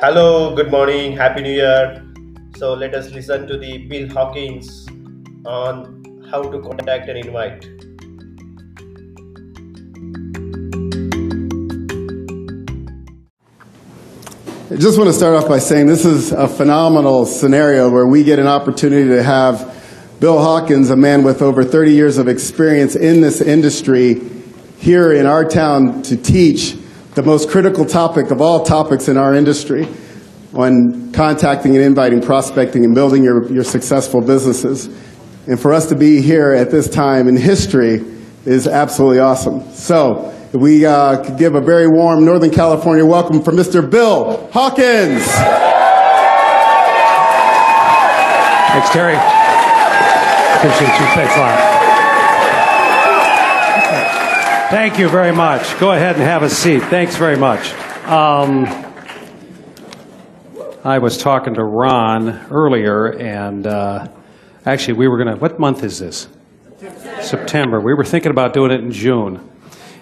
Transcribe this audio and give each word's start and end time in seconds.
Hello, 0.00 0.54
good 0.56 0.72
morning, 0.72 1.16
happy 1.16 1.40
new 1.40 1.52
year. 1.52 2.04
So 2.56 2.74
let 2.74 2.94
us 2.96 3.12
listen 3.12 3.46
to 3.46 3.56
the 3.56 3.86
Bill 3.86 4.08
Hawkins 4.08 4.88
on 5.46 6.26
how 6.28 6.42
to 6.42 6.60
contact 6.60 7.08
and 7.08 7.16
invite. 7.16 7.64
I 14.70 14.76
just 14.76 14.98
want 14.98 15.08
to 15.08 15.12
start 15.12 15.36
off 15.36 15.48
by 15.48 15.60
saying 15.60 15.86
this 15.86 16.04
is 16.04 16.32
a 16.32 16.48
phenomenal 16.48 17.24
scenario 17.24 17.88
where 17.88 18.06
we 18.06 18.24
get 18.24 18.40
an 18.40 18.48
opportunity 18.48 19.08
to 19.08 19.22
have 19.22 19.80
Bill 20.18 20.40
Hawkins, 20.40 20.90
a 20.90 20.96
man 20.96 21.22
with 21.22 21.40
over 21.40 21.62
30 21.62 21.92
years 21.92 22.18
of 22.18 22.26
experience 22.26 22.96
in 22.96 23.20
this 23.20 23.40
industry, 23.40 24.20
here 24.78 25.12
in 25.12 25.24
our 25.24 25.44
town 25.44 26.02
to 26.02 26.16
teach 26.16 26.76
the 27.14 27.22
most 27.22 27.48
critical 27.48 27.84
topic 27.84 28.30
of 28.30 28.40
all 28.40 28.64
topics 28.64 29.08
in 29.08 29.16
our 29.16 29.34
industry 29.34 29.86
on 30.52 31.12
contacting 31.12 31.76
and 31.76 31.84
inviting, 31.84 32.20
prospecting, 32.20 32.84
and 32.84 32.94
building 32.94 33.22
your, 33.22 33.50
your 33.52 33.64
successful 33.64 34.20
businesses. 34.20 34.86
And 35.46 35.58
for 35.60 35.72
us 35.72 35.88
to 35.90 35.96
be 35.96 36.20
here 36.20 36.52
at 36.52 36.70
this 36.70 36.88
time 36.88 37.28
in 37.28 37.36
history 37.36 38.04
is 38.44 38.66
absolutely 38.66 39.20
awesome. 39.20 39.70
So, 39.72 40.32
we 40.52 40.86
uh, 40.86 41.24
could 41.24 41.36
give 41.36 41.56
a 41.56 41.60
very 41.60 41.88
warm 41.88 42.24
Northern 42.24 42.50
California 42.50 43.04
welcome 43.04 43.42
for 43.42 43.50
Mr. 43.50 43.88
Bill 43.88 44.48
Hawkins. 44.52 45.24
Thanks, 48.70 48.90
Terry. 48.90 49.16
Appreciate 50.56 51.00
you. 51.00 51.06
Thanks 51.14 51.36
a 51.36 51.40
lot. 51.40 51.73
Thank 54.70 54.98
you 54.98 55.08
very 55.08 55.32
much. 55.32 55.78
Go 55.78 55.92
ahead 55.92 56.16
and 56.16 56.24
have 56.24 56.42
a 56.42 56.48
seat. 56.48 56.82
Thanks 56.84 57.16
very 57.16 57.36
much. 57.36 57.72
Um, 58.06 58.64
I 60.82 60.98
was 60.98 61.18
talking 61.18 61.54
to 61.54 61.62
Ron 61.62 62.46
earlier, 62.50 63.08
and 63.08 63.66
uh, 63.66 64.08
actually, 64.64 64.94
we 64.94 65.06
were 65.06 65.22
going 65.22 65.34
to. 65.34 65.40
What 65.40 65.60
month 65.60 65.84
is 65.84 65.98
this? 65.98 66.28
September. 67.20 67.80
We 67.80 67.94
were 67.94 68.04
thinking 68.04 68.30
about 68.30 68.54
doing 68.54 68.72
it 68.72 68.80
in 68.80 68.90
June, 68.90 69.48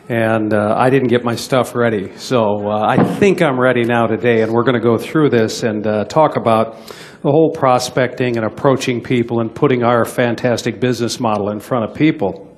and 0.09 0.55
uh, 0.55 0.75
I 0.79 0.91
didn't 0.91 1.09
get 1.09 1.25
my 1.25 1.35
stuff 1.35 1.75
ready. 1.75 2.17
So 2.17 2.69
uh, 2.69 2.87
I 2.87 3.03
think 3.17 3.43
I'm 3.43 3.59
ready 3.59 3.83
now 3.85 4.07
today, 4.07 4.43
and 4.43 4.53
we're 4.53 4.65
going 4.65 4.81
to 4.81 4.81
go 4.81 4.97
through 4.97 5.31
this 5.31 5.65
and 5.65 5.87
uh, 5.87 6.05
talk 6.05 6.37
about 6.37 6.77
the 7.23 7.31
whole 7.31 7.51
prospecting 7.51 8.37
and 8.37 8.47
approaching 8.47 9.03
people 9.03 9.41
and 9.41 9.53
putting 9.53 9.83
our 9.83 10.05
fantastic 10.05 10.81
business 10.81 11.19
model 11.19 11.51
in 11.51 11.59
front 11.59 11.91
of 11.91 11.97
people. 11.97 12.49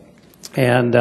And 0.56 0.94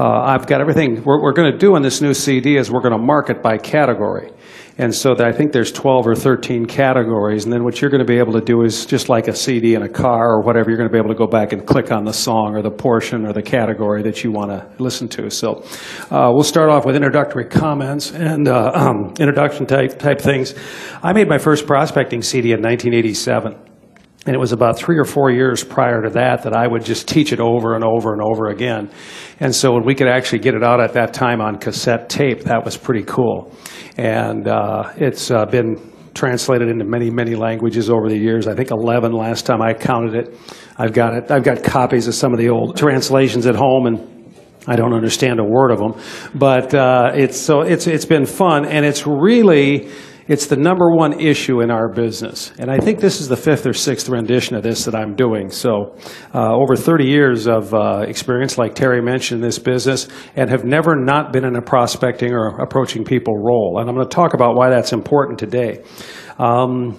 uh, 0.00 0.22
I've 0.24 0.46
got 0.46 0.62
everything. 0.62 0.96
What 1.02 1.20
we're 1.20 1.34
going 1.34 1.52
to 1.52 1.58
do 1.58 1.76
in 1.76 1.82
this 1.82 2.00
new 2.00 2.14
CD 2.14 2.56
is 2.56 2.70
we're 2.70 2.80
going 2.80 2.96
to 2.96 3.04
market 3.04 3.42
by 3.42 3.58
category. 3.58 4.32
And 4.78 4.94
so 4.94 5.14
that 5.14 5.26
I 5.26 5.32
think 5.32 5.52
there's 5.52 5.70
12 5.70 6.06
or 6.06 6.14
13 6.14 6.64
categories. 6.64 7.44
And 7.44 7.52
then 7.52 7.64
what 7.64 7.82
you're 7.82 7.90
going 7.90 8.00
to 8.00 8.06
be 8.06 8.16
able 8.16 8.32
to 8.32 8.40
do 8.40 8.62
is 8.62 8.86
just 8.86 9.10
like 9.10 9.28
a 9.28 9.34
CD 9.34 9.74
in 9.74 9.82
a 9.82 9.90
car 9.90 10.30
or 10.30 10.40
whatever, 10.40 10.70
you're 10.70 10.78
going 10.78 10.88
to 10.88 10.92
be 10.92 10.98
able 10.98 11.10
to 11.10 11.18
go 11.18 11.26
back 11.26 11.52
and 11.52 11.66
click 11.66 11.92
on 11.92 12.04
the 12.04 12.14
song 12.14 12.56
or 12.56 12.62
the 12.62 12.70
portion 12.70 13.26
or 13.26 13.34
the 13.34 13.42
category 13.42 14.02
that 14.04 14.24
you 14.24 14.32
want 14.32 14.50
to 14.52 14.82
listen 14.82 15.06
to. 15.08 15.28
So 15.28 15.64
uh, 16.10 16.32
we'll 16.32 16.44
start 16.44 16.70
off 16.70 16.86
with 16.86 16.96
introductory 16.96 17.44
comments 17.44 18.10
and 18.10 18.48
uh, 18.48 18.72
um, 18.74 19.12
introduction 19.20 19.66
type, 19.66 19.98
type 19.98 20.22
things. 20.22 20.54
I 21.02 21.12
made 21.12 21.28
my 21.28 21.36
first 21.36 21.66
prospecting 21.66 22.22
CD 22.22 22.52
in 22.52 22.62
1987. 22.62 23.69
And 24.26 24.34
it 24.34 24.38
was 24.38 24.52
about 24.52 24.76
three 24.78 24.98
or 24.98 25.04
four 25.04 25.30
years 25.30 25.64
prior 25.64 26.02
to 26.02 26.10
that 26.10 26.42
that 26.42 26.54
I 26.54 26.66
would 26.66 26.84
just 26.84 27.08
teach 27.08 27.32
it 27.32 27.40
over 27.40 27.74
and 27.74 27.82
over 27.82 28.12
and 28.12 28.20
over 28.20 28.48
again. 28.48 28.90
And 29.40 29.54
so 29.54 29.72
when 29.72 29.84
we 29.84 29.94
could 29.94 30.08
actually 30.08 30.40
get 30.40 30.54
it 30.54 30.62
out 30.62 30.78
at 30.78 30.92
that 30.92 31.14
time 31.14 31.40
on 31.40 31.58
cassette 31.58 32.10
tape, 32.10 32.42
that 32.42 32.62
was 32.62 32.76
pretty 32.76 33.02
cool. 33.04 33.54
And 33.96 34.46
uh, 34.46 34.92
it's 34.96 35.30
uh, 35.30 35.46
been 35.46 35.76
translated 36.14 36.68
into 36.68 36.84
many, 36.84 37.10
many 37.10 37.34
languages 37.34 37.88
over 37.88 38.10
the 38.10 38.18
years. 38.18 38.46
I 38.46 38.54
think 38.54 38.70
11 38.70 39.12
last 39.12 39.46
time 39.46 39.62
I 39.62 39.72
counted 39.72 40.14
it. 40.14 40.38
I've 40.76 40.92
got 40.92 41.14
it. 41.14 41.30
I've 41.30 41.44
got 41.44 41.62
copies 41.62 42.06
of 42.06 42.14
some 42.14 42.32
of 42.32 42.38
the 42.38 42.50
old 42.50 42.76
translations 42.76 43.46
at 43.46 43.54
home, 43.54 43.86
and 43.86 44.34
I 44.66 44.76
don't 44.76 44.92
understand 44.92 45.40
a 45.40 45.44
word 45.44 45.70
of 45.70 45.78
them. 45.78 45.94
But 46.34 46.74
uh, 46.74 47.12
it's 47.14 47.38
so 47.38 47.62
it's 47.62 47.86
it's 47.86 48.04
been 48.04 48.26
fun, 48.26 48.66
and 48.66 48.84
it's 48.84 49.06
really 49.06 49.90
it's 50.30 50.46
the 50.46 50.56
number 50.56 50.88
one 50.88 51.18
issue 51.18 51.60
in 51.60 51.72
our 51.72 51.88
business. 51.92 52.52
And 52.56 52.70
I 52.70 52.78
think 52.78 53.00
this 53.00 53.20
is 53.20 53.26
the 53.26 53.36
fifth 53.36 53.66
or 53.66 53.72
sixth 53.72 54.08
rendition 54.08 54.54
of 54.54 54.62
this 54.62 54.84
that 54.84 54.94
I'm 54.94 55.16
doing. 55.16 55.50
So, 55.50 55.96
uh, 56.32 56.54
over 56.54 56.76
30 56.76 57.04
years 57.04 57.48
of 57.48 57.74
uh, 57.74 58.04
experience, 58.06 58.56
like 58.56 58.76
Terry 58.76 59.02
mentioned, 59.02 59.40
in 59.40 59.48
this 59.48 59.58
business, 59.58 60.06
and 60.36 60.48
have 60.48 60.64
never 60.64 60.94
not 60.94 61.32
been 61.32 61.44
in 61.44 61.56
a 61.56 61.60
prospecting 61.60 62.32
or 62.32 62.60
approaching 62.60 63.04
people 63.04 63.36
role. 63.38 63.78
And 63.80 63.90
I'm 63.90 63.96
going 63.96 64.08
to 64.08 64.14
talk 64.14 64.32
about 64.32 64.54
why 64.54 64.70
that's 64.70 64.92
important 64.92 65.40
today. 65.40 65.82
Um, 66.38 66.92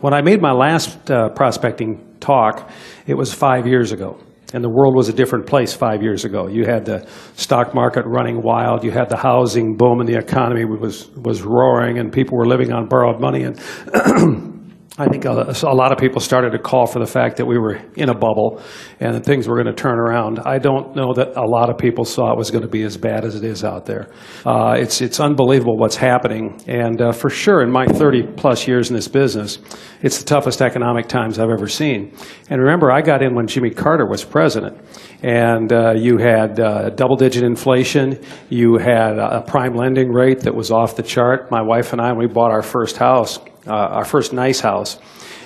when 0.00 0.14
I 0.14 0.22
made 0.22 0.40
my 0.40 0.52
last 0.52 1.10
uh, 1.10 1.30
prospecting 1.30 2.18
talk, 2.20 2.70
it 3.08 3.14
was 3.14 3.34
five 3.34 3.66
years 3.66 3.90
ago. 3.90 4.16
And 4.54 4.62
the 4.62 4.68
world 4.68 4.94
was 4.94 5.08
a 5.08 5.12
different 5.12 5.46
place 5.46 5.74
five 5.74 6.02
years 6.02 6.24
ago. 6.24 6.46
You 6.46 6.64
had 6.64 6.84
the 6.84 7.06
stock 7.34 7.74
market 7.74 8.04
running 8.06 8.42
wild. 8.42 8.84
You 8.84 8.92
had 8.92 9.08
the 9.08 9.16
housing 9.16 9.76
boom, 9.76 10.00
and 10.00 10.08
the 10.08 10.16
economy 10.16 10.64
was 10.64 11.08
was 11.16 11.42
roaring, 11.42 11.98
and 11.98 12.12
people 12.12 12.38
were 12.38 12.46
living 12.46 12.72
on 12.72 12.88
borrowed 12.88 13.20
money. 13.20 13.42
And 13.42 13.60
I 14.98 15.08
think 15.08 15.26
a, 15.26 15.54
a, 15.62 15.74
lot 15.74 15.92
of 15.92 15.98
people 15.98 16.22
started 16.22 16.52
to 16.52 16.58
call 16.58 16.86
for 16.86 17.00
the 17.00 17.06
fact 17.06 17.36
that 17.36 17.44
we 17.44 17.58
were 17.58 17.74
in 17.96 18.08
a 18.08 18.14
bubble 18.14 18.62
and 18.98 19.14
that 19.14 19.26
things 19.26 19.46
were 19.46 19.62
going 19.62 19.66
to 19.66 19.74
turn 19.74 19.98
around. 19.98 20.38
I 20.38 20.58
don't 20.58 20.96
know 20.96 21.12
that 21.12 21.36
a 21.36 21.44
lot 21.44 21.68
of 21.68 21.76
people 21.76 22.06
saw 22.06 22.32
it 22.32 22.38
was 22.38 22.50
going 22.50 22.62
to 22.62 22.68
be 22.68 22.82
as 22.82 22.96
bad 22.96 23.26
as 23.26 23.34
it 23.34 23.44
is 23.44 23.62
out 23.62 23.84
there. 23.84 24.08
Uh, 24.46 24.74
it's, 24.78 25.02
it's 25.02 25.20
unbelievable 25.20 25.76
what's 25.76 25.96
happening. 25.96 26.58
And 26.66 27.02
uh, 27.02 27.12
for 27.12 27.28
sure, 27.28 27.62
in 27.62 27.70
my 27.70 27.86
30 27.86 28.22
plus 28.38 28.66
years 28.66 28.88
in 28.88 28.96
this 28.96 29.06
business, 29.06 29.58
it's 30.00 30.18
the 30.18 30.24
toughest 30.24 30.62
economic 30.62 31.08
times 31.08 31.38
I've 31.38 31.50
ever 31.50 31.68
seen. 31.68 32.16
And 32.48 32.62
remember, 32.62 32.90
I 32.90 33.02
got 33.02 33.22
in 33.22 33.34
when 33.34 33.48
Jimmy 33.48 33.72
Carter 33.72 34.06
was 34.06 34.24
president. 34.24 34.80
And 35.22 35.74
uh, 35.74 35.92
you 35.92 36.16
had 36.16 36.58
uh, 36.58 36.88
double 36.88 37.16
digit 37.16 37.42
inflation. 37.42 38.18
You 38.48 38.78
had 38.78 39.18
a 39.18 39.42
prime 39.46 39.74
lending 39.74 40.10
rate 40.10 40.40
that 40.40 40.54
was 40.54 40.70
off 40.70 40.96
the 40.96 41.02
chart. 41.02 41.50
My 41.50 41.60
wife 41.60 41.92
and 41.92 42.00
I, 42.00 42.14
we 42.14 42.26
bought 42.26 42.50
our 42.50 42.62
first 42.62 42.96
house 42.96 43.38
uh, 43.66 43.72
our 43.72 44.04
first 44.04 44.32
nice 44.32 44.60
house 44.60 44.98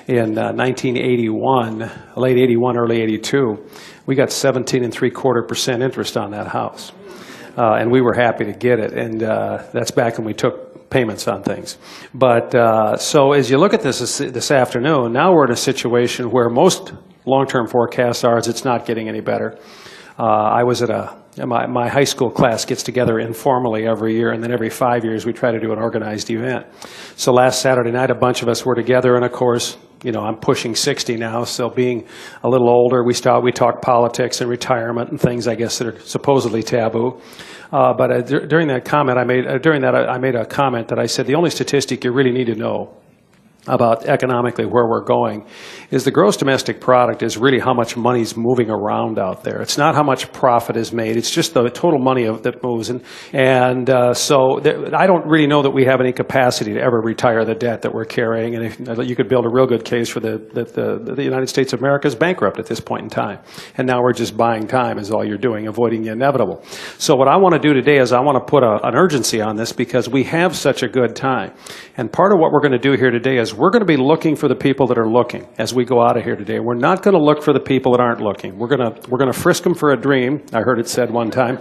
in 0.06 0.36
uh, 0.38 0.52
1981, 0.52 1.90
late 2.16 2.36
81, 2.36 2.76
early 2.76 3.00
82. 3.00 3.64
We 4.06 4.14
got 4.14 4.32
17 4.32 4.82
and 4.84 4.92
three 4.92 5.10
quarter 5.10 5.42
percent 5.42 5.82
interest 5.82 6.16
on 6.16 6.32
that 6.32 6.48
house. 6.48 6.92
Uh, 7.56 7.74
and 7.74 7.90
we 7.90 8.00
were 8.00 8.14
happy 8.14 8.44
to 8.44 8.52
get 8.52 8.78
it. 8.78 8.92
And 8.92 9.22
uh, 9.22 9.64
that's 9.72 9.90
back 9.90 10.18
when 10.18 10.26
we 10.26 10.34
took 10.34 10.90
payments 10.90 11.28
on 11.28 11.42
things. 11.42 11.78
But 12.12 12.54
uh, 12.54 12.96
so 12.96 13.32
as 13.32 13.50
you 13.50 13.58
look 13.58 13.74
at 13.74 13.82
this 13.82 14.18
this 14.18 14.50
afternoon, 14.50 15.12
now 15.12 15.32
we're 15.32 15.46
in 15.46 15.52
a 15.52 15.56
situation 15.56 16.30
where 16.30 16.48
most 16.48 16.92
long-term 17.26 17.68
forecasts 17.68 18.24
are 18.24 18.38
it's 18.38 18.64
not 18.64 18.86
getting 18.86 19.08
any 19.08 19.20
better. 19.20 19.58
Uh, 20.18 20.24
I 20.24 20.64
was 20.64 20.82
at 20.82 20.90
a 20.90 21.19
my, 21.36 21.66
my 21.66 21.88
high 21.88 22.04
school 22.04 22.30
class 22.30 22.64
gets 22.64 22.82
together 22.82 23.18
informally 23.18 23.86
every 23.86 24.14
year, 24.16 24.30
and 24.32 24.42
then 24.42 24.52
every 24.52 24.70
five 24.70 25.04
years 25.04 25.24
we 25.24 25.32
try 25.32 25.52
to 25.52 25.60
do 25.60 25.72
an 25.72 25.78
organized 25.78 26.30
event. 26.30 26.66
So 27.16 27.32
last 27.32 27.62
Saturday 27.62 27.92
night, 27.92 28.10
a 28.10 28.14
bunch 28.14 28.42
of 28.42 28.48
us 28.48 28.66
were 28.66 28.74
together, 28.74 29.14
and 29.14 29.24
of 29.24 29.32
course, 29.32 29.76
you 30.02 30.12
know, 30.12 30.20
I'm 30.22 30.36
pushing 30.36 30.74
60 30.74 31.16
now, 31.16 31.44
so 31.44 31.68
being 31.68 32.06
a 32.42 32.48
little 32.48 32.68
older, 32.68 33.04
we 33.04 33.12
start 33.12 33.44
we 33.44 33.52
talk 33.52 33.82
politics 33.82 34.40
and 34.40 34.48
retirement 34.48 35.10
and 35.10 35.20
things 35.20 35.46
I 35.46 35.54
guess 35.54 35.78
that 35.78 35.86
are 35.88 36.00
supposedly 36.00 36.62
taboo. 36.62 37.20
Uh, 37.70 37.92
but 37.92 38.10
uh, 38.10 38.22
during 38.46 38.68
that 38.68 38.84
comment, 38.84 39.18
I 39.18 39.24
made 39.24 39.46
uh, 39.46 39.58
during 39.58 39.82
that 39.82 39.94
I 39.94 40.18
made 40.18 40.34
a 40.34 40.46
comment 40.46 40.88
that 40.88 40.98
I 40.98 41.06
said 41.06 41.26
the 41.26 41.34
only 41.34 41.50
statistic 41.50 42.02
you 42.02 42.12
really 42.12 42.32
need 42.32 42.46
to 42.46 42.54
know 42.54 42.96
about 43.66 44.06
economically 44.06 44.64
where 44.64 44.86
we're 44.86 45.04
going 45.04 45.46
is 45.90 46.04
the 46.04 46.10
gross 46.10 46.36
domestic 46.36 46.80
product 46.80 47.22
is 47.22 47.36
really 47.36 47.58
how 47.58 47.74
much 47.74 47.96
money 47.96 48.22
is 48.22 48.36
moving 48.36 48.70
around 48.70 49.18
out 49.18 49.44
there. 49.44 49.60
It's 49.60 49.76
not 49.76 49.94
how 49.94 50.02
much 50.02 50.32
profit 50.32 50.76
is 50.76 50.92
made. 50.92 51.16
It's 51.16 51.30
just 51.30 51.52
the 51.52 51.68
total 51.68 51.98
money 51.98 52.24
of, 52.24 52.42
that 52.44 52.62
moves. 52.62 52.88
And, 52.88 53.02
and 53.32 53.90
uh, 53.90 54.14
so 54.14 54.60
I 54.94 55.06
don't 55.06 55.26
really 55.26 55.46
know 55.46 55.62
that 55.62 55.70
we 55.70 55.84
have 55.84 56.00
any 56.00 56.12
capacity 56.12 56.72
to 56.72 56.80
ever 56.80 57.00
retire 57.00 57.44
the 57.44 57.54
debt 57.54 57.82
that 57.82 57.92
we're 57.92 58.06
carrying. 58.06 58.54
And 58.54 58.64
if, 58.64 59.08
you 59.08 59.14
could 59.14 59.28
build 59.28 59.44
a 59.44 59.50
real 59.50 59.66
good 59.66 59.84
case 59.84 60.08
for 60.08 60.20
the, 60.20 60.38
that 60.54 60.72
the, 60.74 61.14
the 61.14 61.22
United 61.22 61.48
States 61.48 61.72
of 61.72 61.80
America 61.80 62.08
is 62.08 62.14
bankrupt 62.14 62.58
at 62.58 62.66
this 62.66 62.80
point 62.80 63.02
in 63.02 63.10
time. 63.10 63.40
And 63.76 63.86
now 63.86 64.00
we're 64.02 64.14
just 64.14 64.36
buying 64.36 64.66
time 64.68 64.98
is 64.98 65.10
all 65.10 65.24
you're 65.24 65.38
doing, 65.38 65.66
avoiding 65.66 66.02
the 66.02 66.12
inevitable. 66.12 66.62
So 66.96 67.14
what 67.14 67.28
I 67.28 67.36
want 67.36 67.54
to 67.54 67.60
do 67.60 67.74
today 67.74 67.98
is 67.98 68.12
I 68.12 68.20
want 68.20 68.36
to 68.36 68.50
put 68.50 68.62
a, 68.62 68.86
an 68.86 68.94
urgency 68.94 69.42
on 69.42 69.56
this 69.56 69.72
because 69.72 70.08
we 70.08 70.24
have 70.24 70.56
such 70.56 70.82
a 70.82 70.88
good 70.88 71.14
time. 71.14 71.52
And 71.96 72.10
part 72.10 72.32
of 72.32 72.38
what 72.38 72.52
we're 72.52 72.60
going 72.60 72.72
to 72.72 72.78
do 72.78 72.92
here 72.92 73.10
today 73.10 73.38
is 73.38 73.49
we're 73.54 73.70
going 73.70 73.80
to 73.80 73.86
be 73.86 73.96
looking 73.96 74.36
for 74.36 74.48
the 74.48 74.54
people 74.54 74.86
that 74.88 74.98
are 74.98 75.08
looking 75.08 75.46
as 75.58 75.74
we 75.74 75.84
go 75.84 76.02
out 76.02 76.16
of 76.16 76.24
here 76.24 76.36
today. 76.36 76.60
We're 76.60 76.74
not 76.74 77.02
going 77.02 77.14
to 77.14 77.22
look 77.22 77.42
for 77.42 77.52
the 77.52 77.60
people 77.60 77.92
that 77.92 78.00
aren't 78.00 78.20
looking. 78.20 78.58
We're 78.58 78.68
going 78.68 78.92
to, 78.92 79.10
we're 79.10 79.18
going 79.18 79.32
to 79.32 79.38
frisk 79.38 79.62
them 79.62 79.74
for 79.74 79.90
a 79.90 79.96
dream. 79.96 80.44
I 80.52 80.60
heard 80.60 80.78
it 80.78 80.88
said 80.88 81.10
one 81.10 81.30
time. 81.30 81.58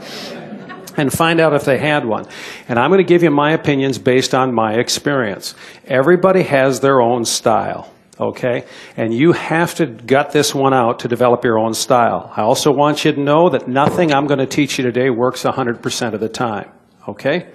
And 0.98 1.14
find 1.14 1.40
out 1.40 1.54
if 1.54 1.64
they 1.64 1.78
had 1.78 2.06
one. 2.06 2.28
And 2.68 2.78
I'm 2.78 2.90
going 2.90 3.00
to 3.00 3.08
give 3.08 3.24
you 3.24 3.32
my 3.32 3.52
opinions 3.54 3.98
based 3.98 4.36
on 4.36 4.54
my 4.54 4.74
experience. 4.74 5.56
Everybody 5.86 6.44
has 6.44 6.82
their 6.82 7.02
own 7.02 7.26
style 7.26 7.90
okay? 8.20 8.66
And 8.98 9.14
you 9.14 9.32
have 9.32 9.76
to 9.76 9.86
gut 9.86 10.32
this 10.32 10.54
one 10.54 10.74
out 10.74 11.00
to 11.00 11.08
develop 11.08 11.44
your 11.44 11.58
own 11.58 11.74
style. 11.74 12.32
I 12.36 12.42
also 12.42 12.72
want 12.72 13.06
you 13.06 13.14
to 13.14 13.20
know 13.20 13.50
that 13.50 13.68
nothing 13.68 14.14
I'm 14.14 14.28
going 14.28 14.40
to 14.40 14.46
teach 14.46 14.78
you 14.78 14.84
today 14.84 15.10
works 15.10 15.44
100% 15.44 16.14
of 16.14 16.20
the 16.20 16.30
time, 16.30 16.70
okay? 17.08 17.48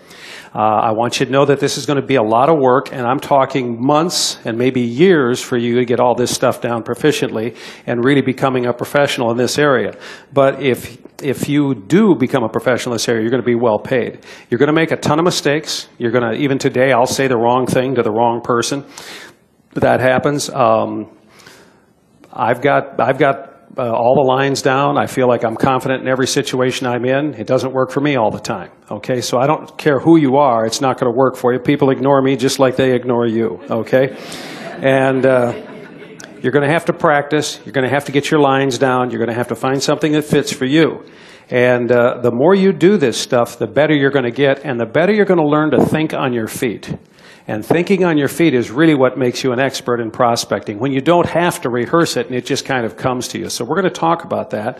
Uh, 0.55 0.59
I 0.59 0.93
want 0.93 1.19
you 1.19 1.27
to 1.27 1.33
know 1.33 1.45
that 1.47 1.59
this 1.59 1.77
is 1.77 1.85
going 1.85 2.01
to 2.01 2.06
be 2.06 2.15
a 2.15 2.23
lot 2.23 2.49
of 2.49 2.61
work, 2.61 2.93
and 2.93 3.05
I'm 3.05 3.19
talking 3.19 3.85
months 3.85 4.39
and 4.45 4.56
maybe 4.56 4.83
years 4.83 5.41
for 5.41 5.56
you 5.56 5.75
to 5.81 5.85
get 5.85 5.99
all 5.99 6.15
this 6.15 6.33
stuff 6.33 6.61
down 6.61 6.85
proficiently 6.85 7.56
and 7.87 8.05
really 8.05 8.23
becoming 8.23 8.67
a 8.67 8.73
professional 8.73 9.33
in 9.33 9.37
this 9.37 9.59
area. 9.59 9.97
But 10.33 10.62
if 10.62 10.97
if 11.23 11.49
you 11.49 11.75
do 11.75 12.15
become 12.15 12.45
a 12.45 12.49
professional 12.49 12.93
in 12.93 12.97
this 12.97 13.09
area, 13.09 13.23
you're 13.23 13.31
going 13.31 13.43
to 13.43 13.47
be 13.47 13.55
well 13.55 13.79
paid. 13.79 14.21
You're 14.49 14.59
going 14.59 14.69
to 14.69 14.75
make 14.75 14.93
a 14.93 14.97
ton 14.97 15.19
of 15.19 15.25
mistakes. 15.25 15.89
You're 15.99 16.12
going 16.12 16.31
to 16.31 16.39
even 16.39 16.59
today, 16.59 16.93
I'll 16.93 17.06
say 17.06 17.27
the 17.27 17.37
wrong 17.37 17.67
thing 17.67 17.97
to 17.97 18.03
the 18.03 18.12
wrong 18.12 18.41
person. 18.41 18.85
That 19.75 19.99
happens. 20.01 20.51
Um, 20.51 21.09
I've 22.33 22.61
got 22.62 23.01
I've 23.01 23.19
got 23.19 23.54
uh, 23.76 23.93
all 23.93 24.15
the 24.15 24.26
lines 24.26 24.62
down. 24.62 24.99
I 24.99 25.06
feel 25.06 25.29
like 25.29 25.44
I'm 25.44 25.56
confident 25.56 26.03
in 26.03 26.09
every 26.09 26.26
situation 26.26 26.87
I'm 26.87 27.05
in. 27.05 27.35
It 27.35 27.47
doesn't 27.47 27.73
work 27.73 27.91
for 27.91 28.00
me 28.00 28.17
all 28.17 28.31
the 28.31 28.41
time. 28.41 28.71
Okay, 28.91 29.21
so 29.21 29.38
I 29.38 29.47
don't 29.47 29.76
care 29.79 29.99
who 29.99 30.17
you 30.17 30.37
are. 30.37 30.65
It's 30.67 30.81
not 30.81 30.99
going 30.99 31.12
to 31.12 31.17
work 31.17 31.37
for 31.37 31.53
you. 31.53 31.59
People 31.59 31.91
ignore 31.91 32.21
me 32.23 32.37
just 32.37 32.59
like 32.59 32.76
they 32.76 32.94
ignore 32.94 33.26
you. 33.26 33.61
Okay, 33.71 34.17
and. 34.82 35.26
Uh, 35.26 35.71
you're 36.44 36.53
going 36.53 36.67
to 36.67 36.71
have 36.71 36.85
to 36.85 36.93
practice. 36.93 37.59
You're 37.65 37.73
going 37.73 37.88
to 37.88 37.91
have 37.91 38.05
to 38.05 38.12
get 38.12 38.31
your 38.31 38.38
lines 38.38 38.76
down. 38.76 39.09
You're 39.09 39.19
going 39.19 39.31
to 39.31 39.35
have 39.35 39.49
to 39.49 39.55
find 39.55 39.82
something 39.82 40.12
that 40.12 40.25
fits 40.25 40.53
for 40.53 40.67
you. 40.67 41.03
And 41.49 41.91
uh, 41.91 42.20
the 42.20 42.31
more 42.31 42.55
you 42.55 42.70
do 42.70 42.99
this 42.99 43.19
stuff, 43.19 43.59
the 43.59 43.67
better 43.67 43.94
you're 43.94 44.11
going 44.11 44.27
to 44.27 44.31
get, 44.31 44.62
and 44.62 44.79
the 44.79 44.85
better 44.85 45.11
you're 45.11 45.25
going 45.25 45.41
to 45.41 45.47
learn 45.47 45.70
to 45.70 45.82
think 45.87 46.12
on 46.12 46.35
your 46.35 46.47
feet. 46.47 46.94
And 47.46 47.64
thinking 47.64 48.05
on 48.05 48.17
your 48.17 48.29
feet 48.29 48.55
is 48.55 48.70
really 48.70 48.94
what 48.94 49.19
makes 49.19 49.44
you 49.44 49.52
an 49.52 49.61
expert 49.61 50.00
in 50.00 50.11
prospecting 50.11 50.79
when 50.79 50.93
you 50.93 51.02
don't 51.02 51.29
have 51.29 51.61
to 51.61 51.69
rehearse 51.69 52.17
it 52.17 52.26
and 52.26 52.35
it 52.35 52.46
just 52.46 52.64
kind 52.64 52.87
of 52.87 52.96
comes 52.96 53.29
to 53.29 53.38
you. 53.38 53.50
So 53.50 53.67
we're 53.67 53.81
going 53.81 53.93
to 53.93 54.00
talk 54.00 54.25
about 54.25 54.50
that. 54.50 54.79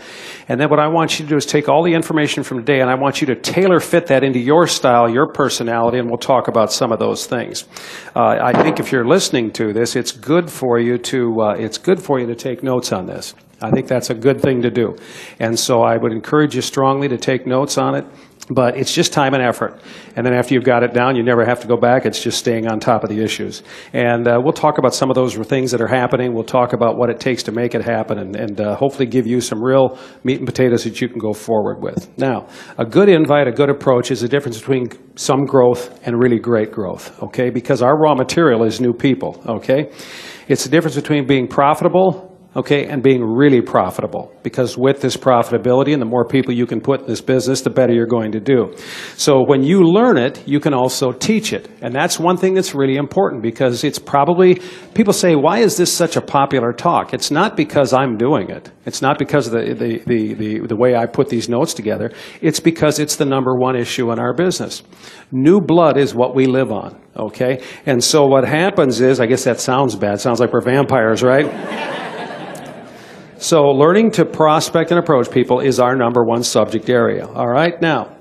And 0.49 0.58
then 0.58 0.70
what 0.70 0.81
I 0.81 0.88
want 0.88 1.19
you 1.19 1.26
to 1.26 1.28
do 1.28 1.37
is 1.37 1.44
take 1.44 1.69
all 1.69 1.82
the 1.82 1.93
information 1.93 2.43
from 2.43 2.61
today 2.61 2.81
and 2.81 2.88
I 2.88 2.94
want 2.94 3.20
you 3.20 3.26
to 3.26 3.37
tailor 3.37 3.81
fit 3.81 4.06
that 4.06 4.25
into 4.25 4.38
your 4.38 4.66
style, 4.66 5.11
your 5.11 5.31
personality, 5.31 5.99
and 5.99 6.08
we'll 6.08 6.16
talk 6.16 6.49
about 6.49 6.72
some 6.72 6.90
of 6.90 6.99
those 6.99 7.26
things. 7.26 7.69
Uh, 8.16 8.38
I 8.40 8.62
think 8.62 8.81
if 8.81 8.93
you're 8.93 9.06
listening 9.06 9.52
to 9.52 9.75
this, 9.75 9.94
it's 9.94 10.12
good 10.12 10.50
for 10.50 10.78
you 10.78 10.96
to, 10.96 11.40
uh, 11.43 11.55
it's 11.58 11.76
good 11.76 12.02
for 12.02 12.19
you 12.19 12.26
to 12.28 12.34
take 12.34 12.62
notes 12.62 12.93
on 12.93 13.05
this. 13.05 13.34
I 13.61 13.70
think 13.70 13.88
that's 13.88 14.11
a 14.11 14.14
good 14.14 14.40
thing 14.40 14.62
to 14.62 14.70
do. 14.70 14.96
And 15.38 15.58
so 15.58 15.82
I 15.82 15.96
would 15.96 16.12
encourage 16.12 16.55
you 16.56 16.62
strongly 16.62 17.08
to 17.08 17.19
take 17.19 17.46
notes 17.46 17.78
on 17.78 17.94
it. 17.94 18.06
But 18.50 18.76
it's 18.76 18.93
just 18.93 19.12
time 19.12 19.32
and 19.32 19.43
effort. 19.43 19.81
And 20.17 20.26
then 20.26 20.35
after 20.35 20.52
you've 20.52 20.64
got 20.64 20.82
it 20.82 20.93
down, 20.93 21.17
you 21.17 21.23
never 21.23 21.46
have 21.46 21.61
to 21.61 21.67
go 21.67 21.79
back. 21.79 22.05
It's 22.05 22.23
just 22.23 22.38
staying 22.38 22.67
on 22.67 22.79
top 22.79 23.02
of 23.02 23.08
the 23.08 23.23
issues. 23.23 23.62
And 23.94 24.29
uh, 24.29 24.38
we'll 24.43 24.52
talk 24.52 24.76
about 24.76 24.94
some 24.94 25.11
of 25.11 25.14
those 25.14 25.35
things 25.35 25.70
that 25.70 25.81
are 25.81 25.87
happening. 25.87 26.35
We'll 26.35 26.44
talk 26.44 26.75
about 26.75 26.99
what 26.99 27.08
it 27.08 27.20
takes 27.20 27.43
to 27.44 27.52
make 27.52 27.75
it 27.75 27.82
happen 27.82 28.19
and, 28.19 28.37
and 28.37 28.61
uh, 28.61 28.76
hopefully 28.76 29.06
give 29.06 29.26
you 29.26 29.41
some 29.41 29.62
real 29.62 29.99
meat 30.25 30.38
and 30.38 30.46
potatoes 30.46 30.85
that 30.85 31.00
you 31.00 31.08
can 31.08 31.19
go 31.19 31.32
forward 31.32 31.82
with. 31.82 32.06
Now, 32.19 32.49
a 32.76 32.85
good 32.85 33.08
invite, 33.08 33.49
a 33.49 33.52
good 33.52 33.70
approach 33.70 34.11
is 34.11 34.20
the 34.20 34.29
difference 34.29 34.58
between 34.58 34.88
some 35.17 35.47
growth 35.47 36.06
and 36.06 36.19
really 36.19 36.38
great 36.38 36.70
growth, 36.70 37.23
okay? 37.23 37.49
Because 37.49 37.81
our 37.81 37.99
raw 37.99 38.14
material 38.14 38.64
is 38.64 38.79
new 38.79 38.93
people, 38.93 39.43
okay? 39.47 39.90
It's 40.49 40.64
the 40.64 40.70
difference 40.70 40.97
between 40.97 41.26
being 41.26 41.49
profitable 41.49 42.34
okay, 42.56 42.87
and 42.87 43.03
being 43.03 43.23
really 43.23 43.61
profitable. 43.61 44.33
Because 44.43 44.79
with 44.79 45.01
this 45.01 45.17
profitability 45.17 45.93
and 45.93 46.01
the 46.01 46.06
more 46.06 46.25
people 46.25 46.55
you 46.55 46.67
can 46.67 46.81
put 46.81 47.01
in 47.01 47.06
this 47.06 47.21
business, 47.21 47.62
the 47.62 47.71
better 47.71 47.93
you're 47.93 48.06
going 48.06 48.33
to 48.33 48.41
do. 48.41 48.75
So 49.17 49.43
when 49.45 49.62
you 49.62 49.83
learn 49.83 50.17
it, 50.17 50.47
you 50.47 50.61
can 50.61 50.73
also 50.73 51.12
teach 51.12 51.53
it. 51.53 51.69
And 51.81 51.95
that's 51.95 52.19
one 52.19 52.37
thing 52.37 52.55
that's 52.55 52.75
really 52.75 52.97
important 52.97 53.43
because 53.43 53.83
it's 53.83 53.99
probably, 53.99 54.61
people 54.95 55.12
say, 55.12 55.35
why 55.35 55.59
is 55.59 55.77
this 55.77 55.93
such 55.93 56.17
a 56.17 56.21
popular 56.21 56.73
talk? 56.73 57.12
It's 57.12 57.31
not 57.31 57.56
because 57.56 57.93
I'm 57.93 58.17
doing 58.17 58.51
it. 58.51 58.71
It's 58.87 59.03
not 59.03 59.19
because 59.19 59.49
of 59.49 59.53
the, 59.55 59.75
the, 59.75 60.03
the, 60.07 60.35
the, 60.35 60.67
the 60.69 60.77
way 60.77 60.95
I 60.95 61.07
put 61.07 61.29
these 61.29 61.49
notes 61.49 61.75
together. 61.75 62.12
It's 62.41 62.61
because 62.61 62.99
it's 62.99 63.17
the 63.17 63.25
number 63.25 63.57
one 63.57 63.77
issue 63.77 64.12
in 64.12 64.19
our 64.19 64.35
business. 64.35 64.83
New 65.33 65.61
blood 65.61 65.97
is 65.97 66.15
what 66.15 66.35
we 66.35 66.47
live 66.47 66.71
on, 66.71 67.00
okay? 67.17 67.62
And 67.87 68.05
so 68.05 68.27
what 68.27 68.47
happens 68.47 69.00
is, 69.00 69.19
I 69.19 69.27
guess 69.27 69.45
that 69.45 69.59
sounds 69.59 69.97
bad. 69.97 70.21
Sounds 70.21 70.39
like 70.39 70.53
we're 70.53 70.61
vampires, 70.61 71.23
right? 71.23 72.00
So 73.44 73.64
learning 73.64 74.12
to 74.12 74.25
prospect 74.25 74.91
and 74.91 74.99
approach 74.99 75.31
people 75.31 75.61
is 75.61 75.79
our 75.79 75.94
number 75.94 76.25
one 76.25 76.43
subject 76.43 76.88
area. 76.88 77.26
All 77.26 77.46
right, 77.46 77.79
now, 77.79 78.17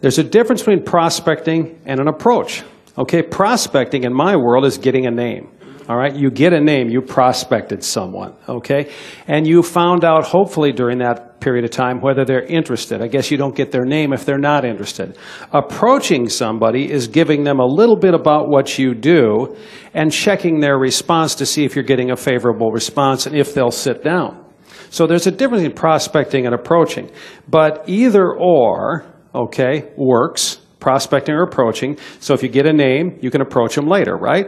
there's 0.00 0.18
a 0.18 0.24
difference 0.24 0.62
between 0.62 0.82
prospecting 0.82 1.80
and 1.86 2.00
an 2.00 2.08
approach. 2.08 2.64
Okay, 2.98 3.22
prospecting 3.22 4.02
in 4.02 4.12
my 4.12 4.34
world 4.34 4.64
is 4.64 4.76
getting 4.76 5.06
a 5.06 5.12
name. 5.12 5.48
All 5.88 5.96
right, 5.96 6.12
you 6.12 6.32
get 6.32 6.52
a 6.52 6.60
name, 6.60 6.88
you 6.88 7.00
prospected 7.00 7.84
someone, 7.84 8.34
okay? 8.48 8.90
And 9.28 9.46
you 9.46 9.62
found 9.62 10.04
out, 10.04 10.24
hopefully, 10.24 10.72
during 10.72 10.98
that 10.98 11.40
period 11.40 11.64
of 11.64 11.70
time, 11.70 12.00
whether 12.00 12.24
they're 12.24 12.42
interested. 12.42 13.00
I 13.00 13.06
guess 13.06 13.30
you 13.30 13.38
don't 13.38 13.54
get 13.54 13.70
their 13.70 13.84
name 13.84 14.12
if 14.12 14.24
they're 14.24 14.38
not 14.38 14.64
interested. 14.64 15.16
Approaching 15.52 16.28
somebody 16.28 16.90
is 16.90 17.06
giving 17.06 17.44
them 17.44 17.60
a 17.60 17.64
little 17.64 17.96
bit 17.96 18.12
about 18.12 18.48
what 18.48 18.76
you 18.76 18.92
do 18.92 19.56
and 19.94 20.10
checking 20.10 20.58
their 20.58 20.76
response 20.76 21.36
to 21.36 21.46
see 21.46 21.64
if 21.64 21.76
you're 21.76 21.84
getting 21.84 22.10
a 22.10 22.16
favorable 22.16 22.72
response 22.72 23.24
and 23.24 23.36
if 23.36 23.54
they'll 23.54 23.70
sit 23.70 24.02
down. 24.02 24.46
So 24.90 25.06
there's 25.06 25.26
a 25.26 25.30
difference 25.30 25.64
in 25.64 25.72
prospecting 25.72 26.46
and 26.46 26.54
approaching. 26.54 27.10
But 27.48 27.84
either 27.88 28.32
or, 28.32 29.06
okay, 29.34 29.90
works, 29.96 30.60
prospecting 30.80 31.34
or 31.34 31.42
approaching. 31.42 31.98
So 32.20 32.34
if 32.34 32.42
you 32.42 32.48
get 32.48 32.66
a 32.66 32.72
name, 32.72 33.18
you 33.20 33.30
can 33.30 33.40
approach 33.40 33.74
them 33.74 33.86
later, 33.86 34.16
right? 34.16 34.46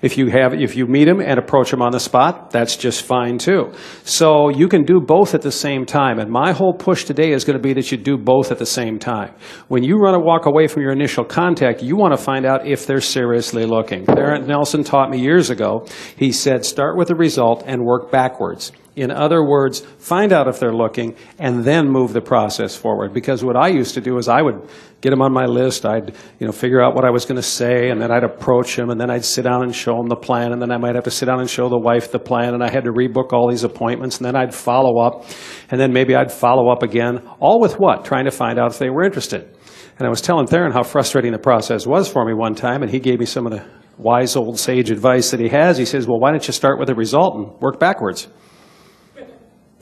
If 0.00 0.18
you 0.18 0.28
have, 0.30 0.54
if 0.54 0.76
you 0.76 0.86
meet 0.86 1.04
them 1.04 1.20
and 1.20 1.38
approach 1.38 1.70
them 1.70 1.82
on 1.82 1.92
the 1.92 2.00
spot, 2.00 2.50
that's 2.50 2.76
just 2.76 3.04
fine 3.04 3.38
too. 3.38 3.72
So 4.04 4.48
you 4.48 4.68
can 4.68 4.84
do 4.84 5.00
both 5.00 5.34
at 5.34 5.42
the 5.42 5.52
same 5.52 5.86
time. 5.86 6.18
And 6.18 6.30
my 6.30 6.52
whole 6.52 6.72
push 6.72 7.04
today 7.04 7.32
is 7.32 7.44
going 7.44 7.56
to 7.56 7.62
be 7.62 7.72
that 7.74 7.90
you 7.90 7.98
do 7.98 8.16
both 8.16 8.50
at 8.50 8.58
the 8.58 8.66
same 8.66 8.98
time. 8.98 9.34
When 9.68 9.82
you 9.82 9.98
run 9.98 10.14
a 10.14 10.20
walk 10.20 10.46
away 10.46 10.66
from 10.66 10.82
your 10.82 10.92
initial 10.92 11.24
contact, 11.24 11.82
you 11.82 11.96
want 11.96 12.16
to 12.16 12.22
find 12.22 12.44
out 12.44 12.66
if 12.66 12.86
they're 12.86 13.00
seriously 13.00 13.64
looking. 13.64 14.04
Theron 14.04 14.46
Nelson 14.46 14.84
taught 14.84 15.10
me 15.10 15.20
years 15.20 15.50
ago. 15.50 15.86
He 16.16 16.32
said, 16.32 16.64
start 16.64 16.96
with 16.96 17.08
the 17.08 17.16
result 17.16 17.62
and 17.66 17.84
work 17.84 18.10
backwards. 18.10 18.72
In 18.94 19.10
other 19.10 19.42
words, 19.42 19.80
find 19.80 20.34
out 20.34 20.48
if 20.48 20.60
they're 20.60 20.74
looking 20.74 21.16
and 21.38 21.64
then 21.64 21.88
move 21.88 22.12
the 22.12 22.20
process 22.20 22.76
forward. 22.76 23.14
Because 23.14 23.42
what 23.42 23.56
I 23.56 23.68
used 23.68 23.94
to 23.94 24.02
do 24.02 24.18
is 24.18 24.28
I 24.28 24.42
would 24.42 24.68
get 25.00 25.10
them 25.10 25.22
on 25.22 25.32
my 25.32 25.46
list, 25.46 25.86
I'd 25.86 26.14
you 26.38 26.46
know, 26.46 26.52
figure 26.52 26.82
out 26.82 26.94
what 26.94 27.04
I 27.04 27.10
was 27.10 27.24
going 27.24 27.36
to 27.36 27.42
say, 27.42 27.88
and 27.88 28.00
then 28.00 28.12
I'd 28.12 28.22
approach 28.22 28.76
them, 28.76 28.90
and 28.90 29.00
then 29.00 29.10
I'd 29.10 29.24
sit 29.24 29.42
down 29.42 29.62
and 29.62 29.74
show 29.74 29.96
them 29.96 30.08
the 30.08 30.16
plan, 30.16 30.52
and 30.52 30.60
then 30.60 30.70
I 30.70 30.76
might 30.76 30.94
have 30.94 31.04
to 31.04 31.10
sit 31.10 31.26
down 31.26 31.40
and 31.40 31.48
show 31.48 31.70
the 31.70 31.78
wife 31.78 32.12
the 32.12 32.18
plan, 32.18 32.52
and 32.52 32.62
I 32.62 32.70
had 32.70 32.84
to 32.84 32.92
rebook 32.92 33.32
all 33.32 33.50
these 33.50 33.64
appointments, 33.64 34.18
and 34.18 34.26
then 34.26 34.36
I'd 34.36 34.54
follow 34.54 35.00
up, 35.00 35.24
and 35.70 35.80
then 35.80 35.92
maybe 35.92 36.14
I'd 36.14 36.30
follow 36.30 36.70
up 36.70 36.82
again, 36.82 37.26
all 37.40 37.60
with 37.60 37.80
what? 37.80 38.04
Trying 38.04 38.26
to 38.26 38.30
find 38.30 38.58
out 38.58 38.72
if 38.72 38.78
they 38.78 38.90
were 38.90 39.04
interested. 39.04 39.56
And 39.98 40.06
I 40.06 40.10
was 40.10 40.20
telling 40.20 40.46
Theron 40.46 40.72
how 40.72 40.82
frustrating 40.82 41.32
the 41.32 41.38
process 41.38 41.86
was 41.86 42.08
for 42.08 42.24
me 42.26 42.34
one 42.34 42.54
time, 42.54 42.82
and 42.82 42.90
he 42.90 43.00
gave 43.00 43.18
me 43.18 43.26
some 43.26 43.46
of 43.46 43.52
the 43.52 43.64
wise 43.96 44.36
old 44.36 44.58
sage 44.58 44.90
advice 44.90 45.30
that 45.30 45.40
he 45.40 45.48
has. 45.48 45.78
He 45.78 45.84
says, 45.84 46.06
Well, 46.06 46.20
why 46.20 46.30
don't 46.30 46.46
you 46.46 46.52
start 46.52 46.78
with 46.78 46.90
a 46.90 46.94
result 46.94 47.36
and 47.36 47.60
work 47.60 47.78
backwards? 47.78 48.28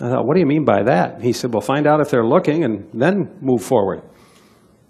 I 0.01 0.09
thought, 0.09 0.27
what 0.27 0.35
do 0.35 0.41
you 0.41 0.47
mean 0.47 0.65
by 0.65 0.85
that? 0.85 1.15
And 1.15 1.25
He 1.25 1.33
said, 1.33 1.53
well, 1.53 1.61
find 1.61 1.87
out 1.87 2.01
if 2.01 2.11
they're 2.11 2.27
looking 2.27 2.65
and 2.65 2.89
then 2.95 3.37
move 3.41 3.63
forward. 3.63 4.03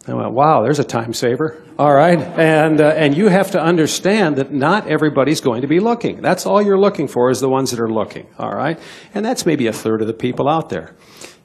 I 0.07 0.15
went, 0.15 0.33
wow, 0.33 0.63
there's 0.63 0.79
a 0.79 0.85
time 0.85 1.13
saver. 1.13 1.63
All 1.79 1.93
right. 1.93 2.19
And, 2.19 2.81
uh, 2.81 2.89
and 2.89 3.15
you 3.17 3.29
have 3.29 3.51
to 3.51 3.61
understand 3.61 4.37
that 4.37 4.53
not 4.53 4.87
everybody's 4.87 5.41
going 5.41 5.63
to 5.63 5.69
be 5.69 5.79
looking. 5.79 6.23
That's 6.23 6.47
all 6.47 6.63
you're 6.63 6.79
looking 6.79 7.07
for 7.07 7.31
is 7.31 7.41
the 7.41 7.51
ones 7.51 7.71
that 7.71 7.81
are 7.81 7.91
looking. 7.91 8.27
All 8.39 8.51
right. 8.51 8.79
And 9.15 9.25
that's 9.25 9.45
maybe 9.45 9.67
a 9.67 9.73
third 9.73 10.01
of 10.01 10.07
the 10.07 10.15
people 10.15 10.49
out 10.49 10.71
there 10.71 10.95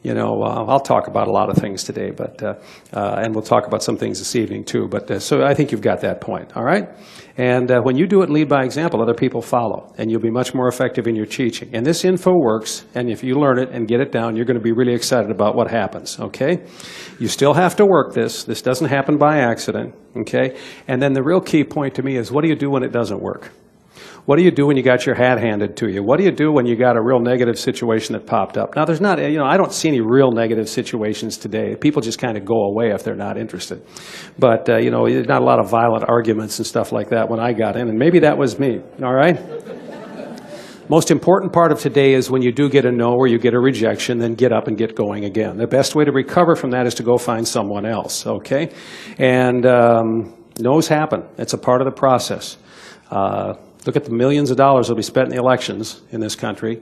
you 0.05 0.13
know, 0.13 0.43
uh, 0.43 0.65
I'll 0.67 0.79
talk 0.79 1.07
about 1.07 1.27
a 1.27 1.31
lot 1.31 1.49
of 1.49 1.57
things 1.57 1.83
today, 1.83 2.11
but 2.11 2.43
uh, 2.43 2.53
uh, 2.93 3.21
and 3.21 3.33
we'll 3.33 3.49
talk 3.55 3.65
about 3.65 3.81
some 3.81 3.97
things 3.97 4.19
this 4.19 4.35
evening 4.35 4.63
too. 4.63 4.87
But 4.87 5.09
uh, 5.09 5.19
so 5.19 5.43
I 5.43 5.55
think 5.55 5.71
you've 5.71 5.81
got 5.81 6.01
that 6.01 6.21
point, 6.21 6.55
all 6.55 6.63
right. 6.63 6.87
And 7.37 7.71
uh, 7.71 7.81
when 7.81 7.97
you 7.97 8.05
do 8.05 8.21
it, 8.21 8.29
lead 8.29 8.47
by 8.47 8.63
example. 8.63 9.01
Other 9.01 9.15
people 9.15 9.41
follow, 9.41 9.93
and 9.97 10.11
you'll 10.11 10.21
be 10.21 10.29
much 10.29 10.53
more 10.53 10.67
effective 10.67 11.07
in 11.07 11.15
your 11.15 11.25
teaching. 11.25 11.71
And 11.73 11.83
this 11.83 12.05
info 12.05 12.31
works, 12.37 12.85
and 12.93 13.09
if 13.09 13.23
you 13.23 13.33
learn 13.35 13.57
it 13.57 13.69
and 13.71 13.87
get 13.87 13.99
it 13.99 14.11
down, 14.11 14.35
you're 14.35 14.45
going 14.45 14.59
to 14.59 14.63
be 14.63 14.71
really 14.71 14.93
excited 14.93 15.31
about 15.31 15.55
what 15.55 15.71
happens. 15.71 16.19
Okay, 16.19 16.63
you 17.19 17.27
still 17.27 17.55
have 17.55 17.75
to 17.77 17.85
work 17.85 18.13
this. 18.13 18.43
This 18.43 18.61
doesn't 18.61 18.89
happen 18.89 19.17
by 19.17 19.39
accident. 19.39 19.95
Okay, 20.15 20.55
and 20.87 21.01
then 21.01 21.13
the 21.13 21.23
real 21.23 21.41
key 21.41 21.63
point 21.63 21.95
to 21.95 22.03
me 22.03 22.15
is, 22.15 22.31
what 22.31 22.43
do 22.43 22.47
you 22.47 22.55
do 22.55 22.69
when 22.69 22.83
it 22.83 22.91
doesn't 22.91 23.21
work? 23.21 23.51
What 24.25 24.37
do 24.37 24.43
you 24.43 24.49
do 24.49 24.65
when 24.65 24.75
you 24.75 24.81
got 24.81 25.05
your 25.05 25.13
hat 25.13 25.39
handed 25.39 25.77
to 25.77 25.87
you? 25.87 26.03
What 26.03 26.17
do 26.17 26.23
you 26.23 26.31
do 26.31 26.51
when 26.51 26.65
you 26.65 26.75
got 26.75 26.97
a 26.97 27.01
real 27.01 27.19
negative 27.19 27.59
situation 27.59 28.13
that 28.13 28.25
popped 28.25 28.57
up? 28.57 28.75
Now, 28.75 28.83
there's 28.83 28.99
not, 29.01 29.19
you 29.19 29.37
know, 29.37 29.45
I 29.45 29.55
don't 29.55 29.71
see 29.71 29.87
any 29.87 30.01
real 30.01 30.31
negative 30.31 30.67
situations 30.67 31.37
today. 31.37 31.75
People 31.75 32.01
just 32.01 32.17
kind 32.17 32.35
of 32.35 32.43
go 32.43 32.63
away 32.63 32.89
if 32.89 33.03
they're 33.03 33.15
not 33.15 33.37
interested. 33.37 33.85
But, 34.39 34.67
uh, 34.67 34.77
you 34.77 34.89
know, 34.89 35.07
there's 35.07 35.27
not 35.27 35.43
a 35.43 35.45
lot 35.45 35.59
of 35.59 35.69
violent 35.69 36.05
arguments 36.09 36.57
and 36.57 36.65
stuff 36.65 36.91
like 36.91 37.09
that 37.09 37.29
when 37.29 37.39
I 37.39 37.53
got 37.53 37.75
in, 37.75 37.87
and 37.87 37.99
maybe 37.99 38.19
that 38.19 38.35
was 38.35 38.57
me, 38.57 38.81
all 39.03 39.13
right? 39.13 39.39
Most 40.89 41.11
important 41.11 41.53
part 41.53 41.71
of 41.71 41.79
today 41.79 42.13
is 42.13 42.29
when 42.29 42.41
you 42.41 42.51
do 42.51 42.67
get 42.67 42.85
a 42.85 42.91
no 42.91 43.13
or 43.13 43.27
you 43.27 43.37
get 43.37 43.53
a 43.53 43.59
rejection, 43.59 44.17
then 44.17 44.33
get 44.33 44.51
up 44.51 44.67
and 44.67 44.75
get 44.75 44.95
going 44.95 45.25
again. 45.25 45.57
The 45.57 45.67
best 45.67 45.93
way 45.93 46.03
to 46.03 46.11
recover 46.11 46.55
from 46.55 46.71
that 46.71 46.87
is 46.87 46.95
to 46.95 47.03
go 47.03 47.17
find 47.17 47.47
someone 47.47 47.85
else, 47.85 48.25
okay? 48.25 48.71
And 49.19 49.67
um, 49.67 50.33
no's 50.59 50.87
happen. 50.87 51.23
It's 51.37 51.53
a 51.53 51.59
part 51.59 51.81
of 51.81 51.85
the 51.85 51.91
process. 51.91 52.57
Uh, 53.11 53.53
Look 53.85 53.95
at 53.95 54.05
the 54.05 54.11
millions 54.11 54.51
of 54.51 54.57
dollars 54.57 54.87
that 54.87 54.93
will 54.93 54.97
be 54.97 55.03
spent 55.03 55.29
in 55.29 55.35
the 55.35 55.41
elections 55.41 56.01
in 56.11 56.19
this 56.19 56.35
country, 56.35 56.81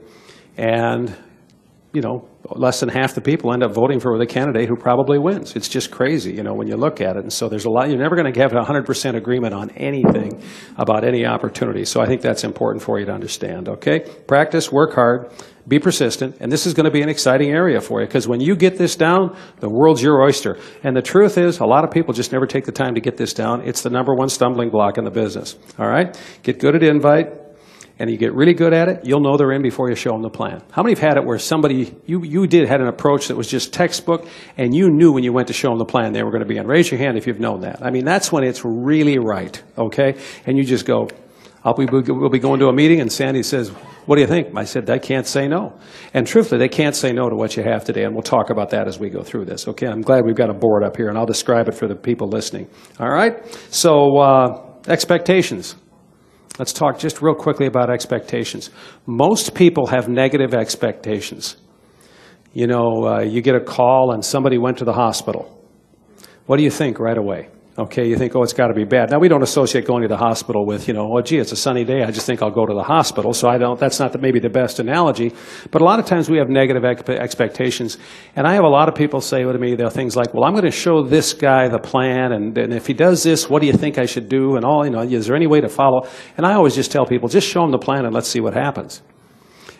and 0.56 1.14
you 1.92 2.00
know 2.00 2.28
less 2.50 2.80
than 2.80 2.88
half 2.88 3.14
the 3.14 3.20
people 3.20 3.52
end 3.52 3.62
up 3.62 3.72
voting 3.72 3.98
for 4.00 4.18
the 4.18 4.26
candidate 4.26 4.68
who 4.68 4.76
probably 4.76 5.18
wins. 5.18 5.56
It's 5.56 5.68
just 5.68 5.90
crazy, 5.90 6.32
you 6.32 6.42
know, 6.42 6.54
when 6.54 6.68
you 6.68 6.76
look 6.76 7.00
at 7.00 7.16
it. 7.16 7.22
And 7.22 7.32
so 7.32 7.48
there's 7.48 7.64
a 7.64 7.70
lot, 7.70 7.88
you're 7.88 7.98
never 7.98 8.16
going 8.16 8.30
to 8.32 8.40
have 8.40 8.52
100% 8.52 9.14
agreement 9.16 9.54
on 9.54 9.70
anything 9.70 10.42
about 10.76 11.04
any 11.04 11.24
opportunity. 11.24 11.84
So 11.84 12.00
I 12.00 12.06
think 12.06 12.20
that's 12.20 12.44
important 12.44 12.82
for 12.82 12.98
you 12.98 13.06
to 13.06 13.12
understand, 13.12 13.68
okay? 13.68 14.00
Practice, 14.26 14.70
work 14.70 14.94
hard, 14.94 15.32
be 15.66 15.78
persistent, 15.78 16.36
and 16.40 16.52
this 16.52 16.66
is 16.66 16.74
going 16.74 16.84
to 16.84 16.90
be 16.90 17.00
an 17.00 17.08
exciting 17.08 17.50
area 17.50 17.80
for 17.80 18.00
you 18.00 18.06
because 18.06 18.28
when 18.28 18.40
you 18.40 18.54
get 18.54 18.76
this 18.76 18.96
down, 18.96 19.34
the 19.60 19.68
world's 19.68 20.02
your 20.02 20.20
oyster. 20.20 20.58
And 20.82 20.94
the 20.94 21.02
truth 21.02 21.38
is, 21.38 21.60
a 21.60 21.64
lot 21.64 21.84
of 21.84 21.90
people 21.90 22.12
just 22.12 22.32
never 22.32 22.46
take 22.46 22.66
the 22.66 22.72
time 22.72 22.94
to 22.94 23.00
get 23.00 23.16
this 23.16 23.32
down. 23.32 23.62
It's 23.66 23.80
the 23.80 23.88
number 23.88 24.14
one 24.14 24.28
stumbling 24.28 24.68
block 24.68 24.98
in 24.98 25.04
the 25.04 25.10
business, 25.10 25.56
all 25.78 25.88
right? 25.88 26.18
Get 26.42 26.58
good 26.58 26.76
at 26.76 26.82
invite, 26.82 27.43
and 27.98 28.10
you 28.10 28.16
get 28.16 28.34
really 28.34 28.54
good 28.54 28.72
at 28.72 28.88
it, 28.88 29.04
you'll 29.04 29.20
know 29.20 29.36
they're 29.36 29.52
in 29.52 29.62
before 29.62 29.88
you 29.88 29.94
show 29.94 30.10
them 30.10 30.22
the 30.22 30.30
plan. 30.30 30.62
How 30.72 30.82
many 30.82 30.94
have 30.94 30.98
had 30.98 31.16
it 31.16 31.24
where 31.24 31.38
somebody, 31.38 31.94
you, 32.06 32.24
you 32.24 32.46
did, 32.46 32.68
had 32.68 32.80
an 32.80 32.88
approach 32.88 33.28
that 33.28 33.36
was 33.36 33.48
just 33.48 33.72
textbook, 33.72 34.26
and 34.56 34.74
you 34.74 34.90
knew 34.90 35.12
when 35.12 35.22
you 35.22 35.32
went 35.32 35.48
to 35.48 35.54
show 35.54 35.68
them 35.68 35.78
the 35.78 35.84
plan 35.84 36.12
they 36.12 36.22
were 36.22 36.30
going 36.30 36.42
to 36.42 36.48
be 36.48 36.56
in? 36.56 36.66
Raise 36.66 36.90
your 36.90 36.98
hand 36.98 37.16
if 37.16 37.26
you've 37.26 37.40
known 37.40 37.60
that. 37.60 37.84
I 37.84 37.90
mean, 37.90 38.04
that's 38.04 38.32
when 38.32 38.44
it's 38.44 38.64
really 38.64 39.18
right, 39.18 39.62
okay? 39.78 40.16
And 40.46 40.58
you 40.58 40.64
just 40.64 40.86
go, 40.86 41.08
I'll 41.64 41.74
be, 41.74 41.86
we'll 41.86 42.28
be 42.28 42.40
going 42.40 42.60
to 42.60 42.66
a 42.66 42.72
meeting, 42.72 43.00
and 43.00 43.10
Sandy 43.10 43.42
says, 43.42 43.70
what 44.06 44.16
do 44.16 44.20
you 44.20 44.26
think? 44.26 44.54
I 44.54 44.64
said, 44.64 44.90
I 44.90 44.98
can't 44.98 45.26
say 45.26 45.48
no. 45.48 45.78
And 46.12 46.26
truthfully, 46.26 46.58
they 46.58 46.68
can't 46.68 46.94
say 46.94 47.12
no 47.12 47.30
to 47.30 47.36
what 47.36 47.56
you 47.56 47.62
have 47.62 47.84
today, 47.84 48.04
and 48.04 48.12
we'll 48.12 48.22
talk 48.22 48.50
about 48.50 48.70
that 48.70 48.86
as 48.86 48.98
we 48.98 49.08
go 49.08 49.22
through 49.22 49.46
this, 49.46 49.66
okay? 49.68 49.86
I'm 49.86 50.02
glad 50.02 50.26
we've 50.26 50.34
got 50.34 50.50
a 50.50 50.54
board 50.54 50.84
up 50.84 50.96
here, 50.96 51.08
and 51.08 51.16
I'll 51.16 51.26
describe 51.26 51.68
it 51.68 51.74
for 51.74 51.86
the 51.86 51.96
people 51.96 52.28
listening. 52.28 52.68
All 53.00 53.08
right? 53.08 53.46
So, 53.70 54.18
uh, 54.18 54.66
expectations. 54.88 55.76
Let's 56.58 56.72
talk 56.72 56.98
just 56.98 57.20
real 57.20 57.34
quickly 57.34 57.66
about 57.66 57.90
expectations. 57.90 58.70
Most 59.06 59.54
people 59.54 59.86
have 59.88 60.08
negative 60.08 60.54
expectations. 60.54 61.56
You 62.52 62.68
know, 62.68 63.06
uh, 63.06 63.20
you 63.22 63.42
get 63.42 63.56
a 63.56 63.60
call 63.60 64.12
and 64.12 64.24
somebody 64.24 64.58
went 64.58 64.78
to 64.78 64.84
the 64.84 64.92
hospital. 64.92 65.50
What 66.46 66.58
do 66.58 66.62
you 66.62 66.70
think 66.70 67.00
right 67.00 67.18
away? 67.18 67.48
Okay, 67.76 68.08
you 68.08 68.16
think, 68.16 68.36
oh, 68.36 68.42
it's 68.44 68.52
got 68.52 68.68
to 68.68 68.74
be 68.74 68.84
bad. 68.84 69.10
Now, 69.10 69.18
we 69.18 69.26
don't 69.26 69.42
associate 69.42 69.84
going 69.84 70.02
to 70.02 70.08
the 70.08 70.16
hospital 70.16 70.64
with, 70.64 70.86
you 70.86 70.94
know, 70.94 71.12
oh, 71.12 71.20
gee, 71.20 71.38
it's 71.38 71.50
a 71.50 71.56
sunny 71.56 71.82
day. 71.82 72.04
I 72.04 72.12
just 72.12 72.24
think 72.24 72.40
I'll 72.40 72.52
go 72.52 72.64
to 72.64 72.72
the 72.72 72.84
hospital. 72.84 73.32
So 73.32 73.48
I 73.48 73.58
don't, 73.58 73.80
that's 73.80 73.98
not 73.98 74.12
the, 74.12 74.18
maybe 74.18 74.38
the 74.38 74.48
best 74.48 74.78
analogy. 74.78 75.32
But 75.72 75.82
a 75.82 75.84
lot 75.84 75.98
of 75.98 76.06
times 76.06 76.30
we 76.30 76.38
have 76.38 76.48
negative 76.48 76.84
ex- 76.84 77.08
expectations. 77.08 77.98
And 78.36 78.46
I 78.46 78.54
have 78.54 78.62
a 78.62 78.68
lot 78.68 78.88
of 78.88 78.94
people 78.94 79.20
say 79.20 79.42
to 79.42 79.58
me, 79.58 79.74
they're 79.74 79.90
things 79.90 80.14
like, 80.14 80.32
well, 80.32 80.44
I'm 80.44 80.52
going 80.52 80.64
to 80.66 80.70
show 80.70 81.02
this 81.02 81.32
guy 81.32 81.66
the 81.66 81.80
plan. 81.80 82.30
And, 82.30 82.56
and 82.56 82.72
if 82.72 82.86
he 82.86 82.94
does 82.94 83.24
this, 83.24 83.50
what 83.50 83.60
do 83.60 83.66
you 83.66 83.72
think 83.72 83.98
I 83.98 84.06
should 84.06 84.28
do? 84.28 84.54
And 84.54 84.64
all, 84.64 84.84
you 84.84 84.92
know, 84.92 85.00
is 85.00 85.26
there 85.26 85.34
any 85.34 85.48
way 85.48 85.60
to 85.60 85.68
follow? 85.68 86.06
And 86.36 86.46
I 86.46 86.52
always 86.52 86.76
just 86.76 86.92
tell 86.92 87.06
people, 87.06 87.28
just 87.28 87.48
show 87.48 87.64
him 87.64 87.72
the 87.72 87.78
plan 87.78 88.04
and 88.04 88.14
let's 88.14 88.28
see 88.28 88.38
what 88.38 88.54
happens. 88.54 89.02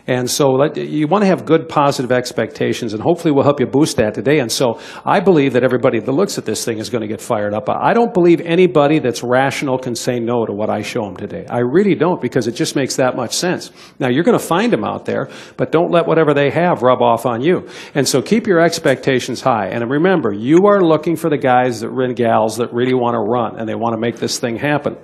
And 0.06 0.30
so 0.30 0.62
you 0.74 1.08
want 1.08 1.22
to 1.22 1.26
have 1.26 1.46
good 1.46 1.68
positive 1.68 2.12
expectations, 2.12 2.92
and 2.92 3.02
hopefully 3.02 3.32
we'll 3.32 3.44
help 3.44 3.58
you 3.58 3.66
boost 3.66 3.96
that 3.96 4.12
today. 4.14 4.38
And 4.38 4.52
so 4.52 4.78
I 5.04 5.20
believe 5.20 5.54
that 5.54 5.64
everybody 5.64 5.98
that 5.98 6.12
looks 6.12 6.36
at 6.36 6.44
this 6.44 6.62
thing 6.62 6.78
is 6.78 6.90
going 6.90 7.00
to 7.00 7.08
get 7.08 7.22
fired 7.22 7.54
up. 7.54 7.70
I 7.70 7.94
don't 7.94 8.12
believe 8.12 8.42
anybody 8.42 8.98
that's 8.98 9.22
rational 9.22 9.78
can 9.78 9.94
say 9.94 10.20
no 10.20 10.44
to 10.44 10.52
what 10.52 10.68
I 10.68 10.82
show 10.82 11.04
them 11.06 11.16
today. 11.16 11.46
I 11.48 11.60
really 11.60 11.94
don't 11.94 12.20
because 12.20 12.46
it 12.46 12.52
just 12.52 12.76
makes 12.76 12.96
that 12.96 13.16
much 13.16 13.34
sense. 13.34 13.72
Now 13.98 14.08
you're 14.08 14.24
going 14.24 14.38
to 14.38 14.44
find 14.44 14.70
them 14.70 14.84
out 14.84 15.06
there, 15.06 15.30
but 15.56 15.72
don't 15.72 15.90
let 15.90 16.06
whatever 16.06 16.34
they 16.34 16.50
have 16.50 16.82
rub 16.82 17.00
off 17.00 17.24
on 17.24 17.40
you. 17.40 17.68
And 17.94 18.06
so 18.06 18.20
keep 18.20 18.46
your 18.46 18.60
expectations 18.60 19.40
high. 19.40 19.68
And 19.68 19.90
remember, 19.90 20.32
you 20.32 20.66
are 20.66 20.82
looking 20.82 21.16
for 21.16 21.30
the 21.30 21.38
guys 21.38 21.80
that 21.80 21.90
and 22.04 22.14
gals 22.14 22.58
that 22.58 22.72
really 22.72 22.94
want 22.94 23.14
to 23.14 23.20
run 23.20 23.58
and 23.58 23.68
they 23.68 23.74
want 23.74 23.94
to 23.94 24.00
make 24.00 24.16
this 24.16 24.38
thing 24.38 24.56
happen. 24.56 24.96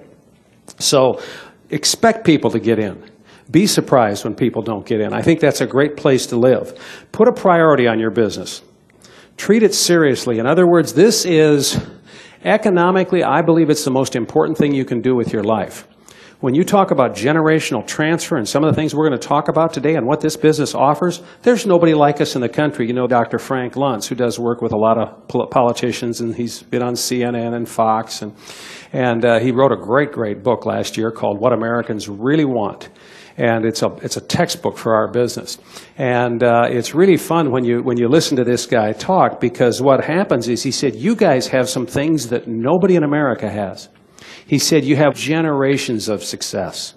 So 0.79 1.21
expect 1.71 2.25
people 2.25 2.51
to 2.51 2.61
get 2.61 2.79
in. 2.79 3.03
Be 3.51 3.67
surprised 3.67 4.25
when 4.25 4.35
people 4.35 4.63
don't 4.63 4.87
get 4.87 5.01
in. 5.01 5.13
I 5.13 5.23
think 5.23 5.41
that's 5.41 5.61
a 5.61 5.67
great 5.67 5.97
place 5.97 6.27
to 6.27 6.37
live. 6.37 6.79
Put 7.11 7.27
a 7.27 7.33
priority 7.33 7.87
on 7.89 7.99
your 7.99 8.11
business. 8.11 8.63
Treat 9.37 9.63
it 9.63 9.75
seriously. 9.75 10.39
In 10.39 10.47
other 10.47 10.67
words, 10.67 10.93
this 10.93 11.25
is 11.25 11.81
economically, 12.45 13.25
I 13.25 13.43
believe 13.43 13.71
it's 13.71 13.85
the 13.85 13.91
most 13.91 14.15
important 14.15 14.59
thing 14.59 14.75
you 14.75 14.85
can 14.85 15.01
do 15.01 15.15
with 15.17 15.33
your 15.33 15.43
life. 15.43 15.87
When 16.41 16.55
you 16.55 16.65
talk 16.65 16.91
about 16.91 17.15
generational 17.15 17.87
transfer 17.87 18.37
and 18.37 18.49
some 18.49 18.65
of 18.65 18.71
the 18.71 18.75
things 18.75 18.95
we're 18.95 19.07
going 19.07 19.21
to 19.21 19.29
talk 19.29 19.49
about 19.49 19.75
today 19.75 19.97
and 19.97 20.07
what 20.07 20.23
this 20.23 20.39
business 20.39 20.75
offers, 20.75 21.23
there's 21.43 21.67
nobody 21.67 21.93
like 21.93 22.19
us 22.23 22.35
in 22.35 22.41
the 22.41 22.49
country. 22.49 22.87
You 22.87 22.95
know 22.95 23.07
Dr. 23.07 23.39
Frank 23.39 23.75
Luntz, 23.75 24.09
who 24.09 24.15
does 24.15 24.39
work 24.39 24.63
with 24.63 24.73
a 24.73 24.77
lot 24.77 24.97
of 24.97 25.51
politicians, 25.51 26.23
and 26.23 26.35
he's 26.35 26.63
been 26.63 26.83
on 26.83 26.95
CNN 26.95 27.55
and 27.55 27.69
Fox. 27.69 28.23
And, 28.23 28.35
and 28.93 29.23
uh, 29.23 29.39
he 29.39 29.53
wrote 29.53 29.71
a 29.71 29.77
great, 29.77 30.13
great 30.13 30.43
book 30.43 30.65
last 30.65 30.97
year 30.97 31.11
called 31.11 31.39
What 31.39 31.53
Americans 31.53 32.09
Really 32.09 32.47
Want 32.47 32.89
and 33.41 33.65
it's 33.65 33.83
a 33.83 33.89
it's 34.03 34.19
a 34.19 34.21
textbook 34.21 34.77
for 34.77 34.95
our 34.95 35.11
business. 35.11 35.59
And 35.97 36.43
uh, 36.43 36.67
it's 36.69 36.95
really 36.95 37.17
fun 37.17 37.51
when 37.51 37.65
you 37.65 37.83
when 37.83 37.97
you 37.99 38.07
listen 38.07 38.37
to 38.37 38.45
this 38.45 38.67
guy 38.67 38.93
talk 38.93 39.41
because 39.41 39.81
what 39.81 40.05
happens 40.05 40.47
is 40.47 40.63
he 40.63 40.71
said 40.71 40.95
you 40.95 41.17
guys 41.17 41.49
have 41.49 41.67
some 41.69 41.87
things 41.87 42.29
that 42.29 42.47
nobody 42.47 42.97
in 42.97 43.03
America 43.03 43.49
has. 43.51 43.89
He 44.47 44.59
said 44.59 44.85
you 44.85 44.97
have 44.97 45.15
generations 45.15 46.09
of 46.09 46.23
success. 46.23 46.95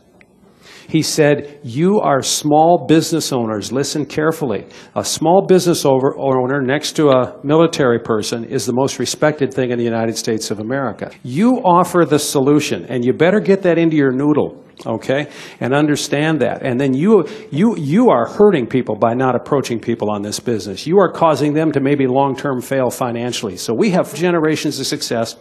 He 0.90 1.02
said, 1.02 1.60
You 1.64 2.02
are 2.02 2.22
small 2.22 2.86
business 2.88 3.32
owners. 3.32 3.72
Listen 3.72 4.06
carefully. 4.06 4.66
A 4.96 5.06
small 5.06 5.46
business 5.48 5.86
owner 5.86 6.62
next 6.62 6.98
to 6.98 7.10
a 7.10 7.40
military 7.42 8.00
person 8.00 8.44
is 8.44 8.66
the 8.66 8.74
most 8.74 9.00
respected 9.00 9.54
thing 9.54 9.72
in 9.72 9.78
the 9.78 9.86
United 9.86 10.18
States 10.18 10.52
of 10.52 10.60
America. 10.60 11.10
You 11.24 11.60
offer 11.64 12.04
the 12.04 12.20
solution, 12.20 12.86
and 12.90 13.06
you 13.06 13.14
better 13.14 13.40
get 13.40 13.62
that 13.62 13.78
into 13.78 13.96
your 13.96 14.12
noodle 14.12 14.62
okay? 14.86 15.28
And 15.60 15.74
understand 15.74 16.42
that. 16.42 16.64
And 16.64 16.80
then 16.80 16.94
you 16.94 17.28
you 17.52 17.76
you 17.78 18.10
are 18.10 18.28
hurting 18.28 18.68
people 18.68 18.96
by 18.96 19.14
not 19.14 19.36
approaching 19.36 19.80
people 19.80 20.10
on 20.10 20.22
this 20.22 20.40
business. 20.40 20.86
You 20.88 21.00
are 21.00 21.12
causing 21.12 21.54
them 21.54 21.72
to 21.72 21.80
maybe 21.80 22.08
long 22.08 22.36
term 22.36 22.62
fail 22.62 22.90
financially. 22.90 23.58
So 23.58 23.74
we 23.74 23.92
have 23.92 24.14
generations 24.14 24.80
of 24.80 24.88
success. 24.88 25.36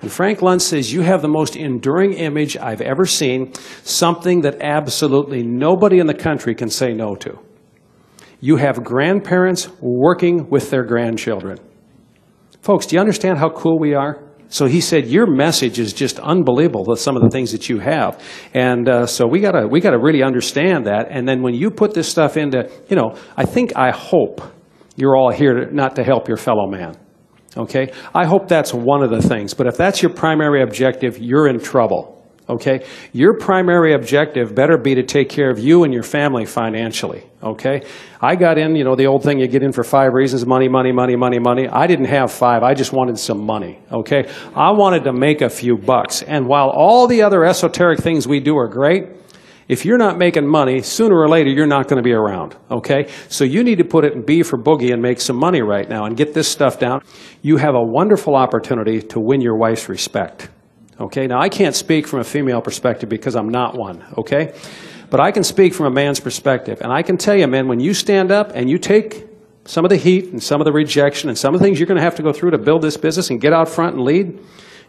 And 0.00 0.12
frank 0.12 0.38
luntz 0.40 0.62
says 0.62 0.92
you 0.92 1.02
have 1.02 1.22
the 1.22 1.28
most 1.28 1.56
enduring 1.56 2.12
image 2.12 2.56
i've 2.56 2.80
ever 2.80 3.04
seen 3.04 3.52
something 3.82 4.42
that 4.42 4.60
absolutely 4.60 5.42
nobody 5.42 5.98
in 5.98 6.06
the 6.06 6.14
country 6.14 6.54
can 6.54 6.70
say 6.70 6.92
no 6.92 7.16
to. 7.16 7.38
You 8.40 8.56
have 8.56 8.84
grandparents 8.84 9.68
working 9.80 10.48
with 10.48 10.70
their 10.70 10.84
grandchildren. 10.84 11.58
Folks 12.62 12.86
do 12.86 12.94
you 12.94 13.00
understand 13.00 13.38
how 13.38 13.50
cool 13.50 13.78
we 13.78 13.94
are 13.94 14.27
so 14.48 14.66
he 14.66 14.80
said, 14.80 15.06
"Your 15.06 15.26
message 15.26 15.78
is 15.78 15.92
just 15.92 16.18
unbelievable 16.20 16.84
with 16.86 17.00
some 17.00 17.16
of 17.16 17.22
the 17.22 17.30
things 17.30 17.52
that 17.52 17.68
you 17.68 17.78
have." 17.80 18.22
And 18.54 18.88
uh, 18.88 19.06
so 19.06 19.26
we 19.26 19.40
gotta 19.40 19.66
we 19.68 19.80
gotta 19.80 19.98
really 19.98 20.22
understand 20.22 20.86
that. 20.86 21.08
And 21.10 21.28
then 21.28 21.42
when 21.42 21.54
you 21.54 21.70
put 21.70 21.94
this 21.94 22.08
stuff 22.08 22.36
into, 22.36 22.70
you 22.88 22.96
know, 22.96 23.16
I 23.36 23.44
think 23.44 23.76
I 23.76 23.90
hope 23.90 24.40
you're 24.96 25.16
all 25.16 25.30
here 25.30 25.54
to, 25.54 25.74
not 25.74 25.96
to 25.96 26.04
help 26.04 26.28
your 26.28 26.36
fellow 26.36 26.66
man. 26.66 26.96
Okay, 27.56 27.92
I 28.14 28.26
hope 28.26 28.48
that's 28.48 28.72
one 28.72 29.02
of 29.02 29.10
the 29.10 29.22
things. 29.22 29.54
But 29.54 29.66
if 29.66 29.76
that's 29.76 30.02
your 30.02 30.12
primary 30.12 30.62
objective, 30.62 31.18
you're 31.18 31.48
in 31.48 31.58
trouble. 31.58 32.17
Okay? 32.48 32.86
Your 33.12 33.36
primary 33.38 33.92
objective 33.92 34.54
better 34.54 34.78
be 34.78 34.94
to 34.94 35.02
take 35.02 35.28
care 35.28 35.50
of 35.50 35.58
you 35.58 35.84
and 35.84 35.92
your 35.92 36.02
family 36.02 36.46
financially. 36.46 37.24
Okay? 37.42 37.82
I 38.20 38.36
got 38.36 38.58
in, 38.58 38.74
you 38.74 38.84
know, 38.84 38.96
the 38.96 39.06
old 39.06 39.22
thing 39.22 39.38
you 39.38 39.46
get 39.46 39.62
in 39.62 39.72
for 39.72 39.84
five 39.84 40.12
reasons 40.14 40.46
money, 40.46 40.68
money, 40.68 40.92
money, 40.92 41.16
money, 41.16 41.38
money. 41.38 41.68
I 41.68 41.86
didn't 41.86 42.06
have 42.06 42.32
five. 42.32 42.62
I 42.62 42.74
just 42.74 42.92
wanted 42.92 43.18
some 43.18 43.44
money. 43.44 43.80
Okay? 43.92 44.30
I 44.54 44.70
wanted 44.70 45.04
to 45.04 45.12
make 45.12 45.42
a 45.42 45.50
few 45.50 45.76
bucks. 45.76 46.22
And 46.22 46.46
while 46.46 46.70
all 46.70 47.06
the 47.06 47.22
other 47.22 47.44
esoteric 47.44 48.00
things 48.00 48.26
we 48.26 48.40
do 48.40 48.56
are 48.56 48.68
great, 48.68 49.08
if 49.68 49.84
you're 49.84 49.98
not 49.98 50.16
making 50.16 50.46
money, 50.46 50.80
sooner 50.80 51.14
or 51.14 51.28
later 51.28 51.50
you're 51.50 51.66
not 51.66 51.88
going 51.88 51.98
to 51.98 52.02
be 52.02 52.14
around. 52.14 52.56
Okay? 52.70 53.08
So 53.28 53.44
you 53.44 53.62
need 53.62 53.76
to 53.76 53.84
put 53.84 54.06
it 54.06 54.14
in 54.14 54.22
B 54.22 54.42
for 54.42 54.56
boogie 54.56 54.94
and 54.94 55.02
make 55.02 55.20
some 55.20 55.36
money 55.36 55.60
right 55.60 55.86
now 55.86 56.06
and 56.06 56.16
get 56.16 56.32
this 56.32 56.48
stuff 56.48 56.78
down. 56.78 57.02
You 57.42 57.58
have 57.58 57.74
a 57.74 57.82
wonderful 57.82 58.34
opportunity 58.34 59.02
to 59.02 59.20
win 59.20 59.42
your 59.42 59.56
wife's 59.56 59.90
respect. 59.90 60.48
Okay, 61.00 61.28
now 61.28 61.38
I 61.40 61.48
can't 61.48 61.76
speak 61.76 62.08
from 62.08 62.18
a 62.18 62.24
female 62.24 62.60
perspective 62.60 63.08
because 63.08 63.36
I'm 63.36 63.48
not 63.48 63.76
one, 63.76 64.04
okay? 64.16 64.52
But 65.10 65.20
I 65.20 65.30
can 65.30 65.44
speak 65.44 65.72
from 65.72 65.86
a 65.86 65.90
man's 65.90 66.18
perspective. 66.18 66.80
And 66.80 66.92
I 66.92 67.02
can 67.02 67.16
tell 67.16 67.36
you, 67.36 67.46
man, 67.46 67.68
when 67.68 67.78
you 67.78 67.94
stand 67.94 68.32
up 68.32 68.50
and 68.54 68.68
you 68.68 68.78
take 68.78 69.26
some 69.64 69.84
of 69.84 69.90
the 69.90 69.96
heat 69.96 70.32
and 70.32 70.42
some 70.42 70.60
of 70.60 70.64
the 70.64 70.72
rejection 70.72 71.28
and 71.28 71.38
some 71.38 71.54
of 71.54 71.60
the 71.60 71.64
things 71.64 71.78
you're 71.78 71.86
going 71.86 71.96
to 71.96 72.02
have 72.02 72.16
to 72.16 72.22
go 72.22 72.32
through 72.32 72.50
to 72.50 72.58
build 72.58 72.82
this 72.82 72.96
business 72.96 73.30
and 73.30 73.40
get 73.40 73.52
out 73.52 73.68
front 73.68 73.94
and 73.94 74.04
lead, 74.04 74.40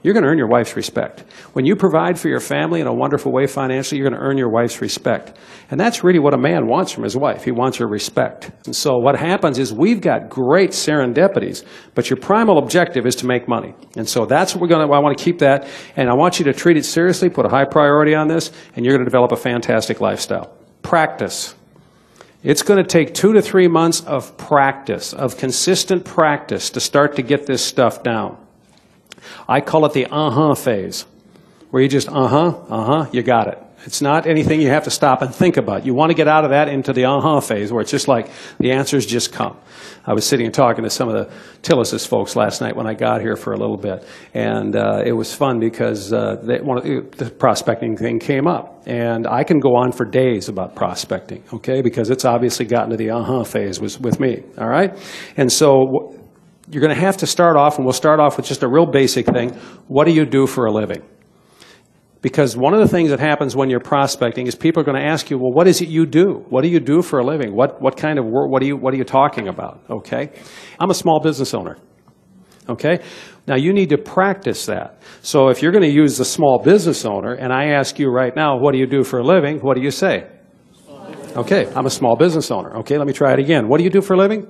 you're 0.01 0.13
going 0.13 0.23
to 0.23 0.29
earn 0.29 0.37
your 0.37 0.47
wife's 0.47 0.75
respect. 0.75 1.25
When 1.53 1.65
you 1.65 1.75
provide 1.75 2.17
for 2.17 2.29
your 2.29 2.39
family 2.39 2.79
in 2.79 2.87
a 2.87 2.93
wonderful 2.93 3.33
way 3.33 3.47
financially, 3.47 3.99
you're 3.99 4.09
going 4.09 4.19
to 4.19 4.25
earn 4.25 4.37
your 4.37 4.49
wife's 4.49 4.81
respect. 4.81 5.37
And 5.69 5.79
that's 5.79 6.03
really 6.03 6.19
what 6.19 6.33
a 6.33 6.37
man 6.37 6.67
wants 6.67 6.91
from 6.91 7.03
his 7.03 7.17
wife. 7.17 7.43
He 7.43 7.51
wants 7.51 7.77
her 7.77 7.87
respect. 7.87 8.51
And 8.65 8.75
so 8.75 8.97
what 8.97 9.17
happens 9.17 9.59
is 9.59 9.73
we've 9.73 9.99
got 9.99 10.29
great 10.29 10.71
serendipities, 10.71 11.65
but 11.95 12.09
your 12.09 12.17
primal 12.17 12.57
objective 12.57 13.05
is 13.05 13.15
to 13.17 13.25
make 13.25 13.47
money. 13.47 13.73
And 13.97 14.07
so 14.07 14.25
that's 14.25 14.55
what 14.55 14.61
we're 14.61 14.69
going 14.69 14.87
to, 14.87 14.93
I 14.93 14.99
want 14.99 15.17
to 15.17 15.23
keep 15.23 15.39
that. 15.39 15.67
And 15.97 16.09
I 16.09 16.13
want 16.13 16.39
you 16.39 16.45
to 16.45 16.53
treat 16.53 16.77
it 16.77 16.85
seriously, 16.85 17.29
put 17.29 17.45
a 17.45 17.49
high 17.49 17.65
priority 17.65 18.15
on 18.15 18.29
this, 18.29 18.51
and 18.75 18.85
you're 18.85 18.93
going 18.93 19.05
to 19.05 19.09
develop 19.09 19.33
a 19.33 19.37
fantastic 19.37 19.99
lifestyle. 19.99 20.55
Practice. 20.81 21.55
It's 22.41 22.63
going 22.63 22.81
to 22.81 22.87
take 22.87 23.13
two 23.13 23.33
to 23.33 23.41
three 23.41 23.67
months 23.67 23.99
of 24.01 24.37
practice, 24.37 25.11
of 25.11 25.37
consistent 25.37 26.05
practice 26.05 26.69
to 26.69 26.79
start 26.79 27.17
to 27.17 27.21
get 27.21 27.45
this 27.45 27.61
stuff 27.61 28.01
down. 28.01 28.37
I 29.47 29.61
call 29.61 29.85
it 29.85 29.93
the 29.93 30.05
uh 30.05 30.29
huh 30.29 30.55
phase, 30.55 31.05
where 31.71 31.81
you 31.81 31.89
just 31.89 32.09
uh 32.09 32.27
huh, 32.27 32.47
uh 32.69 32.85
huh, 32.85 33.09
you 33.11 33.23
got 33.23 33.47
it. 33.47 33.59
It's 33.85 34.01
not 34.01 34.27
anything 34.27 34.59
you 34.61 34.69
have 34.69 34.83
to 34.83 34.91
stop 34.91 35.21
and 35.21 35.33
think 35.33 35.55
about. 35.55 35.85
You 35.85 35.93
want 35.93 36.09
to 36.09 36.13
get 36.13 36.27
out 36.27 36.43
of 36.43 36.51
that 36.51 36.67
into 36.67 36.91
the 36.91 37.05
uh-huh 37.05 37.39
phase 37.39 37.71
where 37.71 37.81
it's 37.81 37.91
just 37.91 38.07
like 38.07 38.29
the 38.59 38.71
answers 38.71 39.05
just 39.05 39.31
come. 39.31 39.57
I 40.05 40.13
was 40.13 40.25
sitting 40.25 40.45
and 40.45 40.53
talking 40.53 40.83
to 40.83 40.89
some 40.89 41.07
of 41.07 41.13
the 41.15 41.33
Tillis's 41.61 42.05
folks 42.05 42.35
last 42.35 42.61
night 42.61 42.75
when 42.75 42.87
I 42.87 42.93
got 42.93 43.21
here 43.21 43.35
for 43.35 43.53
a 43.53 43.57
little 43.57 43.77
bit, 43.77 44.05
and 44.33 44.75
uh, 44.75 45.03
it 45.05 45.11
was 45.13 45.33
fun 45.33 45.59
because 45.59 46.11
uh, 46.11 46.37
they, 46.43 46.59
one 46.59 46.77
of 46.77 46.83
the, 47.17 47.29
prospecting 47.29 47.95
thing 47.95 48.19
came 48.19 48.47
up, 48.47 48.83
and 48.85 49.27
I 49.27 49.43
can 49.43 49.59
go 49.59 49.75
on 49.75 49.91
for 49.91 50.05
days 50.05 50.49
about 50.49 50.75
prospecting, 50.75 51.43
okay, 51.53 51.81
because 51.81 52.09
it's 52.09 52.25
obviously 52.25 52.65
gotten 52.65 52.89
to 52.89 52.97
the 52.97 53.11
uh-huh 53.11 53.43
phase 53.43 53.79
was 53.79 53.99
with 53.99 54.19
me, 54.19 54.43
all 54.57 54.67
right, 54.67 54.97
and 55.37 55.51
so 55.51 56.18
you're 56.71 56.81
going 56.81 56.93
to 56.93 57.01
have 57.01 57.17
to 57.17 57.27
start 57.27 57.57
off, 57.57 57.77
and 57.77 57.85
we'll 57.85 57.93
start 57.93 58.19
off 58.19 58.37
with 58.37 58.45
just 58.45 58.63
a 58.63 58.67
real 58.67 58.85
basic 58.85 59.25
thing. 59.25 59.51
What 59.87 60.05
do 60.05 60.11
you 60.11 60.25
do 60.25 60.45
for 60.45 60.65
a 60.65 60.71
living? 60.71 61.03
Because 62.21 62.57
one 62.57 62.73
of 62.73 62.81
the 62.81 62.87
things 62.87 63.11
that 63.11 63.19
happens 63.19 63.55
when 63.55 63.69
you're 63.69 63.79
prospecting 63.79 64.45
is 64.45 64.53
people 64.53 64.81
are 64.81 64.83
going 64.83 65.01
to 65.01 65.07
ask 65.07 65.29
you, 65.29 65.37
well, 65.37 65.51
what 65.51 65.67
is 65.67 65.81
it 65.81 65.87
you 65.87 66.05
do? 66.05 66.45
What 66.49 66.63
do 66.63 66.67
you 66.67 66.81
do 66.81 67.01
for 67.01 67.19
a 67.19 67.23
living? 67.23 67.55
What, 67.55 67.81
what 67.81 67.95
kind 67.95 68.19
of 68.19 68.25
work, 68.25 68.51
what 68.51 68.61
are, 68.61 68.65
you, 68.65 68.75
what 68.75 68.93
are 68.93 68.97
you 68.97 69.05
talking 69.05 69.47
about? 69.47 69.81
Okay? 69.89 70.31
I'm 70.79 70.89
a 70.89 70.93
small 70.93 71.21
business 71.21 71.53
owner. 71.53 71.77
Okay? 72.67 72.99
Now 73.47 73.55
you 73.55 73.71
need 73.71 73.89
to 73.89 73.97
practice 73.97 74.65
that. 74.65 75.01
So 75.21 75.47
if 75.47 75.63
you're 75.63 75.71
going 75.71 75.83
to 75.83 75.89
use 75.89 76.17
the 76.17 76.25
small 76.25 76.59
business 76.59 77.05
owner, 77.05 77.33
and 77.33 77.53
I 77.53 77.69
ask 77.69 77.97
you 77.97 78.09
right 78.09 78.35
now, 78.35 78.57
what 78.59 78.73
do 78.73 78.79
you 78.79 78.85
do 78.85 79.03
for 79.03 79.19
a 79.19 79.23
living? 79.23 79.59
What 79.59 79.75
do 79.75 79.81
you 79.81 79.91
say? 79.91 80.27
Okay, 81.35 81.71
I'm 81.73 81.85
a 81.85 81.91
small 81.91 82.17
business 82.17 82.51
owner. 82.51 82.75
Okay, 82.79 82.97
let 82.97 83.07
me 83.07 83.13
try 83.13 83.31
it 83.31 83.39
again. 83.39 83.69
What 83.69 83.77
do 83.77 83.85
you 83.85 83.89
do 83.89 84.01
for 84.01 84.15
a 84.15 84.17
living? 84.17 84.45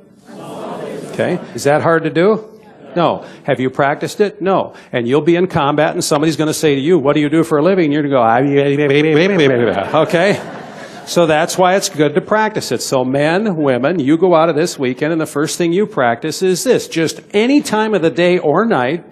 Okay, 1.20 1.54
is 1.54 1.66
that 1.66 1.82
hard 1.82 2.04
to 2.04 2.10
do? 2.10 2.62
No. 2.96 3.26
Have 3.44 3.60
you 3.60 3.70
practiced 3.70 4.22
it? 4.22 4.42
No. 4.42 4.74
And 4.94 5.06
you'll 5.06 5.22
be 5.22 5.36
in 5.36 5.48
combat 5.48 5.92
and 5.92 6.04
somebody's 6.04 6.38
going 6.38 6.48
to 6.48 6.54
say 6.54 6.76
to 6.76 6.82
you, 6.82 6.98
what 6.98 7.14
do 7.14 7.20
you 7.20 7.30
do 7.30 7.44
for 7.44 7.58
a 7.58 7.62
living? 7.62 7.86
And 7.86 7.94
you're 7.94 8.04
going 8.04 8.14
to 8.14 8.18
go, 8.18 8.24
okay? 10.04 11.04
So 11.06 11.26
that's 11.26 11.58
why 11.58 11.76
it's 11.76 11.90
good 11.90 12.16
to 12.16 12.22
practice 12.22 12.72
it. 12.72 12.82
So 12.82 13.04
men, 13.04 13.58
women, 13.58 14.00
you 14.00 14.18
go 14.18 14.34
out 14.34 14.48
of 14.48 14.56
this 14.56 14.80
weekend 14.80 15.12
and 15.12 15.20
the 15.20 15.26
first 15.26 15.58
thing 15.58 15.74
you 15.74 15.86
practice 15.86 16.42
is 16.42 16.64
this. 16.64 16.88
Just 16.88 17.20
any 17.32 17.62
time 17.62 17.94
of 17.94 18.02
the 18.02 18.12
day 18.12 18.40
or 18.40 18.66
night, 18.66 19.06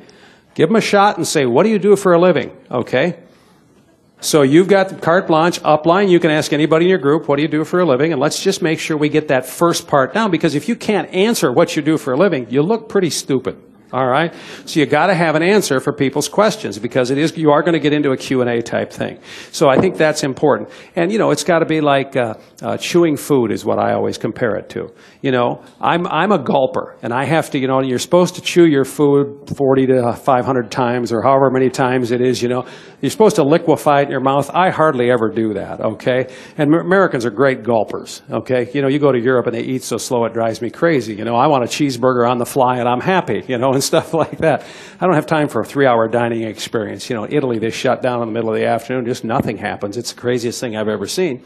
give 0.55 0.69
them 0.69 0.77
a 0.77 0.81
shot 0.81 1.17
and 1.17 1.27
say, 1.27 1.45
what 1.45 1.63
do 1.63 1.69
you 1.69 1.79
do 1.79 1.97
for 1.97 2.13
a 2.13 2.19
living? 2.19 2.55
Okay? 2.71 3.19
So 4.19 4.41
you've 4.41 4.67
got 4.67 4.99
carte 5.01 5.27
blanche 5.27 5.61
upline. 5.61 6.09
You 6.09 6.19
can 6.19 6.31
ask 6.31 6.51
anybody 6.51 6.85
in 6.85 6.89
your 6.89 6.97
group, 6.97 7.27
what 7.27 7.35
do 7.35 7.43
you 7.43 7.47
do 7.47 7.63
for 7.63 7.79
a 7.79 7.85
living? 7.85 8.11
And 8.11 8.19
let's 8.19 8.41
just 8.41 8.63
make 8.63 8.79
sure 8.79 8.97
we 8.97 9.09
get 9.09 9.27
that 9.27 9.45
first 9.45 9.87
part 9.87 10.13
down 10.13 10.31
because 10.31 10.55
if 10.55 10.67
you 10.67 10.75
can't 10.75 11.07
answer 11.13 11.51
what 11.51 11.75
you 11.75 11.83
do 11.83 11.97
for 11.97 12.13
a 12.13 12.17
living, 12.17 12.49
you 12.49 12.63
look 12.63 12.89
pretty 12.89 13.11
stupid. 13.11 13.61
All 13.93 14.05
right? 14.05 14.33
So 14.65 14.81
you 14.81 14.85
got 14.85 15.07
to 15.07 15.15
have 15.15 15.35
an 15.35 15.43
answer 15.43 15.79
for 15.79 15.93
people's 15.93 16.27
questions 16.27 16.77
because 16.77 17.09
it 17.09 17.17
is 17.17 17.37
you 17.37 17.51
are 17.51 17.61
going 17.61 17.73
to 17.73 17.79
get 17.79 17.93
into 17.93 18.11
a 18.11 18.17
Q&A 18.17 18.61
type 18.61 18.91
thing. 18.91 19.19
So 19.53 19.69
I 19.69 19.79
think 19.79 19.95
that's 19.95 20.23
important. 20.23 20.69
And 20.97 21.09
you 21.09 21.17
know, 21.17 21.31
it's 21.31 21.45
got 21.45 21.59
to 21.59 21.65
be 21.65 21.79
like 21.79 22.17
uh, 22.17 22.33
uh, 22.61 22.75
chewing 22.75 23.15
food 23.15 23.49
is 23.49 23.63
what 23.63 23.79
I 23.79 23.93
always 23.93 24.17
compare 24.17 24.57
it 24.57 24.67
to. 24.71 24.93
You 25.21 25.31
know, 25.31 25.63
I'm 25.79 26.05
I'm 26.07 26.33
a 26.33 26.39
gulper 26.39 26.97
and 27.01 27.13
I 27.13 27.23
have 27.23 27.49
to, 27.51 27.59
you 27.59 27.67
know, 27.67 27.81
you're 27.81 27.97
supposed 27.97 28.35
to 28.35 28.41
chew 28.41 28.65
your 28.65 28.83
food 28.83 29.49
40 29.55 29.87
to 29.87 30.13
500 30.13 30.69
times 30.69 31.13
or 31.13 31.21
however 31.21 31.49
many 31.49 31.69
times 31.69 32.11
it 32.11 32.19
is, 32.19 32.41
you 32.41 32.49
know. 32.49 32.65
You're 32.99 33.11
supposed 33.11 33.35
to 33.35 33.43
liquefy 33.43 34.01
it 34.01 34.05
in 34.05 34.09
your 34.09 34.21
mouth. 34.21 34.49
I 34.55 34.71
hardly 34.71 35.11
ever 35.11 35.29
do 35.29 35.53
that, 35.53 35.81
okay? 35.81 36.33
And 36.57 36.73
Americans 36.73 37.25
are 37.25 37.29
great 37.29 37.61
gulpers, 37.61 38.23
okay? 38.31 38.71
You 38.73 38.81
know, 38.81 38.87
you 38.87 38.97
go 38.97 39.11
to 39.11 39.19
Europe 39.19 39.45
and 39.45 39.55
they 39.55 39.61
eat 39.61 39.83
so 39.83 39.97
slow 39.97 40.25
it 40.25 40.33
drives 40.33 40.63
me 40.63 40.71
crazy. 40.71 41.13
You 41.13 41.23
know, 41.23 41.35
I 41.35 41.45
want 41.45 41.63
a 41.63 41.67
cheeseburger 41.67 42.27
on 42.27 42.39
the 42.39 42.45
fly 42.45 42.79
and 42.79 42.89
I'm 42.89 43.01
happy, 43.01 43.43
you 43.47 43.59
know, 43.59 43.71
and 43.71 43.83
stuff 43.83 44.15
like 44.15 44.39
that. 44.39 44.65
I 44.99 45.05
don't 45.05 45.13
have 45.13 45.27
time 45.27 45.47
for 45.47 45.61
a 45.61 45.65
three-hour 45.65 46.07
dining 46.07 46.41
experience. 46.41 47.07
You 47.07 47.17
know, 47.17 47.27
Italy, 47.29 47.59
they 47.59 47.69
shut 47.69 48.01
down 48.01 48.23
in 48.23 48.29
the 48.29 48.33
middle 48.33 48.49
of 48.49 48.55
the 48.55 48.65
afternoon. 48.65 49.05
Just 49.05 49.23
nothing 49.23 49.57
happens. 49.57 49.95
It's 49.95 50.11
the 50.11 50.19
craziest 50.19 50.59
thing 50.59 50.75
I've 50.75 50.87
ever 50.87 51.05
seen. 51.05 51.43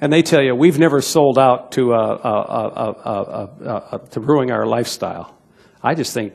And 0.00 0.12
they 0.12 0.22
tell 0.22 0.42
you, 0.42 0.54
we've 0.54 0.78
never 0.78 1.00
sold 1.00 1.36
out 1.36 1.72
to, 1.72 1.94
uh, 1.94 1.96
uh, 1.96 3.48
uh, 3.64 3.98
to 3.98 4.20
ruining 4.20 4.52
our 4.52 4.66
lifestyle. 4.66 5.36
I 5.82 5.94
just 5.94 6.14
think 6.14 6.34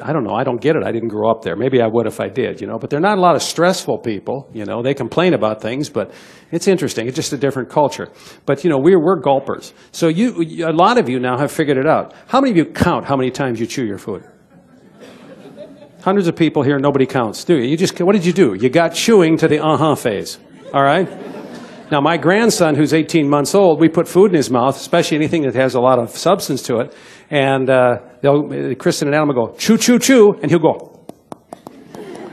I 0.00 0.12
don't 0.12 0.24
know. 0.24 0.34
I 0.34 0.42
don't 0.42 0.60
get 0.60 0.74
it. 0.74 0.82
I 0.84 0.90
didn't 0.90 1.08
grow 1.08 1.30
up 1.30 1.42
there. 1.42 1.54
Maybe 1.54 1.82
I 1.82 1.86
would 1.86 2.06
if 2.06 2.18
I 2.18 2.28
did, 2.28 2.60
you 2.62 2.66
know. 2.66 2.78
But 2.78 2.88
they're 2.88 3.00
not 3.00 3.18
a 3.18 3.20
lot 3.20 3.36
of 3.36 3.42
stressful 3.42 3.98
people, 3.98 4.48
you 4.54 4.64
know. 4.64 4.82
They 4.82 4.94
complain 4.94 5.34
about 5.34 5.60
things, 5.60 5.90
but 5.90 6.12
it's 6.50 6.66
interesting. 6.66 7.08
It's 7.08 7.16
just 7.16 7.32
a 7.34 7.36
different 7.36 7.68
culture. 7.68 8.08
But 8.46 8.64
you 8.64 8.70
know, 8.70 8.78
we're 8.78 8.98
we're 8.98 9.20
gulpers. 9.20 9.74
So 9.90 10.08
you, 10.08 10.66
a 10.66 10.72
lot 10.72 10.96
of 10.96 11.10
you 11.10 11.20
now 11.20 11.36
have 11.36 11.52
figured 11.52 11.76
it 11.76 11.86
out. 11.86 12.14
How 12.26 12.40
many 12.40 12.52
of 12.52 12.56
you 12.56 12.64
count 12.64 13.04
how 13.04 13.16
many 13.16 13.30
times 13.30 13.60
you 13.60 13.66
chew 13.66 13.84
your 13.84 13.98
food? 13.98 14.24
Hundreds 16.00 16.26
of 16.26 16.36
people 16.36 16.62
here. 16.62 16.78
Nobody 16.78 17.06
counts, 17.06 17.44
do 17.44 17.56
you? 17.56 17.68
You 17.68 17.76
just 17.76 18.00
what 18.00 18.14
did 18.14 18.24
you 18.24 18.32
do? 18.32 18.54
You 18.54 18.70
got 18.70 18.94
chewing 18.94 19.36
to 19.38 19.48
the 19.48 19.62
uh-huh 19.62 19.94
phase. 19.96 20.38
All 20.72 20.82
right. 20.82 21.08
Now, 21.92 22.00
my 22.00 22.16
grandson, 22.16 22.74
who's 22.74 22.94
18 22.94 23.28
months 23.28 23.54
old, 23.54 23.78
we 23.78 23.90
put 23.90 24.08
food 24.08 24.30
in 24.30 24.36
his 24.36 24.50
mouth, 24.50 24.76
especially 24.76 25.18
anything 25.18 25.42
that 25.42 25.54
has 25.54 25.74
a 25.74 25.80
lot 25.80 25.98
of 25.98 26.08
substance 26.08 26.62
to 26.62 26.78
it, 26.78 26.96
and 27.28 27.68
uh, 27.68 27.98
Kristen 28.22 29.08
and 29.08 29.14
Adam 29.14 29.28
will 29.28 29.46
go, 29.46 29.54
chew, 29.56 29.76
chew, 29.76 29.98
chew, 29.98 30.34
and 30.40 30.50
he'll 30.50 30.60
go, 30.60 30.92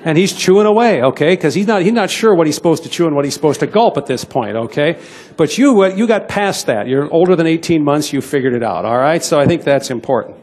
and 0.05 0.17
he's 0.17 0.33
chewing 0.33 0.65
away, 0.65 1.01
okay? 1.01 1.33
Because 1.35 1.53
he's 1.53 1.67
not, 1.67 1.81
he's 1.81 1.93
not 1.93 2.09
sure 2.09 2.33
what 2.35 2.47
he's 2.47 2.55
supposed 2.55 2.83
to 2.83 2.89
chew 2.89 3.05
and 3.05 3.15
what 3.15 3.25
he's 3.25 3.33
supposed 3.33 3.59
to 3.59 3.67
gulp 3.67 3.97
at 3.97 4.05
this 4.05 4.23
point, 4.23 4.55
okay? 4.55 4.99
But 5.35 5.57
you, 5.57 5.85
you 5.93 6.07
got 6.07 6.27
past 6.27 6.67
that. 6.67 6.87
You're 6.87 7.11
older 7.11 7.35
than 7.35 7.47
18 7.47 7.83
months, 7.83 8.13
you 8.13 8.21
figured 8.21 8.53
it 8.53 8.63
out, 8.63 8.85
all 8.85 8.97
right? 8.97 9.23
So 9.23 9.39
I 9.39 9.45
think 9.45 9.63
that's 9.63 9.89
important. 9.89 10.37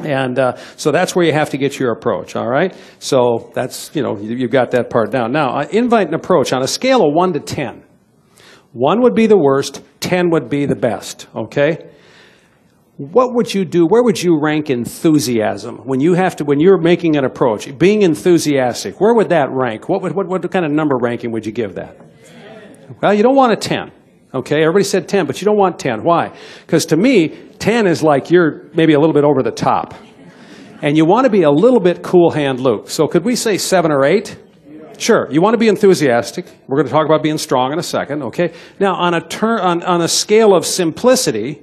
And 0.00 0.38
uh, 0.38 0.56
so 0.76 0.92
that's 0.92 1.14
where 1.16 1.26
you 1.26 1.32
have 1.32 1.50
to 1.50 1.58
get 1.58 1.78
your 1.78 1.92
approach, 1.92 2.36
all 2.36 2.48
right? 2.48 2.74
So 2.98 3.50
that's, 3.54 3.90
you 3.94 4.02
know, 4.02 4.16
you, 4.16 4.42
have 4.42 4.50
got 4.50 4.70
that 4.70 4.90
part 4.90 5.10
down. 5.10 5.32
Now, 5.32 5.58
uh, 5.58 5.66
invite 5.70 6.06
and 6.06 6.14
approach 6.14 6.52
on 6.52 6.62
a 6.62 6.68
scale 6.68 7.04
of 7.06 7.12
1 7.14 7.32
to 7.34 7.40
10. 7.40 7.82
One 8.72 9.02
would 9.02 9.14
be 9.14 9.26
the 9.26 9.38
worst, 9.38 9.82
10 10.00 10.30
would 10.30 10.48
be 10.48 10.66
the 10.66 10.76
best, 10.76 11.26
okay? 11.34 11.90
What 12.98 13.32
would 13.34 13.54
you 13.54 13.64
do? 13.64 13.86
Where 13.86 14.02
would 14.02 14.20
you 14.20 14.40
rank 14.40 14.70
enthusiasm 14.70 15.76
when 15.84 16.00
you 16.00 16.14
have 16.14 16.34
to, 16.36 16.44
when 16.44 16.58
you're 16.58 16.80
making 16.80 17.16
an 17.16 17.24
approach? 17.24 17.78
Being 17.78 18.02
enthusiastic, 18.02 19.00
where 19.00 19.14
would 19.14 19.28
that 19.28 19.50
rank? 19.52 19.88
What, 19.88 20.02
would, 20.02 20.16
what, 20.16 20.26
what 20.26 20.50
kind 20.50 20.64
of 20.64 20.72
number 20.72 20.96
ranking 21.00 21.30
would 21.30 21.46
you 21.46 21.52
give 21.52 21.76
that? 21.76 21.96
Well, 23.00 23.14
you 23.14 23.22
don't 23.22 23.36
want 23.36 23.52
a 23.52 23.56
10. 23.56 23.92
Okay, 24.34 24.62
everybody 24.62 24.82
said 24.82 25.08
10, 25.08 25.26
but 25.26 25.40
you 25.40 25.44
don't 25.44 25.56
want 25.56 25.78
10. 25.78 26.02
Why? 26.02 26.36
Because 26.66 26.86
to 26.86 26.96
me, 26.96 27.28
10 27.60 27.86
is 27.86 28.02
like 28.02 28.32
you're 28.32 28.68
maybe 28.74 28.94
a 28.94 28.98
little 28.98 29.14
bit 29.14 29.22
over 29.22 29.44
the 29.44 29.52
top. 29.52 29.94
And 30.82 30.96
you 30.96 31.04
want 31.04 31.24
to 31.24 31.30
be 31.30 31.42
a 31.42 31.50
little 31.52 31.80
bit 31.80 32.02
cool 32.02 32.32
hand 32.32 32.58
Luke. 32.58 32.90
So 32.90 33.06
could 33.06 33.24
we 33.24 33.36
say 33.36 33.58
7 33.58 33.92
or 33.92 34.04
8? 34.04 34.36
Sure, 34.98 35.28
you 35.30 35.40
want 35.40 35.54
to 35.54 35.58
be 35.58 35.68
enthusiastic. 35.68 36.46
We're 36.66 36.78
going 36.78 36.88
to 36.88 36.92
talk 36.92 37.06
about 37.06 37.22
being 37.22 37.38
strong 37.38 37.72
in 37.72 37.78
a 37.78 37.82
second, 37.84 38.24
okay? 38.24 38.52
Now, 38.80 38.96
on 38.96 39.14
a, 39.14 39.20
ter- 39.20 39.60
on, 39.60 39.84
on 39.84 40.00
a 40.00 40.08
scale 40.08 40.52
of 40.52 40.66
simplicity, 40.66 41.62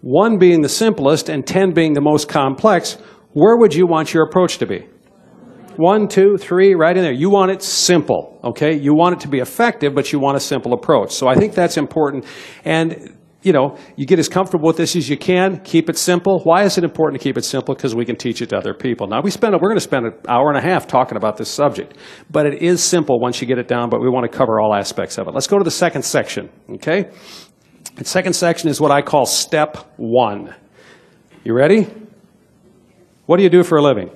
one 0.00 0.38
being 0.38 0.62
the 0.62 0.68
simplest 0.68 1.28
and 1.28 1.46
10 1.46 1.72
being 1.72 1.92
the 1.92 2.00
most 2.00 2.28
complex, 2.28 2.94
where 3.32 3.56
would 3.56 3.74
you 3.74 3.86
want 3.86 4.14
your 4.14 4.24
approach 4.24 4.58
to 4.58 4.66
be? 4.66 4.86
One, 5.76 6.08
two, 6.08 6.36
three, 6.36 6.74
right 6.74 6.96
in 6.96 7.02
there. 7.02 7.12
You 7.12 7.30
want 7.30 7.52
it 7.52 7.62
simple, 7.62 8.40
okay? 8.44 8.76
You 8.76 8.94
want 8.94 9.14
it 9.16 9.20
to 9.20 9.28
be 9.28 9.38
effective, 9.38 9.94
but 9.94 10.12
you 10.12 10.18
want 10.18 10.36
a 10.36 10.40
simple 10.40 10.72
approach. 10.72 11.12
So 11.12 11.28
I 11.28 11.36
think 11.36 11.54
that's 11.54 11.76
important. 11.76 12.26
And 12.64 13.16
you 13.42 13.52
know, 13.52 13.76
you 13.96 14.06
get 14.06 14.18
as 14.18 14.28
comfortable 14.28 14.66
with 14.66 14.76
this 14.76 14.94
as 14.96 15.08
you 15.08 15.16
can. 15.16 15.60
Keep 15.60 15.88
it 15.88 15.96
simple. 15.96 16.40
Why 16.40 16.64
is 16.64 16.76
it 16.76 16.84
important 16.84 17.20
to 17.20 17.24
keep 17.24 17.38
it 17.38 17.44
simple? 17.44 17.74
Because 17.74 17.94
we 17.94 18.04
can 18.04 18.16
teach 18.16 18.42
it 18.42 18.50
to 18.50 18.58
other 18.58 18.74
people. 18.74 19.06
Now, 19.06 19.22
we 19.22 19.30
spend, 19.30 19.54
we're 19.54 19.60
going 19.60 19.76
to 19.76 19.80
spend 19.80 20.06
an 20.06 20.12
hour 20.28 20.48
and 20.48 20.58
a 20.58 20.60
half 20.60 20.86
talking 20.86 21.16
about 21.16 21.38
this 21.38 21.48
subject, 21.48 21.96
but 22.30 22.44
it 22.46 22.62
is 22.62 22.82
simple 22.82 23.18
once 23.18 23.40
you 23.40 23.46
get 23.46 23.58
it 23.58 23.66
down, 23.66 23.88
but 23.88 24.00
we 24.00 24.10
want 24.10 24.30
to 24.30 24.36
cover 24.36 24.60
all 24.60 24.74
aspects 24.74 25.16
of 25.16 25.26
it. 25.26 25.34
Let's 25.34 25.46
go 25.46 25.56
to 25.56 25.64
the 25.64 25.70
second 25.70 26.02
section, 26.02 26.50
okay? 26.74 27.10
The 27.96 28.04
second 28.04 28.32
section 28.32 28.68
is 28.68 28.80
what 28.80 28.90
I 28.90 29.02
call 29.02 29.26
step 29.26 29.76
one. 29.96 30.54
You 31.44 31.52
ready? 31.52 31.86
What 33.26 33.36
do 33.36 33.42
you 33.42 33.50
do 33.50 33.62
for 33.62 33.78
a 33.78 33.82
living? 33.82 34.10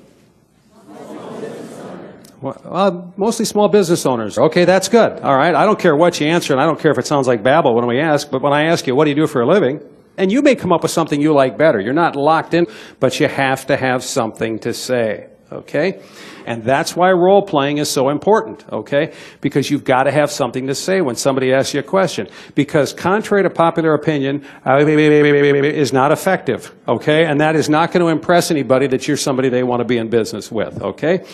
Well, 2.41 2.61
uh, 2.65 3.03
mostly 3.17 3.47
small 3.47 3.69
business 3.69 4.05
owners. 4.05 4.37
Okay, 4.37 4.67
that's 4.67 4.89
good. 4.89 5.21
All 5.23 5.35
right. 5.35 5.55
I 5.55 5.65
don't 5.65 5.79
care 5.79 5.97
what 5.97 6.21
you 6.21 6.27
answer, 6.27 6.53
and 6.53 6.61
I 6.61 6.67
don't 6.67 6.79
care 6.79 6.91
if 6.91 6.99
it 6.99 7.07
sounds 7.07 7.27
like 7.27 7.43
babble 7.43 7.75
when 7.75 7.87
we 7.87 8.01
ask, 8.01 8.31
but 8.31 8.43
when 8.43 8.53
I 8.53 8.65
ask 8.65 8.87
you, 8.87 8.95
what 8.95 9.05
do 9.05 9.11
you 9.11 9.17
do 9.17 9.27
for 9.27 9.41
a 9.41 9.47
living? 9.47 9.81
And 10.19 10.31
you 10.31 10.43
may 10.43 10.55
come 10.55 10.71
up 10.71 10.83
with 10.83 10.91
something 10.91 11.21
you 11.21 11.33
like 11.33 11.57
better. 11.57 11.81
You're 11.81 11.95
not 11.95 12.17
locked 12.17 12.53
in, 12.53 12.67
but 13.01 13.19
you 13.19 13.29
have 13.29 13.67
to 13.69 13.77
have 13.77 14.05
something 14.05 14.59
to 14.61 14.75
say. 14.75 15.29
Okay? 15.53 16.01
And 16.47 16.65
that's 16.65 16.97
why 16.97 17.11
role 17.13 17.43
playing 17.43 17.79
is 17.79 17.91
so 17.91 18.09
important, 18.09 18.65
okay? 18.73 19.13
Because 19.41 19.71
you've 19.71 19.85
got 19.85 20.05
to 20.05 20.13
have 20.13 20.31
something 20.31 20.67
to 20.67 20.75
say 20.75 21.01
when 21.01 21.17
somebody 21.17 21.53
asks 21.53 21.75
you 21.75 21.81
a 21.81 21.83
question. 21.83 22.29
Because 22.55 22.93
contrary 22.93 23.45
to 23.45 23.51
popular 23.51 23.95
opinion, 23.95 24.45
uh, 24.67 24.79
is 24.79 25.93
not 25.93 26.13
effective, 26.13 26.75
okay? 26.89 27.25
And 27.25 27.41
that 27.41 27.57
is 27.57 27.69
not 27.69 27.93
going 27.93 28.05
to 28.05 28.11
impress 28.11 28.51
anybody 28.51 28.87
that 28.89 29.07
you're 29.07 29.17
somebody 29.17 29.49
they 29.49 29.63
want 29.63 29.81
to 29.81 29.87
be 29.87 29.97
in 29.97 30.11
business 30.11 30.51
with, 30.51 30.83
okay? 30.83 31.25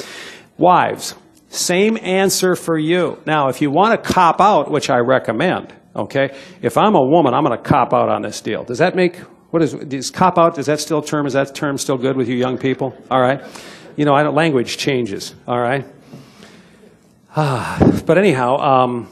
Wives, 0.58 1.14
same 1.48 1.98
answer 2.00 2.54
for 2.54 2.78
you. 2.78 3.18
Now, 3.26 3.48
if 3.48 3.60
you 3.60 3.70
want 3.70 4.02
to 4.02 4.12
cop 4.12 4.40
out, 4.40 4.70
which 4.70 4.90
I 4.90 4.98
recommend, 4.98 5.72
okay, 5.96 6.36
if 6.62 6.76
I'm 6.76 6.94
a 6.94 7.02
woman, 7.02 7.34
I'm 7.34 7.44
going 7.44 7.56
to 7.56 7.62
cop 7.62 7.92
out 7.92 8.08
on 8.08 8.22
this 8.22 8.40
deal. 8.40 8.62
Does 8.62 8.78
that 8.78 8.94
make, 8.94 9.16
what 9.50 9.62
is, 9.62 9.74
is 9.74 10.10
cop 10.10 10.38
out, 10.38 10.58
is 10.58 10.66
that 10.66 10.78
still 10.78 11.02
term, 11.02 11.26
is 11.26 11.32
that 11.32 11.54
term 11.54 11.78
still 11.78 11.96
good 11.96 12.16
with 12.16 12.28
you 12.28 12.36
young 12.36 12.58
people? 12.58 12.96
All 13.10 13.20
right. 13.20 13.42
You 13.96 14.04
know, 14.04 14.14
I 14.14 14.22
don't, 14.22 14.34
language 14.34 14.76
changes, 14.76 15.34
all 15.46 15.58
right. 15.58 15.86
But 18.06 18.18
anyhow, 18.18 18.56
um, 18.56 19.08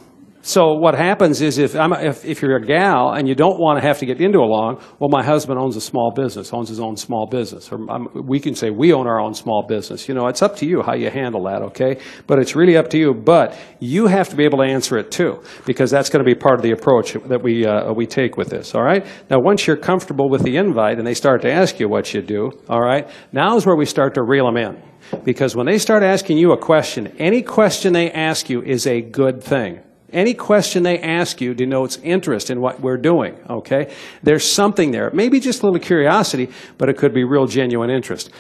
so 0.49 0.73
what 0.73 0.95
happens 0.95 1.43
is 1.43 1.59
if, 1.59 1.77
I'm, 1.77 1.93
if, 1.93 2.25
if 2.25 2.41
you're 2.41 2.57
a 2.57 2.65
gal 2.65 3.13
and 3.13 3.29
you 3.29 3.35
don't 3.35 3.61
want 3.61 3.79
to 3.79 3.87
have 3.87 3.99
to 3.99 4.07
get 4.07 4.19
into 4.19 4.39
a 4.39 4.49
long, 4.49 4.81
well, 4.99 5.11
my 5.11 5.23
husband 5.23 5.59
owns 5.59 5.77
a 5.77 5.81
small 5.83 6.11
business, 6.11 6.55
owns 6.55 6.71
his 6.71 6.81
own 6.81 6.97
small 6.97 7.27
business. 7.27 7.71
Or 7.71 7.79
um, 7.91 8.09
we 8.15 8.41
can 8.41 8.55
say 8.55 8.71
we 8.71 8.95
own 8.95 9.07
our 9.07 9.21
own 9.21 9.35
small 9.35 9.67
business. 9.69 10.09
You 10.09 10.15
know, 10.15 10.27
it's 10.27 10.41
up 10.41 10.57
to 10.57 10.67
you 10.67 10.81
how 10.81 10.95
you 10.95 11.11
handle 11.11 11.45
that, 11.45 11.61
okay? 11.65 11.99
But 12.27 12.39
it's 12.39 12.57
really 12.57 12.79
up 12.79 12.89
to 12.89 12.99
you. 12.99 13.13
But 13.13 13.59
you 13.79 14.07
have 14.07 14.31
to 14.31 14.37
be 14.37 14.45
able 14.45 14.57
to 14.61 14.65
answer 14.65 14.97
it 14.97 15.11
too, 15.11 15.43
because 15.67 15.91
that's 15.91 16.09
going 16.09 16.25
to 16.25 16.27
be 16.27 16.35
part 16.35 16.55
of 16.55 16.63
the 16.63 16.71
approach 16.71 17.13
that 17.13 17.43
we, 17.43 17.67
uh, 17.67 17.93
we 17.93 18.07
take 18.07 18.39
with 18.39 18.49
this, 18.49 18.75
all 18.75 18.83
right? 18.83 19.05
Now, 19.29 19.41
once 19.41 19.67
you're 19.67 19.77
comfortable 19.77 20.31
with 20.31 20.45
the 20.45 20.57
invite 20.57 20.97
and 20.97 21.07
they 21.07 21.13
start 21.13 21.43
to 21.43 21.53
ask 21.53 21.79
you 21.79 21.91
what 21.91 22.15
you 22.15 22.23
do, 22.23 22.53
all 22.71 22.81
right, 22.81 23.07
now 23.33 23.57
is 23.59 23.67
where 23.67 23.77
we 23.77 23.85
start 23.85 24.15
to 24.15 24.23
reel 24.23 24.47
them 24.47 24.57
in. 24.57 24.83
Because 25.25 25.55
when 25.55 25.67
they 25.67 25.77
start 25.77 26.03
asking 26.03 26.39
you 26.39 26.53
a 26.53 26.59
question, 26.59 27.09
any 27.19 27.43
question 27.43 27.93
they 27.93 28.11
ask 28.11 28.49
you 28.49 28.63
is 28.63 28.87
a 28.87 29.03
good 29.03 29.45
thing. 29.45 29.81
Any 30.13 30.33
question 30.33 30.83
they 30.83 30.99
ask 30.99 31.41
you 31.41 31.55
denotes 31.55 31.99
interest 31.99 32.51
in 32.51 32.61
what 32.61 32.81
we're 32.81 32.97
doing, 32.97 33.37
okay? 33.49 33.95
There's 34.23 34.45
something 34.51 34.91
there. 34.91 35.11
Maybe 35.13 35.39
just 35.39 35.63
a 35.63 35.67
little 35.67 35.81
curiosity, 35.81 36.51
but 36.79 36.89
it 36.89 36.97
could 36.97 37.13
be 37.13 37.25
real 37.25 37.47
genuine 37.47 37.91
interest. 37.91 38.31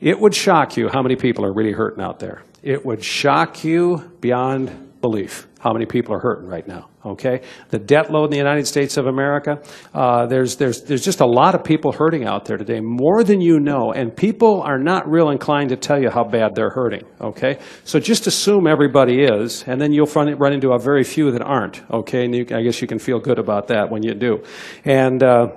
It 0.00 0.20
would 0.20 0.34
shock 0.34 0.76
you 0.76 0.88
how 0.88 1.02
many 1.02 1.16
people 1.16 1.44
are 1.44 1.52
really 1.52 1.72
hurting 1.72 2.02
out 2.02 2.20
there. 2.20 2.42
It 2.62 2.86
would 2.86 3.02
shock 3.02 3.64
you 3.64 4.12
beyond 4.20 4.87
belief 5.00 5.46
how 5.60 5.72
many 5.72 5.86
people 5.86 6.14
are 6.14 6.20
hurting 6.20 6.48
right 6.48 6.66
now, 6.68 6.88
okay? 7.04 7.40
The 7.70 7.78
debt 7.78 8.12
load 8.12 8.26
in 8.26 8.30
the 8.30 8.36
United 8.36 8.66
States 8.66 8.96
of 8.96 9.06
America, 9.06 9.60
uh, 9.92 10.26
there's, 10.26 10.56
there's, 10.56 10.82
there's 10.82 11.04
just 11.04 11.20
a 11.20 11.26
lot 11.26 11.54
of 11.54 11.64
people 11.64 11.90
hurting 11.90 12.24
out 12.24 12.44
there 12.44 12.56
today, 12.56 12.80
more 12.80 13.24
than 13.24 13.40
you 13.40 13.58
know, 13.58 13.92
and 13.92 14.16
people 14.16 14.62
are 14.62 14.78
not 14.78 15.08
real 15.10 15.30
inclined 15.30 15.70
to 15.70 15.76
tell 15.76 16.00
you 16.00 16.10
how 16.10 16.22
bad 16.22 16.54
they're 16.54 16.70
hurting, 16.70 17.02
okay? 17.20 17.58
So 17.84 17.98
just 17.98 18.26
assume 18.26 18.68
everybody 18.68 19.24
is, 19.24 19.64
and 19.66 19.80
then 19.80 19.92
you'll 19.92 20.06
run, 20.06 20.52
into 20.52 20.70
a 20.70 20.78
very 20.78 21.04
few 21.04 21.30
that 21.32 21.42
aren't, 21.42 21.82
okay? 21.90 22.24
And 22.24 22.34
you, 22.34 22.46
I 22.54 22.62
guess 22.62 22.80
you 22.80 22.86
can 22.86 22.98
feel 22.98 23.18
good 23.18 23.38
about 23.38 23.68
that 23.68 23.90
when 23.90 24.02
you 24.02 24.14
do. 24.14 24.42
And 24.84 25.22
uh, 25.22 25.48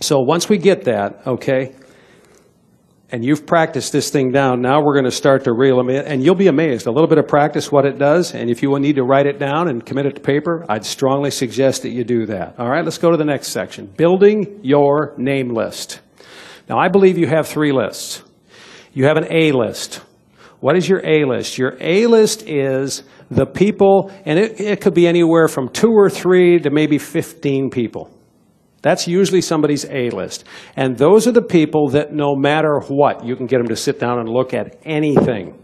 so 0.00 0.20
once 0.20 0.48
we 0.48 0.58
get 0.58 0.84
that, 0.84 1.26
okay, 1.26 1.74
and 3.12 3.22
you've 3.22 3.46
practiced 3.46 3.92
this 3.92 4.08
thing 4.08 4.32
down, 4.32 4.62
now 4.62 4.82
we're 4.82 4.94
going 4.94 5.04
to 5.04 5.10
start 5.10 5.44
to 5.44 5.52
reel 5.52 5.76
them 5.76 5.90
in, 5.90 6.04
and 6.06 6.24
you'll 6.24 6.34
be 6.34 6.46
amazed. 6.46 6.86
A 6.86 6.90
little 6.90 7.06
bit 7.06 7.18
of 7.18 7.28
practice, 7.28 7.70
what 7.70 7.84
it 7.84 7.98
does, 7.98 8.34
and 8.34 8.48
if 8.48 8.62
you 8.62 8.70
will 8.70 8.80
need 8.80 8.96
to 8.96 9.04
write 9.04 9.26
it 9.26 9.38
down 9.38 9.68
and 9.68 9.84
commit 9.84 10.06
it 10.06 10.14
to 10.14 10.20
paper, 10.22 10.64
I'd 10.66 10.86
strongly 10.86 11.30
suggest 11.30 11.82
that 11.82 11.90
you 11.90 12.04
do 12.04 12.24
that. 12.26 12.58
All 12.58 12.70
right, 12.70 12.82
let's 12.82 12.96
go 12.96 13.10
to 13.10 13.18
the 13.18 13.24
next 13.24 13.48
section. 13.48 13.86
Building 13.86 14.60
your 14.62 15.14
name 15.18 15.50
list. 15.50 16.00
Now, 16.70 16.78
I 16.78 16.88
believe 16.88 17.18
you 17.18 17.26
have 17.26 17.46
three 17.46 17.70
lists. 17.70 18.22
You 18.94 19.04
have 19.04 19.18
an 19.18 19.26
A 19.30 19.52
list. 19.52 20.00
What 20.60 20.76
is 20.76 20.88
your 20.88 21.04
A 21.04 21.26
list? 21.26 21.58
Your 21.58 21.76
A 21.80 22.06
list 22.06 22.48
is 22.48 23.02
the 23.30 23.44
people, 23.44 24.10
and 24.24 24.38
it, 24.38 24.58
it 24.58 24.80
could 24.80 24.94
be 24.94 25.06
anywhere 25.06 25.48
from 25.48 25.68
two 25.68 25.90
or 25.90 26.08
three 26.08 26.58
to 26.60 26.70
maybe 26.70 26.96
15 26.96 27.68
people. 27.68 28.10
That's 28.82 29.06
usually 29.06 29.40
somebody's 29.40 29.84
A 29.86 30.10
list. 30.10 30.44
And 30.76 30.98
those 30.98 31.26
are 31.26 31.32
the 31.32 31.42
people 31.42 31.88
that 31.90 32.12
no 32.12 32.34
matter 32.34 32.80
what, 32.80 33.24
you 33.24 33.36
can 33.36 33.46
get 33.46 33.58
them 33.58 33.68
to 33.68 33.76
sit 33.76 33.98
down 33.98 34.18
and 34.18 34.28
look 34.28 34.52
at 34.52 34.76
anything. 34.84 35.58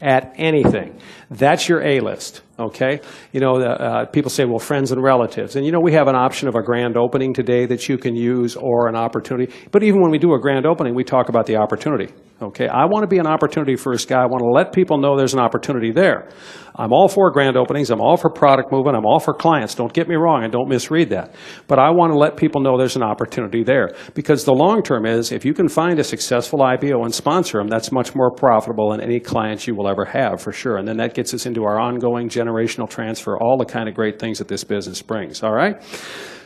At 0.00 0.32
anything. 0.36 0.98
That's 1.28 1.68
your 1.68 1.82
A 1.82 2.00
list, 2.00 2.42
okay? 2.58 3.00
You 3.32 3.40
know, 3.40 3.60
uh, 3.60 4.06
people 4.06 4.30
say, 4.30 4.44
well, 4.44 4.60
friends 4.60 4.92
and 4.92 5.02
relatives. 5.02 5.56
And 5.56 5.66
you 5.66 5.72
know, 5.72 5.80
we 5.80 5.92
have 5.92 6.06
an 6.08 6.14
option 6.14 6.48
of 6.48 6.54
a 6.54 6.62
grand 6.62 6.96
opening 6.96 7.34
today 7.34 7.66
that 7.66 7.88
you 7.88 7.98
can 7.98 8.14
use 8.14 8.56
or 8.56 8.88
an 8.88 8.96
opportunity. 8.96 9.52
But 9.72 9.82
even 9.82 10.00
when 10.00 10.10
we 10.10 10.18
do 10.18 10.34
a 10.34 10.38
grand 10.38 10.66
opening, 10.66 10.94
we 10.94 11.04
talk 11.04 11.28
about 11.28 11.46
the 11.46 11.56
opportunity, 11.56 12.14
okay? 12.40 12.68
I 12.68 12.84
want 12.86 13.02
to 13.02 13.08
be 13.08 13.18
an 13.18 13.26
opportunity 13.26 13.76
first 13.76 14.08
guy. 14.08 14.22
I 14.22 14.26
want 14.26 14.42
to 14.42 14.48
let 14.48 14.72
people 14.72 14.98
know 14.98 15.16
there's 15.16 15.34
an 15.34 15.40
opportunity 15.40 15.90
there. 15.92 16.28
I'm 16.74 16.92
all 16.92 17.08
for 17.08 17.30
grand 17.32 17.56
openings. 17.56 17.90
I'm 17.90 18.00
all 18.00 18.16
for 18.16 18.30
product 18.30 18.70
movement. 18.70 18.96
I'm 18.96 19.04
all 19.04 19.18
for 19.18 19.34
clients. 19.34 19.74
Don't 19.74 19.92
get 19.92 20.08
me 20.08 20.14
wrong 20.14 20.44
and 20.44 20.52
don't 20.52 20.68
misread 20.68 21.10
that. 21.10 21.34
But 21.66 21.80
I 21.80 21.90
want 21.90 22.12
to 22.12 22.18
let 22.18 22.36
people 22.36 22.60
know 22.60 22.78
there's 22.78 22.94
an 22.94 23.02
opportunity 23.02 23.64
there. 23.64 23.96
Because 24.14 24.44
the 24.44 24.52
long 24.52 24.82
term 24.82 25.04
is 25.04 25.32
if 25.32 25.44
you 25.44 25.54
can 25.54 25.68
find 25.68 25.98
a 25.98 26.04
successful 26.04 26.62
IBO 26.62 27.02
and 27.02 27.12
sponsor 27.12 27.58
them, 27.58 27.66
that's 27.66 27.90
much 27.90 28.14
more 28.14 28.30
profitable 28.30 28.90
than 28.90 29.00
any 29.00 29.18
clients 29.18 29.66
you 29.66 29.74
will 29.74 29.88
ever 29.88 30.04
have 30.04 30.40
for 30.40 30.52
sure. 30.52 30.76
And 30.76 30.86
then 30.86 30.98
that 30.98 31.14
gets 31.14 31.34
us 31.34 31.46
into 31.46 31.64
our 31.64 31.80
ongoing 31.80 32.28
generational 32.28 32.88
transfer, 32.88 33.36
all 33.36 33.58
the 33.58 33.66
kind 33.66 33.88
of 33.88 33.94
great 33.96 34.20
things 34.20 34.38
that 34.38 34.46
this 34.46 34.62
business 34.62 35.02
brings. 35.02 35.42
All 35.42 35.52
right? 35.52 35.82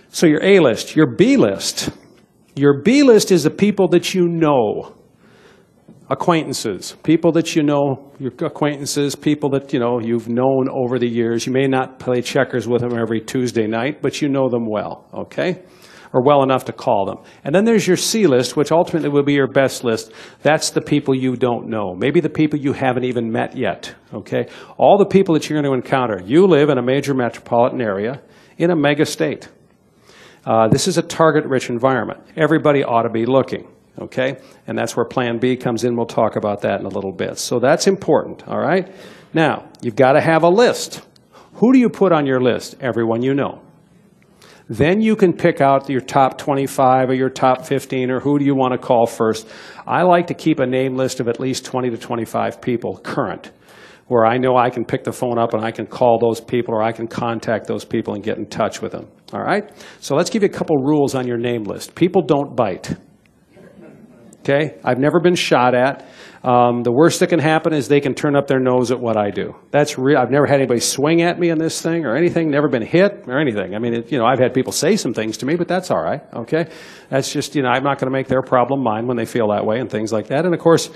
So 0.09 0.27
your 0.27 0.43
A 0.43 0.61
list, 0.61 0.97
your 0.97 1.15
B 1.15 1.37
list. 1.37 1.91
Your 2.55 2.83
B 2.83 3.03
list 3.03 3.33
is 3.33 3.45
the 3.45 3.51
people 3.51 3.89
that 3.89 4.15
you 4.15 4.29
know 4.29 4.95
acquaintances, 6.11 6.97
people 7.03 7.33
that 7.33 7.55
you 7.57 7.63
know, 7.63 8.13
your 8.19 8.33
acquaintances, 8.41 9.15
people 9.15 9.51
that 9.51 9.73
you 9.73 9.81
know 9.81 10.01
you've 10.01 10.29
known 10.29 10.69
over 10.69 10.99
the 10.99 11.09
years. 11.09 11.47
You 11.47 11.53
may 11.53 11.67
not 11.67 11.99
play 11.99 12.23
checkers 12.23 12.69
with 12.69 12.83
them 12.83 12.99
every 12.99 13.21
Tuesday 13.21 13.67
night, 13.67 14.03
but 14.03 14.21
you 14.21 14.29
know 14.29 14.49
them 14.49 14.67
well, 14.67 15.09
okay? 15.15 15.63
Or 16.13 16.23
well 16.23 16.43
enough 16.43 16.67
to 16.67 16.73
call 16.73 17.07
them. 17.07 17.25
And 17.43 17.55
then 17.55 17.65
there's 17.65 17.87
your 17.87 17.97
C 17.97 18.27
list, 18.27 18.55
which 18.55 18.71
ultimately 18.71 19.09
will 19.09 19.23
be 19.23 19.33
your 19.33 19.47
best 19.47 19.83
list. 19.83 20.13
That's 20.43 20.71
the 20.71 20.83
people 20.83 21.15
you 21.15 21.37
don't 21.37 21.69
know. 21.69 21.95
Maybe 21.95 22.21
the 22.21 22.29
people 22.29 22.59
you 22.59 22.75
haven't 22.75 23.05
even 23.05 23.33
met 23.33 23.57
yet, 23.57 23.95
okay? 24.13 24.49
All 24.77 24.99
the 24.99 25.07
people 25.07 25.35
that 25.35 25.49
you're 25.49 25.61
going 25.61 25.73
to 25.73 25.77
encounter. 25.77 26.21
You 26.23 26.47
live 26.47 26.69
in 26.69 26.77
a 26.77 26.83
major 26.83 27.15
metropolitan 27.15 27.81
area 27.81 28.21
in 28.59 28.71
a 28.71 28.77
mega 28.77 29.07
state. 29.07 29.49
Uh, 30.45 30.69
this 30.69 30.87
is 30.87 30.99
a 30.99 31.03
target-rich 31.03 31.71
environment. 31.71 32.21
Everybody 32.37 32.85
ought 32.85 33.05
to 33.05 33.11
be 33.11 33.25
looking 33.25 33.67
okay? 33.99 34.37
And 34.67 34.77
that's 34.77 34.97
where 34.97 35.05
Plan 35.05 35.39
B 35.39 35.57
comes 35.57 35.85
in. 35.85 35.97
We'll 35.97 36.07
talk 36.07 36.37
about 36.37 36.63
that 36.63 36.81
in 36.81 36.87
a 36.87 36.91
little 36.91 37.13
bit. 37.13 37.39
So 37.39 37.59
that's 37.59 37.87
important, 37.87 38.47
all 38.49 38.59
right? 38.59 38.93
Now, 39.35 39.69
you've 39.81 39.97
got 39.97 40.13
to 40.13 40.21
have 40.21 40.43
a 40.43 40.49
list. 40.49 41.03
Who 41.55 41.73
do 41.73 41.79
you 41.79 41.89
put 41.89 42.13
on 42.13 42.27
your 42.27 42.41
list? 42.41 42.77
Everyone 42.81 43.23
you 43.23 43.35
know. 43.35 43.63
Then 44.69 45.01
you 45.01 45.17
can 45.17 45.33
pick 45.33 45.61
out 45.61 45.89
your 45.91 46.01
top 46.01 46.39
25 46.39 47.11
or 47.11 47.15
your 47.15 47.29
top 47.29 47.67
15 47.67 48.11
or 48.11 48.21
who 48.21 48.39
do 48.39 48.45
you 48.45 48.55
want 48.55 48.73
to 48.73 48.79
call 48.79 49.07
first. 49.07 49.47
I 49.87 50.03
like 50.03 50.29
to 50.29 50.35
keep 50.35 50.61
a 50.61 50.67
name 50.67 50.97
list 50.97 51.21
of 51.21 51.29
at 51.29 51.41
least 51.41 51.65
20 51.65 51.91
to 51.91 51.99
25 51.99 52.61
people 52.61 52.99
current 52.99 53.51
where 54.07 54.27
I 54.27 54.37
know 54.37 54.57
I 54.57 54.71
can 54.71 54.85
pick 54.85 55.05
the 55.05 55.13
phone 55.13 55.39
up 55.39 55.55
and 55.55 55.65
I 55.65 55.71
can 55.71 55.87
call 55.87 56.19
those 56.19 56.41
people 56.41 56.75
or 56.75 56.83
I 56.83 56.93
can 56.93 57.07
contact 57.07 57.67
those 57.67 57.85
people 57.85 58.15
and 58.15 58.23
get 58.23 58.39
in 58.39 58.47
touch 58.47 58.83
with 58.83 58.93
them. 58.93 59.09
All 59.33 59.41
right? 59.41 59.71
So 60.01 60.15
let's 60.15 60.31
give 60.31 60.43
you 60.43 60.49
a 60.49 60.53
couple 60.53 60.77
rules 60.77 61.15
on 61.15 61.27
your 61.27 61.39
name 61.39 61.65
list. 61.65 61.95
People 61.95 62.23
don't 62.23 62.55
bite. 62.55 62.95
Okay? 64.43 64.79
I've 64.85 64.99
never 64.99 65.21
been 65.21 65.37
shot 65.37 65.75
at. 65.75 66.07
Um, 66.43 66.83
the 66.83 66.91
worst 66.91 67.21
that 67.21 67.29
can 67.29 67.39
happen 67.39 67.73
is 67.73 67.87
they 67.87 68.01
can 68.01 68.15
turn 68.15 68.35
up 68.35 68.49
their 68.49 68.59
nose 68.59 68.91
at 68.91 68.99
what 68.99 69.17
I 69.17 69.31
do. 69.31 69.55
That's 69.71 69.97
real. 69.97 70.19
I've 70.19 70.33
never 70.33 70.47
had 70.47 70.57
anybody 70.57 70.81
swing 70.81 71.23
at 71.23 71.39
me 71.39 71.51
in 71.51 71.59
this 71.59 71.81
thing 71.81 72.05
or 72.05 72.17
anything. 72.17 72.51
Never 72.51 72.69
been 72.69 72.83
hit 72.83 73.25
or 73.29 73.39
anything. 73.39 73.77
I 73.77 73.79
mean, 73.79 73.95
it, 73.95 74.11
you 74.11 74.19
know, 74.19 74.27
I've 74.27 74.41
had 74.41 74.53
people 74.53 74.73
say 74.73 74.97
some 74.97 75.15
things 75.15 75.37
to 75.39 75.47
me, 75.47 75.55
but 75.55 75.69
that's 75.69 75.93
all 75.93 76.03
right. 76.03 76.21
Okay, 76.35 76.69
that's 77.11 77.33
just 77.33 77.55
you 77.55 77.63
know, 77.63 77.69
I'm 77.69 77.85
not 77.85 77.99
going 78.01 78.11
to 78.11 78.13
make 78.13 78.27
their 78.27 78.43
problem 78.43 78.83
mine 78.83 79.07
when 79.07 79.17
they 79.17 79.25
feel 79.25 79.49
that 79.49 79.65
way 79.65 79.79
and 79.79 79.89
things 79.89 80.13
like 80.13 80.27
that. 80.29 80.45
And 80.45 80.53
of 80.53 80.61
course, 80.61 80.91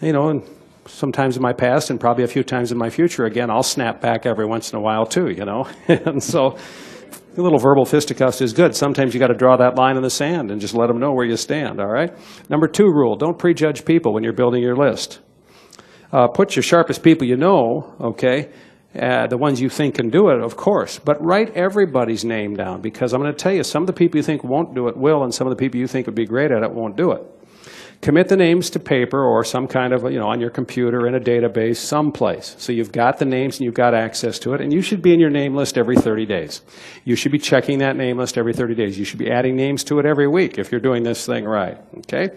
you 0.00 0.12
know, 0.12 0.30
and 0.30 0.42
sometimes 0.86 1.36
in 1.36 1.42
my 1.42 1.52
past 1.52 1.90
and 1.90 2.00
probably 2.00 2.24
a 2.24 2.28
few 2.28 2.42
times 2.42 2.72
in 2.72 2.78
my 2.78 2.90
future, 2.90 3.24
again, 3.24 3.50
I'll 3.50 3.62
snap 3.62 4.00
back 4.00 4.26
every 4.26 4.46
once 4.46 4.72
in 4.72 4.78
a 4.78 4.82
while 4.82 5.06
too. 5.06 5.28
You 5.30 5.44
know, 5.44 5.68
and 5.88 6.20
so 6.20 6.58
a 7.38 7.42
little 7.42 7.58
verbal 7.58 7.84
fisticuffs 7.84 8.40
is 8.40 8.52
good. 8.52 8.74
Sometimes 8.74 9.14
you 9.14 9.20
got 9.20 9.28
to 9.28 9.34
draw 9.34 9.56
that 9.56 9.76
line 9.76 9.96
in 9.96 10.02
the 10.02 10.10
sand 10.10 10.50
and 10.50 10.60
just 10.60 10.74
let 10.74 10.88
them 10.88 10.98
know 10.98 11.12
where 11.12 11.24
you 11.24 11.36
stand, 11.36 11.80
all 11.80 11.86
right? 11.86 12.12
Number 12.50 12.66
two 12.66 12.86
rule, 12.86 13.16
don't 13.16 13.38
prejudge 13.38 13.84
people 13.84 14.12
when 14.12 14.24
you're 14.24 14.32
building 14.32 14.62
your 14.62 14.76
list. 14.76 15.20
Uh, 16.12 16.26
put 16.26 16.56
your 16.56 16.62
sharpest 16.62 17.02
people 17.02 17.26
you 17.26 17.36
know, 17.36 17.94
okay, 18.00 18.50
uh, 18.98 19.26
the 19.26 19.36
ones 19.36 19.60
you 19.60 19.68
think 19.68 19.94
can 19.94 20.08
do 20.08 20.30
it, 20.30 20.40
of 20.40 20.56
course, 20.56 20.98
but 20.98 21.22
write 21.22 21.54
everybody's 21.54 22.24
name 22.24 22.56
down 22.56 22.80
because 22.80 23.12
I'm 23.12 23.20
going 23.20 23.32
to 23.32 23.38
tell 23.38 23.52
you, 23.52 23.62
some 23.62 23.82
of 23.82 23.86
the 23.86 23.92
people 23.92 24.16
you 24.16 24.22
think 24.22 24.42
won't 24.42 24.74
do 24.74 24.88
it 24.88 24.96
will, 24.96 25.22
and 25.22 25.32
some 25.32 25.46
of 25.46 25.50
the 25.50 25.56
people 25.56 25.78
you 25.78 25.86
think 25.86 26.06
would 26.06 26.16
be 26.16 26.26
great 26.26 26.50
at 26.50 26.62
it 26.62 26.72
won't 26.72 26.96
do 26.96 27.12
it. 27.12 27.22
Commit 28.00 28.28
the 28.28 28.36
names 28.36 28.70
to 28.70 28.78
paper 28.78 29.22
or 29.22 29.42
some 29.42 29.66
kind 29.66 29.92
of, 29.92 30.04
you 30.04 30.18
know, 30.20 30.28
on 30.28 30.40
your 30.40 30.50
computer 30.50 31.06
in 31.06 31.16
a 31.16 31.20
database 31.20 31.76
someplace. 31.76 32.54
So 32.56 32.72
you've 32.72 32.92
got 32.92 33.18
the 33.18 33.24
names 33.24 33.56
and 33.56 33.64
you've 33.64 33.74
got 33.74 33.92
access 33.92 34.38
to 34.40 34.54
it, 34.54 34.60
and 34.60 34.72
you 34.72 34.82
should 34.82 35.02
be 35.02 35.12
in 35.12 35.18
your 35.18 35.30
name 35.30 35.56
list 35.56 35.76
every 35.76 35.96
30 35.96 36.24
days. 36.24 36.62
You 37.04 37.16
should 37.16 37.32
be 37.32 37.38
checking 37.38 37.80
that 37.80 37.96
name 37.96 38.16
list 38.16 38.38
every 38.38 38.54
30 38.54 38.76
days. 38.76 38.98
You 38.98 39.04
should 39.04 39.18
be 39.18 39.30
adding 39.30 39.56
names 39.56 39.82
to 39.84 39.98
it 39.98 40.06
every 40.06 40.28
week 40.28 40.58
if 40.58 40.70
you're 40.70 40.80
doing 40.80 41.02
this 41.02 41.26
thing 41.26 41.44
right, 41.44 41.76
okay? 41.98 42.30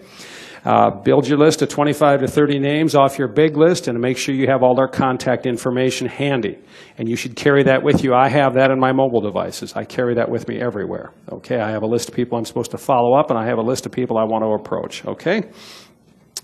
Uh, 0.64 0.90
build 0.90 1.26
your 1.26 1.38
list 1.38 1.60
of 1.60 1.68
25 1.68 2.20
to 2.20 2.28
30 2.28 2.60
names 2.60 2.94
off 2.94 3.18
your 3.18 3.26
big 3.26 3.56
list 3.56 3.88
and 3.88 3.98
make 4.00 4.16
sure 4.16 4.32
you 4.32 4.46
have 4.46 4.62
all 4.62 4.76
their 4.76 4.86
contact 4.86 5.44
information 5.44 6.06
handy. 6.06 6.56
And 6.98 7.08
you 7.08 7.16
should 7.16 7.34
carry 7.34 7.64
that 7.64 7.82
with 7.82 8.04
you. 8.04 8.14
I 8.14 8.28
have 8.28 8.54
that 8.54 8.70
in 8.70 8.78
my 8.78 8.92
mobile 8.92 9.20
devices. 9.20 9.72
I 9.74 9.84
carry 9.84 10.14
that 10.14 10.30
with 10.30 10.46
me 10.46 10.60
everywhere. 10.60 11.12
Okay, 11.32 11.58
I 11.58 11.70
have 11.70 11.82
a 11.82 11.86
list 11.86 12.10
of 12.10 12.14
people 12.14 12.38
I'm 12.38 12.44
supposed 12.44 12.70
to 12.70 12.78
follow 12.78 13.18
up, 13.18 13.30
and 13.30 13.38
I 13.38 13.46
have 13.46 13.58
a 13.58 13.62
list 13.62 13.86
of 13.86 13.92
people 13.92 14.16
I 14.16 14.24
want 14.24 14.44
to 14.44 14.50
approach. 14.50 15.04
Okay? 15.04 15.42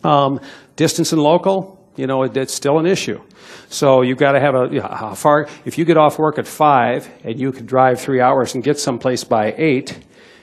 Um, 0.02 0.40
distance 0.74 1.12
and 1.12 1.22
local, 1.22 1.78
you 1.94 2.08
know, 2.08 2.24
it, 2.24 2.36
it's 2.36 2.54
still 2.54 2.78
an 2.78 2.86
issue. 2.86 3.20
So 3.68 4.02
you've 4.02 4.18
got 4.18 4.32
to 4.32 4.40
have 4.40 4.54
a, 4.54 4.68
you 4.72 4.80
know, 4.80 4.88
how 4.88 5.14
far, 5.14 5.48
if 5.64 5.78
you 5.78 5.84
get 5.84 5.96
off 5.96 6.18
work 6.18 6.38
at 6.38 6.46
5 6.46 7.08
and 7.24 7.38
you 7.38 7.52
could 7.52 7.66
drive 7.66 8.00
three 8.00 8.20
hours 8.20 8.54
and 8.54 8.64
get 8.64 8.80
someplace 8.80 9.22
by 9.22 9.54
8 9.56 9.98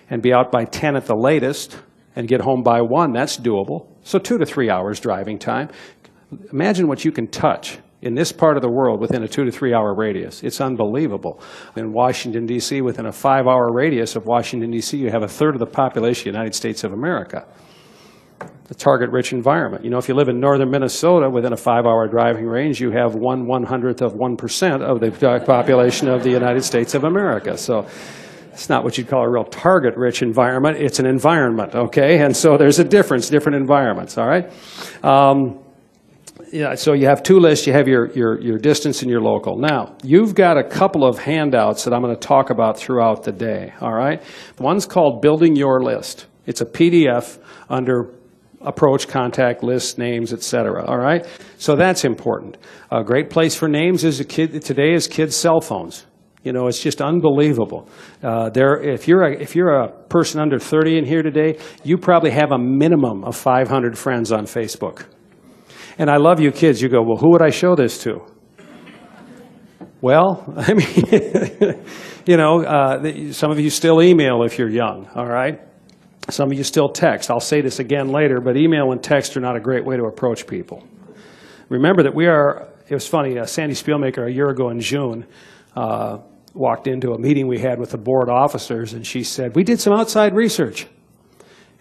and 0.10 0.22
be 0.22 0.34
out 0.34 0.52
by 0.52 0.64
10 0.64 0.96
at 0.96 1.08
the 1.08 1.16
latest, 1.16 1.78
and 2.16 2.28
get 2.28 2.42
home 2.42 2.64
by 2.64 2.82
one, 2.82 3.12
that's 3.12 3.38
doable. 3.38 3.88
So 4.04 4.20
two 4.20 4.38
to 4.38 4.46
three 4.46 4.70
hours 4.70 5.00
driving 5.00 5.38
time. 5.38 5.70
Imagine 6.52 6.88
what 6.88 7.06
you 7.06 7.12
can 7.12 7.28
touch 7.28 7.80
in 8.02 8.14
this 8.14 8.32
part 8.32 8.56
of 8.56 8.62
the 8.62 8.70
world 8.70 9.02
within 9.02 9.24
a 9.24 9.28
two 9.28 9.46
to 9.46 9.52
three 9.52 9.74
hour 9.74 9.94
radius. 9.94 10.44
It's 10.44 10.62
unbelievable. 10.62 11.42
In 11.76 11.92
Washington, 11.92 12.46
D.C., 12.46 12.82
within 12.82 13.06
a 13.08 13.12
five 13.12 13.48
hour 13.48 13.72
radius 13.74 14.16
of 14.16 14.26
Washington, 14.26 14.72
D.C., 14.72 14.98
you 14.98 15.10
have 15.10 15.24
a 15.24 15.28
third 15.28 15.56
of 15.56 15.60
the 15.60 15.66
population 15.66 16.30
of 16.30 16.34
the 16.34 16.38
United 16.38 16.56
States 16.56 16.84
of 16.84 16.94
America. 16.94 17.48
The 18.68 18.76
target 18.76 19.12
rich 19.12 19.32
environment. 19.32 19.84
You 19.84 19.92
know, 19.92 19.98
if 19.98 20.08
you 20.10 20.16
live 20.16 20.28
in 20.28 20.40
northern 20.40 20.72
Minnesota 20.72 21.30
within 21.30 21.54
a 21.54 21.58
five 21.58 21.86
hour 21.86 22.08
driving 22.08 22.46
range, 22.46 22.82
you 22.82 22.92
have 22.92 23.16
one 23.16 23.48
one 23.48 23.64
hundredth 23.64 24.02
of 24.02 24.14
1% 24.14 24.82
of 24.82 25.00
the 25.00 25.40
population 25.46 26.08
of 26.08 26.24
the 26.24 26.32
United 26.32 26.64
States 26.64 26.94
of 26.96 27.04
America. 27.04 27.58
So 27.58 27.88
it's 28.56 28.70
not 28.70 28.86
what 28.86 28.98
you'd 28.98 29.10
call 29.10 29.22
a 29.22 29.30
real 29.30 29.44
target 29.44 29.98
rich 29.98 30.22
environment, 30.22 30.78
it's 30.78 31.00
an 31.00 31.06
environment, 31.06 31.76
okay? 31.76 32.20
And 32.20 32.36
so 32.36 32.58
there's 32.58 32.80
a 32.80 32.86
difference, 32.86 33.30
different 33.30 33.58
environments, 33.58 34.18
all 34.18 34.26
right? 34.26 34.50
Um, 35.04 35.60
yeah, 36.54 36.76
so 36.76 36.94
you 36.94 37.06
have 37.08 37.22
two 37.22 37.38
lists. 37.38 37.68
You 37.68 37.74
have 37.74 37.90
your, 37.90 38.10
your, 38.14 38.40
your 38.40 38.58
distance 38.58 39.02
and 39.02 39.12
your 39.12 39.20
local. 39.20 39.58
Now, 39.58 39.98
you've 40.04 40.36
got 40.36 40.58
a 40.58 40.64
couple 40.64 41.06
of 41.06 41.20
handouts 41.20 41.84
that 41.84 41.94
I'm 41.94 42.02
going 42.02 42.16
to 42.16 42.28
talk 42.28 42.50
about 42.50 42.78
throughout 42.78 43.24
the 43.24 43.34
day, 43.34 43.74
all 43.82 43.94
right? 43.94 44.24
One's 44.58 44.86
called 44.86 45.22
Building 45.22 45.58
Your 45.58 45.84
List. 45.84 46.28
It's 46.46 46.62
a 46.62 46.66
PDF 46.66 47.38
under 47.70 48.14
approach, 48.62 49.10
contact, 49.10 49.64
list, 49.64 49.98
names, 49.98 50.32
etc. 50.32 50.86
All 50.86 50.98
right, 50.98 51.28
so 51.58 51.76
that's 51.76 52.06
important. 52.06 52.58
A 52.90 53.04
great 53.04 53.30
place 53.30 53.54
for 53.54 53.68
names 53.68 54.06
is 54.06 54.22
a 54.22 54.26
kid 54.26 54.62
today 54.62 54.94
is 54.94 55.08
kids' 55.08 55.36
cell 55.36 55.60
phones. 55.60 56.06
You 56.46 56.54
know, 56.54 56.68
it's 56.68 56.80
just 56.80 57.02
unbelievable. 57.02 57.90
Uh, 58.22 58.52
there, 58.52 58.80
if 58.80 59.08
you're 59.08 59.24
a, 59.24 59.34
if 59.34 59.56
you're 59.56 59.82
a 59.82 59.90
person 59.90 60.40
under 60.40 60.60
30 60.60 61.00
in 61.00 61.06
here 61.06 61.24
today, 61.24 61.58
you 61.84 61.98
probably 61.98 62.30
have 62.30 62.52
a 62.52 62.58
minimum 62.60 63.24
of 63.24 63.36
500 63.36 63.98
friends 63.98 64.32
on 64.32 64.46
Facebook. 64.46 65.06
And 65.98 66.08
I 66.08 66.18
love 66.18 66.40
you 66.40 66.52
kids. 66.52 66.84
You 66.84 66.88
go, 66.88 67.02
well, 67.02 67.18
who 67.18 67.32
would 67.32 67.42
I 67.42 67.50
show 67.50 67.76
this 67.76 67.98
to? 68.04 68.22
Well, 70.02 70.54
I 70.56 70.76
mean, 70.76 71.84
you 72.28 72.38
know, 72.38 72.64
uh, 72.64 73.32
some 73.32 73.50
of 73.50 73.60
you 73.60 73.72
still 73.72 74.00
email 74.00 74.44
if 74.44 74.60
you're 74.60 74.70
young, 74.70 75.10
all 75.16 75.26
right? 75.26 75.60
Some 76.30 76.52
of 76.52 76.58
you 76.58 76.64
still 76.64 76.90
text. 76.90 77.32
I'll 77.32 77.40
say 77.40 77.62
this 77.62 77.80
again 77.80 78.10
later, 78.10 78.40
but 78.40 78.56
email 78.56 78.92
and 78.92 79.02
text 79.02 79.36
are 79.36 79.42
not 79.42 79.56
a 79.56 79.60
great 79.60 79.84
way 79.84 79.98
to 79.98 80.04
approach 80.04 80.46
people. 80.46 80.84
Remember 81.70 82.04
that 82.04 82.14
we 82.14 82.28
are, 82.28 82.68
it 82.88 82.94
was 82.94 83.08
funny, 83.08 83.40
uh, 83.40 83.48
Sandy 83.48 83.74
Spielmaker 83.74 84.28
a 84.28 84.32
year 84.32 84.50
ago 84.50 84.70
in 84.70 84.80
June 84.80 85.26
uh, 85.76 86.20
walked 86.56 86.88
into 86.88 87.12
a 87.12 87.20
meeting 87.20 87.48
we 87.48 87.60
had 87.60 87.80
with 87.80 87.92
the 87.92 87.98
board 87.98 88.30
officers, 88.30 88.94
and 88.94 89.06
she 89.06 89.24
said, 89.24 89.56
We 89.56 89.64
did 89.64 89.80
some 89.80 89.94
outside 89.94 90.34
research. 90.34 90.88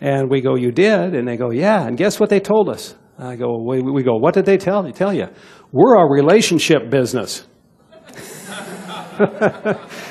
And 0.01 0.29
we 0.29 0.41
go, 0.41 0.57
You 0.57 0.73
did? 0.73 1.15
And 1.15 1.27
they 1.27 1.37
go, 1.37 1.51
Yeah. 1.51 1.87
And 1.87 1.97
guess 1.97 2.19
what 2.19 2.31
they 2.31 2.41
told 2.41 2.69
us? 2.69 2.95
I 3.19 3.37
go, 3.37 3.63
we, 3.63 3.81
we 3.81 4.03
go, 4.03 4.17
what 4.17 4.35
did 4.35 4.45
they 4.45 4.57
tell, 4.57 4.83
they 4.83 4.93
tell 4.93 5.15
you? 5.15 5.29
We're 5.71 5.97
a 5.97 6.11
relationship 6.11 6.91
business. 6.91 7.47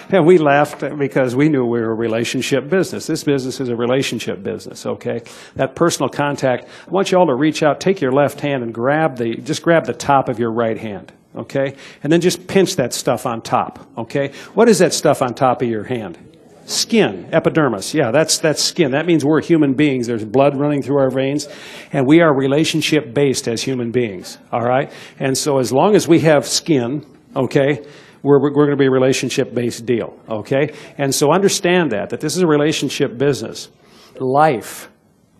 and 0.09 0.25
we 0.25 0.37
laughed 0.37 0.81
because 0.97 1.35
we 1.35 1.49
knew 1.49 1.65
we 1.65 1.81
were 1.81 1.91
a 1.91 1.95
relationship 1.95 2.69
business. 2.69 3.05
This 3.05 3.25
business 3.25 3.59
is 3.59 3.67
a 3.67 3.75
relationship 3.75 4.41
business, 4.41 4.85
okay? 4.85 5.21
That 5.55 5.75
personal 5.75 6.07
contact, 6.07 6.69
I 6.87 6.89
want 6.89 7.11
you 7.11 7.17
all 7.17 7.27
to 7.27 7.35
reach 7.35 7.63
out, 7.63 7.81
take 7.81 7.99
your 7.99 8.13
left 8.13 8.39
hand 8.39 8.63
and 8.63 8.73
grab 8.73 9.17
the, 9.17 9.35
just 9.35 9.61
grab 9.61 9.85
the 9.85 9.93
top 9.93 10.29
of 10.29 10.39
your 10.39 10.53
right 10.53 10.77
hand, 10.77 11.11
okay? 11.35 11.75
And 12.03 12.11
then 12.11 12.21
just 12.21 12.47
pinch 12.47 12.75
that 12.77 12.93
stuff 12.93 13.25
on 13.25 13.41
top, 13.41 13.87
okay? 13.97 14.31
What 14.53 14.69
is 14.69 14.79
that 14.79 14.93
stuff 14.93 15.21
on 15.21 15.33
top 15.33 15.61
of 15.61 15.67
your 15.67 15.83
hand? 15.83 16.17
Skin, 16.65 17.27
epidermis. 17.33 17.93
Yeah, 17.93 18.11
that's, 18.11 18.37
that's 18.39 18.63
skin. 18.63 18.91
That 18.91 19.05
means 19.05 19.25
we're 19.25 19.41
human 19.41 19.73
beings. 19.73 20.07
There's 20.07 20.23
blood 20.23 20.57
running 20.57 20.81
through 20.81 20.97
our 20.97 21.09
veins, 21.09 21.47
and 21.91 22.07
we 22.07 22.21
are 22.21 22.33
relationship 22.33 23.13
based 23.13 23.47
as 23.47 23.61
human 23.61 23.91
beings, 23.91 24.37
all 24.51 24.63
right? 24.63 24.91
And 25.19 25.37
so 25.37 25.59
as 25.59 25.73
long 25.73 25.95
as 25.95 26.07
we 26.07 26.19
have 26.21 26.47
skin, 26.47 27.05
okay, 27.35 27.85
we're, 28.21 28.39
we're 28.39 28.51
going 28.51 28.69
to 28.69 28.77
be 28.77 28.85
a 28.85 28.91
relationship 28.91 29.53
based 29.53 29.85
deal, 29.85 30.17
okay? 30.29 30.73
And 30.97 31.13
so 31.13 31.33
understand 31.33 31.91
that, 31.91 32.11
that 32.11 32.21
this 32.21 32.37
is 32.37 32.43
a 32.43 32.47
relationship 32.47 33.17
business. 33.17 33.69
Life, 34.17 34.89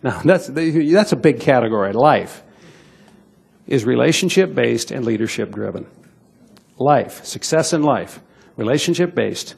now 0.02 0.20
that's, 0.24 0.48
that's 0.48 1.12
a 1.12 1.16
big 1.16 1.40
category. 1.40 1.94
Life 1.94 2.43
is 3.66 3.84
relationship 3.84 4.54
based 4.54 4.90
and 4.90 5.04
leadership 5.04 5.52
driven. 5.52 5.86
Life, 6.78 7.24
success 7.24 7.72
in 7.72 7.82
life, 7.82 8.20
relationship 8.56 9.14
based 9.14 9.54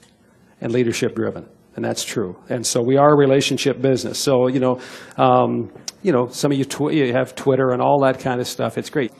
and 0.61 0.73
leadership 0.73 1.15
driven 1.15 1.49
and 1.77 1.85
that's 1.85 2.03
true. 2.03 2.37
And 2.49 2.67
so 2.67 2.83
we 2.83 2.97
are 2.97 3.13
a 3.13 3.17
relationship 3.17 3.81
business. 3.81 4.19
So 4.19 4.49
you 4.49 4.61
know, 4.61 4.81
um, 5.19 5.71
you 6.03 6.11
know, 6.11 6.27
some 6.29 6.51
of 6.51 6.59
you, 6.59 6.65
tw- 6.65 6.93
you 6.93 7.13
have 7.13 7.35
Twitter 7.35 7.71
and 7.71 7.83
all 7.83 8.01
that 8.01 8.19
kind 8.19 8.41
of 8.41 8.49
stuff. 8.49 8.79
It's 8.79 8.91
great. 8.91 9.13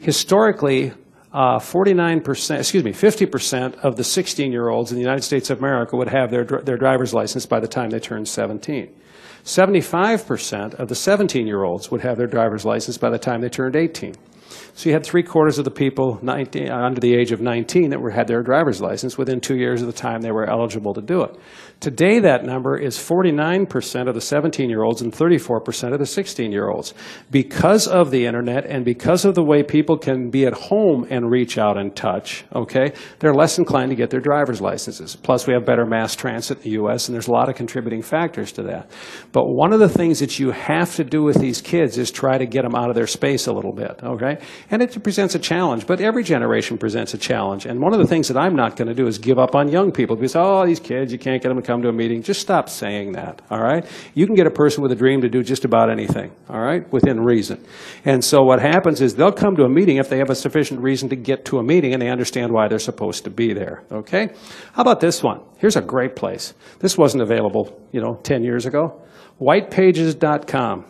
Historically, 0.00 0.92
uh, 1.32 1.58
49%, 1.58 2.58
excuse 2.58 2.82
me, 2.82 2.92
50% 2.92 3.78
of 3.80 3.96
the 3.96 4.02
16-year-olds 4.02 4.90
in 4.90 4.96
the 4.96 5.02
United 5.02 5.22
States 5.22 5.50
of 5.50 5.58
America 5.58 5.96
would 5.96 6.08
have 6.08 6.30
their, 6.30 6.44
their 6.44 6.76
driver's 6.76 7.14
license 7.14 7.46
by 7.46 7.60
the 7.60 7.68
time 7.68 7.90
they 7.90 8.00
turned 8.00 8.26
17. 8.26 8.92
75% 9.44 10.74
of 10.74 10.88
the 10.88 10.94
17-year-olds 10.94 11.90
would 11.90 12.00
have 12.00 12.16
their 12.16 12.26
driver's 12.26 12.64
license 12.64 12.98
by 12.98 13.10
the 13.10 13.18
time 13.18 13.42
they 13.42 13.48
turned 13.48 13.76
18. 13.76 14.14
So 14.80 14.88
you 14.88 14.94
had 14.94 15.04
three 15.04 15.22
quarters 15.22 15.58
of 15.58 15.66
the 15.66 15.70
people 15.70 16.18
19, 16.22 16.70
uh, 16.70 16.74
under 16.74 17.00
the 17.00 17.14
age 17.14 17.32
of 17.32 17.42
19 17.42 17.90
that 17.90 18.00
were, 18.00 18.08
had 18.08 18.28
their 18.28 18.42
driver's 18.42 18.80
license 18.80 19.18
within 19.18 19.38
two 19.38 19.58
years 19.58 19.82
of 19.82 19.86
the 19.86 19.92
time 19.92 20.22
they 20.22 20.32
were 20.32 20.48
eligible 20.48 20.94
to 20.94 21.02
do 21.02 21.20
it. 21.20 21.36
Today, 21.80 22.18
that 22.18 22.44
number 22.44 22.76
is 22.76 22.98
49% 22.98 24.06
of 24.06 24.14
the 24.14 24.20
17 24.20 24.68
year 24.68 24.82
olds 24.82 25.00
and 25.00 25.10
34% 25.10 25.94
of 25.94 25.98
the 25.98 26.04
16 26.04 26.52
year 26.52 26.68
olds. 26.68 26.92
Because 27.30 27.88
of 27.88 28.10
the 28.10 28.26
internet 28.26 28.66
and 28.66 28.84
because 28.84 29.24
of 29.24 29.34
the 29.34 29.42
way 29.42 29.62
people 29.62 29.96
can 29.96 30.28
be 30.28 30.44
at 30.44 30.52
home 30.52 31.06
and 31.08 31.30
reach 31.30 31.56
out 31.56 31.78
and 31.78 31.96
touch, 31.96 32.44
okay, 32.54 32.92
they're 33.18 33.32
less 33.32 33.56
inclined 33.56 33.88
to 33.88 33.96
get 33.96 34.10
their 34.10 34.20
driver's 34.20 34.60
licenses. 34.60 35.16
Plus, 35.16 35.46
we 35.46 35.54
have 35.54 35.64
better 35.64 35.86
mass 35.86 36.14
transit 36.14 36.58
in 36.58 36.64
the 36.64 36.70
U.S., 36.70 37.08
and 37.08 37.14
there's 37.14 37.28
a 37.28 37.32
lot 37.32 37.48
of 37.48 37.54
contributing 37.54 38.02
factors 38.02 38.52
to 38.52 38.62
that. 38.64 38.90
But 39.32 39.46
one 39.46 39.72
of 39.72 39.80
the 39.80 39.88
things 39.88 40.18
that 40.18 40.38
you 40.38 40.50
have 40.50 40.94
to 40.96 41.04
do 41.04 41.22
with 41.22 41.38
these 41.40 41.62
kids 41.62 41.96
is 41.96 42.10
try 42.10 42.36
to 42.36 42.44
get 42.44 42.60
them 42.60 42.74
out 42.74 42.90
of 42.90 42.94
their 42.94 43.06
space 43.06 43.46
a 43.46 43.54
little 43.54 43.72
bit, 43.72 43.98
okay? 44.02 44.36
And 44.70 44.82
it 44.82 45.02
presents 45.02 45.34
a 45.34 45.38
challenge, 45.38 45.86
but 45.86 46.02
every 46.02 46.24
generation 46.24 46.76
presents 46.76 47.14
a 47.14 47.18
challenge. 47.18 47.64
And 47.64 47.80
one 47.80 47.94
of 47.94 48.00
the 48.00 48.06
things 48.06 48.28
that 48.28 48.36
I'm 48.36 48.54
not 48.54 48.76
going 48.76 48.88
to 48.88 48.94
do 48.94 49.06
is 49.06 49.16
give 49.16 49.38
up 49.38 49.54
on 49.54 49.70
young 49.70 49.92
people 49.92 50.16
because, 50.16 50.36
oh, 50.36 50.66
these 50.66 50.78
kids, 50.78 51.10
you 51.10 51.18
can't 51.18 51.42
get 51.42 51.48
them 51.48 51.56
to 51.56 51.69
come 51.70 51.82
to 51.82 51.88
a 51.88 51.92
meeting. 51.92 52.22
Just 52.22 52.40
stop 52.40 52.68
saying 52.68 53.12
that, 53.12 53.42
all 53.48 53.60
right? 53.60 53.86
You 54.14 54.26
can 54.26 54.34
get 54.34 54.46
a 54.48 54.50
person 54.50 54.82
with 54.82 54.90
a 54.90 54.96
dream 54.96 55.20
to 55.20 55.28
do 55.28 55.42
just 55.42 55.64
about 55.64 55.88
anything, 55.88 56.32
all 56.48 56.60
right, 56.60 56.90
within 56.92 57.20
reason. 57.20 57.64
And 58.04 58.24
so 58.24 58.42
what 58.42 58.60
happens 58.60 59.00
is 59.00 59.14
they'll 59.14 59.30
come 59.30 59.54
to 59.56 59.62
a 59.62 59.68
meeting 59.68 59.98
if 59.98 60.08
they 60.08 60.18
have 60.18 60.30
a 60.30 60.34
sufficient 60.34 60.80
reason 60.80 61.08
to 61.10 61.16
get 61.16 61.44
to 61.46 61.58
a 61.58 61.62
meeting 61.62 61.92
and 61.92 62.02
they 62.02 62.08
understand 62.08 62.52
why 62.52 62.66
they're 62.66 62.80
supposed 62.80 63.22
to 63.24 63.30
be 63.30 63.52
there, 63.52 63.84
okay? 63.92 64.30
How 64.72 64.82
about 64.82 64.98
this 64.98 65.22
one? 65.22 65.42
Here's 65.58 65.76
a 65.76 65.80
great 65.80 66.16
place. 66.16 66.54
This 66.80 66.98
wasn't 66.98 67.22
available, 67.22 67.80
you 67.92 68.00
know, 68.00 68.18
10 68.24 68.42
years 68.42 68.66
ago. 68.66 69.00
Whitepages.com. 69.40 70.86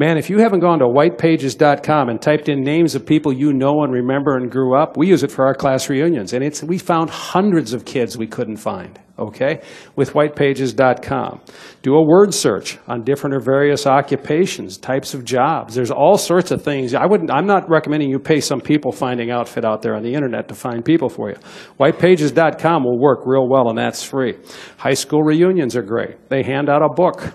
Man, 0.00 0.16
if 0.16 0.30
you 0.30 0.38
haven't 0.38 0.60
gone 0.60 0.78
to 0.78 0.86
whitepages.com 0.86 2.08
and 2.08 2.22
typed 2.22 2.48
in 2.48 2.62
names 2.62 2.94
of 2.94 3.04
people 3.04 3.34
you 3.34 3.52
know 3.52 3.82
and 3.82 3.92
remember 3.92 4.34
and 4.36 4.50
grew 4.50 4.74
up, 4.74 4.96
we 4.96 5.08
use 5.08 5.22
it 5.22 5.30
for 5.30 5.44
our 5.44 5.54
class 5.54 5.90
reunions. 5.90 6.32
And 6.32 6.42
it's, 6.42 6.62
we 6.62 6.78
found 6.78 7.10
hundreds 7.10 7.74
of 7.74 7.84
kids 7.84 8.16
we 8.16 8.26
couldn't 8.26 8.56
find, 8.56 8.98
okay, 9.20 9.62
with 9.96 10.12
whitepages.com. 10.12 11.40
Do 11.82 11.94
a 11.94 12.02
word 12.02 12.34
search 12.34 12.78
on 12.88 13.04
different 13.04 13.36
or 13.36 13.40
various 13.40 13.86
occupations, 13.86 14.78
types 14.78 15.14
of 15.14 15.24
jobs. 15.24 15.74
There's 15.74 15.90
all 15.90 16.18
sorts 16.18 16.50
of 16.50 16.62
things. 16.62 16.94
I 16.94 17.06
wouldn't, 17.06 17.30
I'm 17.30 17.46
not 17.46 17.68
recommending 17.68 18.10
you 18.10 18.18
pay 18.18 18.40
some 18.40 18.60
people 18.60 18.92
finding 18.92 19.30
outfit 19.30 19.64
out 19.64 19.82
there 19.82 19.94
on 19.94 20.02
the 20.02 20.14
internet 20.14 20.48
to 20.48 20.54
find 20.54 20.84
people 20.84 21.08
for 21.08 21.30
you. 21.30 21.36
Whitepages.com 21.78 22.84
will 22.84 22.98
work 22.98 23.20
real 23.24 23.48
well, 23.48 23.68
and 23.68 23.78
that's 23.78 24.02
free. 24.02 24.36
High 24.78 24.94
school 24.94 25.22
reunions 25.22 25.76
are 25.76 25.82
great. 25.82 26.28
They 26.28 26.42
hand 26.42 26.68
out 26.68 26.82
a 26.82 26.88
book 26.88 27.34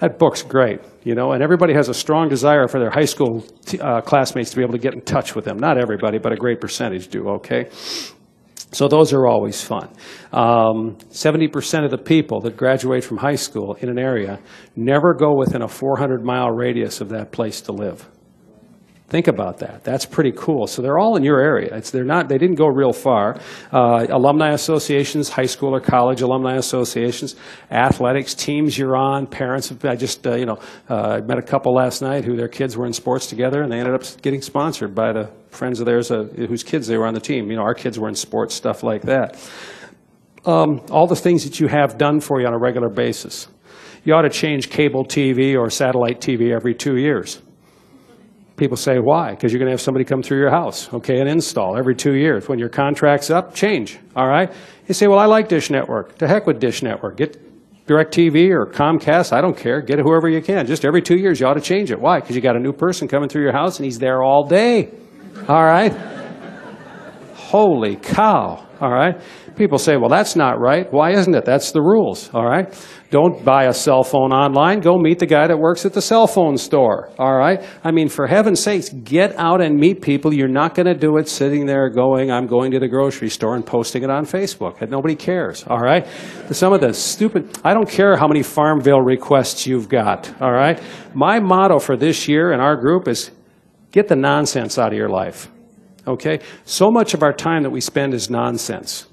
that 0.00 0.18
book's 0.18 0.42
great, 0.42 0.80
you 1.02 1.14
know, 1.14 1.32
and 1.32 1.42
everybody 1.42 1.74
has 1.74 1.88
a 1.88 1.94
strong 1.94 2.28
desire 2.28 2.68
for 2.68 2.78
their 2.78 2.90
high 2.90 3.04
school 3.04 3.44
uh, 3.80 4.00
classmates 4.00 4.50
to 4.50 4.56
be 4.56 4.62
able 4.62 4.72
to 4.72 4.78
get 4.78 4.94
in 4.94 5.00
touch 5.00 5.34
with 5.34 5.44
them. 5.44 5.58
Not 5.58 5.76
everybody, 5.76 6.18
but 6.18 6.32
a 6.32 6.36
great 6.36 6.60
percentage 6.60 7.08
do, 7.08 7.28
okay? 7.30 7.68
So 8.70 8.86
those 8.86 9.12
are 9.12 9.26
always 9.26 9.62
fun. 9.62 9.88
Um, 10.32 10.96
70% 11.10 11.84
of 11.84 11.90
the 11.90 11.98
people 11.98 12.40
that 12.42 12.56
graduate 12.56 13.02
from 13.02 13.16
high 13.16 13.36
school 13.36 13.74
in 13.76 13.88
an 13.88 13.98
area 13.98 14.40
never 14.76 15.14
go 15.14 15.34
within 15.34 15.62
a 15.62 15.68
400 15.68 16.22
mile 16.22 16.50
radius 16.50 17.00
of 17.00 17.08
that 17.10 17.32
place 17.32 17.62
to 17.62 17.72
live. 17.72 18.06
Think 19.08 19.26
about 19.26 19.58
that. 19.60 19.84
That's 19.84 20.04
pretty 20.04 20.32
cool. 20.32 20.66
So 20.66 20.82
they're 20.82 20.98
all 20.98 21.16
in 21.16 21.24
your 21.24 21.40
area. 21.40 21.74
It's, 21.74 21.90
they're 21.90 22.04
not, 22.04 22.28
they 22.28 22.36
didn't 22.36 22.56
go 22.56 22.66
real 22.66 22.92
far. 22.92 23.40
Uh, 23.72 24.06
alumni 24.10 24.50
associations, 24.50 25.30
high 25.30 25.46
school 25.46 25.74
or 25.74 25.80
college 25.80 26.20
alumni 26.20 26.56
associations, 26.56 27.34
athletics, 27.70 28.34
teams 28.34 28.76
you're 28.76 28.96
on, 28.98 29.26
parents. 29.26 29.72
I 29.82 29.96
just, 29.96 30.26
uh, 30.26 30.34
you 30.34 30.44
know, 30.44 30.58
uh, 30.90 31.22
met 31.24 31.38
a 31.38 31.42
couple 31.42 31.72
last 31.72 32.02
night 32.02 32.26
who 32.26 32.36
their 32.36 32.48
kids 32.48 32.76
were 32.76 32.84
in 32.84 32.92
sports 32.92 33.26
together 33.26 33.62
and 33.62 33.72
they 33.72 33.78
ended 33.78 33.94
up 33.94 34.02
getting 34.20 34.42
sponsored 34.42 34.94
by 34.94 35.14
the 35.14 35.30
friends 35.48 35.80
of 35.80 35.86
theirs 35.86 36.10
uh, 36.10 36.24
whose 36.24 36.62
kids 36.62 36.86
they 36.86 36.98
were 36.98 37.06
on 37.06 37.14
the 37.14 37.20
team. 37.20 37.50
You 37.50 37.56
know, 37.56 37.62
our 37.62 37.74
kids 37.74 37.98
were 37.98 38.10
in 38.10 38.14
sports, 38.14 38.54
stuff 38.54 38.82
like 38.82 39.02
that. 39.02 39.40
Um, 40.44 40.82
all 40.90 41.06
the 41.06 41.16
things 41.16 41.44
that 41.44 41.60
you 41.60 41.68
have 41.68 41.96
done 41.96 42.20
for 42.20 42.42
you 42.42 42.46
on 42.46 42.52
a 42.52 42.58
regular 42.58 42.90
basis. 42.90 43.48
You 44.04 44.12
ought 44.12 44.22
to 44.22 44.30
change 44.30 44.68
cable 44.68 45.04
TV 45.04 45.56
or 45.56 45.70
satellite 45.70 46.20
TV 46.20 46.54
every 46.54 46.74
two 46.74 46.98
years 46.98 47.40
People 48.58 48.76
say, 48.76 48.98
why? 48.98 49.30
Because 49.30 49.52
you're 49.52 49.60
going 49.60 49.68
to 49.68 49.72
have 49.72 49.80
somebody 49.80 50.04
come 50.04 50.20
through 50.20 50.38
your 50.38 50.50
house, 50.50 50.92
okay, 50.92 51.20
and 51.20 51.28
install 51.28 51.78
every 51.78 51.94
two 51.94 52.14
years. 52.14 52.48
When 52.48 52.58
your 52.58 52.68
contract's 52.68 53.30
up, 53.30 53.54
change, 53.54 53.98
all 54.16 54.26
right? 54.26 54.52
You 54.88 54.94
say, 54.94 55.06
well, 55.06 55.20
I 55.20 55.26
like 55.26 55.48
Dish 55.48 55.70
Network. 55.70 56.18
To 56.18 56.26
heck 56.26 56.46
with 56.46 56.58
Dish 56.58 56.82
Network. 56.82 57.16
Get 57.16 57.40
DirecTV 57.86 58.50
or 58.50 58.66
Comcast, 58.66 59.32
I 59.32 59.40
don't 59.40 59.56
care. 59.56 59.80
Get 59.80 59.98
whoever 59.98 60.28
you 60.28 60.42
can. 60.42 60.66
Just 60.66 60.84
every 60.84 61.00
two 61.00 61.16
years, 61.16 61.40
you 61.40 61.46
ought 61.46 61.54
to 61.54 61.60
change 61.60 61.90
it. 61.90 61.98
Why? 61.98 62.20
Because 62.20 62.36
you 62.36 62.42
got 62.42 62.56
a 62.56 62.60
new 62.60 62.72
person 62.72 63.08
coming 63.08 63.28
through 63.28 63.42
your 63.42 63.52
house 63.52 63.78
and 63.78 63.84
he's 63.84 63.98
there 63.98 64.22
all 64.22 64.46
day, 64.46 64.90
all 65.48 65.64
right? 65.64 65.92
Holy 67.34 67.96
cow, 67.96 68.66
all 68.80 68.90
right? 68.92 69.18
People 69.58 69.78
say, 69.78 69.96
well, 69.96 70.08
that's 70.08 70.36
not 70.36 70.60
right. 70.60 70.86
Why 70.92 71.10
isn't 71.10 71.34
it? 71.34 71.44
That's 71.44 71.72
the 71.72 71.82
rules, 71.82 72.32
all 72.32 72.46
right? 72.46 72.72
Don't 73.10 73.44
buy 73.44 73.64
a 73.64 73.72
cell 73.72 74.04
phone 74.04 74.32
online. 74.32 74.78
Go 74.78 74.96
meet 74.96 75.18
the 75.18 75.26
guy 75.26 75.48
that 75.48 75.58
works 75.58 75.84
at 75.84 75.94
the 75.94 76.00
cell 76.00 76.28
phone 76.28 76.56
store, 76.56 77.10
all 77.18 77.36
right? 77.36 77.64
I 77.82 77.90
mean, 77.90 78.08
for 78.08 78.28
heaven's 78.28 78.60
sakes, 78.60 78.88
get 78.90 79.36
out 79.36 79.60
and 79.60 79.76
meet 79.76 80.00
people. 80.00 80.32
You're 80.32 80.46
not 80.46 80.76
going 80.76 80.86
to 80.86 80.94
do 80.94 81.16
it 81.16 81.28
sitting 81.28 81.66
there 81.66 81.90
going, 81.90 82.30
I'm 82.30 82.46
going 82.46 82.70
to 82.70 82.78
the 82.78 82.86
grocery 82.86 83.30
store 83.30 83.56
and 83.56 83.66
posting 83.66 84.04
it 84.04 84.10
on 84.10 84.26
Facebook. 84.26 84.80
And 84.80 84.92
nobody 84.92 85.16
cares, 85.16 85.64
all 85.66 85.80
right? 85.80 86.06
Some 86.52 86.72
of 86.72 86.80
the 86.80 86.94
stupid, 86.94 87.58
I 87.64 87.74
don't 87.74 87.88
care 87.90 88.16
how 88.16 88.28
many 88.28 88.44
Farmville 88.44 89.00
requests 89.00 89.66
you've 89.66 89.88
got, 89.88 90.32
all 90.40 90.52
right? 90.52 90.80
My 91.14 91.40
motto 91.40 91.80
for 91.80 91.96
this 91.96 92.28
year 92.28 92.52
in 92.52 92.60
our 92.60 92.76
group 92.76 93.08
is 93.08 93.32
get 93.90 94.06
the 94.06 94.14
nonsense 94.14 94.78
out 94.78 94.92
of 94.92 94.96
your 94.96 95.08
life, 95.08 95.50
okay? 96.06 96.38
So 96.64 96.92
much 96.92 97.12
of 97.12 97.24
our 97.24 97.32
time 97.32 97.64
that 97.64 97.70
we 97.70 97.80
spend 97.80 98.14
is 98.14 98.30
nonsense. 98.30 99.06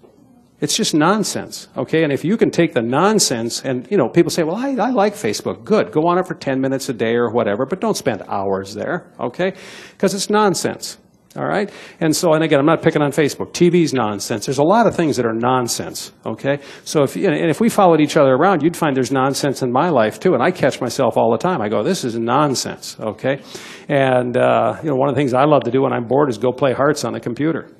It's 0.61 0.75
just 0.75 0.93
nonsense, 0.93 1.67
okay? 1.75 2.03
And 2.03 2.13
if 2.13 2.23
you 2.23 2.37
can 2.37 2.49
take 2.49 2.73
the 2.73 2.81
nonsense 2.81 3.61
and, 3.63 3.89
you 3.91 3.97
know, 3.97 4.07
people 4.07 4.31
say, 4.31 4.43
well, 4.43 4.55
I, 4.55 4.69
I 4.69 4.91
like 4.91 5.13
Facebook. 5.13 5.65
Good. 5.65 5.91
Go 5.91 6.07
on 6.07 6.17
it 6.17 6.25
for 6.25 6.33
10 6.33 6.61
minutes 6.61 6.87
a 6.87 6.93
day 6.93 7.15
or 7.15 7.29
whatever, 7.29 7.65
but 7.65 7.81
don't 7.81 7.97
spend 7.97 8.23
hours 8.29 8.73
there, 8.73 9.11
okay? 9.19 9.53
Because 9.91 10.13
it's 10.13 10.29
nonsense, 10.29 10.97
all 11.35 11.45
right? 11.45 11.69
And 11.99 12.15
so, 12.15 12.33
and 12.33 12.41
again, 12.41 12.57
I'm 12.57 12.65
not 12.65 12.81
picking 12.81 13.01
on 13.01 13.11
Facebook. 13.11 13.51
TV's 13.51 13.93
nonsense. 13.93 14.45
There's 14.45 14.57
a 14.57 14.63
lot 14.63 14.87
of 14.87 14.95
things 14.95 15.17
that 15.17 15.25
are 15.25 15.33
nonsense, 15.33 16.13
okay? 16.25 16.59
So 16.85 17.03
if, 17.03 17.17
and 17.17 17.49
if 17.49 17.59
we 17.59 17.67
followed 17.67 17.99
each 17.99 18.15
other 18.15 18.33
around, 18.33 18.63
you'd 18.63 18.77
find 18.77 18.95
there's 18.95 19.11
nonsense 19.11 19.61
in 19.61 19.73
my 19.73 19.89
life 19.89 20.21
too. 20.21 20.35
And 20.35 20.41
I 20.41 20.51
catch 20.51 20.79
myself 20.79 21.17
all 21.17 21.33
the 21.33 21.37
time. 21.37 21.61
I 21.61 21.67
go, 21.67 21.83
this 21.83 22.05
is 22.05 22.17
nonsense, 22.17 22.95
okay? 23.01 23.41
And, 23.89 24.37
uh, 24.37 24.77
you 24.81 24.89
know, 24.89 24.95
one 24.95 25.09
of 25.09 25.15
the 25.15 25.19
things 25.19 25.33
I 25.33 25.43
love 25.43 25.63
to 25.63 25.71
do 25.71 25.81
when 25.81 25.91
I'm 25.91 26.07
bored 26.07 26.29
is 26.29 26.37
go 26.37 26.53
play 26.53 26.71
hearts 26.71 27.03
on 27.03 27.11
the 27.11 27.19
computer. 27.19 27.74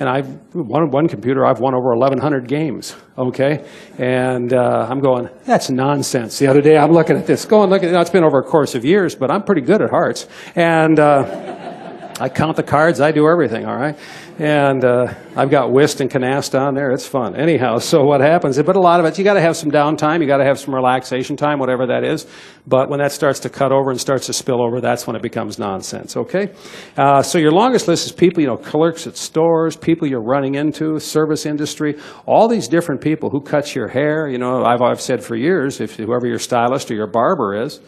And 0.00 0.08
I've 0.08 0.54
won 0.54 0.90
one 0.90 1.08
computer, 1.08 1.44
I've 1.44 1.58
won 1.58 1.74
over 1.74 1.88
1,100 1.96 2.46
games, 2.46 2.94
okay? 3.16 3.64
And 3.98 4.52
uh, 4.52 4.86
I'm 4.88 5.00
going, 5.00 5.28
that's 5.44 5.70
nonsense. 5.70 6.38
The 6.38 6.46
other 6.46 6.60
day 6.60 6.78
I'm 6.78 6.92
looking 6.92 7.16
at 7.16 7.26
this, 7.26 7.44
going, 7.44 7.68
look 7.68 7.82
at, 7.82 7.92
it's 7.92 8.10
been 8.10 8.22
over 8.22 8.38
a 8.38 8.44
course 8.44 8.76
of 8.76 8.84
years, 8.84 9.16
but 9.16 9.30
I'm 9.30 9.42
pretty 9.42 9.62
good 9.62 9.82
at 9.82 9.90
hearts. 9.90 10.28
And 10.54 11.00
uh, 11.00 12.14
I 12.20 12.28
count 12.28 12.56
the 12.56 12.62
cards, 12.62 13.00
I 13.00 13.10
do 13.10 13.28
everything, 13.28 13.66
all 13.66 13.76
right? 13.76 13.98
And 14.38 14.84
uh, 14.84 15.14
I've 15.34 15.50
got 15.50 15.72
whist 15.72 16.00
and 16.00 16.08
canasta 16.08 16.60
on 16.60 16.74
there. 16.74 16.92
It's 16.92 17.08
fun. 17.08 17.34
Anyhow, 17.34 17.78
so 17.78 18.04
what 18.04 18.20
happens? 18.20 18.56
But 18.62 18.76
a 18.76 18.80
lot 18.80 19.00
of 19.00 19.06
it, 19.06 19.18
you 19.18 19.24
got 19.24 19.34
to 19.34 19.40
have 19.40 19.56
some 19.56 19.72
downtime. 19.72 20.20
You 20.20 20.28
got 20.28 20.36
to 20.36 20.44
have 20.44 20.60
some 20.60 20.72
relaxation 20.72 21.36
time, 21.36 21.58
whatever 21.58 21.88
that 21.88 22.04
is. 22.04 22.24
But 22.64 22.88
when 22.88 23.00
that 23.00 23.10
starts 23.10 23.40
to 23.40 23.48
cut 23.48 23.72
over 23.72 23.90
and 23.90 24.00
starts 24.00 24.26
to 24.26 24.32
spill 24.32 24.62
over, 24.62 24.80
that's 24.80 25.08
when 25.08 25.16
it 25.16 25.22
becomes 25.22 25.58
nonsense. 25.58 26.16
Okay. 26.16 26.52
Uh, 26.96 27.20
so 27.20 27.36
your 27.36 27.50
longest 27.50 27.88
list 27.88 28.06
is 28.06 28.12
people, 28.12 28.40
you 28.40 28.46
know, 28.46 28.56
clerks 28.56 29.08
at 29.08 29.16
stores, 29.16 29.76
people 29.76 30.06
you're 30.06 30.22
running 30.22 30.54
into, 30.54 31.00
service 31.00 31.44
industry, 31.44 31.96
all 32.24 32.46
these 32.46 32.68
different 32.68 33.00
people 33.00 33.30
who 33.30 33.40
cut 33.40 33.74
your 33.74 33.88
hair. 33.88 34.28
You 34.28 34.38
know, 34.38 34.62
I've, 34.64 34.82
I've 34.82 35.00
said 35.00 35.24
for 35.24 35.34
years, 35.34 35.80
if 35.80 35.96
whoever 35.96 36.28
your 36.28 36.38
stylist 36.38 36.92
or 36.92 36.94
your 36.94 37.08
barber 37.08 37.60
is, 37.60 37.80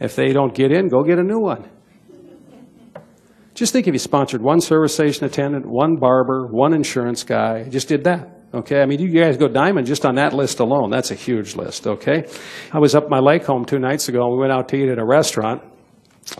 if 0.00 0.16
they 0.16 0.32
don't 0.32 0.52
get 0.52 0.72
in, 0.72 0.88
go 0.88 1.04
get 1.04 1.20
a 1.20 1.22
new 1.22 1.38
one. 1.38 1.70
Just 3.54 3.72
think 3.72 3.86
if 3.86 3.92
you 3.92 3.98
sponsored 3.98 4.42
one 4.42 4.60
service 4.60 4.94
station 4.94 5.26
attendant, 5.26 5.66
one 5.66 5.96
barber, 5.96 6.46
one 6.46 6.72
insurance 6.72 7.22
guy, 7.22 7.68
just 7.68 7.88
did 7.88 8.04
that. 8.04 8.28
Okay, 8.54 8.82
I 8.82 8.86
mean, 8.86 9.00
you 9.00 9.08
guys 9.08 9.36
go 9.38 9.48
diamond 9.48 9.86
just 9.86 10.04
on 10.04 10.16
that 10.16 10.34
list 10.34 10.60
alone. 10.60 10.90
That's 10.90 11.10
a 11.10 11.14
huge 11.14 11.56
list, 11.56 11.86
okay? 11.86 12.26
I 12.70 12.78
was 12.78 12.94
up 12.94 13.08
my 13.08 13.18
lake 13.18 13.44
home 13.44 13.64
two 13.64 13.78
nights 13.78 14.08
ago, 14.08 14.24
and 14.24 14.32
we 14.32 14.38
went 14.38 14.52
out 14.52 14.68
to 14.70 14.76
eat 14.76 14.90
at 14.90 14.98
a 14.98 15.04
restaurant 15.04 15.62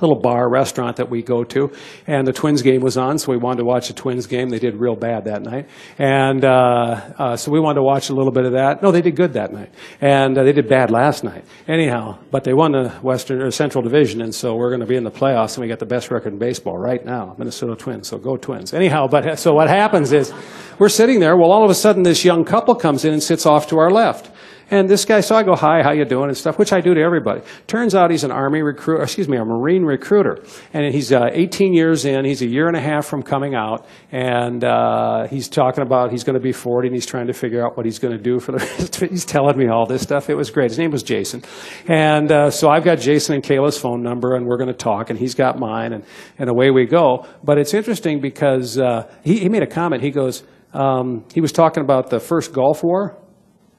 little 0.00 0.18
bar 0.18 0.48
restaurant 0.48 0.96
that 0.96 1.10
we 1.10 1.22
go 1.22 1.44
to, 1.44 1.72
and 2.06 2.26
the 2.26 2.32
Twins 2.32 2.62
game 2.62 2.80
was 2.80 2.96
on, 2.96 3.18
so 3.18 3.32
we 3.32 3.38
wanted 3.38 3.58
to 3.58 3.64
watch 3.64 3.88
the 3.88 3.94
Twins 3.94 4.26
game. 4.26 4.48
They 4.48 4.58
did 4.58 4.76
real 4.76 4.94
bad 4.94 5.24
that 5.24 5.42
night, 5.42 5.68
and 5.98 6.44
uh, 6.44 7.00
uh, 7.18 7.36
so 7.36 7.50
we 7.50 7.60
wanted 7.60 7.76
to 7.76 7.82
watch 7.82 8.08
a 8.08 8.14
little 8.14 8.32
bit 8.32 8.44
of 8.44 8.52
that. 8.52 8.82
No, 8.82 8.92
they 8.92 9.02
did 9.02 9.16
good 9.16 9.32
that 9.34 9.52
night, 9.52 9.70
and 10.00 10.38
uh, 10.38 10.44
they 10.44 10.52
did 10.52 10.68
bad 10.68 10.90
last 10.90 11.24
night. 11.24 11.44
Anyhow, 11.66 12.18
but 12.30 12.44
they 12.44 12.54
won 12.54 12.72
the 12.72 12.90
Western 13.02 13.42
or 13.42 13.50
Central 13.50 13.82
Division, 13.82 14.22
and 14.22 14.34
so 14.34 14.54
we're 14.54 14.70
going 14.70 14.80
to 14.80 14.86
be 14.86 14.96
in 14.96 15.04
the 15.04 15.10
playoffs, 15.10 15.56
and 15.56 15.62
we 15.62 15.68
got 15.68 15.80
the 15.80 15.86
best 15.86 16.10
record 16.10 16.32
in 16.32 16.38
baseball 16.38 16.78
right 16.78 17.04
now, 17.04 17.34
Minnesota 17.38 17.76
Twins. 17.76 18.08
So 18.08 18.18
go 18.18 18.36
Twins. 18.36 18.72
Anyhow, 18.72 19.08
but 19.08 19.38
so 19.38 19.52
what 19.52 19.68
happens 19.68 20.12
is 20.12 20.32
we're 20.78 20.88
sitting 20.88 21.20
there. 21.20 21.36
Well, 21.36 21.50
all 21.50 21.64
of 21.64 21.70
a 21.70 21.74
sudden, 21.74 22.02
this 22.02 22.24
young 22.24 22.44
couple 22.44 22.74
comes 22.74 23.04
in 23.04 23.12
and 23.12 23.22
sits 23.22 23.46
off 23.46 23.66
to 23.68 23.78
our 23.78 23.90
left. 23.90 24.31
And 24.72 24.88
this 24.88 25.04
guy, 25.04 25.20
so 25.20 25.36
I 25.36 25.42
go, 25.42 25.54
hi, 25.54 25.82
how 25.82 25.92
you 25.92 26.06
doing 26.06 26.28
and 26.28 26.36
stuff, 26.36 26.58
which 26.58 26.72
I 26.72 26.80
do 26.80 26.94
to 26.94 27.00
everybody. 27.02 27.42
Turns 27.66 27.94
out 27.94 28.10
he's 28.10 28.24
an 28.24 28.30
Army 28.30 28.62
recruit, 28.62 29.02
excuse 29.02 29.28
me, 29.28 29.36
a 29.36 29.44
Marine 29.44 29.84
recruiter. 29.84 30.42
And 30.72 30.94
he's 30.94 31.12
uh, 31.12 31.28
18 31.30 31.74
years 31.74 32.06
in, 32.06 32.24
he's 32.24 32.40
a 32.40 32.46
year 32.46 32.68
and 32.68 32.76
a 32.76 32.80
half 32.80 33.04
from 33.04 33.22
coming 33.22 33.54
out, 33.54 33.84
and 34.10 34.64
uh, 34.64 35.26
he's 35.28 35.50
talking 35.50 35.82
about 35.82 36.10
he's 36.10 36.24
going 36.24 36.38
to 36.38 36.42
be 36.42 36.52
40 36.52 36.88
and 36.88 36.94
he's 36.94 37.04
trying 37.04 37.26
to 37.26 37.34
figure 37.34 37.62
out 37.62 37.76
what 37.76 37.84
he's 37.84 37.98
going 37.98 38.16
to 38.16 38.22
do 38.22 38.40
for 38.40 38.52
the 38.52 38.58
rest 38.78 38.96
He's 38.96 39.26
telling 39.26 39.58
me 39.58 39.68
all 39.68 39.84
this 39.84 40.00
stuff. 40.00 40.30
It 40.30 40.36
was 40.36 40.50
great. 40.50 40.70
His 40.70 40.78
name 40.78 40.90
was 40.90 41.02
Jason. 41.02 41.42
And 41.86 42.32
uh, 42.32 42.50
so 42.50 42.70
I've 42.70 42.82
got 42.82 42.98
Jason 42.98 43.34
and 43.34 43.44
Kayla's 43.44 43.76
phone 43.76 44.02
number, 44.02 44.34
and 44.36 44.46
we're 44.46 44.56
going 44.56 44.72
to 44.72 44.72
talk, 44.72 45.10
and 45.10 45.18
he's 45.18 45.34
got 45.34 45.58
mine, 45.58 45.92
and, 45.92 46.02
and 46.38 46.48
away 46.48 46.70
we 46.70 46.86
go. 46.86 47.26
But 47.44 47.58
it's 47.58 47.74
interesting 47.74 48.22
because 48.22 48.78
uh, 48.78 49.12
he, 49.22 49.38
he 49.38 49.50
made 49.50 49.62
a 49.62 49.66
comment. 49.66 50.02
He 50.02 50.10
goes, 50.10 50.44
um, 50.72 51.26
he 51.34 51.42
was 51.42 51.52
talking 51.52 51.82
about 51.82 52.08
the 52.08 52.20
first 52.20 52.54
Gulf 52.54 52.82
War 52.82 53.21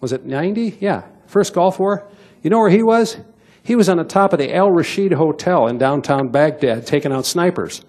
was 0.03 0.11
it 0.11 0.25
90? 0.25 0.77
Yeah, 0.81 1.03
first 1.27 1.53
Gulf 1.53 1.79
War. 1.79 2.05
You 2.43 2.49
know 2.49 2.59
where 2.59 2.69
he 2.69 2.83
was? 2.83 3.17
He 3.63 3.77
was 3.77 3.87
on 3.87 3.95
the 3.95 4.03
top 4.03 4.33
of 4.33 4.39
the 4.39 4.53
Al 4.53 4.69
Rashid 4.69 5.13
Hotel 5.13 5.67
in 5.67 5.77
downtown 5.77 6.27
Baghdad 6.27 6.85
taking 6.85 7.13
out 7.13 7.25
snipers. 7.25 7.83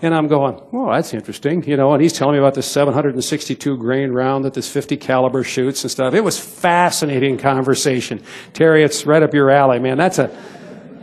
And 0.00 0.14
I'm 0.14 0.28
going, 0.28 0.60
well, 0.70 0.92
that's 0.92 1.12
interesting, 1.12 1.64
you 1.64 1.76
know. 1.76 1.92
And 1.92 2.00
he's 2.00 2.12
telling 2.12 2.34
me 2.34 2.38
about 2.38 2.54
this 2.54 2.70
762 2.70 3.78
grain 3.78 4.12
round 4.12 4.44
that 4.44 4.54
this 4.54 4.70
50 4.70 4.96
caliber 4.98 5.42
shoots 5.42 5.82
and 5.82 5.90
stuff. 5.90 6.14
It 6.14 6.20
was 6.20 6.38
fascinating 6.38 7.36
conversation. 7.36 8.22
Terry, 8.52 8.84
it's 8.84 9.04
right 9.04 9.22
up 9.22 9.34
your 9.34 9.50
alley, 9.50 9.80
man. 9.80 9.98
That's 9.98 10.20
a 10.20 10.28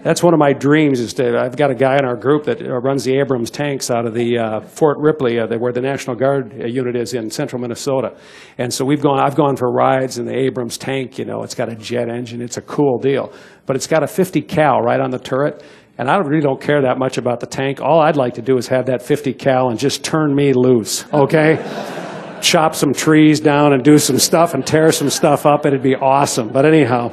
that's 0.04 0.22
one 0.22 0.34
of 0.34 0.40
my 0.40 0.54
dreams. 0.54 1.00
Is 1.00 1.14
to 1.16 1.40
I've 1.40 1.56
got 1.56 1.72
a 1.72 1.76
guy 1.76 1.98
in 1.98 2.06
our 2.06 2.16
group 2.16 2.44
that 2.46 2.62
runs 2.62 3.06
the 3.06 3.18
Abrams 3.18 3.50
tanks 3.50 3.90
out 3.90 4.06
of 4.06 4.14
the 4.14 4.38
uh, 4.38 4.62
Fort 4.62 4.98
Ripley, 5.00 5.40
uh, 5.40 5.48
where 5.58 5.72
the 5.72 5.82
National 5.82 6.16
Guard 6.16 6.54
uh, 6.62 6.68
unit 6.68 6.96
is 6.96 7.14
in 7.14 7.30
central 7.30 7.62
Minnesota, 7.62 8.16
and 8.58 8.74
so 8.74 8.86
we've 8.86 9.02
gone. 9.02 9.20
I've 9.20 9.36
gone 9.36 9.56
for 9.56 9.72
rides 9.72 10.18
in 10.18 10.26
the 10.26 10.36
Abrams 10.36 10.78
tank. 10.78 11.18
You 11.18 11.26
know, 11.26 11.42
it's 11.44 11.56
got 11.56 11.70
a 11.70 11.76
jet 11.76 12.10
engine. 12.10 12.42
It's 12.42 12.58
a 12.58 12.62
cool 12.62 13.00
deal, 13.00 13.32
but 13.66 13.76
it's 13.76 13.88
got 13.88 14.04
a 14.04 14.08
50 14.08 14.42
cal 14.42 14.82
right 14.82 15.00
on 15.00 15.12
the 15.12 15.20
turret. 15.20 15.64
And 15.96 16.10
I 16.10 16.18
really 16.18 16.42
don't 16.42 16.60
care 16.60 16.82
that 16.82 16.98
much 16.98 17.20
about 17.20 17.40
the 17.40 17.46
tank. 17.46 17.80
All 17.80 18.02
I'd 18.02 18.18
like 18.18 18.34
to 18.34 18.42
do 18.42 18.58
is 18.58 18.68
have 18.70 18.88
that 18.88 19.04
50 19.04 19.34
cal 19.34 19.70
and 19.70 19.78
just 19.78 20.04
turn 20.04 20.34
me 20.36 20.52
loose, 20.52 21.06
okay? 21.14 21.60
Chop 22.42 22.74
some 22.74 22.94
trees 22.94 23.40
down 23.40 23.74
and 23.74 23.84
do 23.84 24.00
some 24.00 24.18
stuff 24.18 24.56
and 24.56 24.66
tear 24.66 24.92
some 24.92 25.12
stuff 25.12 25.46
up. 25.46 25.68
It'd 25.68 25.84
be 25.84 25.96
awesome. 25.96 26.50
But 26.50 26.66
anyhow. 26.66 27.12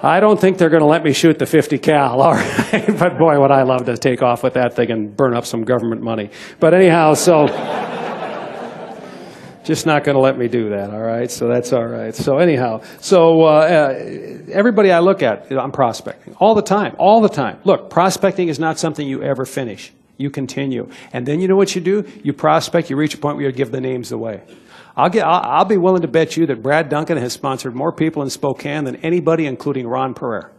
I 0.00 0.20
don't 0.20 0.40
think 0.40 0.58
they're 0.58 0.70
going 0.70 0.82
to 0.82 0.88
let 0.88 1.02
me 1.02 1.12
shoot 1.12 1.38
the 1.38 1.46
50 1.46 1.78
cal, 1.78 2.20
all 2.22 2.34
right? 2.34 2.86
but 2.98 3.18
boy, 3.18 3.40
would 3.40 3.50
I 3.50 3.62
love 3.62 3.86
to 3.86 3.96
take 3.96 4.22
off 4.22 4.42
with 4.42 4.54
that 4.54 4.74
thing 4.74 4.90
and 4.90 5.16
burn 5.16 5.34
up 5.34 5.44
some 5.44 5.62
government 5.62 6.02
money. 6.02 6.30
But 6.60 6.74
anyhow, 6.74 7.14
so 7.14 7.46
just 9.64 9.84
not 9.84 10.02
going 10.02 10.14
to 10.14 10.20
let 10.22 10.38
me 10.38 10.48
do 10.48 10.70
that, 10.70 10.90
all 10.90 11.02
right? 11.02 11.30
So 11.30 11.46
that's 11.46 11.72
all 11.72 11.86
right. 11.86 12.14
So 12.14 12.38
anyhow, 12.38 12.80
so 13.00 13.42
uh, 13.42 13.46
uh, 13.46 13.88
everybody 14.50 14.90
I 14.90 15.00
look 15.00 15.22
at, 15.22 15.52
I'm 15.52 15.72
prospecting 15.72 16.34
all 16.40 16.54
the 16.54 16.62
time, 16.62 16.96
all 16.98 17.20
the 17.20 17.28
time. 17.28 17.58
Look, 17.64 17.90
prospecting 17.90 18.48
is 18.48 18.58
not 18.58 18.78
something 18.78 19.06
you 19.06 19.22
ever 19.22 19.44
finish. 19.44 19.92
You 20.16 20.30
continue. 20.30 20.88
And 21.12 21.26
then 21.26 21.40
you 21.40 21.48
know 21.48 21.54
what 21.54 21.74
you 21.74 21.80
do? 21.80 22.04
You 22.24 22.32
prospect, 22.32 22.88
you 22.88 22.96
reach 22.96 23.14
a 23.14 23.18
point 23.18 23.36
where 23.36 23.46
you 23.46 23.52
give 23.52 23.70
the 23.70 23.80
names 23.80 24.10
away. 24.10 24.42
I'll, 24.98 25.10
get, 25.10 25.24
I'll, 25.24 25.58
I'll, 25.58 25.64
be 25.64 25.76
willing 25.76 26.02
to 26.02 26.08
bet 26.08 26.36
you 26.36 26.46
that 26.46 26.60
Brad 26.60 26.88
Duncan 26.88 27.18
has 27.18 27.32
sponsored 27.32 27.72
more 27.72 27.92
people 27.92 28.20
in 28.22 28.30
Spokane 28.30 28.82
than 28.82 28.96
anybody, 28.96 29.46
including 29.46 29.86
Ron 29.86 30.12
Puryear. 30.12 30.50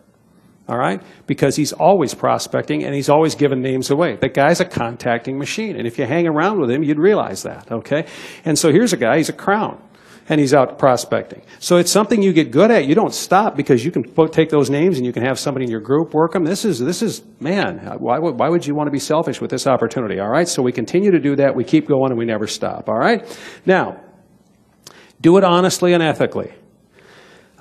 All 0.70 0.78
right? 0.78 1.02
Because 1.28 1.58
he's 1.58 1.74
always 1.74 2.14
prospecting 2.14 2.86
and 2.86 2.96
he's 2.96 3.10
always 3.10 3.36
giving 3.36 3.62
names 3.62 3.92
away. 3.92 4.16
The 4.16 4.30
guy's 4.30 4.62
a 4.62 4.66
contacting 4.66 5.38
machine. 5.38 5.76
And 5.76 5.86
if 5.86 6.00
you 6.00 6.06
hang 6.06 6.26
around 6.26 6.62
with 6.62 6.72
him, 6.72 6.84
you'd 6.84 7.00
realize 7.00 7.44
that. 7.44 7.70
Okay? 7.70 8.06
And 8.46 8.58
so 8.58 8.72
here's 8.72 8.94
a 8.94 8.98
guy, 8.98 9.18
he's 9.18 9.28
a 9.28 9.34
crown. 9.34 9.84
And 10.32 10.40
he's 10.40 10.54
out 10.54 10.78
prospecting. 10.78 11.42
So 11.58 11.78
it's 11.78 11.92
something 11.92 12.22
you 12.22 12.34
get 12.34 12.52
good 12.52 12.70
at. 12.70 12.86
You 12.86 12.94
don't 12.94 13.16
stop 13.16 13.58
because 13.58 13.84
you 13.84 13.90
can 13.90 14.04
take 14.30 14.50
those 14.50 14.70
names 14.70 14.98
and 14.98 15.06
you 15.06 15.12
can 15.12 15.26
have 15.26 15.40
somebody 15.40 15.66
in 15.66 15.72
your 15.72 15.82
group 15.82 16.14
work 16.14 16.34
them. 16.34 16.44
This 16.44 16.66
is, 16.66 16.78
this 16.78 17.02
is 17.02 17.24
man, 17.40 17.80
why 17.98 18.20
would, 18.20 18.40
why 18.40 18.48
would 18.48 18.66
you 18.66 18.76
want 18.76 18.86
to 18.88 18.92
be 18.92 19.00
selfish 19.00 19.42
with 19.42 19.50
this 19.50 19.66
opportunity? 19.66 20.20
All 20.20 20.30
right? 20.30 20.48
So 20.48 20.62
we 20.62 20.72
continue 20.72 21.10
to 21.10 21.20
do 21.20 21.36
that. 21.38 21.56
We 21.56 21.64
keep 21.64 21.88
going 21.88 22.12
and 22.12 22.20
we 22.20 22.26
never 22.26 22.46
stop. 22.46 22.90
All 22.90 23.00
right? 23.00 23.26
Now, 23.66 24.00
do 25.22 25.38
it 25.38 25.44
honestly 25.44 25.94
and 25.94 26.04
ethically. 26.04 26.54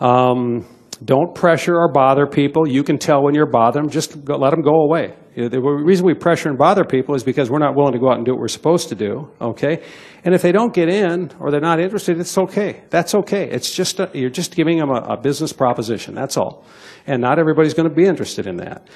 Um, 0.01 0.67
Don't 1.05 1.35
pressure 1.35 1.77
or 1.77 1.93
bother 1.93 2.27
people. 2.27 2.67
You 2.69 2.83
can 2.83 2.99
tell 2.99 3.23
when 3.23 3.35
you're 3.35 3.51
bothering 3.51 3.85
them. 3.85 3.93
Just 3.93 4.17
let 4.29 4.51
them 4.51 4.63
go 4.63 4.83
away. 4.83 5.15
The 5.37 5.61
reason 5.61 6.05
we 6.05 6.15
pressure 6.15 6.49
and 6.49 6.59
bother 6.59 6.85
people 6.85 7.15
is 7.15 7.23
because 7.23 7.49
we're 7.49 7.61
not 7.61 7.77
willing 7.77 7.93
to 7.93 8.01
go 8.01 8.11
out 8.11 8.17
and 8.17 8.27
do 8.27 8.33
what 8.33 8.41
we're 8.41 8.49
supposed 8.49 8.89
to 8.89 8.97
do. 8.97 9.31
Okay, 9.41 9.85
and 10.25 10.35
if 10.35 10.43
they 10.43 10.51
don't 10.51 10.75
get 10.75 10.89
in 10.89 11.31
or 11.39 11.53
they're 11.53 11.61
not 11.61 11.79
interested, 11.79 12.19
it's 12.19 12.37
okay. 12.37 12.83
That's 12.91 13.15
okay. 13.15 13.49
It's 13.49 13.73
just 13.73 14.01
a, 14.01 14.11
you're 14.13 14.31
just 14.31 14.57
giving 14.57 14.79
them 14.79 14.91
a, 14.91 15.15
a 15.15 15.17
business 15.17 15.53
proposition. 15.53 16.17
That's 16.17 16.37
all. 16.37 16.65
And 17.07 17.23
not 17.23 17.39
everybody's 17.39 17.75
going 17.75 17.89
to 17.89 17.95
be 17.95 18.05
interested 18.05 18.49
in 18.49 18.57
that. 18.57 18.89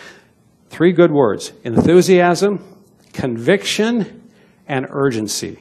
Three 0.71 0.93
good 0.93 1.13
words: 1.13 1.53
enthusiasm, 1.63 2.59
conviction, 3.13 4.29
and 4.67 4.87
urgency. 4.91 5.61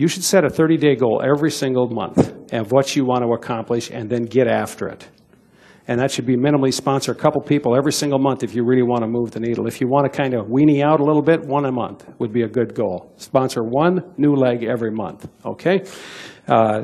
You 0.00 0.08
should 0.08 0.24
set 0.24 0.44
a 0.44 0.48
30-day 0.48 0.96
goal 0.96 1.22
every 1.22 1.50
single 1.50 1.88
month 1.88 2.52
of 2.52 2.72
what 2.72 2.96
you 2.96 3.04
want 3.04 3.22
to 3.22 3.32
accomplish, 3.32 3.90
and 3.90 4.08
then 4.08 4.24
get 4.24 4.46
after 4.46 4.88
it 4.88 5.06
and 5.90 5.98
that 5.98 6.08
should 6.08 6.24
be 6.24 6.36
minimally 6.36 6.72
sponsor 6.72 7.10
a 7.10 7.16
couple 7.16 7.40
people 7.40 7.76
every 7.76 7.92
single 7.92 8.20
month 8.20 8.44
if 8.44 8.54
you 8.54 8.64
really 8.64 8.84
want 8.84 9.02
to 9.02 9.08
move 9.08 9.32
the 9.32 9.40
needle. 9.40 9.66
If 9.66 9.80
you 9.80 9.88
want 9.88 10.10
to 10.10 10.16
kind 10.16 10.34
of 10.34 10.46
weenie 10.46 10.84
out 10.84 11.00
a 11.00 11.04
little 11.04 11.20
bit, 11.20 11.40
one 11.40 11.64
a 11.64 11.72
month 11.72 12.08
would 12.20 12.32
be 12.32 12.42
a 12.42 12.48
good 12.48 12.76
goal. 12.76 13.12
Sponsor 13.16 13.64
one 13.64 14.14
new 14.16 14.32
leg 14.32 14.62
every 14.62 14.92
month, 14.92 15.28
okay? 15.44 15.82
Uh, 16.46 16.82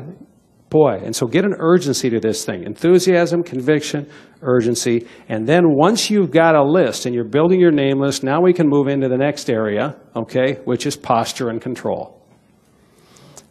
boy, 0.70 1.00
and 1.04 1.14
so 1.14 1.28
get 1.28 1.44
an 1.44 1.54
urgency 1.56 2.10
to 2.10 2.18
this 2.18 2.44
thing. 2.44 2.64
Enthusiasm, 2.64 3.44
conviction, 3.44 4.10
urgency, 4.42 5.06
and 5.28 5.46
then 5.46 5.62
once 5.66 6.10
you've 6.10 6.32
got 6.32 6.56
a 6.56 6.64
list 6.64 7.06
and 7.06 7.14
you're 7.14 7.24
building 7.24 7.60
your 7.60 7.70
name 7.70 8.00
list, 8.00 8.24
now 8.24 8.40
we 8.40 8.52
can 8.52 8.68
move 8.68 8.88
into 8.88 9.08
the 9.08 9.16
next 9.16 9.48
area, 9.48 9.94
okay, 10.16 10.54
which 10.64 10.84
is 10.84 10.96
posture 10.96 11.48
and 11.48 11.62
control. 11.62 12.15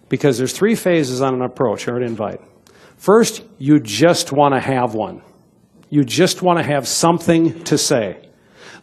Because 0.09 0.37
there's 0.37 0.53
three 0.53 0.75
phases 0.75 1.21
on 1.21 1.33
an 1.33 1.41
approach 1.41 1.87
or 1.87 1.97
an 1.97 2.03
invite. 2.03 2.41
First, 2.97 3.43
you 3.57 3.79
just 3.79 4.31
want 4.31 4.53
to 4.53 4.59
have 4.59 4.93
one. 4.93 5.21
You 5.89 6.03
just 6.03 6.41
want 6.41 6.59
to 6.59 6.63
have 6.63 6.87
something 6.87 7.63
to 7.65 7.77
say. 7.77 8.29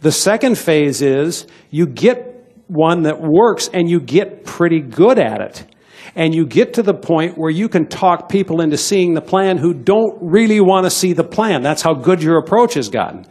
The 0.00 0.12
second 0.12 0.58
phase 0.58 1.02
is 1.02 1.46
you 1.70 1.86
get 1.86 2.28
one 2.66 3.02
that 3.02 3.20
works 3.20 3.68
and 3.72 3.88
you 3.88 4.00
get 4.00 4.44
pretty 4.44 4.80
good 4.80 5.18
at 5.18 5.40
it. 5.40 5.66
And 6.14 6.34
you 6.34 6.44
get 6.44 6.74
to 6.74 6.82
the 6.82 6.94
point 6.94 7.38
where 7.38 7.50
you 7.50 7.68
can 7.68 7.86
talk 7.86 8.28
people 8.28 8.60
into 8.60 8.76
seeing 8.76 9.14
the 9.14 9.22
plan 9.22 9.58
who 9.58 9.72
don't 9.72 10.18
really 10.20 10.60
want 10.60 10.84
to 10.84 10.90
see 10.90 11.12
the 11.12 11.24
plan. 11.24 11.62
That's 11.62 11.82
how 11.82 11.94
good 11.94 12.22
your 12.22 12.38
approach 12.38 12.74
has 12.74 12.88
gotten. 12.88 13.24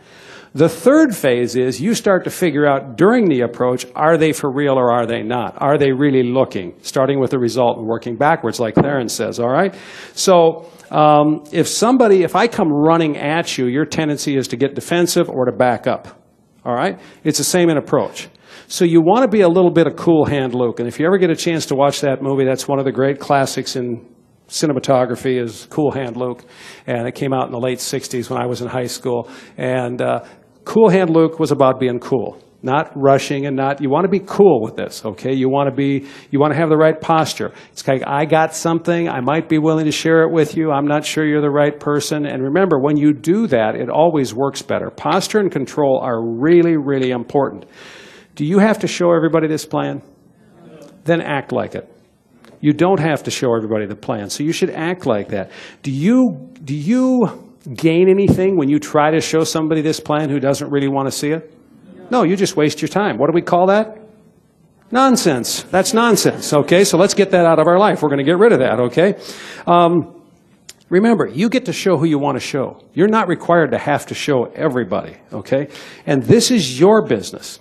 The 0.53 0.67
third 0.67 1.15
phase 1.15 1.55
is 1.55 1.79
you 1.79 1.93
start 1.93 2.25
to 2.25 2.29
figure 2.29 2.67
out 2.67 2.97
during 2.97 3.29
the 3.29 3.41
approach, 3.41 3.85
are 3.95 4.17
they 4.17 4.33
for 4.33 4.51
real 4.51 4.73
or 4.73 4.91
are 4.91 5.05
they 5.05 5.23
not? 5.23 5.55
Are 5.61 5.77
they 5.77 5.93
really 5.93 6.23
looking? 6.23 6.73
Starting 6.81 7.21
with 7.21 7.31
the 7.31 7.39
result 7.39 7.77
and 7.77 7.87
working 7.87 8.17
backwards, 8.17 8.59
like 8.59 8.75
Theron 8.75 9.07
says, 9.07 9.39
all 9.39 9.49
right? 9.49 9.73
So 10.13 10.69
um, 10.89 11.45
if 11.53 11.69
somebody, 11.69 12.23
if 12.23 12.35
I 12.35 12.47
come 12.47 12.67
running 12.67 13.15
at 13.17 13.57
you, 13.57 13.67
your 13.67 13.85
tendency 13.85 14.35
is 14.35 14.49
to 14.49 14.57
get 14.57 14.75
defensive 14.75 15.29
or 15.29 15.45
to 15.45 15.53
back 15.53 15.87
up, 15.87 16.21
all 16.65 16.73
right? 16.73 16.99
It's 17.23 17.37
the 17.37 17.45
same 17.45 17.69
in 17.69 17.77
approach. 17.77 18.27
So 18.67 18.83
you 18.83 19.01
want 19.01 19.23
to 19.23 19.29
be 19.29 19.41
a 19.41 19.49
little 19.49 19.71
bit 19.71 19.87
of 19.87 19.95
cool 19.95 20.25
hand 20.25 20.53
Luke. 20.53 20.79
And 20.79 20.87
if 20.87 20.99
you 20.99 21.05
ever 21.05 21.17
get 21.17 21.29
a 21.29 21.35
chance 21.35 21.65
to 21.67 21.75
watch 21.75 22.01
that 22.01 22.21
movie, 22.21 22.43
that's 22.43 22.67
one 22.67 22.77
of 22.77 22.83
the 22.83 22.91
great 22.91 23.19
classics 23.19 23.77
in 23.77 24.05
cinematography 24.51 25.41
is 25.41 25.65
Cool 25.69 25.91
Hand 25.91 26.17
Luke, 26.17 26.43
and 26.85 27.07
it 27.07 27.15
came 27.15 27.33
out 27.33 27.45
in 27.45 27.53
the 27.53 27.59
late 27.59 27.79
'60s 27.79 28.29
when 28.29 28.39
I 28.39 28.45
was 28.45 28.61
in 28.61 28.67
high 28.67 28.87
school. 28.87 29.29
And 29.57 30.01
uh, 30.01 30.25
Cool 30.63 30.89
Hand 30.89 31.09
Luke 31.09 31.39
was 31.39 31.51
about 31.51 31.79
being 31.79 31.99
cool, 31.99 32.37
not 32.61 32.91
rushing 32.95 33.47
and 33.47 33.55
not, 33.55 33.81
you 33.81 33.89
want 33.89 34.05
to 34.05 34.09
be 34.09 34.19
cool 34.19 34.61
with 34.61 34.75
this, 34.75 35.03
okay? 35.03 35.33
You 35.33 35.49
want 35.49 35.69
to 35.69 35.75
be, 35.75 36.07
you 36.29 36.39
want 36.39 36.53
to 36.53 36.59
have 36.59 36.69
the 36.69 36.77
right 36.77 36.99
posture. 36.99 37.51
It's 37.71 37.87
like, 37.87 38.03
I 38.05 38.25
got 38.25 38.53
something, 38.53 39.09
I 39.09 39.21
might 39.21 39.49
be 39.49 39.57
willing 39.57 39.85
to 39.85 39.91
share 39.91 40.21
it 40.21 40.31
with 40.31 40.55
you, 40.55 40.71
I'm 40.71 40.85
not 40.85 41.03
sure 41.03 41.25
you're 41.25 41.41
the 41.41 41.49
right 41.49 41.77
person. 41.79 42.25
And 42.27 42.43
remember, 42.43 42.77
when 42.79 42.95
you 42.95 43.13
do 43.13 43.47
that, 43.47 43.75
it 43.75 43.89
always 43.89 44.33
works 44.35 44.61
better. 44.61 44.91
Posture 44.91 45.39
and 45.39 45.51
control 45.51 45.99
are 46.03 46.23
really, 46.23 46.77
really 46.77 47.09
important. 47.09 47.65
Do 48.35 48.45
you 48.45 48.59
have 48.59 48.79
to 48.79 48.87
show 48.87 49.11
everybody 49.13 49.47
this 49.47 49.65
plan? 49.65 50.03
Then 51.03 51.21
act 51.21 51.51
like 51.51 51.73
it. 51.73 51.91
You 52.59 52.73
don't 52.73 52.99
have 52.99 53.23
to 53.23 53.31
show 53.31 53.55
everybody 53.55 53.87
the 53.87 53.95
plan, 53.95 54.29
so 54.29 54.43
you 54.43 54.51
should 54.51 54.69
act 54.69 55.07
like 55.07 55.29
that. 55.29 55.49
Do 55.81 55.89
you, 55.89 56.51
do 56.63 56.75
you 56.75 57.50
gain 57.73 58.09
anything 58.09 58.57
when 58.57 58.69
you 58.69 58.79
try 58.79 59.11
to 59.11 59.21
show 59.21 59.43
somebody 59.43 59.81
this 59.81 59.99
plan 59.99 60.29
who 60.29 60.39
doesn't 60.39 60.69
really 60.69 60.87
want 60.87 61.07
to 61.07 61.11
see 61.11 61.31
it? 61.31 61.53
No, 62.09 62.23
you 62.23 62.35
just 62.35 62.55
waste 62.55 62.81
your 62.81 62.89
time. 62.89 63.17
What 63.17 63.27
do 63.27 63.33
we 63.33 63.41
call 63.41 63.67
that? 63.67 63.97
Nonsense. 64.91 65.63
That's 65.63 65.93
nonsense. 65.93 66.51
Okay, 66.51 66.83
so 66.83 66.97
let's 66.97 67.13
get 67.13 67.31
that 67.31 67.45
out 67.45 67.59
of 67.59 67.67
our 67.67 67.79
life. 67.79 68.01
We're 68.01 68.09
going 68.09 68.17
to 68.17 68.25
get 68.25 68.37
rid 68.37 68.51
of 68.51 68.59
that. 68.59 68.79
Okay. 68.79 69.15
Um, 69.65 70.21
remember, 70.89 71.27
you 71.27 71.47
get 71.47 71.65
to 71.65 71.73
show 71.73 71.97
who 71.97 72.05
you 72.05 72.19
want 72.19 72.35
to 72.35 72.41
show. 72.41 72.83
You're 72.93 73.07
not 73.07 73.29
required 73.29 73.71
to 73.71 73.77
have 73.77 74.07
to 74.07 74.13
show 74.13 74.45
everybody. 74.45 75.15
Okay, 75.31 75.69
and 76.05 76.23
this 76.23 76.51
is 76.51 76.77
your 76.77 77.05
business. 77.05 77.59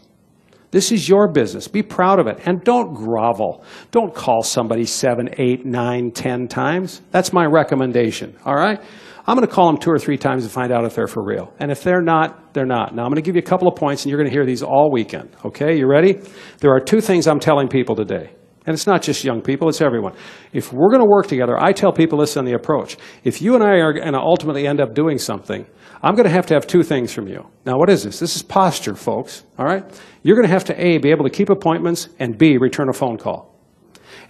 This 0.72 0.92
is 0.92 1.08
your 1.08 1.28
business. 1.28 1.66
Be 1.68 1.82
proud 1.82 2.20
of 2.20 2.26
it. 2.28 2.38
And 2.46 2.62
don't 2.62 2.94
grovel. 2.94 3.64
Don't 3.90 4.14
call 4.14 4.42
somebody 4.42 4.84
seven, 4.84 5.28
eight, 5.36 5.66
nine, 5.66 6.12
ten 6.12 6.46
times. 6.46 7.02
That's 7.10 7.32
my 7.32 7.44
recommendation. 7.44 8.36
All 8.44 8.54
right? 8.54 8.80
I'm 9.26 9.36
going 9.36 9.46
to 9.46 9.52
call 9.52 9.66
them 9.66 9.78
two 9.78 9.90
or 9.90 9.98
three 9.98 10.16
times 10.16 10.44
to 10.44 10.50
find 10.50 10.72
out 10.72 10.84
if 10.84 10.94
they're 10.94 11.06
for 11.06 11.24
real. 11.24 11.52
And 11.58 11.70
if 11.70 11.82
they're 11.82 12.02
not, 12.02 12.54
they're 12.54 12.66
not. 12.66 12.94
Now, 12.94 13.02
I'm 13.02 13.08
going 13.08 13.16
to 13.16 13.22
give 13.22 13.36
you 13.36 13.42
a 13.42 13.44
couple 13.44 13.68
of 13.68 13.76
points, 13.76 14.04
and 14.04 14.10
you're 14.10 14.18
going 14.18 14.30
to 14.30 14.34
hear 14.34 14.46
these 14.46 14.62
all 14.62 14.90
weekend. 14.90 15.36
Okay, 15.44 15.78
you 15.78 15.86
ready? 15.86 16.20
There 16.58 16.72
are 16.74 16.80
two 16.80 17.00
things 17.00 17.26
I'm 17.26 17.40
telling 17.40 17.68
people 17.68 17.94
today. 17.94 18.30
And 18.66 18.74
it's 18.74 18.86
not 18.86 19.02
just 19.02 19.24
young 19.24 19.40
people, 19.40 19.68
it's 19.68 19.80
everyone. 19.80 20.14
If 20.52 20.72
we're 20.72 20.90
going 20.90 21.00
to 21.00 21.08
work 21.08 21.26
together, 21.26 21.56
I 21.58 21.72
tell 21.72 21.92
people 21.92 22.18
this 22.18 22.36
on 22.36 22.44
the 22.44 22.52
approach. 22.52 22.98
If 23.24 23.40
you 23.40 23.54
and 23.54 23.64
I 23.64 23.78
are 23.80 23.92
going 23.94 24.12
to 24.12 24.20
ultimately 24.20 24.66
end 24.66 24.80
up 24.80 24.94
doing 24.94 25.16
something, 25.16 25.66
I'm 26.02 26.14
going 26.14 26.26
to 26.26 26.30
have 26.30 26.46
to 26.46 26.54
have 26.54 26.66
two 26.66 26.82
things 26.82 27.12
from 27.12 27.26
you. 27.26 27.46
Now, 27.64 27.78
what 27.78 27.88
is 27.88 28.04
this? 28.04 28.18
This 28.18 28.36
is 28.36 28.42
posture, 28.42 28.94
folks. 28.94 29.44
All 29.58 29.64
right? 29.64 29.84
You're 30.22 30.36
going 30.36 30.46
to 30.46 30.52
have 30.52 30.64
to 30.66 30.80
A, 30.80 30.98
be 30.98 31.10
able 31.10 31.24
to 31.24 31.30
keep 31.30 31.48
appointments, 31.48 32.08
and 32.18 32.36
B, 32.36 32.58
return 32.58 32.88
a 32.90 32.92
phone 32.92 33.16
call. 33.16 33.49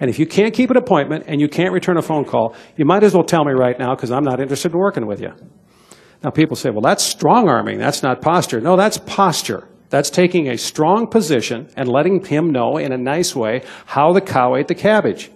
And 0.01 0.09
if 0.09 0.19
you 0.19 0.27
can't 0.27 0.55
keep 0.55 0.71
an 0.71 0.77
appointment 0.77 1.25
and 1.27 1.41
you 1.41 1.49
can't 1.49 1.73
return 1.73 1.99
a 1.99 2.03
phone 2.03 2.25
call, 2.25 2.57
you 2.77 2.85
might 2.87 3.03
as 3.03 3.15
well 3.15 3.23
tell 3.23 3.45
me 3.45 3.53
right 3.53 3.79
now 3.79 3.95
because 3.95 4.11
I'm 4.11 4.25
not 4.25 4.41
interested 4.41 4.73
in 4.73 4.79
working 4.79 5.07
with 5.07 5.21
you. 5.21 5.33
Now, 6.25 6.31
people 6.31 6.57
say, 6.57 6.71
well, 6.71 6.81
that's 6.81 7.05
strong 7.05 7.49
arming. 7.49 7.79
That's 7.79 8.03
not 8.03 8.21
posture. 8.21 8.61
No, 8.61 8.77
that's 8.77 8.99
posture. 8.99 9.69
That's 9.91 10.11
taking 10.11 10.49
a 10.49 10.57
strong 10.57 11.07
position 11.07 11.69
and 11.77 11.89
letting 11.89 12.25
him 12.25 12.51
know 12.51 12.77
in 12.77 12.93
a 12.93 12.99
nice 12.99 13.35
way 13.35 13.63
how 13.87 14.13
the 14.13 14.21
cow 14.21 14.57
ate 14.57 14.69
the 14.69 14.75
cabbage. 14.75 15.31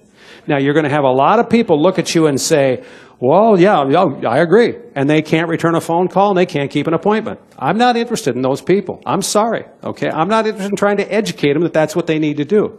Now, 0.47 0.59
you're 0.59 0.75
going 0.75 0.85
to 0.85 0.91
have 0.91 1.05
a 1.05 1.11
lot 1.11 1.39
of 1.39 1.49
people 1.49 1.83
look 1.83 1.99
at 1.99 2.15
you 2.15 2.27
and 2.27 2.41
say, 2.41 2.85
well, 3.19 3.59
yeah, 3.59 3.81
I 3.81 4.39
agree. 4.39 4.77
And 4.95 5.09
they 5.09 5.23
can't 5.23 5.49
return 5.49 5.75
a 5.75 5.81
phone 5.81 6.09
call 6.09 6.31
and 6.31 6.39
they 6.39 6.47
can't 6.47 6.71
keep 6.71 6.87
an 6.87 6.93
appointment. 6.93 7.41
I'm 7.59 7.79
not 7.79 7.97
interested 7.97 8.37
in 8.37 8.43
those 8.43 8.61
people. 8.61 9.01
I'm 9.07 9.23
sorry. 9.23 9.65
Okay. 9.83 10.11
I'm 10.11 10.29
not 10.29 10.47
interested 10.47 10.71
in 10.71 10.77
trying 10.77 10.99
to 10.99 11.11
educate 11.11 11.55
them 11.55 11.63
that 11.63 11.73
that's 11.73 11.97
what 11.97 12.07
they 12.07 12.19
need 12.19 12.37
to 12.37 12.45
do. 12.45 12.79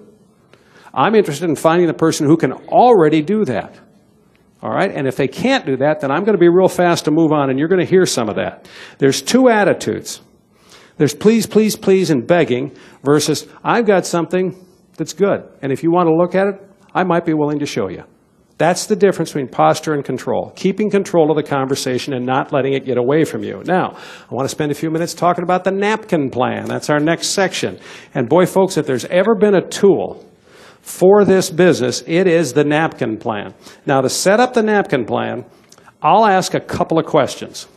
I'm 0.96 1.14
interested 1.14 1.50
in 1.50 1.56
finding 1.56 1.88
the 1.88 1.94
person 1.94 2.26
who 2.26 2.38
can 2.38 2.54
already 2.54 3.22
do 3.22 3.46
that. 3.46 3.78
All 4.64 4.72
right? 4.72 4.92
And 4.92 5.08
if 5.08 5.18
they 5.18 5.28
can't 5.28 5.66
do 5.66 5.78
that, 5.78 6.00
then 6.00 6.10
I'm 6.10 6.24
going 6.24 6.36
to 6.36 6.40
be 6.40 6.50
real 6.50 6.70
fast 6.70 7.06
to 7.06 7.12
move 7.12 7.32
on, 7.32 7.50
and 7.50 7.60
you're 7.60 7.68
going 7.68 7.86
to 7.86 7.90
hear 7.90 8.06
some 8.06 8.30
of 8.30 8.38
that. 8.38 8.68
There's 8.98 9.22
two 9.22 9.50
attitudes 9.50 10.22
there's 10.98 11.14
please, 11.14 11.46
please, 11.46 11.76
please, 11.76 12.10
and 12.10 12.26
begging 12.26 12.76
versus 13.04 13.48
I've 13.64 13.86
got 13.86 14.06
something 14.06 14.56
that's 14.98 15.14
good. 15.14 15.44
And 15.62 15.72
if 15.72 15.84
you 15.84 15.92
want 15.92 16.08
to 16.08 16.16
look 16.16 16.36
at 16.36 16.48
it, 16.48 16.62
I 16.94 17.04
might 17.04 17.26
be 17.26 17.34
willing 17.34 17.60
to 17.60 17.66
show 17.66 17.90
you. 17.90 18.04
That's 18.58 18.86
the 18.86 18.96
difference 18.96 19.32
between 19.32 19.50
posture 19.50 19.94
and 19.94 20.06
control. 20.06 20.54
Keeping 20.56 20.90
control 20.90 21.30
of 21.30 21.36
the 21.36 21.44
conversation 21.44 22.14
and 22.14 22.26
not 22.26 22.54
letting 22.54 22.72
it 22.72 22.86
get 22.86 22.98
away 22.98 23.26
from 23.26 23.44
you. 23.44 23.62
Now, 23.66 23.98
I 24.32 24.34
want 24.34 24.46
to 24.46 24.50
spend 24.50 24.72
a 24.72 24.76
few 24.76 24.90
minutes 24.90 25.14
talking 25.14 25.44
about 25.44 25.66
the 25.66 25.72
napkin 25.72 26.30
plan. 26.30 26.66
That's 26.66 26.90
our 26.90 27.02
next 27.02 27.30
section. 27.30 27.78
And 28.14 28.30
boy, 28.30 28.46
folks, 28.46 28.78
if 28.78 28.88
there's 28.88 29.04
ever 29.06 29.36
been 29.36 29.56
a 29.56 29.68
tool 29.68 30.26
for 30.86 31.26
this 31.26 31.50
business, 31.50 32.04
it 32.06 32.28
is 32.28 32.54
the 32.54 32.64
napkin 32.64 33.18
plan. 33.18 33.56
Now, 33.88 34.02
to 34.02 34.08
set 34.08 34.40
up 34.40 34.54
the 34.54 34.62
napkin 34.62 35.04
plan, 35.04 35.44
I'll 36.00 36.28
ask 36.28 36.54
a 36.54 36.60
couple 36.60 37.00
of 37.00 37.08
questions. 37.08 37.68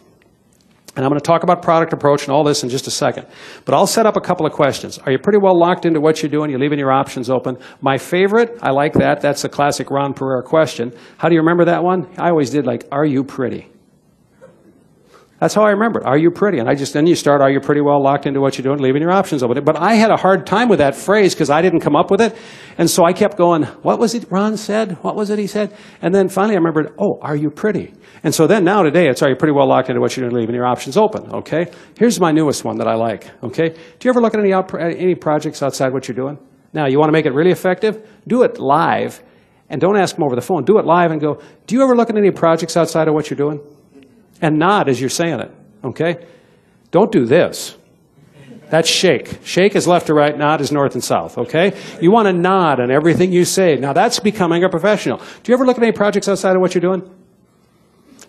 And 0.94 1.06
I'm 1.06 1.08
going 1.08 1.18
to 1.18 1.26
talk 1.26 1.42
about 1.42 1.62
product 1.62 1.94
approach 1.94 2.24
and 2.24 2.32
all 2.32 2.44
this 2.44 2.62
in 2.62 2.68
just 2.68 2.86
a 2.86 2.90
second. 2.90 3.26
But 3.64 3.74
I'll 3.74 3.86
set 3.86 4.04
up 4.04 4.18
a 4.18 4.20
couple 4.20 4.44
of 4.44 4.52
questions. 4.52 4.98
Are 4.98 5.10
you 5.10 5.18
pretty 5.18 5.38
well 5.38 5.58
locked 5.58 5.86
into 5.86 6.02
what 6.02 6.22
you're 6.22 6.30
doing? 6.30 6.50
You're 6.50 6.60
leaving 6.60 6.78
your 6.78 6.92
options 6.92 7.30
open. 7.30 7.56
My 7.80 7.96
favorite, 7.96 8.58
I 8.60 8.72
like 8.72 8.92
that. 8.94 9.22
That's 9.22 9.40
the 9.40 9.48
classic 9.48 9.90
Ron 9.90 10.12
Puryear 10.12 10.42
question. 10.42 10.92
How 11.16 11.30
do 11.30 11.34
you 11.34 11.40
remember 11.40 11.64
that 11.64 11.82
one? 11.82 12.06
I 12.18 12.28
always 12.28 12.50
did 12.50 12.66
like, 12.66 12.86
are 12.92 13.06
you 13.06 13.24
pretty? 13.24 13.70
That's 15.40 15.54
how 15.54 15.62
I 15.62 15.70
remember 15.70 16.00
it. 16.00 16.06
Are 16.06 16.18
you 16.18 16.32
pretty? 16.32 16.58
And 16.58 16.68
I 16.68 16.74
just, 16.74 16.92
then 16.92 17.06
you 17.06 17.14
start, 17.14 17.40
are 17.40 17.50
you 17.50 17.60
pretty 17.60 17.80
well 17.80 18.02
locked 18.02 18.26
into 18.26 18.40
what 18.40 18.58
you're 18.58 18.64
doing, 18.64 18.82
leaving 18.82 19.00
your 19.00 19.12
options 19.12 19.44
open. 19.44 19.62
But 19.64 19.76
I 19.76 19.94
had 19.94 20.10
a 20.10 20.16
hard 20.16 20.46
time 20.46 20.68
with 20.68 20.80
that 20.80 20.96
phrase 20.96 21.32
because 21.32 21.48
I 21.48 21.62
didn't 21.62 21.78
come 21.78 21.94
up 21.94 22.10
with 22.10 22.20
it. 22.20 22.36
And 22.76 22.90
so 22.90 23.04
I 23.04 23.12
kept 23.12 23.36
going, 23.36 23.62
what 23.82 24.00
was 24.00 24.14
it 24.14 24.26
Ron 24.30 24.56
said? 24.56 24.92
What 25.04 25.14
was 25.14 25.30
it 25.30 25.38
he 25.38 25.46
said? 25.46 25.72
And 26.02 26.12
then 26.12 26.28
finally 26.28 26.54
I 26.54 26.58
remembered, 26.58 26.92
oh, 26.98 27.20
are 27.22 27.36
you 27.36 27.50
pretty? 27.50 27.94
And 28.24 28.34
so 28.34 28.48
then 28.48 28.64
now 28.64 28.82
today 28.82 29.08
it's, 29.08 29.22
are 29.22 29.30
you 29.30 29.36
pretty 29.36 29.52
well 29.52 29.68
locked 29.68 29.88
into 29.88 30.00
what 30.00 30.16
you're 30.16 30.28
doing, 30.28 30.40
leaving 30.40 30.56
your 30.56 30.66
options 30.66 30.96
open? 30.96 31.32
Okay? 31.32 31.70
Here's 31.96 32.18
my 32.18 32.32
newest 32.32 32.64
one 32.64 32.78
that 32.78 32.88
I 32.88 32.94
like. 32.94 33.30
Okay? 33.44 33.68
Do 33.68 34.08
you 34.08 34.10
ever 34.10 34.20
look 34.20 34.34
at 34.34 34.40
any, 34.40 34.52
out, 34.52 34.74
any 34.74 35.14
projects 35.14 35.62
outside 35.62 35.92
what 35.92 36.08
you're 36.08 36.16
doing? 36.16 36.38
Now, 36.72 36.86
you 36.86 36.98
want 36.98 37.08
to 37.08 37.12
make 37.12 37.26
it 37.26 37.32
really 37.32 37.52
effective? 37.52 38.06
Do 38.26 38.42
it 38.42 38.58
live. 38.58 39.22
And 39.70 39.80
don't 39.80 39.96
ask 39.96 40.16
them 40.16 40.24
over 40.24 40.34
the 40.34 40.42
phone. 40.42 40.64
Do 40.64 40.78
it 40.78 40.84
live 40.84 41.12
and 41.12 41.20
go, 41.20 41.40
do 41.66 41.76
you 41.76 41.82
ever 41.84 41.94
look 41.94 42.10
at 42.10 42.16
any 42.16 42.32
projects 42.32 42.76
outside 42.76 43.06
of 43.06 43.14
what 43.14 43.30
you're 43.30 43.36
doing? 43.36 43.60
And 44.40 44.58
nod 44.58 44.88
as 44.88 45.00
you're 45.00 45.10
saying 45.10 45.40
it, 45.40 45.50
okay? 45.84 46.26
Don't 46.90 47.10
do 47.10 47.24
this. 47.24 47.76
That's 48.70 48.88
shake. 48.88 49.38
Shake 49.44 49.74
is 49.74 49.86
left 49.86 50.08
to 50.08 50.14
right, 50.14 50.36
nod 50.36 50.60
is 50.60 50.70
north 50.70 50.94
and 50.94 51.02
south, 51.02 51.38
okay? 51.38 51.78
You 52.00 52.10
want 52.10 52.26
to 52.26 52.32
nod 52.32 52.80
on 52.80 52.90
everything 52.90 53.32
you 53.32 53.44
say. 53.44 53.76
Now 53.76 53.92
that's 53.92 54.20
becoming 54.20 54.62
a 54.62 54.68
professional. 54.68 55.18
Do 55.18 55.50
you 55.50 55.54
ever 55.54 55.64
look 55.64 55.78
at 55.78 55.82
any 55.82 55.92
projects 55.92 56.28
outside 56.28 56.54
of 56.54 56.60
what 56.60 56.74
you're 56.74 56.82
doing? 56.82 57.08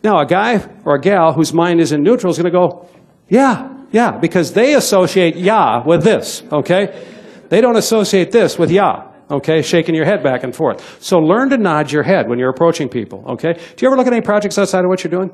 Now, 0.03 0.19
a 0.19 0.25
guy 0.25 0.65
or 0.85 0.95
a 0.95 1.01
gal 1.01 1.33
whose 1.33 1.53
mind 1.53 1.81
is 1.81 1.91
in 1.91 2.03
neutral 2.03 2.31
is 2.31 2.37
going 2.37 2.51
to 2.51 2.57
go, 2.57 2.87
yeah, 3.27 3.69
yeah, 3.91 4.17
because 4.17 4.53
they 4.53 4.75
associate 4.75 5.35
yeah 5.35 5.83
with 5.85 6.03
this, 6.03 6.43
okay? 6.51 7.05
They 7.49 7.59
don't 7.59 7.75
associate 7.75 8.31
this 8.31 8.57
with 8.57 8.71
yeah, 8.71 9.11
okay? 9.29 9.61
Shaking 9.61 9.95
your 9.95 10.05
head 10.05 10.23
back 10.23 10.43
and 10.43 10.55
forth. 10.55 11.03
So 11.03 11.19
learn 11.19 11.49
to 11.49 11.57
nod 11.57 11.91
your 11.91 12.03
head 12.03 12.29
when 12.29 12.39
you're 12.39 12.49
approaching 12.49 12.87
people, 12.87 13.25
okay? 13.27 13.53
Do 13.53 13.85
you 13.85 13.87
ever 13.89 13.97
look 13.97 14.07
at 14.07 14.13
any 14.13 14.21
projects 14.21 14.57
outside 14.57 14.85
of 14.85 14.89
what 14.89 15.03
you're 15.03 15.11
doing? 15.11 15.31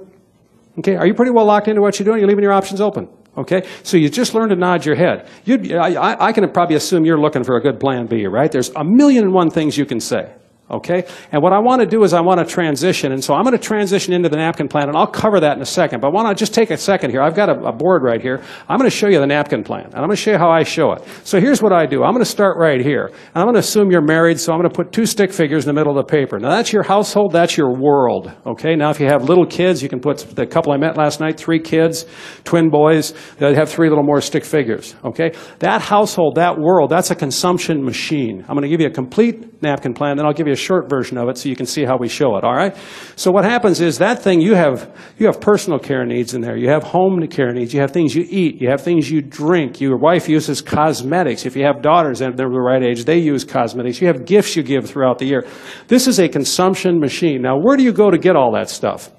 Okay, 0.79 0.95
are 0.95 1.07
you 1.07 1.13
pretty 1.13 1.31
well 1.31 1.45
locked 1.45 1.67
into 1.67 1.81
what 1.81 1.97
you're 1.99 2.05
doing? 2.05 2.19
You're 2.19 2.27
leaving 2.27 2.43
your 2.43 2.53
options 2.53 2.81
open. 2.81 3.07
Okay, 3.37 3.67
so 3.83 3.97
you 3.97 4.09
just 4.09 4.33
learn 4.33 4.49
to 4.49 4.55
nod 4.55 4.85
your 4.85 4.95
head. 4.95 5.27
I, 5.47 6.27
I 6.27 6.31
can 6.31 6.49
probably 6.51 6.75
assume 6.75 7.05
you're 7.05 7.19
looking 7.19 7.43
for 7.43 7.57
a 7.57 7.61
good 7.61 7.79
plan 7.79 8.07
B, 8.07 8.27
right? 8.27 8.51
There's 8.51 8.69
a 8.75 8.83
million 8.83 9.25
and 9.25 9.33
one 9.33 9.49
things 9.49 9.77
you 9.77 9.85
can 9.85 9.99
say. 9.99 10.31
Okay? 10.69 11.05
And 11.31 11.43
what 11.43 11.53
I 11.53 11.59
want 11.59 11.81
to 11.81 11.85
do 11.85 12.03
is 12.03 12.13
I 12.13 12.21
want 12.21 12.39
to 12.39 12.45
transition. 12.45 13.11
And 13.11 13.23
so 13.23 13.35
I'm 13.35 13.43
going 13.43 13.57
to 13.57 13.63
transition 13.63 14.13
into 14.13 14.29
the 14.29 14.37
napkin 14.37 14.67
plan, 14.67 14.87
and 14.87 14.97
I'll 14.97 15.05
cover 15.05 15.39
that 15.39 15.55
in 15.55 15.61
a 15.61 15.65
second. 15.65 16.01
But 16.01 16.07
I 16.07 16.11
want 16.11 16.27
to 16.27 16.39
just 16.39 16.55
take 16.55 16.71
a 16.71 16.77
second 16.77 17.11
here. 17.11 17.21
I've 17.21 17.35
got 17.35 17.49
a, 17.49 17.65
a 17.65 17.71
board 17.71 18.01
right 18.01 18.21
here. 18.21 18.41
I'm 18.67 18.79
going 18.79 18.89
to 18.89 18.95
show 18.95 19.07
you 19.07 19.19
the 19.19 19.27
napkin 19.27 19.63
plan, 19.63 19.85
and 19.85 19.95
I'm 19.95 20.07
going 20.07 20.11
to 20.11 20.15
show 20.15 20.31
you 20.31 20.37
how 20.39 20.49
I 20.49 20.63
show 20.63 20.93
it. 20.93 21.03
So 21.23 21.39
here's 21.39 21.61
what 21.61 21.71
I 21.71 21.85
do. 21.85 22.03
I'm 22.03 22.13
going 22.13 22.25
to 22.25 22.29
start 22.29 22.57
right 22.57 22.81
here. 22.81 23.05
And 23.05 23.35
I'm 23.35 23.43
going 23.43 23.53
to 23.53 23.59
assume 23.59 23.91
you're 23.91 24.01
married, 24.01 24.39
so 24.39 24.53
I'm 24.53 24.59
going 24.59 24.69
to 24.69 24.75
put 24.75 24.91
two 24.91 25.05
stick 25.05 25.31
figures 25.31 25.65
in 25.65 25.67
the 25.67 25.79
middle 25.79 25.97
of 25.97 26.05
the 26.05 26.11
paper. 26.11 26.39
Now 26.39 26.49
that's 26.49 26.73
your 26.73 26.83
household, 26.83 27.31
that's 27.31 27.57
your 27.57 27.71
world. 27.71 28.31
Okay? 28.47 28.75
Now 28.75 28.89
if 28.89 28.99
you 28.99 29.05
have 29.05 29.23
little 29.23 29.45
kids, 29.45 29.83
you 29.83 29.89
can 29.89 29.99
put 29.99 30.17
the 30.35 30.47
couple 30.47 30.73
I 30.73 30.77
met 30.77 30.97
last 30.97 31.19
night, 31.19 31.37
three 31.37 31.59
kids, 31.59 32.05
twin 32.43 32.69
boys, 32.69 33.13
they 33.37 33.53
have 33.53 33.69
three 33.69 33.89
little 33.89 34.03
more 34.03 34.19
stick 34.19 34.43
figures. 34.43 34.95
Okay? 35.03 35.33
That 35.59 35.81
household, 35.81 36.35
that 36.35 36.57
world, 36.57 36.89
that's 36.89 37.11
a 37.11 37.15
consumption 37.15 37.83
machine. 37.83 38.43
I'm 38.47 38.55
going 38.55 38.63
to 38.63 38.69
give 38.69 38.81
you 38.81 38.87
a 38.87 38.91
complete 38.91 39.61
napkin 39.61 39.93
plan, 39.93 40.17
then 40.17 40.25
I'll 40.25 40.33
give 40.33 40.47
you 40.47 40.54
a 40.55 40.61
short 40.67 40.89
version 40.89 41.17
of 41.17 41.29
it 41.29 41.37
so 41.37 41.49
you 41.49 41.55
can 41.55 41.65
see 41.65 41.83
how 41.85 41.97
we 41.97 42.07
show 42.07 42.37
it, 42.37 42.43
all 42.43 42.55
right? 42.55 42.75
So 43.15 43.31
what 43.31 43.43
happens 43.43 43.81
is 43.81 43.99
that 43.99 44.23
thing 44.23 44.41
you 44.41 44.55
have 44.55 44.89
you 45.17 45.27
have 45.27 45.39
personal 45.39 45.79
care 45.79 46.05
needs 46.05 46.33
in 46.33 46.41
there. 46.41 46.57
You 46.57 46.69
have 46.69 46.83
home 46.83 47.27
care 47.27 47.53
needs. 47.53 47.73
You 47.73 47.81
have 47.81 47.91
things 47.91 48.15
you 48.15 48.25
eat. 48.27 48.61
You 48.61 48.69
have 48.69 48.81
things 48.81 49.11
you 49.11 49.21
drink. 49.21 49.81
Your 49.81 49.97
wife 49.97 50.27
uses 50.27 50.61
cosmetics. 50.61 51.45
If 51.45 51.55
you 51.55 51.63
have 51.65 51.81
daughters 51.81 52.21
and 52.21 52.35
they're 52.37 52.49
the 52.49 52.59
right 52.59 52.83
age, 52.83 53.05
they 53.05 53.19
use 53.19 53.43
cosmetics. 53.43 54.01
You 54.01 54.07
have 54.07 54.25
gifts 54.25 54.55
you 54.55 54.63
give 54.63 54.89
throughout 54.89 55.19
the 55.19 55.25
year. 55.25 55.45
This 55.87 56.07
is 56.07 56.19
a 56.19 56.27
consumption 56.29 56.99
machine. 56.99 57.41
Now, 57.41 57.57
where 57.57 57.77
do 57.77 57.83
you 57.83 57.93
go 57.93 58.09
to 58.09 58.17
get 58.17 58.35
all 58.35 58.53
that 58.53 58.69
stuff? 58.69 59.11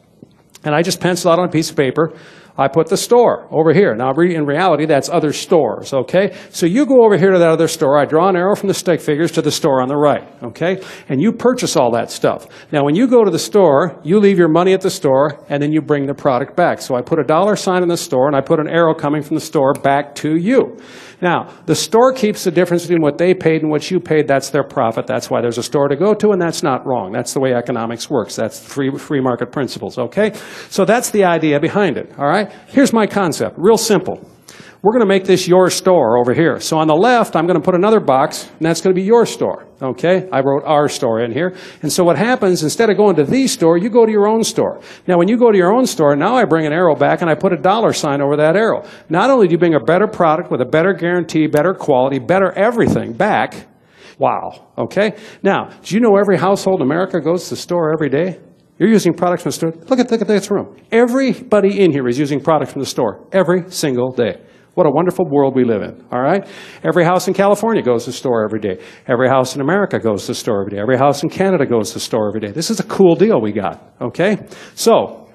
And 0.64 0.74
I 0.74 0.82
just 0.82 1.01
pencil 1.01 1.30
out 1.30 1.39
on 1.39 1.49
a 1.49 1.53
piece 1.53 1.70
of 1.70 1.76
paper 1.76 2.12
I 2.59 2.68
put 2.68 2.88
the 2.88 2.96
store 2.96 3.46
over 3.50 3.72
here. 3.72 3.94
Now, 3.94 4.12
in 4.12 4.46
reality, 4.46 4.86
that's 4.86 5.09
other 5.09 5.32
stores, 5.32 5.92
okay? 5.92 6.34
So 6.50 6.66
you 6.66 6.86
go 6.86 7.04
over 7.04 7.16
here 7.18 7.32
to 7.32 7.38
that 7.38 7.50
other 7.50 7.68
store. 7.68 7.98
I 7.98 8.07
draw 8.07 8.28
an 8.28 8.36
arrow 8.36 8.57
from 8.57 8.68
the 8.68 8.74
stick 8.74 9.00
figures 9.00 9.32
to 9.32 9.42
the 9.42 9.50
store 9.50 9.82
on 9.82 9.88
the 9.88 9.96
right, 9.96 10.26
okay? 10.42 10.80
And 11.09 11.20
you 11.20 11.32
purchase 11.32 11.76
all 11.76 11.90
that 11.92 12.11
stuff. 12.11 12.46
Now, 12.72 12.84
when 12.84 12.94
you 12.94 13.09
go 13.09 13.24
to 13.24 13.30
the 13.30 13.38
store, 13.38 14.00
you 14.02 14.18
leave 14.18 14.38
your 14.38 14.48
money 14.48 14.72
at 14.72 14.80
the 14.80 14.90
store, 14.90 15.44
and 15.48 15.62
then 15.62 15.72
you 15.72 15.82
bring 15.82 16.07
the 16.07 16.14
product 16.14 16.57
back. 16.57 16.80
So 16.80 16.94
I 16.94 17.02
put 17.02 17.18
a 17.18 17.24
dollar 17.24 17.57
sign 17.57 17.82
in 17.82 17.88
the 17.88 17.96
store, 17.96 18.26
and 18.26 18.36
I 18.36 18.40
put 18.40 18.61
an 18.61 18.68
arrow 18.68 18.94
coming 18.94 19.22
from 19.22 19.34
the 19.34 19.40
store 19.40 19.74
back 19.74 20.14
to 20.16 20.36
you. 20.36 20.78
Now, 21.22 21.50
the 21.64 21.74
store 21.74 22.12
keeps 22.12 22.44
the 22.44 22.50
difference 22.50 22.82
between 22.82 23.00
what 23.00 23.16
they 23.16 23.32
paid 23.32 23.62
and 23.62 23.70
what 23.70 23.90
you 23.90 24.00
paid. 24.00 24.28
That's 24.28 24.50
their 24.50 24.64
profit. 24.64 25.07
That's 25.07 25.30
why 25.30 25.40
there's 25.40 25.57
a 25.57 25.62
store 25.62 25.88
to 25.88 25.96
go 25.96 26.12
to, 26.12 26.30
and 26.30 26.40
that's 26.40 26.62
not 26.62 26.86
wrong. 26.86 27.11
That's 27.11 27.32
the 27.32 27.40
way 27.40 27.54
economics 27.54 28.11
works. 28.11 28.36
That's 28.36 28.61
free, 28.61 28.90
free 28.98 29.20
market 29.20 29.50
principles, 29.50 29.96
okay? 29.98 30.34
So 30.68 30.84
that's 30.84 31.11
the 31.11 31.24
idea 31.24 31.59
behind 31.59 31.96
it, 31.96 32.12
all 32.18 32.26
right? 32.26 32.45
Here's 32.68 32.92
my 32.92 33.07
concept, 33.07 33.57
real 33.59 33.78
simple. 33.78 34.28
We're 34.82 34.92
going 34.92 35.01
to 35.01 35.09
make 35.09 35.24
this 35.24 35.49
your 35.49 35.68
store 35.70 36.16
over 36.16 36.32
here. 36.32 36.61
So 36.61 36.78
on 36.78 36.86
the 36.86 36.94
left, 36.94 37.34
I'm 37.34 37.47
going 37.47 37.59
to 37.59 37.64
put 37.64 37.74
another 37.74 37.99
box, 37.99 38.44
and 38.44 38.61
that's 38.61 38.80
going 38.80 38.94
to 38.94 39.01
be 39.01 39.05
your 39.05 39.26
store. 39.26 39.66
Okay? 39.82 40.28
I 40.30 40.40
wrote 40.40 40.62
our 40.64 40.88
store 40.88 41.24
in 41.24 41.32
here. 41.32 41.57
And 41.82 41.92
so 41.92 42.05
what 42.05 42.16
happens, 42.16 42.62
instead 42.62 42.88
of 42.88 42.97
going 42.97 43.16
to 43.16 43.24
the 43.24 43.49
store, 43.49 43.78
you 43.78 43.90
go 43.90 44.07
to 44.07 44.12
your 44.12 44.28
own 44.28 44.44
store. 44.44 44.80
Now, 45.09 45.18
when 45.18 45.26
you 45.26 45.38
go 45.38 45.51
to 45.51 45.59
your 45.59 45.74
own 45.74 45.86
store, 45.86 46.14
now 46.14 46.36
I 46.36 46.44
bring 46.44 46.66
an 46.66 46.72
arrow 46.72 46.94
back 46.94 47.20
and 47.20 47.28
I 47.28 47.34
put 47.34 47.53
a 47.53 47.57
dollar 47.57 47.92
sign 47.92 48.20
over 48.20 48.36
that 48.36 48.55
arrow. 48.55 48.86
Not 49.09 49.28
only 49.28 49.49
do 49.49 49.53
you 49.53 49.59
bring 49.59 49.74
a 49.74 49.80
better 49.80 50.07
product 50.07 50.53
with 50.53 50.61
a 50.61 50.66
better 50.66 50.92
guarantee, 50.92 51.49
better 51.49 51.74
quality, 51.74 52.20
better 52.20 52.53
everything 52.53 53.12
back, 53.12 53.66
wow. 54.18 54.68
Okay? 54.78 55.16
Now, 55.42 55.70
do 55.82 55.97
you 55.97 56.01
know 56.01 56.16
every 56.16 56.38
household 56.38 56.80
in 56.80 56.86
America 56.86 57.20
goes 57.20 57.44
to 57.44 57.51
the 57.51 57.61
store 57.61 57.92
every 57.92 58.09
day? 58.09 58.38
You're 58.78 58.90
using 58.90 59.14
products 59.14 59.42
from 59.42 59.50
the 59.50 59.56
store. 59.56 59.72
Look 59.88 59.98
at, 59.98 60.10
look 60.10 60.20
at 60.20 60.28
this 60.28 60.50
room. 60.50 60.76
Everybody 60.92 61.80
in 61.80 61.92
here 61.92 62.06
is 62.08 62.18
using 62.18 62.40
products 62.40 62.72
from 62.72 62.80
the 62.80 62.86
store 62.86 63.26
every 63.32 63.70
single 63.70 64.12
day. 64.12 64.40
What 64.74 64.86
a 64.86 64.90
wonderful 64.90 65.24
world 65.30 65.54
we 65.56 65.64
live 65.64 65.80
in, 65.80 66.04
all 66.12 66.20
right? 66.20 66.46
Every 66.84 67.02
house 67.02 67.28
in 67.28 67.32
California 67.32 67.82
goes 67.82 68.04
to 68.04 68.10
the 68.10 68.16
store 68.16 68.44
every 68.44 68.60
day. 68.60 68.78
Every 69.08 69.26
house 69.26 69.54
in 69.54 69.62
America 69.62 69.98
goes 69.98 70.22
to 70.22 70.28
the 70.28 70.34
store 70.34 70.60
every 70.60 70.76
day. 70.76 70.82
Every 70.82 70.98
house 70.98 71.22
in 71.22 71.30
Canada 71.30 71.64
goes 71.64 71.88
to 71.88 71.94
the 71.94 72.00
store 72.00 72.28
every 72.28 72.40
day. 72.40 72.52
This 72.52 72.70
is 72.70 72.78
a 72.78 72.82
cool 72.82 73.14
deal 73.14 73.40
we 73.40 73.52
got, 73.52 73.94
okay? 74.02 74.36
So, 74.74 75.25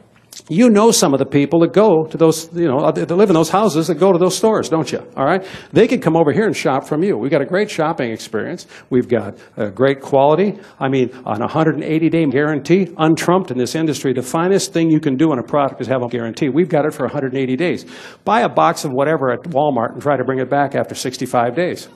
you 0.51 0.69
know 0.69 0.91
some 0.91 1.13
of 1.13 1.19
the 1.19 1.25
people 1.25 1.61
that 1.61 1.71
go 1.71 2.03
to 2.07 2.17
those, 2.17 2.51
you 2.53 2.67
know, 2.67 2.79
uh, 2.79 2.91
that 2.91 3.09
live 3.09 3.29
in 3.29 3.33
those 3.35 3.49
houses 3.49 3.87
that 3.87 3.95
go 3.95 4.11
to 4.11 4.19
those 4.19 4.35
stores, 4.35 4.67
don't 4.67 4.91
you? 4.91 4.99
All 5.15 5.23
right? 5.23 5.45
They 5.71 5.87
could 5.87 6.01
come 6.01 6.17
over 6.17 6.33
here 6.33 6.45
and 6.45 6.55
shop 6.55 6.85
from 6.85 7.03
you. 7.03 7.17
We've 7.17 7.31
got 7.31 7.41
a 7.41 7.45
great 7.45 7.71
shopping 7.71 8.11
experience. 8.11 8.67
We've 8.89 9.07
got 9.07 9.37
a 9.55 9.71
great 9.71 10.01
quality. 10.01 10.59
I 10.77 10.89
mean, 10.89 11.09
an 11.25 11.39
180 11.39 12.09
day 12.09 12.25
guarantee, 12.25 12.93
untrumped 12.97 13.51
in 13.51 13.57
this 13.57 13.75
industry. 13.75 14.11
The 14.11 14.23
finest 14.23 14.73
thing 14.73 14.91
you 14.91 14.99
can 14.99 15.15
do 15.15 15.31
on 15.31 15.39
a 15.39 15.43
product 15.43 15.79
is 15.79 15.87
have 15.87 16.03
a 16.03 16.07
guarantee. 16.09 16.49
We've 16.49 16.67
got 16.67 16.85
it 16.85 16.93
for 16.93 17.03
180 17.03 17.55
days. 17.55 17.85
Buy 18.25 18.41
a 18.41 18.49
box 18.49 18.83
of 18.83 18.91
whatever 18.91 19.31
at 19.31 19.39
Walmart 19.43 19.93
and 19.93 20.01
try 20.01 20.17
to 20.17 20.25
bring 20.25 20.39
it 20.39 20.49
back 20.49 20.75
after 20.75 20.95
65 20.95 21.55
days. 21.55 21.87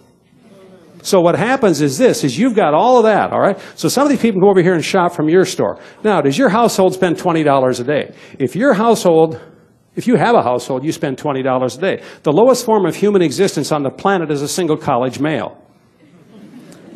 So 1.06 1.22
what 1.22 1.36
happens 1.36 1.82
is 1.82 2.00
this, 2.00 2.24
is 2.24 2.36
you've 2.36 2.56
got 2.56 2.74
all 2.74 2.98
of 2.98 3.04
that, 3.04 3.32
all 3.32 3.40
right? 3.40 3.60
So 3.76 3.88
some 3.88 4.04
of 4.04 4.10
these 4.10 4.20
people 4.20 4.42
go 4.42 4.50
over 4.50 4.64
here 4.64 4.74
and 4.74 4.84
shop 4.84 5.14
from 5.14 5.30
your 5.30 5.46
store. 5.46 5.80
Now, 6.04 6.20
does 6.20 6.36
your 6.36 6.50
household 6.50 6.96
spend 6.96 7.18
$20 7.18 7.80
a 7.80 7.84
day? 7.84 8.16
If 8.40 8.56
your 8.56 8.74
household, 8.74 9.40
if 9.96 10.08
you 10.08 10.16
have 10.16 10.34
a 10.34 10.42
household, 10.42 10.84
you 10.84 10.92
spend 10.92 11.18
$20 11.18 11.78
a 11.78 11.80
day. 11.80 12.04
The 12.24 12.32
lowest 12.32 12.66
form 12.66 12.88
of 12.88 12.96
human 12.96 13.22
existence 13.22 13.72
on 13.72 13.84
the 13.84 13.92
planet 13.92 14.32
is 14.32 14.42
a 14.42 14.48
single 14.48 14.78
college 14.78 15.20
male. 15.20 15.62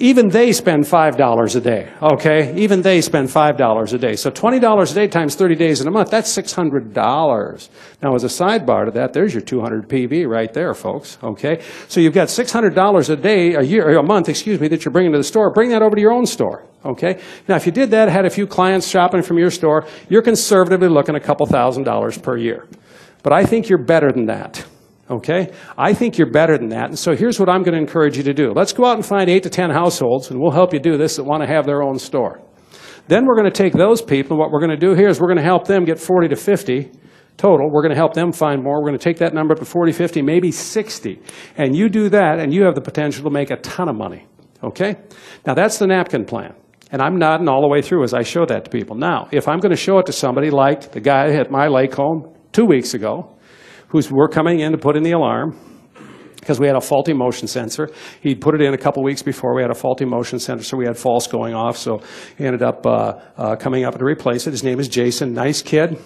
Even 0.02 0.30
they 0.30 0.54
spend 0.54 0.86
$5 0.86 1.56
a 1.56 1.60
day, 1.60 1.92
okay? 2.02 2.56
Even 2.58 2.82
they 2.82 3.02
spend 3.02 3.28
$5 3.28 3.94
a 3.94 3.98
day. 3.98 4.16
So 4.16 4.32
$20 4.32 4.92
a 4.92 4.94
day 4.94 5.08
times 5.08 5.36
30 5.36 5.56
days 5.56 5.82
in 5.82 5.88
a 5.88 5.92
month, 5.92 6.10
that's 6.10 6.36
$600. 6.36 7.70
Now, 8.02 8.16
as 8.16 8.24
a 8.24 8.28
sidebar 8.28 8.86
to 8.86 8.92
that, 8.92 9.12
there's 9.12 9.34
your 9.34 9.42
200 9.42 9.90
PV 9.90 10.26
right 10.26 10.54
there, 10.54 10.74
folks, 10.74 11.18
okay? 11.22 11.62
So 11.90 12.00
you've 12.00 12.14
got 12.14 12.30
$600 12.30 13.10
a 13.10 13.16
day, 13.18 13.56
a 13.56 13.62
year, 13.62 13.98
a 13.98 14.04
month, 14.04 14.30
excuse 14.30 14.60
me, 14.60 14.70
that 14.70 14.86
you're 14.86 14.94
bringing 14.94 15.12
to 15.12 15.18
the 15.18 15.24
store. 15.24 15.52
Bring 15.52 15.70
that 15.72 15.82
over 15.82 15.96
to 15.96 16.02
your 16.02 16.14
own 16.14 16.26
store, 16.26 16.64
okay? 16.86 17.22
Now, 17.50 17.58
if 17.58 17.66
you 17.66 17.74
did 17.74 17.92
that, 17.92 18.08
had 18.08 18.26
a 18.26 18.30
few 18.30 18.48
clients 18.48 18.88
shopping 18.88 19.22
from 19.22 19.38
your 19.38 19.52
store, 19.52 19.86
you're 20.08 20.22
conservatively 20.22 20.88
looking 20.88 21.16
a 21.16 21.20
couple 21.20 21.46
thousand 21.46 21.84
dollars 21.84 22.18
per 22.18 22.38
year. 22.38 22.68
But 23.22 23.34
I 23.34 23.44
think 23.46 23.68
you're 23.68 23.78
better 23.78 24.14
than 24.14 24.28
that. 24.28 24.66
Okay? 25.10 25.52
I 25.78 25.94
think 25.94 26.18
you're 26.18 26.32
better 26.32 26.58
than 26.58 26.70
that. 26.70 26.90
And 26.90 27.00
so 27.00 27.16
here's 27.16 27.40
what 27.40 27.50
I'm 27.50 27.64
going 27.64 27.74
to 27.74 27.80
encourage 27.80 28.18
you 28.18 28.24
to 28.24 28.34
do. 28.34 28.52
Let's 28.52 28.74
go 28.74 28.86
out 28.86 28.96
and 28.96 29.06
find 29.06 29.30
eight 29.30 29.44
to 29.44 29.50
ten 29.50 29.72
households, 29.72 30.30
and 30.30 30.40
we'll 30.40 30.52
help 30.52 30.74
you 30.74 30.80
do 30.80 30.98
this 30.98 31.16
that 31.16 31.24
want 31.24 31.42
to 31.42 31.48
have 31.48 31.66
their 31.66 31.82
own 31.82 31.98
store. 31.98 32.42
Then 33.08 33.26
we're 33.26 33.36
going 33.36 33.52
to 33.52 33.64
take 33.64 33.74
those 33.74 34.02
people, 34.04 34.34
and 34.34 34.40
what 34.40 34.52
we're 34.52 34.60
going 34.60 34.70
to 34.70 34.78
do 34.78 34.94
here 34.94 35.08
is 35.08 35.20
we're 35.20 35.28
going 35.28 35.38
to 35.38 35.44
help 35.44 35.66
them 35.66 35.84
get 35.84 36.00
40 36.00 36.28
to 36.28 36.36
50 36.36 36.92
total. 37.38 37.72
We're 37.72 37.82
going 37.82 37.94
to 37.94 37.96
help 37.96 38.14
them 38.14 38.32
find 38.32 38.62
more. 38.62 38.80
We're 38.80 38.90
going 38.90 39.00
to 39.00 39.04
take 39.04 39.18
that 39.18 39.34
number 39.34 39.54
up 39.54 39.60
to 39.60 39.66
40, 39.66 39.94
50, 39.94 40.22
maybe 40.22 40.52
60. 40.52 41.20
And 41.58 41.76
you 41.76 41.90
do 41.90 42.10
that, 42.10 42.40
and 42.40 42.54
you 42.54 42.64
have 42.66 42.76
the 42.76 42.82
potential 42.82 43.24
to 43.24 43.32
make 43.32 43.50
a 43.50 43.56
ton 43.58 43.90
of 43.90 43.96
money. 43.96 44.28
Okay? 44.64 44.98
Now, 45.48 45.56
that's 45.56 45.80
the 45.80 45.88
napkin 45.88 46.26
plan. 46.26 46.54
And 46.92 47.02
I'm 47.02 47.18
nodding 47.18 47.48
all 47.48 47.62
the 47.62 47.68
way 47.68 47.82
through 47.82 48.04
as 48.04 48.14
I 48.14 48.24
show 48.24 48.46
that 48.46 48.66
to 48.66 48.70
people. 48.70 48.96
Now, 48.96 49.28
if 49.32 49.48
I'm 49.48 49.60
going 49.60 49.72
to 49.72 49.78
show 49.78 50.00
it 50.00 50.06
to 50.08 50.12
somebody 50.12 50.50
like 50.50 50.92
the 50.92 51.00
guy 51.00 51.30
at 51.30 51.50
my 51.50 51.68
lake 51.68 51.96
home 51.96 52.34
two 52.52 52.66
weeks 52.66 52.94
ago, 52.94 53.36
who's 53.90 54.12
were 54.12 54.28
coming 54.28 54.60
in 54.60 54.72
to 54.72 54.78
put 54.78 54.96
in 54.96 55.04
the 55.04 55.12
alarm 55.12 55.58
because 56.40 56.60
we 56.60 56.68
had 56.68 56.76
a 56.76 56.82
faulty 56.82 57.14
motion 57.14 57.48
sensor. 57.48 57.90
He'd 58.22 58.42
put 58.42 58.56
it 58.56 58.62
in 58.62 58.74
a 58.74 58.78
couple 58.78 59.04
weeks 59.04 59.22
before. 59.22 59.54
We 59.54 59.62
had 59.62 59.72
a 59.72 59.76
faulty 59.76 60.06
motion 60.06 60.40
sensor, 60.40 60.64
so 60.64 60.78
we 60.78 60.86
had 60.86 60.98
false 60.98 61.28
going 61.28 61.54
off. 61.54 61.78
So 61.78 62.02
he 62.38 62.46
ended 62.46 62.64
up 62.64 62.86
uh, 62.86 63.20
uh, 63.38 63.56
coming 63.58 63.84
up 63.84 63.98
to 63.98 64.06
replace 64.06 64.48
it. 64.48 64.52
His 64.52 64.64
name 64.64 64.80
is 64.80 64.88
Jason, 64.88 65.34
nice 65.34 65.62
kid. 65.62 66.00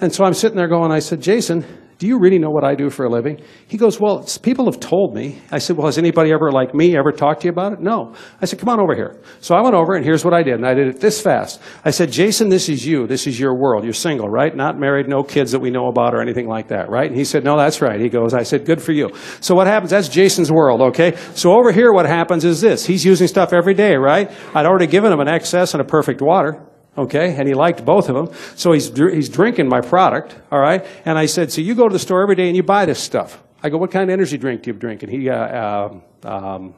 And 0.00 0.12
so 0.12 0.24
I'm 0.24 0.34
sitting 0.34 0.56
there 0.56 0.68
going, 0.68 0.92
I 0.92 1.00
said, 1.00 1.20
Jason, 1.20 1.64
do 1.98 2.06
you 2.06 2.20
really 2.20 2.38
know 2.38 2.50
what 2.50 2.62
I 2.62 2.76
do 2.76 2.90
for 2.90 3.06
a 3.06 3.10
living? 3.10 3.40
He 3.66 3.76
goes, 3.76 3.98
Well, 3.98 4.24
people 4.40 4.66
have 4.66 4.78
told 4.78 5.16
me. 5.16 5.42
I 5.50 5.58
said, 5.58 5.76
Well, 5.76 5.86
has 5.86 5.98
anybody 5.98 6.30
ever, 6.30 6.52
like 6.52 6.72
me, 6.72 6.96
ever 6.96 7.10
talked 7.10 7.40
to 7.40 7.48
you 7.48 7.50
about 7.50 7.72
it? 7.72 7.80
No. 7.80 8.14
I 8.40 8.44
said, 8.44 8.60
Come 8.60 8.68
on 8.68 8.78
over 8.78 8.94
here. 8.94 9.20
So 9.40 9.56
I 9.56 9.62
went 9.62 9.74
over, 9.74 9.94
and 9.94 10.04
here's 10.04 10.24
what 10.24 10.32
I 10.32 10.44
did. 10.44 10.54
And 10.54 10.66
I 10.66 10.74
did 10.74 10.86
it 10.86 11.00
this 11.00 11.20
fast. 11.20 11.60
I 11.84 11.90
said, 11.90 12.12
Jason, 12.12 12.50
this 12.50 12.68
is 12.68 12.86
you. 12.86 13.08
This 13.08 13.26
is 13.26 13.40
your 13.40 13.52
world. 13.58 13.82
You're 13.82 13.94
single, 13.94 14.28
right? 14.28 14.54
Not 14.54 14.78
married, 14.78 15.08
no 15.08 15.24
kids 15.24 15.50
that 15.50 15.58
we 15.58 15.70
know 15.70 15.88
about 15.88 16.14
or 16.14 16.22
anything 16.22 16.46
like 16.46 16.68
that, 16.68 16.88
right? 16.88 17.08
And 17.08 17.16
he 17.16 17.24
said, 17.24 17.42
No, 17.42 17.56
that's 17.56 17.82
right. 17.82 18.00
He 18.00 18.08
goes, 18.08 18.32
I 18.32 18.44
said, 18.44 18.64
Good 18.64 18.80
for 18.80 18.92
you. 18.92 19.10
So 19.40 19.56
what 19.56 19.66
happens? 19.66 19.90
That's 19.90 20.08
Jason's 20.08 20.52
world, 20.52 20.80
okay? 20.80 21.16
So 21.34 21.52
over 21.52 21.72
here, 21.72 21.92
what 21.92 22.06
happens 22.06 22.44
is 22.44 22.60
this. 22.60 22.86
He's 22.86 23.04
using 23.04 23.26
stuff 23.26 23.52
every 23.52 23.74
day, 23.74 23.96
right? 23.96 24.30
I'd 24.54 24.66
already 24.66 24.86
given 24.86 25.12
him 25.12 25.18
an 25.18 25.26
XS 25.26 25.74
and 25.74 25.80
a 25.80 25.84
perfect 25.84 26.22
water. 26.22 26.64
Okay? 26.98 27.34
And 27.34 27.48
he 27.48 27.54
liked 27.54 27.84
both 27.84 28.08
of 28.08 28.14
them. 28.14 28.36
So 28.56 28.72
he's, 28.72 28.94
he's 28.96 29.28
drinking 29.28 29.68
my 29.68 29.80
product, 29.80 30.36
all 30.50 30.60
right? 30.60 30.84
And 31.04 31.16
I 31.16 31.26
said, 31.26 31.52
so 31.52 31.60
you 31.60 31.74
go 31.74 31.88
to 31.88 31.92
the 31.92 31.98
store 31.98 32.22
every 32.22 32.34
day 32.34 32.48
and 32.48 32.56
you 32.56 32.62
buy 32.62 32.84
this 32.84 32.98
stuff. 32.98 33.42
I 33.62 33.70
go, 33.70 33.78
what 33.78 33.90
kind 33.90 34.08
of 34.08 34.12
energy 34.12 34.38
drink 34.38 34.62
do 34.62 34.70
you 34.70 34.76
drink? 34.76 35.02
And 35.02 35.10
he, 35.10 35.28
uh, 35.30 35.34
uh, 35.34 35.98
um, 36.24 36.74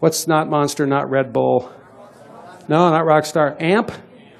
what's 0.00 0.26
not 0.26 0.48
Monster, 0.48 0.86
not 0.86 1.10
Red 1.10 1.32
Bull? 1.32 1.72
No, 2.68 2.90
not 2.90 3.04
Rockstar. 3.04 3.60
Amp? 3.60 3.92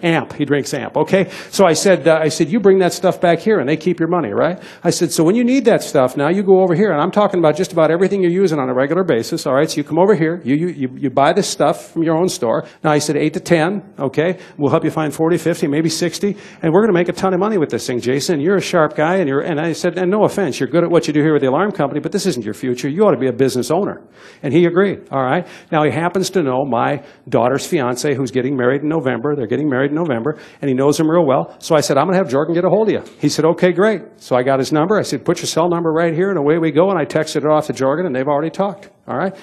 Amp. 0.04 0.32
He 0.34 0.44
drinks 0.44 0.74
Amp. 0.74 0.96
Okay. 0.96 1.30
So 1.50 1.64
I 1.64 1.72
said, 1.72 2.06
uh, 2.06 2.18
I 2.20 2.28
said, 2.28 2.48
you 2.50 2.60
bring 2.60 2.78
that 2.80 2.92
stuff 2.92 3.20
back 3.20 3.40
here, 3.40 3.58
and 3.58 3.68
they 3.68 3.76
keep 3.76 3.98
your 3.98 4.08
money, 4.08 4.32
right? 4.32 4.62
I 4.82 4.90
said, 4.90 5.12
so 5.12 5.24
when 5.24 5.34
you 5.34 5.44
need 5.44 5.64
that 5.64 5.82
stuff, 5.82 6.16
now 6.16 6.28
you 6.28 6.42
go 6.42 6.60
over 6.60 6.74
here, 6.74 6.92
and 6.92 7.00
I'm 7.00 7.10
talking 7.10 7.38
about 7.40 7.56
just 7.56 7.72
about 7.72 7.90
everything 7.90 8.22
you're 8.22 8.30
using 8.30 8.58
on 8.58 8.68
a 8.68 8.74
regular 8.74 9.04
basis. 9.04 9.46
All 9.46 9.54
right. 9.54 9.70
So 9.70 9.76
you 9.76 9.84
come 9.84 9.98
over 9.98 10.14
here, 10.14 10.40
you 10.44 10.54
you 10.54 10.68
you, 10.68 10.88
you 10.96 11.10
buy 11.10 11.32
this 11.32 11.48
stuff 11.48 11.92
from 11.92 12.02
your 12.02 12.16
own 12.16 12.28
store. 12.28 12.66
Now 12.82 12.92
I 12.92 12.98
said 12.98 13.16
eight 13.16 13.34
to 13.34 13.40
ten. 13.40 13.82
Okay. 13.98 14.38
We'll 14.58 14.70
help 14.70 14.84
you 14.84 14.90
find 14.90 15.12
40, 15.14 15.38
50, 15.38 15.66
maybe 15.68 15.88
60, 15.88 16.36
and 16.62 16.72
we're 16.72 16.80
going 16.80 16.92
to 16.92 16.98
make 16.98 17.08
a 17.08 17.12
ton 17.12 17.32
of 17.34 17.40
money 17.40 17.58
with 17.58 17.70
this 17.70 17.86
thing, 17.86 18.00
Jason. 18.00 18.40
You're 18.40 18.56
a 18.56 18.60
sharp 18.60 18.94
guy, 18.94 19.16
and 19.16 19.28
you're. 19.28 19.40
And 19.40 19.60
I 19.60 19.72
said, 19.72 19.98
and 19.98 20.10
no 20.10 20.24
offense, 20.24 20.60
you're 20.60 20.68
good 20.68 20.84
at 20.84 20.90
what 20.90 21.06
you 21.06 21.12
do 21.12 21.20
here 21.20 21.32
with 21.32 21.42
the 21.42 21.48
alarm 21.48 21.72
company, 21.72 22.00
but 22.00 22.12
this 22.12 22.26
isn't 22.26 22.44
your 22.44 22.54
future. 22.54 22.88
You 22.88 23.04
ought 23.04 23.12
to 23.12 23.18
be 23.18 23.28
a 23.28 23.32
business 23.32 23.70
owner. 23.70 24.02
And 24.42 24.52
he 24.52 24.66
agreed. 24.66 25.08
All 25.10 25.22
right. 25.22 25.46
Now 25.72 25.84
he 25.84 25.90
happens 25.90 26.30
to 26.30 26.42
know 26.42 26.64
my 26.64 27.02
daughter's 27.28 27.66
fiance, 27.66 28.14
who's 28.14 28.30
getting 28.30 28.56
married 28.56 28.82
in 28.82 28.88
November. 28.88 29.34
They're 29.36 29.46
getting 29.46 29.68
married 29.68 29.92
in 29.96 30.02
November, 30.02 30.38
and 30.60 30.68
he 30.68 30.74
knows 30.74 30.98
him 30.98 31.10
real 31.10 31.24
well. 31.24 31.56
So 31.60 31.74
I 31.74 31.80
said, 31.80 31.96
I'm 31.96 32.06
going 32.06 32.18
to 32.18 32.24
have 32.24 32.32
Jorgen 32.32 32.54
get 32.54 32.64
a 32.64 32.68
hold 32.68 32.88
of 32.88 32.94
you. 32.94 33.12
He 33.20 33.28
said, 33.28 33.44
okay, 33.44 33.72
great. 33.72 34.02
So 34.16 34.36
I 34.36 34.42
got 34.42 34.58
his 34.58 34.72
number. 34.72 34.98
I 34.98 35.02
said, 35.02 35.24
put 35.24 35.38
your 35.38 35.46
cell 35.46 35.68
number 35.68 35.92
right 35.92 36.12
here, 36.14 36.30
and 36.30 36.38
away 36.38 36.58
we 36.58 36.70
go. 36.70 36.90
And 36.90 36.98
I 36.98 37.04
texted 37.04 37.36
it 37.36 37.46
off 37.46 37.66
to 37.68 37.72
Jorgen, 37.72 38.06
and 38.06 38.14
they've 38.14 38.28
already 38.28 38.50
talked. 38.50 38.90
All 39.06 39.16
right. 39.16 39.34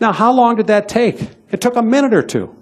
Now, 0.00 0.12
how 0.12 0.32
long 0.32 0.56
did 0.56 0.68
that 0.68 0.88
take? 0.88 1.20
It 1.50 1.60
took 1.60 1.76
a 1.76 1.82
minute 1.82 2.14
or 2.14 2.22
two. 2.22 2.54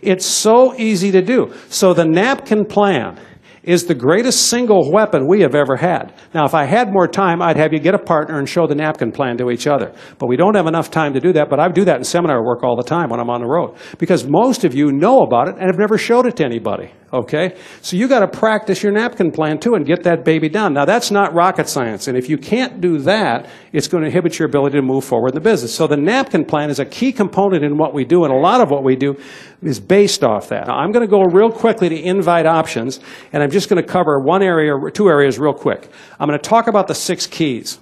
It's 0.00 0.24
so 0.24 0.74
easy 0.76 1.12
to 1.12 1.22
do. 1.22 1.54
So 1.68 1.94
the 1.94 2.04
napkin 2.04 2.64
plan 2.64 3.20
is 3.62 3.86
the 3.86 3.94
greatest 3.94 4.48
single 4.48 4.90
weapon 4.90 5.26
we 5.26 5.40
have 5.42 5.54
ever 5.54 5.76
had. 5.76 6.12
Now, 6.34 6.44
if 6.44 6.54
I 6.54 6.64
had 6.64 6.92
more 6.92 7.06
time, 7.06 7.40
I'd 7.40 7.56
have 7.56 7.72
you 7.72 7.78
get 7.78 7.94
a 7.94 7.98
partner 7.98 8.38
and 8.38 8.48
show 8.48 8.66
the 8.66 8.74
napkin 8.74 9.12
plan 9.12 9.36
to 9.38 9.50
each 9.50 9.66
other. 9.66 9.92
But 10.18 10.28
we 10.28 10.36
don't 10.36 10.56
have 10.56 10.66
enough 10.66 10.90
time 10.90 11.14
to 11.14 11.20
do 11.20 11.32
that, 11.34 11.48
but 11.48 11.60
I 11.60 11.68
do 11.68 11.84
that 11.84 11.96
in 11.96 12.04
seminar 12.04 12.44
work 12.44 12.64
all 12.64 12.76
the 12.76 12.82
time 12.82 13.10
when 13.10 13.20
I'm 13.20 13.30
on 13.30 13.40
the 13.40 13.46
road. 13.46 13.76
Because 13.98 14.26
most 14.26 14.64
of 14.64 14.74
you 14.74 14.90
know 14.90 15.22
about 15.22 15.48
it 15.48 15.54
and 15.56 15.66
have 15.66 15.78
never 15.78 15.96
showed 15.96 16.26
it 16.26 16.36
to 16.36 16.44
anybody. 16.44 16.92
Okay? 17.12 17.56
So 17.80 17.96
you 17.96 18.08
gotta 18.08 18.28
practice 18.28 18.82
your 18.82 18.92
napkin 18.92 19.32
plan 19.32 19.58
too 19.58 19.74
and 19.74 19.84
get 19.84 20.04
that 20.04 20.24
baby 20.24 20.48
done. 20.48 20.74
Now 20.74 20.84
that's 20.84 21.10
not 21.10 21.34
rocket 21.34 21.68
science. 21.68 22.08
And 22.08 22.16
if 22.16 22.28
you 22.28 22.38
can't 22.38 22.80
do 22.80 22.98
that, 22.98 23.48
it's 23.72 23.88
going 23.88 24.02
to 24.02 24.06
inhibit 24.06 24.38
your 24.38 24.46
ability 24.46 24.76
to 24.76 24.82
move 24.82 25.04
forward 25.04 25.28
in 25.28 25.34
the 25.34 25.40
business. 25.40 25.74
So 25.74 25.86
the 25.86 25.96
napkin 25.96 26.44
plan 26.44 26.70
is 26.70 26.78
a 26.78 26.84
key 26.84 27.12
component 27.12 27.64
in 27.64 27.78
what 27.78 27.94
we 27.94 28.04
do, 28.04 28.24
and 28.24 28.32
a 28.32 28.36
lot 28.36 28.60
of 28.60 28.70
what 28.70 28.84
we 28.84 28.96
do 28.96 29.18
is 29.62 29.80
based 29.80 30.22
off 30.22 30.48
that. 30.50 30.66
Now, 30.66 30.76
I'm 30.76 30.92
going 30.92 31.06
to 31.06 31.10
go 31.10 31.22
real 31.22 31.50
quickly 31.50 31.88
to 31.88 32.00
invite 32.00 32.46
options, 32.46 33.00
and 33.32 33.42
I'm 33.42 33.50
just 33.50 33.68
going 33.68 33.82
to 33.82 33.88
cover 33.88 34.20
one 34.20 34.42
area, 34.42 34.74
two 34.92 35.08
areas 35.08 35.38
real 35.38 35.54
quick. 35.54 35.90
I'm 36.20 36.28
going 36.28 36.38
to 36.38 36.48
talk 36.48 36.66
about 36.66 36.88
the 36.88 36.94
six 36.94 37.26
keys. 37.26 37.78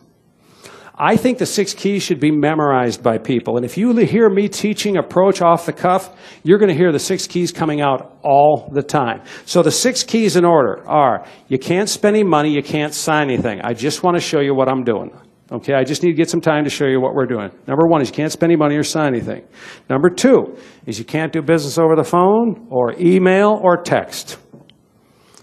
I 1.02 1.16
think 1.16 1.38
the 1.38 1.46
six 1.46 1.72
keys 1.72 2.02
should 2.02 2.20
be 2.20 2.30
memorized 2.30 3.02
by 3.02 3.16
people. 3.16 3.56
And 3.56 3.64
if 3.64 3.78
you 3.78 3.96
hear 3.96 4.28
me 4.28 4.50
teaching 4.50 4.98
approach 4.98 5.40
off 5.40 5.64
the 5.64 5.72
cuff, 5.72 6.14
you're 6.42 6.58
going 6.58 6.68
to 6.68 6.76
hear 6.76 6.92
the 6.92 6.98
six 6.98 7.26
keys 7.26 7.52
coming 7.52 7.80
out 7.80 8.18
all 8.22 8.68
the 8.70 8.82
time. 8.82 9.22
So 9.46 9.62
the 9.62 9.70
six 9.70 10.02
keys 10.02 10.36
in 10.36 10.44
order 10.44 10.86
are 10.86 11.24
you 11.48 11.58
can't 11.58 11.88
spend 11.88 12.16
any 12.16 12.22
money, 12.22 12.52
you 12.52 12.62
can't 12.62 12.92
sign 12.92 13.30
anything. 13.30 13.62
I 13.62 13.72
just 13.72 14.02
want 14.02 14.18
to 14.18 14.20
show 14.20 14.40
you 14.40 14.54
what 14.54 14.68
I'm 14.68 14.84
doing. 14.84 15.10
Okay, 15.50 15.72
I 15.72 15.84
just 15.84 16.02
need 16.02 16.10
to 16.10 16.16
get 16.16 16.28
some 16.28 16.42
time 16.42 16.64
to 16.64 16.70
show 16.70 16.84
you 16.84 17.00
what 17.00 17.14
we're 17.14 17.24
doing. 17.26 17.50
Number 17.66 17.86
one 17.86 18.02
is 18.02 18.10
you 18.10 18.14
can't 18.14 18.30
spend 18.30 18.52
any 18.52 18.58
money 18.58 18.76
or 18.76 18.82
sign 18.82 19.14
anything. 19.14 19.42
Number 19.88 20.10
two 20.10 20.58
is 20.84 20.98
you 20.98 21.06
can't 21.06 21.32
do 21.32 21.40
business 21.40 21.78
over 21.78 21.96
the 21.96 22.04
phone 22.04 22.68
or 22.70 22.92
email 23.00 23.58
or 23.62 23.78
text. 23.78 24.36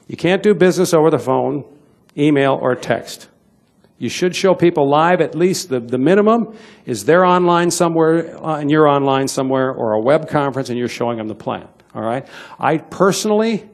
You 0.07 0.17
can't 0.17 0.43
do 0.43 0.53
business 0.53 0.93
over 0.93 1.09
the 1.09 1.17
phone, 1.17 1.63
email, 2.15 2.59
or 2.61 2.75
text. 2.75 3.27
You 3.99 4.09
should 4.09 4.35
show 4.35 4.53
people 4.53 4.89
live 4.89 5.21
at 5.21 5.33
least 5.33 5.69
the, 5.69 5.79
the 5.79 5.97
minimum 5.97 6.55
is 6.85 7.05
they're 7.05 7.25
online 7.25 7.71
somewhere 7.71 8.37
uh, 8.37 8.59
and 8.59 8.69
you're 8.69 8.87
online 8.87 9.27
somewhere 9.27 9.71
or 9.71 9.93
a 9.93 10.01
web 10.01 10.29
conference 10.29 10.69
and 10.69 10.77
you're 10.77 10.87
showing 10.87 11.17
them 11.17 11.27
the 11.27 11.35
plan. 11.35 11.67
All 11.95 12.03
right? 12.03 12.27
I 12.59 12.77
personally 12.77 13.67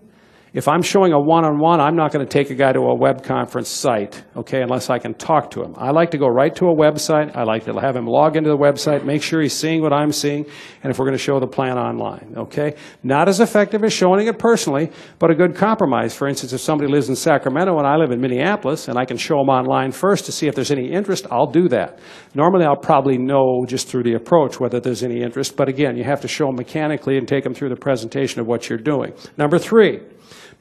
if 0.54 0.68
I'm 0.68 0.84
showing 0.84 1.14
a 1.14 1.20
one-on-one, 1.20 1.82
I'm 1.82 1.95
not 1.95 2.12
going 2.12 2.24
to 2.24 2.32
take 2.32 2.51
a 2.51 2.56
guy 2.56 2.74
to 2.74 2.80
a 2.80 2.95
web 2.95 3.24
conference 3.24 3.70
site, 3.70 4.24
okay, 4.38 4.62
unless 4.62 4.91
I 4.91 4.99
can 4.99 5.16
talk 5.16 5.49
to 5.51 5.64
him. 5.64 5.74
I 5.78 5.89
like 5.89 6.12
to 6.12 6.20
go 6.20 6.28
right 6.28 6.56
to 6.58 6.68
a 6.68 6.76
website. 6.76 7.36
I 7.36 7.41
like 7.41 7.66
to 7.66 7.74
have 7.74 7.95
him 7.95 8.06
log 8.06 8.36
into 8.36 8.51
the 8.51 8.58
website, 8.58 9.04
make 9.04 9.24
sure 9.24 9.41
he's 9.41 9.58
seeing 9.58 9.82
what 9.82 9.91
I'm 9.91 10.12
seeing, 10.12 10.45
and 10.84 10.91
if 10.91 10.99
we're 10.99 11.06
going 11.06 11.18
to 11.18 11.24
show 11.24 11.39
the 11.39 11.47
plan 11.47 11.80
online, 11.80 12.36
okay? 12.38 12.76
Not 13.01 13.28
as 13.28 13.39
effective 13.39 13.84
as 13.84 13.93
showing 13.93 14.28
it 14.28 14.38
personally, 14.38 14.91
but 15.18 15.32
a 15.32 15.36
good 15.36 15.56
compromise. 15.56 16.14
For 16.16 16.28
instance, 16.28 16.54
if 16.54 16.62
somebody 16.62 16.91
lives 16.91 17.10
in 17.10 17.16
Sacramento 17.16 17.76
and 17.80 17.88
I 17.88 17.95
live 17.95 18.12
in 18.12 18.22
Minneapolis, 18.22 18.88
and 18.88 18.99
I 18.99 19.06
can 19.06 19.18
show 19.18 19.39
them 19.39 19.49
online 19.49 19.91
first 19.91 20.26
to 20.26 20.32
see 20.32 20.47
if 20.47 20.54
there's 20.54 20.72
any 20.72 20.91
interest, 20.91 21.26
I'll 21.32 21.51
do 21.51 21.68
that. 21.70 21.97
Normally, 22.36 22.66
I'll 22.66 22.76
probably 22.76 23.18
know 23.18 23.66
just 23.68 23.88
through 23.88 24.04
the 24.04 24.14
approach 24.14 24.60
whether 24.60 24.80
there's 24.80 25.01
any 25.01 25.24
interest, 25.24 25.58
but 25.58 25.68
again, 25.68 25.97
you 25.97 26.04
have 26.04 26.22
to 26.22 26.28
show 26.28 26.45
them 26.45 26.58
mechanically 26.58 27.18
and 27.18 27.28
take 27.28 27.43
them 27.43 27.56
through 27.56 27.70
the 27.70 27.76
presentation 27.76 28.39
of 28.39 28.45
what 28.45 28.70
you're 28.70 28.78
doing. 28.78 29.14
Number 29.36 29.58
three, 29.58 30.01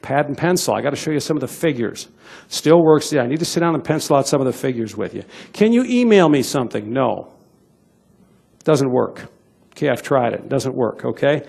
pad 0.03 0.27
and 0.27 0.37
pencil. 0.37 0.75
I 0.75 0.81
got 0.81 0.91
to 0.91 0.95
show 0.95 1.11
you 1.11 1.19
some 1.19 1.37
of 1.37 1.41
the 1.41 1.47
figures. 1.47 2.09
Still 2.49 2.83
works. 2.83 3.11
Yeah, 3.11 3.21
I 3.21 3.27
need 3.27 3.39
to 3.39 3.45
sit 3.45 3.61
down 3.61 3.73
and 3.73 3.83
pencil 3.83 4.15
out 4.15 4.27
some 4.27 4.39
of 4.39 4.45
the 4.45 4.53
figures 4.53 4.95
with 4.95 5.15
you. 5.15 5.23
Can 5.53 5.73
you 5.73 5.83
email 5.85 6.29
me 6.29 6.43
something? 6.43 6.93
No. 6.93 7.33
Doesn't 8.63 8.91
work. 8.91 9.31
Okay, 9.71 9.89
I've 9.89 10.03
tried 10.03 10.33
it. 10.33 10.49
Doesn't 10.49 10.75
work, 10.75 11.03
okay? 11.03 11.41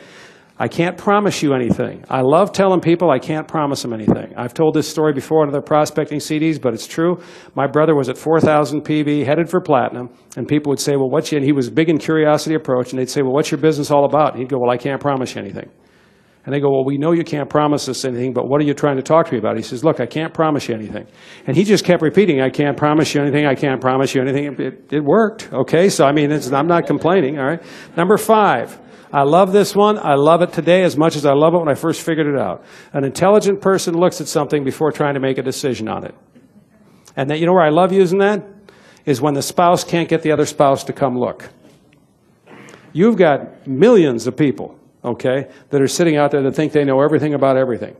I 0.56 0.68
can't 0.68 0.96
promise 0.96 1.42
you 1.42 1.52
anything. 1.52 2.04
I 2.08 2.20
love 2.20 2.52
telling 2.52 2.80
people 2.80 3.10
I 3.10 3.18
can't 3.18 3.48
promise 3.48 3.82
them 3.82 3.92
anything. 3.92 4.34
I've 4.36 4.54
told 4.54 4.74
this 4.74 4.88
story 4.88 5.12
before 5.12 5.42
on 5.42 5.48
other 5.48 5.60
prospecting 5.60 6.20
CDs, 6.20 6.62
but 6.62 6.72
it's 6.72 6.86
true. 6.86 7.20
My 7.56 7.66
brother 7.66 7.96
was 7.96 8.08
at 8.08 8.16
4,000 8.16 8.82
PV, 8.82 9.26
headed 9.26 9.50
for 9.50 9.60
platinum, 9.60 10.10
and 10.36 10.46
people 10.46 10.70
would 10.70 10.78
say, 10.78 10.94
well, 10.94 11.10
what's 11.10 11.32
your, 11.32 11.38
and 11.38 11.44
he 11.44 11.52
was 11.52 11.70
big 11.70 11.88
in 11.88 11.98
curiosity 11.98 12.54
approach, 12.54 12.92
and 12.92 13.00
they'd 13.00 13.10
say, 13.10 13.22
well, 13.22 13.32
what's 13.32 13.50
your 13.50 13.58
business 13.58 13.90
all 13.90 14.04
about? 14.04 14.34
And 14.34 14.42
he'd 14.42 14.48
go, 14.48 14.58
well, 14.60 14.70
I 14.70 14.76
can't 14.76 15.00
promise 15.00 15.34
you 15.34 15.42
anything. 15.42 15.70
And 16.44 16.54
they 16.54 16.60
go, 16.60 16.70
Well, 16.70 16.84
we 16.84 16.98
know 16.98 17.12
you 17.12 17.24
can't 17.24 17.48
promise 17.48 17.88
us 17.88 18.04
anything, 18.04 18.34
but 18.34 18.48
what 18.48 18.60
are 18.60 18.64
you 18.64 18.74
trying 18.74 18.96
to 18.96 19.02
talk 19.02 19.26
to 19.26 19.32
me 19.32 19.38
about? 19.38 19.56
He 19.56 19.62
says, 19.62 19.82
Look, 19.82 19.98
I 19.98 20.06
can't 20.06 20.34
promise 20.34 20.68
you 20.68 20.74
anything. 20.74 21.06
And 21.46 21.56
he 21.56 21.64
just 21.64 21.84
kept 21.84 22.02
repeating, 22.02 22.40
I 22.40 22.50
can't 22.50 22.76
promise 22.76 23.14
you 23.14 23.22
anything, 23.22 23.46
I 23.46 23.54
can't 23.54 23.80
promise 23.80 24.14
you 24.14 24.20
anything. 24.20 24.60
It, 24.60 24.92
it 24.92 25.04
worked, 25.04 25.52
okay? 25.52 25.88
So, 25.88 26.04
I 26.04 26.12
mean, 26.12 26.30
I'm 26.32 26.66
not 26.66 26.86
complaining, 26.86 27.38
all 27.38 27.46
right? 27.46 27.62
Number 27.96 28.18
five, 28.18 28.78
I 29.10 29.22
love 29.22 29.52
this 29.52 29.74
one. 29.74 29.98
I 29.98 30.16
love 30.16 30.42
it 30.42 30.52
today 30.52 30.82
as 30.82 30.96
much 30.96 31.16
as 31.16 31.24
I 31.24 31.32
love 31.32 31.54
it 31.54 31.58
when 31.58 31.68
I 31.68 31.74
first 31.74 32.02
figured 32.02 32.26
it 32.26 32.38
out. 32.38 32.64
An 32.92 33.04
intelligent 33.04 33.60
person 33.60 33.94
looks 33.94 34.20
at 34.20 34.26
something 34.26 34.64
before 34.64 34.90
trying 34.92 35.14
to 35.14 35.20
make 35.20 35.38
a 35.38 35.42
decision 35.42 35.88
on 35.88 36.04
it. 36.04 36.14
And 37.16 37.30
that, 37.30 37.38
you 37.38 37.46
know 37.46 37.52
where 37.52 37.62
I 37.62 37.70
love 37.70 37.92
using 37.92 38.18
that? 38.18 38.44
Is 39.06 39.20
when 39.20 39.34
the 39.34 39.42
spouse 39.42 39.84
can't 39.84 40.08
get 40.08 40.22
the 40.22 40.32
other 40.32 40.46
spouse 40.46 40.84
to 40.84 40.92
come 40.92 41.16
look. 41.16 41.48
You've 42.92 43.16
got 43.16 43.66
millions 43.66 44.26
of 44.26 44.36
people 44.36 44.78
okay, 45.04 45.50
that 45.70 45.82
are 45.82 45.86
sitting 45.86 46.16
out 46.16 46.30
there 46.30 46.42
that 46.42 46.54
think 46.54 46.72
they 46.72 46.84
know 46.84 47.00
everything 47.00 47.34
about 47.34 47.56
everything. 47.56 47.96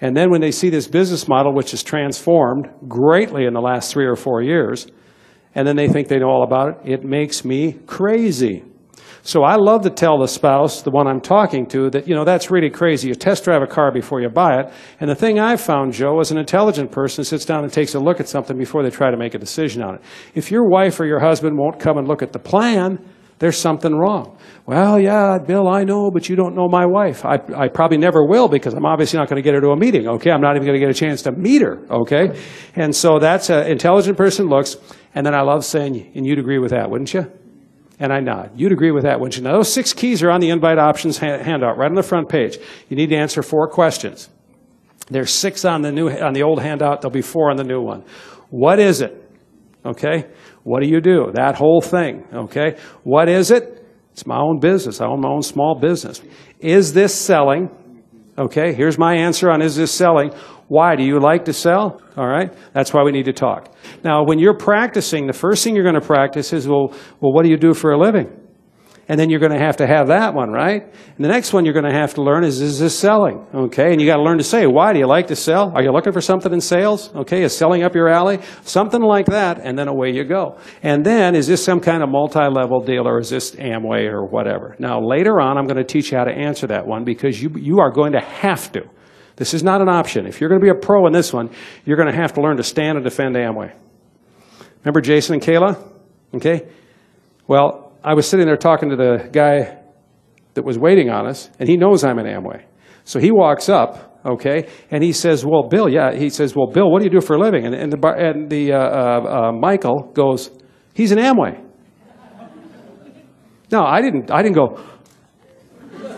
And 0.00 0.16
then 0.16 0.30
when 0.30 0.40
they 0.40 0.50
see 0.50 0.70
this 0.70 0.86
business 0.86 1.28
model, 1.28 1.54
which 1.54 1.70
has 1.70 1.82
transformed 1.82 2.68
greatly 2.88 3.46
in 3.46 3.54
the 3.54 3.60
last 3.60 3.92
three 3.92 4.06
or 4.06 4.16
four 4.16 4.42
years, 4.42 4.86
and 5.54 5.66
then 5.66 5.76
they 5.76 5.88
think 5.88 6.08
they 6.08 6.18
know 6.18 6.28
all 6.28 6.42
about 6.42 6.68
it, 6.68 6.92
it 6.92 7.04
makes 7.04 7.44
me 7.44 7.74
crazy. 7.86 8.64
So 9.26 9.42
I 9.42 9.54
love 9.56 9.82
to 9.84 9.90
tell 9.90 10.18
the 10.18 10.28
spouse, 10.28 10.82
the 10.82 10.90
one 10.90 11.06
I'm 11.06 11.20
talking 11.20 11.64
to, 11.68 11.88
that, 11.90 12.06
you 12.06 12.14
know, 12.14 12.24
that's 12.24 12.50
really 12.50 12.68
crazy. 12.68 13.08
You 13.08 13.14
test 13.14 13.44
drive 13.44 13.62
a 13.62 13.66
car 13.66 13.90
before 13.90 14.20
you 14.20 14.28
buy 14.28 14.60
it. 14.60 14.72
And 15.00 15.08
the 15.08 15.14
thing 15.14 15.40
I've 15.40 15.62
found, 15.62 15.94
Joe, 15.94 16.20
is 16.20 16.30
an 16.30 16.36
intelligent 16.36 16.92
person 16.92 17.24
sits 17.24 17.46
down 17.46 17.64
and 17.64 17.72
takes 17.72 17.94
a 17.94 17.98
look 17.98 18.20
at 18.20 18.28
something 18.28 18.58
before 18.58 18.82
they 18.82 18.90
try 18.90 19.10
to 19.10 19.16
make 19.16 19.32
a 19.32 19.38
decision 19.38 19.82
on 19.82 19.94
it. 19.94 20.02
If 20.34 20.50
your 20.50 20.68
wife 20.68 21.00
or 21.00 21.06
your 21.06 21.20
husband 21.20 21.56
won't 21.56 21.80
come 21.80 21.96
and 21.96 22.06
look 22.06 22.20
at 22.20 22.34
the 22.34 22.38
plan, 22.38 22.98
there's 23.38 23.58
something 23.58 23.94
wrong. 23.94 24.38
Well, 24.66 24.98
yeah, 24.98 25.38
Bill, 25.38 25.68
I 25.68 25.84
know, 25.84 26.10
but 26.10 26.28
you 26.28 26.36
don't 26.36 26.54
know 26.54 26.68
my 26.68 26.86
wife. 26.86 27.24
I, 27.24 27.38
I 27.54 27.68
probably 27.68 27.98
never 27.98 28.24
will 28.24 28.48
because 28.48 28.72
I'm 28.72 28.86
obviously 28.86 29.18
not 29.18 29.28
going 29.28 29.36
to 29.36 29.42
get 29.42 29.54
her 29.54 29.60
to 29.60 29.70
a 29.70 29.76
meeting, 29.76 30.08
okay? 30.08 30.30
I'm 30.30 30.40
not 30.40 30.56
even 30.56 30.66
going 30.66 30.80
to 30.80 30.86
get 30.86 30.90
a 30.90 30.98
chance 30.98 31.22
to 31.22 31.32
meet 31.32 31.60
her, 31.60 31.80
okay? 31.90 32.38
And 32.74 32.94
so 32.94 33.18
that's 33.18 33.50
an 33.50 33.66
intelligent 33.66 34.16
person 34.16 34.46
looks, 34.46 34.76
and 35.14 35.26
then 35.26 35.34
I 35.34 35.42
love 35.42 35.64
saying, 35.64 36.12
and 36.14 36.26
you'd 36.26 36.38
agree 36.38 36.58
with 36.58 36.70
that, 36.70 36.90
wouldn't 36.90 37.12
you? 37.12 37.30
And 37.98 38.12
I 38.12 38.20
nod. 38.20 38.52
You'd 38.56 38.72
agree 38.72 38.90
with 38.90 39.04
that, 39.04 39.20
wouldn't 39.20 39.36
you? 39.36 39.42
Now, 39.42 39.52
those 39.52 39.72
six 39.72 39.92
keys 39.92 40.22
are 40.22 40.30
on 40.30 40.40
the 40.40 40.50
invite 40.50 40.78
options 40.78 41.18
handout, 41.18 41.76
right 41.76 41.88
on 41.88 41.94
the 41.94 42.02
front 42.02 42.28
page. 42.28 42.58
You 42.88 42.96
need 42.96 43.10
to 43.10 43.16
answer 43.16 43.42
four 43.42 43.68
questions. 43.68 44.30
There's 45.10 45.30
six 45.30 45.64
on 45.64 45.82
the 45.82 45.92
new, 45.92 46.08
on 46.10 46.32
the 46.32 46.42
old 46.42 46.60
handout. 46.60 47.02
There'll 47.02 47.12
be 47.12 47.22
four 47.22 47.50
on 47.50 47.56
the 47.56 47.64
new 47.64 47.82
one. 47.82 48.04
What 48.50 48.78
is 48.78 49.00
it? 49.00 49.20
Okay? 49.84 50.26
What 50.64 50.82
do 50.82 50.88
you 50.88 51.00
do? 51.00 51.30
That 51.32 51.54
whole 51.54 51.80
thing, 51.80 52.24
okay? 52.32 52.76
What 53.04 53.28
is 53.28 53.50
it? 53.50 53.86
It's 54.12 54.26
my 54.26 54.38
own 54.38 54.60
business. 54.60 55.00
I 55.00 55.06
own 55.06 55.20
my 55.20 55.28
own 55.28 55.42
small 55.42 55.78
business. 55.78 56.22
Is 56.60 56.92
this 56.92 57.14
selling? 57.14 57.70
Okay, 58.36 58.72
here's 58.72 58.98
my 58.98 59.14
answer 59.14 59.50
on 59.50 59.62
is 59.62 59.76
this 59.76 59.92
selling. 59.92 60.30
Why? 60.68 60.96
Do 60.96 61.04
you 61.04 61.20
like 61.20 61.44
to 61.44 61.52
sell? 61.52 62.00
All 62.16 62.26
right, 62.26 62.52
that's 62.72 62.92
why 62.92 63.02
we 63.02 63.12
need 63.12 63.26
to 63.26 63.32
talk. 63.32 63.74
Now, 64.02 64.24
when 64.24 64.38
you're 64.38 64.56
practicing, 64.56 65.26
the 65.26 65.32
first 65.32 65.62
thing 65.62 65.74
you're 65.74 65.84
going 65.84 66.00
to 66.00 66.06
practice 66.06 66.52
is, 66.52 66.66
well, 66.66 66.88
well, 67.20 67.32
what 67.32 67.44
do 67.44 67.50
you 67.50 67.56
do 67.56 67.74
for 67.74 67.92
a 67.92 67.98
living? 67.98 68.32
And 69.06 69.20
then 69.20 69.28
you're 69.28 69.40
going 69.40 69.52
to 69.52 69.58
have 69.58 69.76
to 69.78 69.86
have 69.86 70.08
that 70.08 70.32
one, 70.32 70.50
right? 70.50 70.82
And 70.82 71.24
the 71.24 71.28
next 71.28 71.52
one 71.52 71.64
you're 71.64 71.74
going 71.74 71.84
to 71.84 71.92
have 71.92 72.14
to 72.14 72.22
learn 72.22 72.42
is, 72.42 72.60
is 72.62 72.78
this 72.78 72.98
selling? 72.98 73.46
Okay. 73.54 73.92
And 73.92 74.00
you 74.00 74.06
got 74.06 74.16
to 74.16 74.22
learn 74.22 74.38
to 74.38 74.44
say, 74.44 74.66
why 74.66 74.94
do 74.94 74.98
you 74.98 75.06
like 75.06 75.26
to 75.26 75.36
sell? 75.36 75.72
Are 75.74 75.82
you 75.82 75.92
looking 75.92 76.12
for 76.12 76.22
something 76.22 76.52
in 76.52 76.60
sales? 76.60 77.14
Okay. 77.14 77.42
Is 77.42 77.54
selling 77.56 77.82
up 77.82 77.94
your 77.94 78.08
alley? 78.08 78.40
Something 78.62 79.02
like 79.02 79.26
that. 79.26 79.58
And 79.58 79.78
then 79.78 79.88
away 79.88 80.10
you 80.10 80.24
go. 80.24 80.58
And 80.82 81.04
then 81.04 81.34
is 81.34 81.46
this 81.46 81.62
some 81.62 81.80
kind 81.80 82.02
of 82.02 82.08
multi-level 82.08 82.80
deal 82.80 83.06
or 83.06 83.18
is 83.20 83.28
this 83.28 83.54
Amway 83.56 84.06
or 84.06 84.24
whatever? 84.24 84.74
Now 84.78 85.00
later 85.00 85.38
on, 85.38 85.58
I'm 85.58 85.66
going 85.66 85.76
to 85.76 85.84
teach 85.84 86.10
you 86.10 86.18
how 86.18 86.24
to 86.24 86.32
answer 86.32 86.66
that 86.68 86.86
one 86.86 87.04
because 87.04 87.42
you, 87.42 87.50
you 87.58 87.80
are 87.80 87.90
going 87.90 88.12
to 88.12 88.20
have 88.20 88.72
to. 88.72 88.88
This 89.36 89.52
is 89.52 89.62
not 89.62 89.82
an 89.82 89.88
option. 89.88 90.26
If 90.26 90.40
you're 90.40 90.48
going 90.48 90.60
to 90.60 90.64
be 90.64 90.70
a 90.70 90.80
pro 90.80 91.06
in 91.06 91.12
this 91.12 91.32
one, 91.32 91.50
you're 91.84 91.96
going 91.96 92.10
to 92.10 92.16
have 92.16 92.32
to 92.34 92.40
learn 92.40 92.56
to 92.56 92.62
stand 92.62 92.96
and 92.96 93.04
defend 93.04 93.34
Amway. 93.34 93.74
Remember 94.84 95.00
Jason 95.00 95.34
and 95.34 95.42
Kayla? 95.42 95.92
Okay. 96.34 96.68
Well, 97.46 97.83
I 98.04 98.12
was 98.12 98.28
sitting 98.28 98.46
there 98.46 98.56
talking 98.56 98.90
to 98.90 98.96
the 98.96 99.30
guy 99.32 99.78
that 100.52 100.64
was 100.64 100.78
waiting 100.78 101.08
on 101.08 101.26
us, 101.26 101.50
and 101.58 101.68
he 101.68 101.76
knows 101.76 102.04
I'm 102.04 102.18
an 102.18 102.26
Amway. 102.26 102.64
So 103.04 103.18
he 103.18 103.30
walks 103.30 103.68
up, 103.68 104.20
okay, 104.24 104.68
and 104.90 105.02
he 105.02 105.12
says, 105.12 105.44
"Well, 105.44 105.68
Bill, 105.68 105.88
yeah." 105.88 106.14
He 106.14 106.28
says, 106.28 106.54
"Well, 106.54 106.66
Bill, 106.66 106.90
what 106.90 107.00
do 107.00 107.06
you 107.06 107.10
do 107.10 107.20
for 107.20 107.34
a 107.34 107.38
living?" 107.38 107.64
And, 107.64 107.74
and 107.74 107.90
the 107.90 108.08
and 108.08 108.50
the 108.50 108.72
uh, 108.72 108.78
uh, 108.78 109.48
uh, 109.48 109.52
Michael 109.52 110.10
goes, 110.14 110.50
"He's 110.92 111.12
an 111.12 111.18
Amway." 111.18 111.62
no, 113.72 113.82
I 113.82 114.02
didn't. 114.02 114.30
I 114.30 114.42
didn't 114.42 114.54
go 114.54 114.80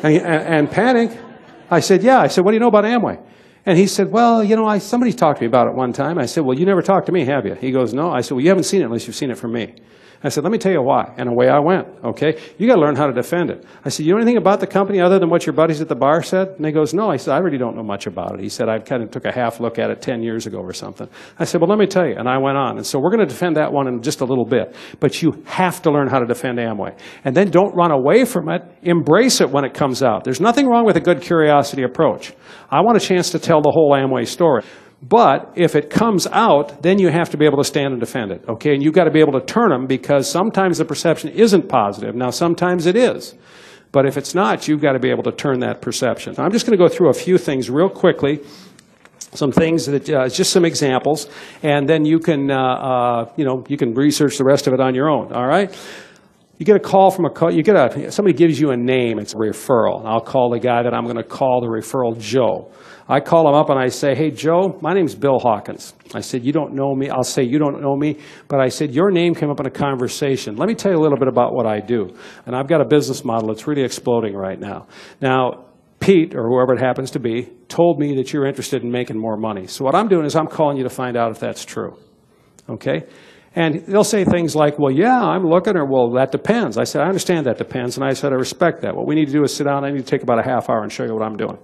and, 0.03 0.17
and, 0.17 0.55
and 0.55 0.71
panic. 0.71 1.17
I 1.71 1.81
said, 1.81 2.03
"Yeah." 2.03 2.19
I 2.21 2.27
said, 2.27 2.45
"What 2.45 2.51
do 2.51 2.57
you 2.57 2.61
know 2.61 2.69
about 2.69 2.85
Amway?" 2.85 3.25
And 3.65 3.77
he 3.77 3.89
said, 3.89 4.13
Well, 4.13 4.45
you 4.45 4.55
know, 4.55 4.65
I, 4.65 4.79
somebody 4.79 5.13
talked 5.13 5.39
to 5.39 5.43
me 5.43 5.49
about 5.49 5.67
it 5.67 5.75
one 5.75 5.93
time. 5.93 6.19
I 6.19 6.27
said, 6.27 6.45
Well, 6.45 6.57
you 6.57 6.65
never 6.65 6.83
talked 6.83 7.07
to 7.07 7.13
me, 7.13 7.25
have 7.25 7.45
you? 7.45 7.55
He 7.55 7.73
goes, 7.73 7.93
No. 7.93 8.13
I 8.13 8.21
said, 8.21 8.37
Well, 8.37 8.45
you 8.45 8.49
haven't 8.49 8.63
seen 8.63 8.81
it 8.81 8.85
unless 8.85 9.09
you've 9.09 9.17
seen 9.17 9.33
it 9.33 9.37
from 9.37 9.53
me. 9.53 9.75
I 10.27 10.29
said, 10.29 10.43
let 10.45 10.53
me 10.53 10.59
tell 10.59 10.73
you 10.73 10.83
why. 10.83 11.13
And 11.17 11.29
away 11.29 11.49
I 11.49 11.59
went, 11.61 11.87
okay? 12.05 12.39
You 12.59 12.67
got 12.67 12.75
to 12.75 12.81
learn 12.81 12.97
how 12.97 13.07
to 13.07 13.13
defend 13.13 13.51
it. 13.51 13.65
I 13.85 13.89
said, 13.89 14.07
you 14.07 14.13
know 14.13 14.19
anything 14.19 14.37
about 14.37 14.61
the 14.61 14.67
company 14.67 15.01
other 15.01 15.19
than 15.19 15.31
what 15.31 15.47
your 15.47 15.53
buddies 15.53 15.81
at 15.81 15.89
the 15.89 15.95
bar 15.95 16.23
said? 16.23 16.49
And 16.57 16.67
he 16.67 16.73
goes, 16.73 16.93
no. 16.93 17.11
I 17.11 17.17
said, 17.17 17.35
I 17.35 17.39
really 17.39 17.59
don't 17.59 17.77
know 17.77 17.83
much 17.83 18.07
about 18.07 18.35
it. 18.35 18.41
He 18.41 18.49
said, 18.49 18.69
I 18.69 18.79
kind 18.79 19.03
of 19.03 19.11
took 19.11 19.25
a 19.25 19.33
half 19.33 19.61
look 19.61 19.79
at 19.79 19.91
it 19.91 20.03
10 20.03 20.23
years 20.23 20.47
ago 20.47 20.59
or 20.59 20.73
something. 20.73 21.09
I 21.39 21.45
said, 21.45 21.61
well, 21.61 21.71
let 21.71 21.79
me 21.79 21.87
tell 21.87 22.07
you. 22.07 22.17
And 22.17 22.29
I 22.29 22.39
went 22.39 22.57
on. 22.57 22.77
And 22.77 22.87
so 22.87 22.99
we're 22.99 23.11
going 23.11 23.27
to 23.27 23.33
defend 23.33 23.57
that 23.57 23.73
one 23.73 23.87
in 23.87 24.03
just 24.03 24.21
a 24.21 24.25
little 24.25 24.45
bit. 24.45 24.75
But 25.01 25.23
you 25.23 25.43
have 25.47 25.81
to 25.83 25.91
learn 25.91 26.09
how 26.09 26.19
to 26.19 26.27
defend 26.27 26.59
Amway. 26.59 26.99
And 27.25 27.37
then 27.37 27.51
don't 27.51 27.75
run 27.75 27.91
away 27.91 28.25
from 28.25 28.49
it. 28.49 28.63
Embrace 28.83 29.41
it 29.41 29.51
when 29.51 29.65
it 29.65 29.75
comes 29.75 30.03
out. 30.03 30.25
There's 30.25 30.41
nothing 30.41 30.67
wrong 30.67 30.85
with 30.85 30.97
a 30.97 31.01
good 31.01 31.21
curiosity 31.21 31.83
approach. 31.83 32.33
I 32.71 32.81
want 32.81 32.97
a 32.97 33.01
chance 33.01 33.31
to 33.31 33.39
tell 33.39 33.61
the 33.61 33.71
whole 33.71 33.93
Amway 33.93 34.27
story. 34.27 34.65
But 35.07 35.53
if 35.55 35.77
it 35.77 35.91
comes 35.91 36.27
out, 36.27 36.83
then 36.83 36.99
you 36.99 37.11
have 37.11 37.31
to 37.31 37.37
be 37.37 37.45
able 37.45 37.59
to 37.59 37.65
stand 37.65 37.93
and 37.93 38.01
defend 38.01 38.33
it, 38.33 38.45
okay? 38.49 38.75
And 38.75 38.83
you've 38.83 38.95
got 38.95 39.05
to 39.05 39.11
be 39.11 39.21
able 39.21 39.39
to 39.39 39.45
turn 39.45 39.71
them 39.71 39.87
because 39.87 40.29
sometimes 40.29 40.79
the 40.79 40.85
perception 40.85 41.31
isn't 41.31 41.69
positive. 41.69 42.15
Now, 42.15 42.31
sometimes 42.31 42.87
it 42.87 42.97
is. 42.97 43.35
But 43.93 44.07
if 44.07 44.17
it's 44.17 44.35
not, 44.35 44.67
you've 44.67 44.81
got 44.81 44.93
to 44.93 44.99
be 44.99 45.11
able 45.11 45.23
to 45.25 45.33
turn 45.33 45.61
that 45.61 45.81
perception. 45.81 46.35
I'm 46.39 46.51
just 46.51 46.67
going 46.67 46.77
to 46.77 46.83
go 46.83 46.89
through 46.89 47.11
a 47.11 47.15
few 47.15 47.39
things 47.39 47.71
real 47.71 47.89
quickly 47.89 48.41
some 49.37 49.53
things 49.53 49.87
that 49.87 50.09
uh, 50.09 50.29
just 50.29 50.51
some 50.51 50.65
examples, 50.65 51.29
and 51.63 51.89
then 51.89 52.05
you 52.05 52.19
can 52.19 52.51
uh, 52.51 52.57
uh, 52.57 53.33
you 53.37 53.45
know 53.45 53.65
you 53.69 53.77
can 53.77 53.93
research 53.95 54.39
the 54.39 54.45
rest 54.45 54.67
of 54.67 54.73
it 54.73 54.81
on 54.81 54.95
your 54.95 55.11
own. 55.11 55.33
All 55.33 55.47
right. 55.47 55.77
You 56.59 56.65
get 56.65 56.77
a 56.77 56.81
call 56.81 57.11
from 57.11 57.27
a 57.27 57.53
you 57.53 57.63
get 57.63 57.77
a 57.77 58.11
somebody 58.11 58.35
gives 58.37 58.59
you 58.59 58.71
a 58.71 58.77
name. 58.77 59.19
It's 59.19 59.35
a 59.35 59.37
referral. 59.37 60.07
I'll 60.07 60.23
call 60.23 60.51
the 60.51 60.59
guy 60.59 60.83
that 60.83 60.95
I'm 60.95 61.05
going 61.05 61.17
to 61.17 61.23
call 61.23 61.61
the 61.61 61.67
referral 61.67 62.19
Joe. 62.19 62.73
I 63.09 63.21
call 63.21 63.49
him 63.49 63.55
up 63.55 63.71
and 63.71 63.79
I 63.79 63.89
say, 63.89 64.15
Hey, 64.15 64.31
Joe, 64.31 64.79
my 64.81 64.93
name's 64.93 65.15
Bill 65.15 65.39
Hawkins. 65.39 65.95
I 66.15 66.21
said, 66.21 66.45
You 66.45 66.53
don't 66.53 66.75
know 66.75 66.95
me. 66.95 67.09
I'll 67.09 67.23
say, 67.23 67.43
You 67.43 67.59
don't 67.59 67.81
know 67.81 67.97
me. 67.97 68.19
But 68.49 68.61
I 68.61 68.69
said, 68.69 68.93
Your 68.93 69.11
name 69.11 69.35
came 69.35 69.51
up 69.51 69.61
in 69.61 69.67
a 69.67 69.71
conversation. 69.71 70.57
Let 70.57 70.69
me 70.69 70.75
tell 70.75 70.93
you 70.93 70.99
a 70.99 71.03
little 71.03 71.19
bit 71.19 71.29
about 71.29 71.55
what 71.55 71.67
I 71.67 71.81
do. 71.81 72.17
And 72.47 72.57
I've 72.57 72.69
got 72.69 72.81
a 72.81 72.85
business 72.85 73.25
model 73.25 73.49
that's 73.49 73.67
really 73.67 73.83
exploding 73.83 74.35
right 74.35 74.59
now. 74.59 74.87
Now, 75.21 75.67
Pete, 76.01 76.35
or 76.35 76.49
whoever 76.49 76.75
it 76.75 76.81
happens 76.81 77.13
to 77.13 77.21
be, 77.21 77.49
told 77.69 77.99
me 77.99 78.17
that 78.17 78.33
you're 78.33 78.47
interested 78.47 78.83
in 78.83 78.91
making 78.91 79.19
more 79.19 79.37
money. 79.37 79.67
So 79.67 79.85
what 79.85 79.95
I'm 79.95 80.09
doing 80.09 80.27
is 80.27 80.37
I'm 80.37 80.47
calling 80.47 80.77
you 80.77 80.83
to 80.83 80.91
find 80.91 81.17
out 81.17 81.31
if 81.31 81.39
that's 81.39 81.65
true. 81.65 81.97
Okay? 82.69 83.05
And 83.55 83.87
they'll 83.87 84.05
say 84.05 84.25
things 84.25 84.55
like, 84.55 84.79
well, 84.79 84.93
yeah, 84.93 85.19
I'm 85.19 85.47
looking, 85.47 85.77
or 85.77 85.87
well, 85.87 86.11
that 86.13 86.31
depends. 86.31 86.77
I 86.77 86.85
said, 86.85 87.01
I 87.01 87.07
understand 87.07 87.47
that 87.47 87.57
depends, 87.57 87.97
and 87.97 88.05
I 88.05 88.13
said, 88.13 88.33
I 88.33 88.37
respect 88.37 88.83
that. 88.83 88.95
What 88.95 89.07
we 89.07 89.15
need 89.15 89.27
to 89.27 89.33
do 89.33 89.43
is 89.45 89.55
sit 89.55 89.65
down, 89.65 89.83
I 89.83 89.91
need 89.91 90.05
to 90.05 90.05
take 90.05 90.23
about 90.23 90.39
a 90.39 90.43
half 90.43 90.69
hour 90.69 90.83
and 90.83 90.93
show 90.93 91.05
you 91.05 91.15
what 91.15 91.23
I'm 91.23 91.39
doing. 91.39 91.57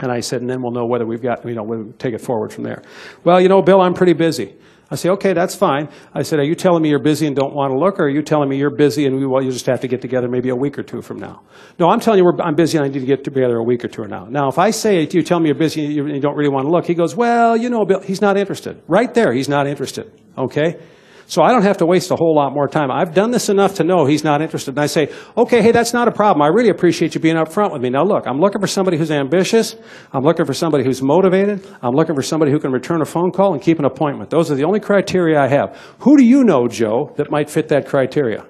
And 0.00 0.10
I 0.10 0.20
said, 0.20 0.40
and 0.40 0.50
then 0.50 0.60
we'll 0.60 0.72
know 0.72 0.86
whether 0.86 1.06
we've 1.06 1.22
got, 1.22 1.44
you 1.44 1.54
know, 1.54 1.62
we'll 1.62 1.92
take 1.98 2.14
it 2.14 2.20
forward 2.20 2.52
from 2.52 2.64
there. 2.64 2.82
Well, 3.22 3.40
you 3.40 3.48
know, 3.48 3.62
Bill, 3.62 3.80
I'm 3.80 3.94
pretty 3.94 4.12
busy. 4.14 4.54
I 4.90 4.96
say, 4.96 5.08
okay, 5.10 5.32
that's 5.32 5.54
fine. 5.54 5.88
I 6.12 6.22
said, 6.22 6.38
are 6.38 6.44
you 6.44 6.54
telling 6.54 6.82
me 6.82 6.90
you're 6.90 7.02
busy 7.02 7.26
and 7.26 7.34
don't 7.34 7.54
want 7.54 7.72
to 7.72 7.78
look, 7.78 7.98
or 7.98 8.04
are 8.04 8.08
you 8.08 8.22
telling 8.22 8.48
me 8.48 8.58
you're 8.58 8.74
busy 8.74 9.06
and 9.06 9.16
we, 9.16 9.26
well, 9.26 9.42
you 9.42 9.50
just 9.50 9.66
have 9.66 9.80
to 9.80 9.88
get 9.88 10.02
together 10.02 10.28
maybe 10.28 10.50
a 10.50 10.56
week 10.56 10.78
or 10.78 10.82
two 10.82 11.00
from 11.00 11.18
now? 11.18 11.42
No, 11.78 11.88
I'm 11.88 12.00
telling 12.00 12.22
you 12.22 12.30
I'm 12.40 12.54
busy 12.54 12.76
and 12.76 12.84
I 12.84 12.88
need 12.88 13.00
to 13.00 13.06
get 13.06 13.24
together 13.24 13.56
a 13.56 13.62
week 13.62 13.84
or 13.84 13.88
two 13.88 14.04
now. 14.04 14.26
Now, 14.26 14.48
if 14.48 14.58
I 14.58 14.70
say 14.70 15.08
you 15.10 15.22
tell 15.22 15.40
me 15.40 15.46
you're 15.48 15.58
busy 15.58 15.84
and 15.84 16.10
you 16.10 16.20
don't 16.20 16.36
really 16.36 16.50
want 16.50 16.66
to 16.66 16.70
look, 16.70 16.84
he 16.86 16.94
goes, 16.94 17.16
well, 17.16 17.56
you 17.56 17.70
know, 17.70 17.84
Bill, 17.86 18.00
he's 18.00 18.20
not 18.20 18.36
interested. 18.36 18.82
Right 18.86 19.12
there, 19.14 19.32
he's 19.32 19.48
not 19.48 19.66
interested. 19.66 20.12
Okay? 20.36 20.78
So 21.26 21.42
I 21.42 21.52
don't 21.52 21.62
have 21.62 21.78
to 21.78 21.86
waste 21.86 22.10
a 22.10 22.16
whole 22.16 22.34
lot 22.34 22.52
more 22.52 22.68
time. 22.68 22.90
I've 22.90 23.14
done 23.14 23.30
this 23.30 23.48
enough 23.48 23.76
to 23.76 23.84
know 23.84 24.04
he's 24.04 24.24
not 24.24 24.42
interested. 24.42 24.72
And 24.72 24.80
I 24.80 24.86
say, 24.86 25.12
okay, 25.36 25.62
hey, 25.62 25.72
that's 25.72 25.92
not 25.92 26.06
a 26.06 26.12
problem. 26.12 26.42
I 26.42 26.48
really 26.48 26.68
appreciate 26.68 27.14
you 27.14 27.20
being 27.20 27.36
up 27.36 27.52
front 27.52 27.72
with 27.72 27.82
me. 27.82 27.90
Now 27.90 28.04
look, 28.04 28.26
I'm 28.26 28.38
looking 28.38 28.60
for 28.60 28.66
somebody 28.66 28.98
who's 28.98 29.10
ambitious. 29.10 29.76
I'm 30.12 30.22
looking 30.22 30.44
for 30.44 30.54
somebody 30.54 30.84
who's 30.84 31.02
motivated. 31.02 31.66
I'm 31.82 31.94
looking 31.94 32.14
for 32.14 32.22
somebody 32.22 32.52
who 32.52 32.58
can 32.58 32.72
return 32.72 33.00
a 33.00 33.06
phone 33.06 33.30
call 33.30 33.54
and 33.54 33.62
keep 33.62 33.78
an 33.78 33.84
appointment. 33.84 34.30
Those 34.30 34.50
are 34.50 34.54
the 34.54 34.64
only 34.64 34.80
criteria 34.80 35.40
I 35.40 35.48
have. 35.48 35.78
Who 36.00 36.16
do 36.16 36.24
you 36.24 36.44
know, 36.44 36.68
Joe, 36.68 37.12
that 37.16 37.30
might 37.30 37.48
fit 37.48 37.68
that 37.68 37.86
criteria? 37.86 38.46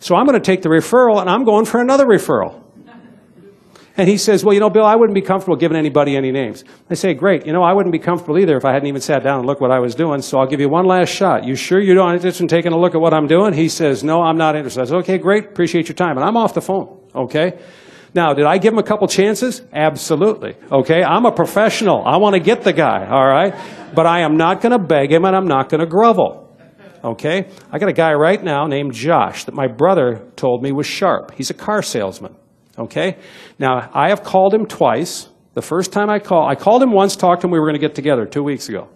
So 0.00 0.16
I'm 0.16 0.26
going 0.26 0.40
to 0.40 0.44
take 0.44 0.62
the 0.62 0.70
referral 0.70 1.20
and 1.20 1.28
I'm 1.28 1.44
going 1.44 1.66
for 1.66 1.80
another 1.80 2.06
referral. 2.06 2.64
And 4.00 4.08
he 4.08 4.16
says, 4.16 4.42
well, 4.42 4.54
you 4.54 4.60
know, 4.60 4.70
Bill, 4.70 4.86
I 4.86 4.96
wouldn't 4.96 5.14
be 5.14 5.20
comfortable 5.20 5.56
giving 5.56 5.76
anybody 5.76 6.16
any 6.16 6.32
names. 6.32 6.64
I 6.88 6.94
say, 6.94 7.12
great. 7.12 7.44
You 7.44 7.52
know, 7.52 7.62
I 7.62 7.74
wouldn't 7.74 7.92
be 7.92 7.98
comfortable 7.98 8.38
either 8.38 8.56
if 8.56 8.64
I 8.64 8.72
hadn't 8.72 8.88
even 8.88 9.02
sat 9.02 9.22
down 9.22 9.40
and 9.40 9.46
looked 9.46 9.60
what 9.60 9.70
I 9.70 9.78
was 9.78 9.94
doing. 9.94 10.22
So 10.22 10.38
I'll 10.38 10.46
give 10.46 10.58
you 10.58 10.70
one 10.70 10.86
last 10.86 11.10
shot. 11.10 11.44
You 11.44 11.54
sure 11.54 11.78
you're 11.78 11.96
not 11.96 12.14
interested 12.14 12.42
in 12.42 12.48
taking 12.48 12.72
a 12.72 12.78
look 12.78 12.94
at 12.94 13.00
what 13.02 13.12
I'm 13.12 13.26
doing? 13.26 13.52
He 13.52 13.68
says, 13.68 14.02
no, 14.02 14.22
I'm 14.22 14.38
not 14.38 14.56
interested. 14.56 14.80
I 14.80 14.84
said, 14.86 14.96
okay, 15.00 15.18
great. 15.18 15.48
Appreciate 15.48 15.88
your 15.88 15.96
time. 15.96 16.16
And 16.16 16.24
I'm 16.24 16.34
off 16.38 16.54
the 16.54 16.62
phone. 16.62 16.98
Okay. 17.14 17.60
Now, 18.14 18.32
did 18.32 18.46
I 18.46 18.56
give 18.56 18.72
him 18.72 18.78
a 18.78 18.82
couple 18.82 19.06
chances? 19.06 19.60
Absolutely. 19.70 20.56
Okay. 20.72 21.02
I'm 21.02 21.26
a 21.26 21.32
professional. 21.32 22.02
I 22.02 22.16
want 22.16 22.32
to 22.36 22.40
get 22.40 22.62
the 22.62 22.72
guy. 22.72 23.06
All 23.06 23.26
right. 23.26 23.54
But 23.94 24.06
I 24.06 24.20
am 24.20 24.38
not 24.38 24.62
going 24.62 24.72
to 24.72 24.78
beg 24.78 25.12
him 25.12 25.26
and 25.26 25.36
I'm 25.36 25.46
not 25.46 25.68
going 25.68 25.82
to 25.82 25.86
grovel. 25.86 26.56
Okay. 27.04 27.50
I 27.70 27.78
got 27.78 27.90
a 27.90 27.92
guy 27.92 28.14
right 28.14 28.42
now 28.42 28.66
named 28.66 28.94
Josh 28.94 29.44
that 29.44 29.54
my 29.54 29.66
brother 29.66 30.22
told 30.36 30.62
me 30.62 30.72
was 30.72 30.86
sharp. 30.86 31.34
He's 31.34 31.50
a 31.50 31.54
car 31.54 31.82
salesman. 31.82 32.34
Okay? 32.80 33.18
Now, 33.58 33.90
I 33.92 34.08
have 34.08 34.22
called 34.22 34.54
him 34.54 34.66
twice. 34.66 35.28
The 35.54 35.62
first 35.62 35.92
time 35.92 36.08
I 36.08 36.18
called, 36.18 36.50
I 36.50 36.54
called 36.54 36.82
him 36.82 36.92
once, 36.92 37.16
talked 37.16 37.42
to 37.42 37.46
him, 37.46 37.50
we 37.50 37.58
were 37.58 37.66
going 37.66 37.80
to 37.80 37.86
get 37.86 37.94
together 37.94 38.24
two 38.24 38.42
weeks 38.42 38.68
ago. 38.68 38.88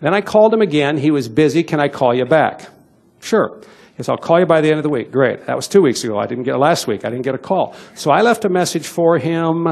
Then 0.00 0.14
I 0.14 0.20
called 0.20 0.54
him 0.54 0.60
again. 0.60 0.96
He 0.96 1.10
was 1.10 1.28
busy. 1.28 1.62
Can 1.62 1.80
I 1.80 1.88
call 1.88 2.14
you 2.14 2.24
back? 2.24 2.68
Sure. 3.20 3.60
Yes, 3.98 4.08
I'll 4.08 4.16
call 4.16 4.38
you 4.38 4.46
by 4.46 4.60
the 4.60 4.68
end 4.68 4.78
of 4.78 4.84
the 4.84 4.90
week. 4.90 5.10
Great. 5.10 5.46
That 5.46 5.56
was 5.56 5.66
two 5.66 5.82
weeks 5.82 6.04
ago. 6.04 6.18
I 6.18 6.26
didn't 6.26 6.44
get 6.44 6.56
last 6.56 6.86
week. 6.86 7.04
I 7.04 7.10
didn't 7.10 7.24
get 7.24 7.34
a 7.34 7.38
call. 7.38 7.74
So 7.96 8.12
I 8.12 8.22
left 8.22 8.44
a 8.44 8.48
message 8.48 8.86
for 8.86 9.18
him 9.18 9.66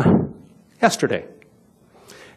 yesterday. 0.82 1.24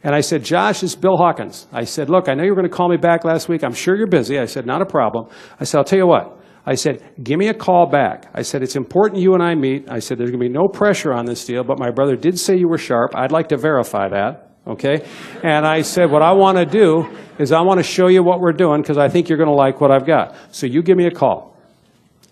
And 0.03 0.15
I 0.15 0.21
said, 0.21 0.43
Josh, 0.43 0.83
is 0.83 0.95
Bill 0.95 1.17
Hawkins. 1.17 1.67
I 1.73 1.83
said, 1.83 2.09
look, 2.09 2.29
I 2.29 2.35
know 2.35 2.43
you 2.43 2.51
were 2.51 2.55
going 2.55 2.69
to 2.69 2.75
call 2.75 2.89
me 2.89 2.97
back 2.97 3.25
last 3.25 3.49
week. 3.49 3.63
I'm 3.63 3.73
sure 3.73 3.95
you're 3.97 4.07
busy. 4.07 4.39
I 4.39 4.45
said, 4.45 4.65
not 4.65 4.81
a 4.81 4.85
problem. 4.85 5.27
I 5.59 5.63
said, 5.63 5.79
I'll 5.79 5.83
tell 5.83 5.99
you 5.99 6.07
what. 6.07 6.38
I 6.69 6.75
said, 6.75 7.01
give 7.23 7.39
me 7.39 7.47
a 7.47 7.53
call 7.55 7.87
back. 7.87 8.29
I 8.31 8.43
said, 8.43 8.61
it's 8.61 8.75
important 8.75 9.19
you 9.19 9.33
and 9.33 9.41
I 9.41 9.55
meet. 9.55 9.89
I 9.89 9.97
said, 9.97 10.19
there's 10.19 10.29
going 10.29 10.39
to 10.39 10.47
be 10.47 10.53
no 10.53 10.67
pressure 10.67 11.11
on 11.11 11.25
this 11.25 11.43
deal, 11.43 11.63
but 11.63 11.79
my 11.79 11.89
brother 11.89 12.15
did 12.15 12.37
say 12.37 12.57
you 12.57 12.67
were 12.67 12.77
sharp. 12.77 13.15
I'd 13.15 13.31
like 13.31 13.49
to 13.49 13.57
verify 13.57 14.07
that. 14.09 14.51
Okay? 14.67 15.03
And 15.41 15.65
I 15.65 15.81
said, 15.81 16.11
what 16.11 16.21
I 16.21 16.33
want 16.33 16.59
to 16.59 16.67
do 16.67 17.09
is 17.39 17.51
I 17.51 17.61
want 17.61 17.79
to 17.79 17.83
show 17.83 18.05
you 18.05 18.21
what 18.21 18.39
we're 18.39 18.51
doing 18.51 18.83
because 18.83 18.99
I 18.99 19.09
think 19.09 19.29
you're 19.29 19.39
going 19.39 19.49
to 19.49 19.55
like 19.55 19.81
what 19.81 19.89
I've 19.89 20.05
got. 20.05 20.35
So 20.51 20.67
you 20.67 20.83
give 20.83 20.95
me 20.95 21.07
a 21.07 21.11
call. 21.11 21.57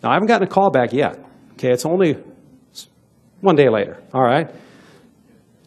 Now, 0.04 0.12
I 0.12 0.14
haven't 0.14 0.28
gotten 0.28 0.48
a 0.48 0.52
call 0.52 0.70
back 0.70 0.94
yet. 0.94 1.18
Okay? 1.54 1.72
It's 1.72 1.84
only 1.88 2.24
one 3.42 3.56
day 3.56 3.70
later. 3.70 3.98
All 4.14 4.22
right? 4.22 4.52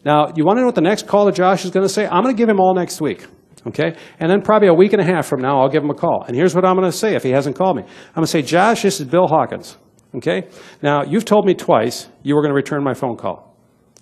Now, 0.05 0.31
you 0.33 0.45
want 0.45 0.55
to 0.55 0.61
know 0.61 0.67
what 0.67 0.75
the 0.75 0.81
next 0.81 1.07
call 1.07 1.25
to 1.25 1.33
Josh 1.33 1.65
is 1.65 1.71
going 1.71 1.85
to 1.85 1.93
say? 1.93 2.07
I'm 2.07 2.23
going 2.23 2.33
to 2.33 2.41
give 2.41 2.47
him 2.47 2.61
all 2.61 2.73
next 2.73 3.01
week. 3.01 3.27
Okay? 3.67 3.95
And 4.19 4.31
then 4.31 4.41
probably 4.41 4.67
a 4.67 4.73
week 4.73 4.93
and 4.93 5.01
a 5.01 5.05
half 5.05 5.25
from 5.25 5.41
now, 5.41 5.61
I'll 5.61 5.69
give 5.69 5.83
him 5.83 5.89
a 5.89 5.95
call. 5.95 6.23
And 6.27 6.35
here's 6.35 6.55
what 6.55 6.65
I'm 6.65 6.75
going 6.75 6.89
to 6.89 6.97
say 6.97 7.15
if 7.15 7.23
he 7.23 7.29
hasn't 7.29 7.55
called 7.55 7.77
me. 7.77 7.83
I'm 7.83 8.15
going 8.15 8.25
to 8.25 8.31
say, 8.31 8.41
Josh, 8.41 8.81
this 8.81 8.99
is 8.99 9.07
Bill 9.07 9.27
Hawkins. 9.27 9.77
Okay? 10.15 10.47
Now, 10.81 11.03
you've 11.03 11.25
told 11.25 11.45
me 11.45 11.53
twice 11.53 12.09
you 12.23 12.35
were 12.35 12.41
going 12.41 12.51
to 12.51 12.55
return 12.55 12.83
my 12.83 12.93
phone 12.93 13.17
call. 13.17 13.55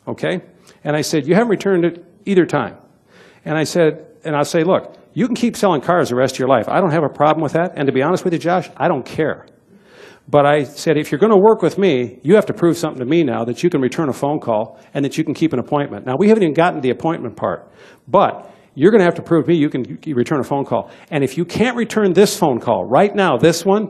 Okay? 0.07 0.41
And 0.84 0.95
I 0.95 1.01
said, 1.01 1.28
you 1.28 1.36
haven't 1.36 1.49
returned 1.49 1.86
it 1.86 2.05
either 2.26 2.45
time. 2.45 2.78
And 3.45 3.57
I 3.57 3.64
said, 3.64 4.05
and 4.24 4.36
I'll 4.36 4.45
say, 4.45 4.64
look, 4.64 4.97
you 5.14 5.26
can 5.26 5.36
keep 5.36 5.55
selling 5.55 5.82
cars 5.82 6.10
the 6.10 6.16
rest 6.16 6.36
of 6.36 6.39
your 6.39 6.47
life. 6.47 6.70
I 6.70 6.80
don't 6.80 6.91
have 6.91 7.03
a 7.03 7.10
problem 7.10 7.43
with 7.43 7.53
that. 7.53 7.74
And 7.76 7.88
to 7.88 7.91
be 7.91 8.01
honest 8.01 8.24
with 8.24 8.34
you, 8.34 8.39
Josh, 8.39 8.70
I 8.78 8.88
don't 8.88 9.05
care. 9.05 9.45
But 10.28 10.45
I 10.45 10.64
said, 10.64 10.97
if 10.97 11.12
you're 11.12 11.20
going 11.20 11.34
to 11.34 11.39
work 11.39 11.64
with 11.64 11.80
me, 11.80 12.20
you 12.22 12.36
have 12.36 12.45
to 12.47 12.53
prove 12.53 12.78
something 12.78 12.99
to 12.99 13.05
me 13.05 13.24
now 13.24 13.43
that 13.45 13.64
you 13.64 13.70
can 13.70 13.82
return 13.82 14.10
a 14.10 14.14
phone 14.14 14.39
call 14.39 14.80
and 14.93 15.03
that 15.03 15.18
you 15.18 15.24
can 15.24 15.34
keep 15.34 15.53
an 15.53 15.60
appointment. 15.60 16.05
Now, 16.05 16.18
we 16.18 16.28
haven't 16.30 16.43
even 16.43 16.53
gotten 16.53 16.82
the 16.82 16.91
appointment 16.91 17.36
part. 17.36 17.72
But 18.07 18.51
you're 18.80 18.92
going 18.92 19.00
to 19.00 19.06
have 19.06 19.16
to 19.16 19.22
prove 19.22 19.44
to 19.44 19.50
me 19.52 19.58
you 19.58 19.70
can 19.70 20.00
return 20.16 20.40
a 20.40 20.44
phone 20.44 20.64
call. 20.64 20.90
And 21.12 21.22
if 21.22 21.38
you 21.38 21.44
can't 21.44 21.76
return 21.76 22.14
this 22.14 22.40
phone 22.40 22.62
call 22.62 22.86
right 22.86 23.14
now, 23.14 23.36
this 23.36 23.66
one, 23.66 23.90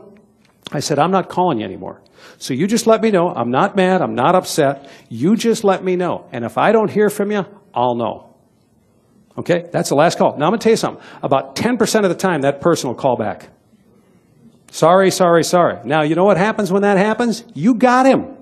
I 0.72 0.80
said, 0.80 0.98
I'm 0.98 1.12
not 1.12 1.28
calling 1.28 1.60
you 1.60 1.64
anymore. 1.64 2.02
So 2.38 2.54
you 2.54 2.66
just 2.66 2.88
let 2.88 3.00
me 3.00 3.12
know. 3.12 3.28
I'm 3.28 3.52
not 3.52 3.76
mad. 3.76 4.02
I'm 4.02 4.16
not 4.16 4.34
upset. 4.34 4.90
You 5.08 5.36
just 5.36 5.62
let 5.62 5.84
me 5.84 5.94
know. 5.94 6.28
And 6.32 6.44
if 6.44 6.58
I 6.58 6.72
don't 6.72 6.90
hear 6.90 7.08
from 7.08 7.30
you, 7.30 7.44
I'll 7.72 7.94
know. 7.94 8.34
Okay? 9.38 9.68
That's 9.70 9.90
the 9.90 9.94
last 9.94 10.18
call. 10.18 10.36
Now 10.36 10.46
I'm 10.46 10.50
going 10.50 10.58
to 10.58 10.64
tell 10.64 10.72
you 10.72 10.76
something. 10.76 11.04
About 11.22 11.54
10% 11.54 12.02
of 12.02 12.08
the 12.08 12.16
time, 12.16 12.40
that 12.40 12.60
person 12.60 12.88
will 12.88 12.96
call 12.96 13.16
back. 13.16 13.48
Sorry, 14.72 15.12
sorry, 15.12 15.44
sorry. 15.44 15.78
Now, 15.84 16.02
you 16.02 16.16
know 16.16 16.24
what 16.24 16.36
happens 16.36 16.72
when 16.72 16.82
that 16.82 16.98
happens? 16.98 17.44
You 17.54 17.76
got 17.76 18.06
him. 18.06 18.36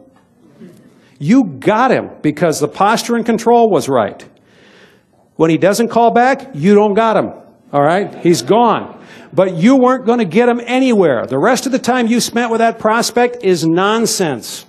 You 1.19 1.45
got 1.45 1.91
him 1.91 2.09
because 2.23 2.59
the 2.59 2.69
posture 2.69 3.17
and 3.17 3.27
control 3.27 3.71
was 3.71 3.87
right. 3.87 4.27
When 5.39 5.51
he 5.51 5.57
doesn't 5.57 5.91
call 5.91 6.11
back, 6.11 6.51
you 6.55 6.75
don't 6.75 6.95
got 6.95 7.17
him. 7.17 7.33
All 7.73 7.81
right? 7.81 8.13
He's 8.25 8.43
gone. 8.43 9.01
But 9.33 9.55
you 9.55 9.77
weren't 9.77 10.05
going 10.05 10.19
to 10.19 10.25
get 10.25 10.49
him 10.49 10.61
anywhere. 10.61 11.27
The 11.27 11.39
rest 11.39 11.65
of 11.65 11.71
the 11.71 11.79
time 11.79 12.09
you 12.09 12.21
spent 12.21 12.51
with 12.51 12.59
that 12.59 12.81
prospect 12.81 13.45
is 13.45 13.65
nonsense. 13.65 14.67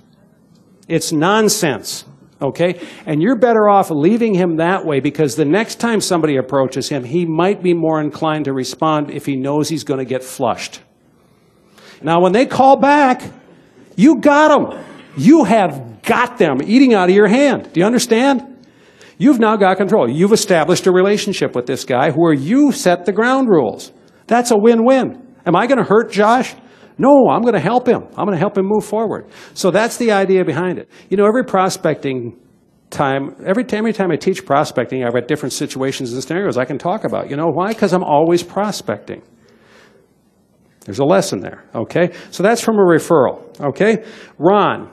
It's 0.86 1.10
nonsense. 1.10 2.04
Okay? 2.40 2.80
And 3.04 3.20
you're 3.20 3.34
better 3.34 3.68
off 3.68 3.90
leaving 3.90 4.34
him 4.34 4.58
that 4.58 4.86
way 4.86 5.00
because 5.00 5.34
the 5.34 5.44
next 5.44 5.80
time 5.80 6.00
somebody 6.00 6.36
approaches 6.36 6.88
him, 6.88 7.02
he 7.02 7.26
might 7.26 7.64
be 7.64 7.74
more 7.74 8.00
inclined 8.00 8.44
to 8.44 8.52
respond 8.52 9.10
if 9.10 9.26
he 9.26 9.34
knows 9.34 9.68
he's 9.68 9.82
going 9.82 9.98
to 9.98 10.04
get 10.04 10.22
flushed. 10.22 10.82
Now, 12.00 12.20
when 12.20 12.30
they 12.30 12.46
call 12.46 12.76
back, 12.76 13.22
you 13.96 14.20
got 14.20 14.56
them. 14.56 14.84
You 15.16 15.42
have 15.42 16.02
got 16.02 16.38
them 16.38 16.62
eating 16.62 16.94
out 16.94 17.08
of 17.08 17.14
your 17.16 17.26
hand. 17.26 17.72
Do 17.72 17.80
you 17.80 17.86
understand? 17.86 18.46
You've 19.20 19.38
now 19.38 19.54
got 19.56 19.76
control. 19.76 20.08
You've 20.08 20.32
established 20.32 20.86
a 20.86 20.90
relationship 20.90 21.54
with 21.54 21.66
this 21.66 21.84
guy 21.84 22.10
where 22.10 22.32
you 22.32 22.72
set 22.72 23.04
the 23.04 23.12
ground 23.12 23.50
rules. 23.50 23.92
That's 24.26 24.50
a 24.50 24.56
win-win. 24.56 25.36
Am 25.44 25.54
I 25.54 25.66
going 25.66 25.76
to 25.76 25.84
hurt 25.84 26.10
Josh? 26.10 26.54
No, 26.96 27.28
I'm 27.28 27.42
going 27.42 27.52
to 27.52 27.60
help 27.60 27.86
him. 27.86 28.02
I'm 28.16 28.24
going 28.24 28.32
to 28.32 28.38
help 28.38 28.56
him 28.56 28.64
move 28.64 28.82
forward. 28.82 29.28
So 29.52 29.70
that's 29.70 29.98
the 29.98 30.10
idea 30.12 30.42
behind 30.42 30.78
it. 30.78 30.88
You 31.10 31.18
know, 31.18 31.26
every 31.26 31.44
prospecting 31.44 32.40
time, 32.88 33.36
every 33.44 33.62
time, 33.62 33.80
every 33.80 33.92
time 33.92 34.10
I 34.10 34.16
teach 34.16 34.46
prospecting, 34.46 35.04
I've 35.04 35.12
got 35.12 35.28
different 35.28 35.52
situations 35.52 36.14
and 36.14 36.22
scenarios 36.22 36.56
I 36.56 36.64
can 36.64 36.78
talk 36.78 37.04
about. 37.04 37.28
You 37.28 37.36
know 37.36 37.48
why? 37.48 37.74
Because 37.74 37.92
I'm 37.92 38.02
always 38.02 38.42
prospecting. 38.42 39.20
There's 40.86 40.98
a 40.98 41.04
lesson 41.04 41.40
there, 41.40 41.66
okay? 41.74 42.12
So 42.30 42.42
that's 42.42 42.62
from 42.62 42.76
a 42.76 42.84
referral, 42.84 43.60
okay? 43.60 44.02
Ron, 44.38 44.90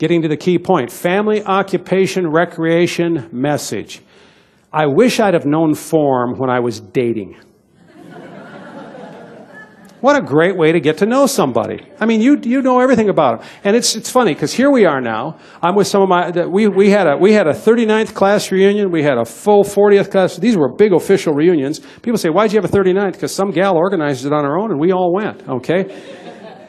getting 0.00 0.22
to 0.22 0.28
the 0.28 0.36
key 0.36 0.58
point 0.58 0.90
family, 0.90 1.44
occupation, 1.44 2.26
recreation, 2.26 3.28
message. 3.30 4.00
I 4.72 4.86
wish 4.86 5.20
I'd 5.20 5.34
have 5.34 5.46
known 5.46 5.74
form 5.74 6.38
when 6.38 6.48
I 6.48 6.58
was 6.60 6.80
dating. 6.80 7.36
What 10.00 10.16
a 10.16 10.22
great 10.22 10.56
way 10.56 10.72
to 10.72 10.80
get 10.80 10.96
to 10.98 11.06
know 11.06 11.26
somebody. 11.26 11.86
I 12.00 12.06
mean, 12.06 12.22
you, 12.22 12.40
you 12.42 12.62
know 12.62 12.80
everything 12.80 13.10
about 13.10 13.40
them. 13.40 13.48
And 13.64 13.76
it's, 13.76 13.94
it's 13.94 14.10
funny, 14.10 14.32
because 14.32 14.50
here 14.50 14.70
we 14.70 14.86
are 14.86 14.98
now. 14.98 15.38
I'm 15.60 15.74
with 15.74 15.88
some 15.88 16.00
of 16.00 16.08
my, 16.08 16.30
we, 16.46 16.68
we, 16.68 16.88
had 16.88 17.06
a, 17.06 17.18
we 17.18 17.34
had 17.34 17.46
a 17.46 17.52
39th 17.52 18.14
class 18.14 18.50
reunion. 18.50 18.90
We 18.90 19.02
had 19.02 19.18
a 19.18 19.26
full 19.26 19.62
40th 19.62 20.10
class. 20.10 20.38
These 20.38 20.56
were 20.56 20.72
big 20.72 20.94
official 20.94 21.34
reunions. 21.34 21.80
People 22.00 22.16
say, 22.16 22.30
why'd 22.30 22.50
you 22.50 22.62
have 22.62 22.72
a 22.72 22.74
39th? 22.74 23.12
Because 23.12 23.34
some 23.34 23.50
gal 23.50 23.76
organized 23.76 24.24
it 24.24 24.32
on 24.32 24.44
her 24.44 24.58
own, 24.58 24.70
and 24.70 24.80
we 24.80 24.90
all 24.90 25.12
went, 25.12 25.46
okay? 25.46 25.84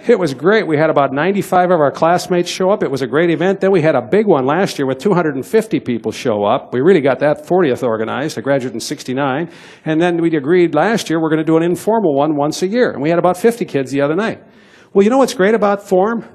It 0.07 0.17
was 0.17 0.33
great. 0.33 0.65
We 0.65 0.77
had 0.77 0.89
about 0.89 1.13
95 1.13 1.69
of 1.69 1.79
our 1.79 1.91
classmates 1.91 2.49
show 2.49 2.71
up. 2.71 2.81
It 2.81 2.89
was 2.89 3.03
a 3.03 3.07
great 3.07 3.29
event. 3.29 3.61
Then 3.61 3.71
we 3.71 3.81
had 3.81 3.93
a 3.93 4.01
big 4.01 4.25
one 4.25 4.45
last 4.45 4.79
year 4.79 4.87
with 4.87 4.97
250 4.97 5.79
people 5.81 6.11
show 6.11 6.43
up. 6.43 6.73
We 6.73 6.81
really 6.81 7.01
got 7.01 7.19
that 7.19 7.45
40th 7.45 7.83
organized. 7.83 8.37
I 8.37 8.41
graduated 8.41 8.73
in 8.73 8.79
69. 8.79 9.51
And 9.85 10.01
then 10.01 10.19
we 10.21 10.35
agreed 10.35 10.73
last 10.73 11.09
year 11.09 11.21
we're 11.21 11.29
going 11.29 11.39
to 11.39 11.45
do 11.45 11.57
an 11.57 11.63
informal 11.63 12.15
one 12.15 12.35
once 12.35 12.63
a 12.63 12.67
year. 12.67 12.91
And 12.91 13.01
we 13.01 13.09
had 13.09 13.19
about 13.19 13.37
50 13.37 13.63
kids 13.65 13.91
the 13.91 14.01
other 14.01 14.15
night. 14.15 14.43
Well, 14.91 15.03
you 15.03 15.11
know 15.11 15.19
what's 15.19 15.35
great 15.35 15.53
about 15.53 15.87
Form? 15.87 16.25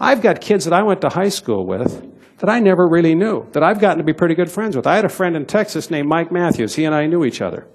I've 0.00 0.20
got 0.20 0.40
kids 0.40 0.64
that 0.64 0.74
I 0.74 0.82
went 0.82 1.00
to 1.02 1.08
high 1.08 1.28
school 1.28 1.66
with 1.66 2.10
that 2.38 2.50
I 2.50 2.58
never 2.58 2.88
really 2.88 3.14
knew, 3.14 3.46
that 3.52 3.62
I've 3.62 3.78
gotten 3.78 3.98
to 3.98 4.04
be 4.04 4.12
pretty 4.12 4.34
good 4.34 4.50
friends 4.50 4.76
with. 4.76 4.88
I 4.88 4.96
had 4.96 5.04
a 5.04 5.08
friend 5.08 5.36
in 5.36 5.46
Texas 5.46 5.88
named 5.88 6.08
Mike 6.08 6.32
Matthews. 6.32 6.74
He 6.74 6.84
and 6.84 6.94
I 6.94 7.06
knew 7.06 7.24
each 7.24 7.40
other. 7.40 7.66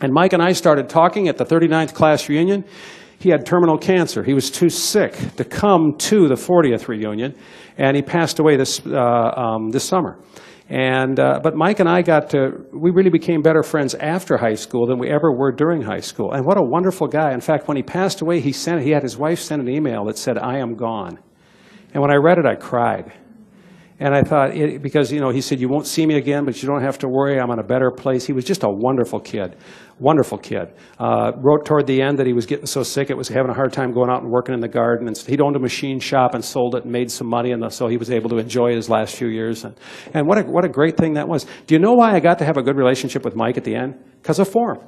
And 0.00 0.12
Mike 0.12 0.32
and 0.32 0.42
I 0.42 0.52
started 0.52 0.88
talking 0.88 1.26
at 1.26 1.38
the 1.38 1.44
39th 1.44 1.94
class 1.94 2.28
reunion. 2.28 2.64
He 3.18 3.30
had 3.30 3.44
terminal 3.44 3.78
cancer. 3.78 4.22
He 4.22 4.34
was 4.34 4.50
too 4.50 4.68
sick 4.68 5.14
to 5.36 5.44
come 5.44 5.96
to 5.98 6.28
the 6.28 6.36
40th 6.36 6.86
reunion, 6.86 7.34
and 7.76 7.96
he 7.96 8.02
passed 8.02 8.38
away 8.38 8.56
this, 8.56 8.80
uh, 8.86 8.96
um, 8.96 9.70
this 9.70 9.84
summer. 9.84 10.18
And, 10.68 11.18
uh, 11.18 11.40
but 11.42 11.56
Mike 11.56 11.80
and 11.80 11.88
I 11.88 12.02
got 12.02 12.30
to, 12.30 12.50
we 12.72 12.90
really 12.90 13.10
became 13.10 13.40
better 13.40 13.62
friends 13.62 13.94
after 13.94 14.36
high 14.36 14.54
school 14.54 14.86
than 14.86 14.98
we 14.98 15.08
ever 15.08 15.32
were 15.32 15.50
during 15.50 15.80
high 15.80 16.00
school. 16.00 16.32
And 16.32 16.44
what 16.44 16.58
a 16.58 16.62
wonderful 16.62 17.06
guy. 17.06 17.32
In 17.32 17.40
fact, 17.40 17.68
when 17.68 17.76
he 17.76 17.82
passed 17.82 18.20
away, 18.20 18.40
he 18.40 18.52
sent, 18.52 18.82
he 18.82 18.90
had 18.90 19.02
his 19.02 19.16
wife 19.16 19.40
send 19.40 19.62
an 19.62 19.68
email 19.68 20.04
that 20.04 20.18
said, 20.18 20.36
I 20.36 20.58
am 20.58 20.74
gone. 20.76 21.18
And 21.94 22.02
when 22.02 22.10
I 22.10 22.16
read 22.16 22.38
it, 22.38 22.44
I 22.44 22.54
cried. 22.54 23.12
And 23.98 24.14
I 24.14 24.22
thought, 24.22 24.54
it, 24.54 24.82
because, 24.82 25.10
you 25.10 25.20
know, 25.20 25.30
he 25.30 25.40
said, 25.40 25.58
you 25.58 25.68
won't 25.68 25.86
see 25.86 26.06
me 26.06 26.16
again, 26.16 26.44
but 26.44 26.62
you 26.62 26.68
don't 26.68 26.82
have 26.82 26.98
to 26.98 27.08
worry, 27.08 27.40
I'm 27.40 27.50
in 27.50 27.58
a 27.58 27.64
better 27.64 27.90
place. 27.90 28.26
He 28.26 28.32
was 28.32 28.44
just 28.44 28.62
a 28.62 28.68
wonderful 28.68 29.18
kid, 29.18 29.56
wonderful 29.98 30.38
kid. 30.38 30.72
Uh, 30.98 31.32
wrote 31.36 31.64
toward 31.64 31.86
the 31.86 32.02
end 32.02 32.18
that 32.18 32.26
he 32.26 32.32
was 32.32 32.46
getting 32.46 32.66
so 32.66 32.82
sick, 32.82 33.10
it 33.10 33.16
was 33.16 33.28
having 33.28 33.50
a 33.50 33.54
hard 33.54 33.72
time 33.72 33.92
going 33.92 34.10
out 34.10 34.22
and 34.22 34.30
working 34.30 34.54
in 34.54 34.60
the 34.60 34.68
garden. 34.68 35.08
And 35.08 35.16
he'd 35.16 35.40
owned 35.40 35.56
a 35.56 35.60
machine 35.60 36.00
shop 36.00 36.34
and 36.34 36.44
sold 36.44 36.74
it 36.74 36.84
and 36.84 36.92
made 36.92 37.10
some 37.10 37.26
money, 37.26 37.52
and 37.52 37.72
so 37.72 37.88
he 37.88 37.96
was 37.96 38.10
able 38.10 38.30
to 38.30 38.38
enjoy 38.38 38.74
his 38.74 38.88
last 38.88 39.16
few 39.16 39.28
years. 39.28 39.64
And, 39.64 39.74
and 40.14 40.26
what, 40.26 40.38
a, 40.38 40.42
what 40.42 40.64
a 40.64 40.68
great 40.68 40.96
thing 40.96 41.14
that 41.14 41.28
was. 41.28 41.46
Do 41.66 41.74
you 41.74 41.78
know 41.78 41.94
why 41.94 42.14
I 42.14 42.20
got 42.20 42.38
to 42.38 42.44
have 42.44 42.56
a 42.56 42.62
good 42.62 42.76
relationship 42.76 43.24
with 43.24 43.34
Mike 43.34 43.56
at 43.56 43.64
the 43.64 43.74
end? 43.74 43.98
Because 44.22 44.38
of 44.38 44.48
Form. 44.48 44.78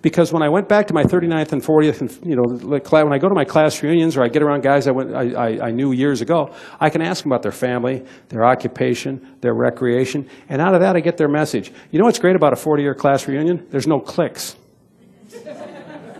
Because 0.00 0.32
when 0.32 0.42
I 0.42 0.48
went 0.48 0.68
back 0.68 0.86
to 0.86 0.94
my 0.94 1.04
39th 1.04 1.52
and 1.52 1.62
40th, 1.62 2.00
and 2.00 2.26
you 2.26 2.36
know, 2.36 2.44
when 2.44 3.12
I 3.12 3.18
go 3.18 3.28
to 3.28 3.34
my 3.34 3.44
class 3.44 3.82
reunions 3.82 4.16
or 4.16 4.22
I 4.22 4.28
get 4.28 4.42
around 4.42 4.62
guys 4.62 4.86
I, 4.86 4.92
went, 4.92 5.14
I, 5.14 5.32
I, 5.32 5.66
I 5.68 5.70
knew 5.70 5.92
years 5.92 6.20
ago, 6.20 6.54
I 6.80 6.88
can 6.88 7.02
ask 7.02 7.22
them 7.22 7.32
about 7.32 7.42
their 7.42 7.52
family, 7.52 8.04
their 8.28 8.44
occupation, 8.44 9.36
their 9.40 9.54
recreation, 9.54 10.28
and 10.48 10.62
out 10.62 10.74
of 10.74 10.80
that 10.80 10.96
I 10.96 11.00
get 11.00 11.16
their 11.18 11.28
message. 11.28 11.72
You 11.90 11.98
know 11.98 12.06
what's 12.06 12.18
great 12.18 12.36
about 12.36 12.52
a 12.52 12.56
40-year 12.56 12.94
class 12.94 13.28
reunion? 13.28 13.66
There's 13.70 13.86
no 13.86 14.00
cliques. 14.00 14.56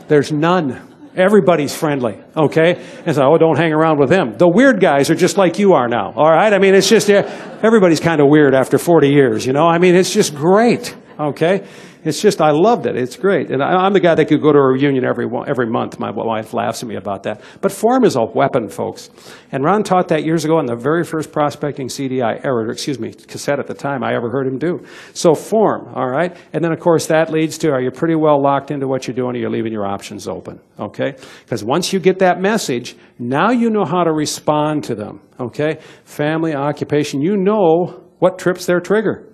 There's 0.09 0.33
none. 0.33 0.89
Everybody's 1.15 1.75
friendly, 1.77 2.19
okay? 2.35 2.83
And 3.05 3.15
so, 3.15 3.23
oh, 3.23 3.37
don't 3.37 3.57
hang 3.57 3.73
around 3.73 3.99
with 3.99 4.09
them. 4.09 4.37
The 4.39 4.49
weird 4.49 4.81
guys 4.81 5.11
are 5.11 5.15
just 5.15 5.37
like 5.37 5.59
you 5.59 5.75
are 5.75 5.87
now, 5.87 6.13
all 6.17 6.31
right? 6.31 6.53
I 6.53 6.59
mean, 6.59 6.75
it's 6.75 6.89
just, 6.89 7.11
everybody's 7.11 8.01
kind 8.01 8.21
of 8.21 8.29
weird 8.29 8.55
after 8.55 8.79
40 8.79 9.11
years, 9.11 9.47
you 9.47 9.53
know? 9.53 9.67
I 9.67 9.79
mean, 9.79 9.95
it's 9.95 10.13
just 10.13 10.35
great, 10.35 10.97
okay? 11.21 11.67
It's 12.05 12.21
just, 12.21 12.41
I 12.41 12.51
loved 12.51 12.87
it. 12.87 12.97
It's 12.97 13.17
great. 13.17 13.51
And 13.51 13.63
I, 13.63 13.87
am 13.87 13.93
the 13.93 14.01
guy 14.01 14.17
that 14.17 14.27
could 14.27 14.43
go 14.43 14.53
to 14.53 14.59
a 14.59 14.73
reunion 14.73 15.05
every, 15.05 15.29
every 15.47 15.67
month. 15.67 16.01
My 16.01 16.11
wife 16.11 16.53
laughs 16.53 16.83
at 16.83 16.89
me 16.89 16.97
about 16.97 17.23
that. 17.25 17.41
But 17.61 17.71
form 17.71 18.05
is 18.05 18.17
a 18.17 18.25
weapon, 18.25 18.69
folks. 18.69 19.11
And 19.53 19.63
Ron 19.63 19.85
taught 19.85 20.09
that 20.09 20.25
years 20.25 20.45
ago 20.45 20.59
on 20.59 20.67
the 20.67 20.75
very 20.75 21.05
first 21.05 21.31
prospecting 21.31 21.89
CD 21.89 22.21
I 22.21 22.35
ever, 22.35 22.71
excuse 22.71 22.99
me, 22.99 23.13
cassette 23.13 23.61
at 23.61 23.69
the 23.69 23.75
time 23.75 24.03
I 24.03 24.15
ever 24.15 24.31
heard 24.31 24.49
him 24.49 24.59
do. 24.59 24.85
So 25.15 25.35
form, 25.35 25.93
all 25.95 26.09
right? 26.09 26.37
And 26.53 26.65
then, 26.65 26.73
of 26.73 26.81
course, 26.81 27.07
that 27.07 27.31
leads 27.31 27.57
to, 27.59 27.71
are 27.71 27.81
you 27.81 27.93
pretty 27.93 28.17
well 28.17 28.43
locked 28.43 28.73
into 28.73 28.89
what 28.89 29.07
you're 29.07 29.15
doing 29.15 29.37
or 29.37 29.39
you're 29.39 29.51
leaving 29.51 29.73
your 29.73 29.87
options 29.87 30.27
open, 30.27 30.61
okay? 30.81 31.15
Because 31.45 31.63
once 31.63 31.93
you 31.93 32.01
get 32.01 32.19
that 32.19 32.41
message, 32.41 32.97
now 33.21 33.51
you 33.53 33.71
know 33.71 33.85
how 33.85 34.03
to 34.03 34.13
respond 34.13 34.83
to 34.85 34.97
them, 34.97 35.21
okay? 35.39 35.79
Family, 36.05 36.55
occupation, 36.55 37.23
you 37.23 37.37
know 37.37 38.03
what 38.19 38.41
trips 38.41 38.67
their 38.67 38.81
trigger 38.81 39.32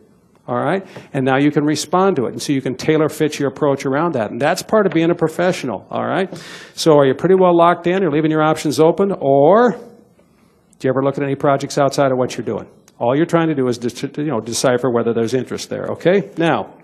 all 0.49 0.57
right? 0.57 0.85
And 1.13 1.25
now 1.25 1.37
you 1.37 1.51
can 1.51 1.65
respond 1.65 2.17
to 2.17 2.25
it. 2.25 2.33
And 2.33 2.41
so 2.41 2.55
you 2.55 2.63
can 2.63 2.75
tailor 2.75 3.09
fit 3.11 3.39
your 3.39 3.49
approach 3.49 3.85
around 3.85 4.15
that. 4.15 4.31
And 4.31 4.41
that's 4.41 4.63
part 4.63 4.87
of 4.87 4.93
being 4.93 5.11
a 5.11 5.15
professional, 5.15 5.87
all 5.91 6.07
right? 6.07 6.35
So 6.75 6.99
are 6.99 7.07
you 7.07 7.15
pretty 7.15 7.35
well 7.35 7.57
locked 7.57 7.87
in? 7.87 8.01
You're 8.01 8.11
leaving 8.11 8.31
your 8.31 8.43
options 8.43 8.81
open? 8.81 9.13
Or 9.13 9.73
do 9.73 10.89
you 10.89 10.91
ever 10.91 11.03
look 11.03 11.19
at 11.19 11.23
any 11.23 11.35
projects 11.35 11.77
outside 11.77 12.11
of 12.11 12.19
what 12.19 12.37
you're 12.37 12.47
doing? 12.47 12.67
All 12.99 13.15
you're 13.15 13.27
trying 13.27 13.49
to 13.49 13.55
do 13.55 13.69
is 13.69 13.79
you 14.03 14.25
know, 14.25 14.41
decipher 14.41 14.91
whether 14.91 15.13
there's 15.13 15.35
interest 15.35 15.69
there, 15.69 15.87
okay? 15.91 16.31
Now, 16.39 16.75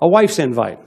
a 0.00 0.08
wife's 0.08 0.38
invite. 0.38 0.78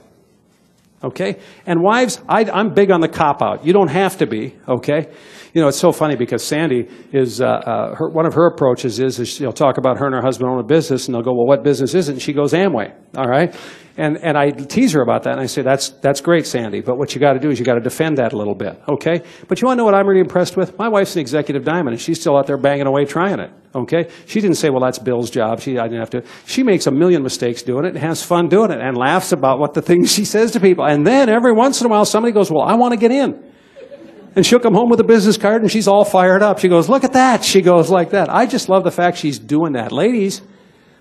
Okay? 1.02 1.38
And 1.66 1.82
wives, 1.82 2.20
I, 2.28 2.42
am 2.42 2.74
big 2.74 2.90
on 2.90 3.00
the 3.00 3.08
cop 3.08 3.42
out. 3.42 3.66
You 3.66 3.72
don't 3.72 3.88
have 3.88 4.18
to 4.18 4.26
be, 4.26 4.56
okay? 4.68 5.10
You 5.52 5.60
know, 5.60 5.68
it's 5.68 5.78
so 5.78 5.92
funny 5.92 6.16
because 6.16 6.44
Sandy 6.44 6.88
is, 7.12 7.40
uh, 7.40 7.46
uh, 7.46 7.94
her, 7.96 8.08
one 8.08 8.24
of 8.24 8.34
her 8.34 8.46
approaches 8.46 9.00
is, 9.00 9.18
is 9.18 9.28
she'll 9.28 9.52
talk 9.52 9.78
about 9.78 9.98
her 9.98 10.06
and 10.06 10.14
her 10.14 10.22
husband 10.22 10.48
own 10.48 10.60
a 10.60 10.64
business, 10.64 11.08
and 11.08 11.14
they'll 11.14 11.22
go, 11.22 11.34
well, 11.34 11.46
what 11.46 11.62
business 11.64 11.94
is 11.94 12.08
it? 12.08 12.12
And 12.12 12.22
she 12.22 12.32
goes, 12.32 12.52
Amway, 12.52 12.94
all 13.16 13.28
right? 13.28 13.54
And, 13.96 14.16
and 14.18 14.38
I 14.38 14.50
tease 14.50 14.92
her 14.92 15.02
about 15.02 15.24
that, 15.24 15.32
and 15.32 15.40
I 15.40 15.46
say, 15.46 15.60
that's, 15.60 15.90
that's 15.90 16.22
great, 16.22 16.46
Sandy, 16.46 16.80
but 16.80 16.96
what 16.96 17.14
you 17.14 17.20
got 17.20 17.34
to 17.34 17.38
do 17.38 17.50
is 17.50 17.58
you 17.58 17.64
got 17.64 17.74
to 17.74 17.80
defend 17.80 18.16
that 18.16 18.32
a 18.32 18.38
little 18.38 18.54
bit, 18.54 18.80
okay? 18.88 19.22
But 19.48 19.60
you 19.60 19.66
want 19.66 19.76
to 19.76 19.80
know 19.80 19.84
what 19.84 19.94
I'm 19.94 20.06
really 20.06 20.20
impressed 20.20 20.56
with? 20.56 20.78
My 20.78 20.88
wife's 20.88 21.14
an 21.14 21.20
executive 21.20 21.62
diamond, 21.64 21.90
and 21.90 22.00
she's 22.00 22.18
still 22.18 22.38
out 22.38 22.46
there 22.46 22.56
banging 22.56 22.86
away 22.86 23.04
trying 23.04 23.38
it, 23.38 23.50
okay? 23.74 24.08
She 24.24 24.40
didn't 24.40 24.56
say, 24.56 24.70
well, 24.70 24.80
that's 24.80 24.98
Bill's 24.98 25.28
job. 25.28 25.60
She, 25.60 25.78
I 25.78 25.88
didn't 25.88 26.00
have 26.00 26.10
to. 26.10 26.22
She 26.46 26.62
makes 26.62 26.86
a 26.86 26.90
million 26.90 27.22
mistakes 27.22 27.62
doing 27.62 27.84
it 27.84 27.88
and 27.88 27.98
has 27.98 28.22
fun 28.22 28.48
doing 28.48 28.70
it 28.70 28.80
and 28.80 28.96
laughs 28.96 29.30
about 29.32 29.58
what 29.58 29.74
the 29.74 29.82
things 29.82 30.10
she 30.10 30.24
says 30.24 30.52
to 30.52 30.60
people. 30.60 30.86
And 30.86 31.06
then 31.06 31.28
every 31.28 31.52
once 31.52 31.82
in 31.82 31.86
a 31.86 31.90
while, 31.90 32.06
somebody 32.06 32.32
goes, 32.32 32.50
well, 32.50 32.62
I 32.62 32.74
want 32.76 32.92
to 32.92 32.98
get 32.98 33.10
in. 33.10 33.44
And 34.34 34.46
she'll 34.46 34.60
come 34.60 34.72
home 34.72 34.88
with 34.88 35.00
a 35.00 35.04
business 35.04 35.36
card 35.36 35.60
and 35.60 35.70
she's 35.70 35.86
all 35.86 36.06
fired 36.06 36.42
up. 36.42 36.58
She 36.58 36.68
goes, 36.68 36.88
look 36.88 37.04
at 37.04 37.12
that. 37.12 37.44
She 37.44 37.60
goes 37.60 37.90
like 37.90 38.10
that. 38.10 38.30
I 38.30 38.46
just 38.46 38.70
love 38.70 38.84
the 38.84 38.90
fact 38.90 39.18
she's 39.18 39.38
doing 39.38 39.74
that. 39.74 39.92
Ladies, 39.92 40.40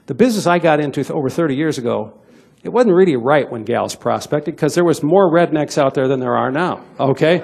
the 0.07 0.13
business 0.13 0.47
I 0.47 0.59
got 0.59 0.81
into 0.81 1.01
over 1.13 1.29
30 1.29 1.55
years 1.55 1.77
ago, 1.77 2.19
it 2.63 2.69
wasn't 2.69 2.93
really 2.93 3.15
right 3.15 3.49
when 3.51 3.63
gals 3.63 3.95
prospected 3.95 4.55
because 4.55 4.75
there 4.75 4.85
was 4.85 5.01
more 5.01 5.31
rednecks 5.31 5.77
out 5.77 5.95
there 5.95 6.07
than 6.07 6.19
there 6.19 6.35
are 6.35 6.51
now, 6.51 6.85
okay? 6.99 7.41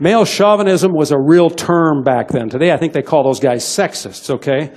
Male 0.00 0.24
chauvinism 0.24 0.92
was 0.94 1.12
a 1.12 1.18
real 1.18 1.50
term 1.50 2.02
back 2.02 2.28
then. 2.28 2.48
Today, 2.48 2.72
I 2.72 2.78
think 2.78 2.94
they 2.94 3.02
call 3.02 3.22
those 3.22 3.38
guys 3.38 3.64
sexists, 3.64 4.30
okay? 4.30 4.72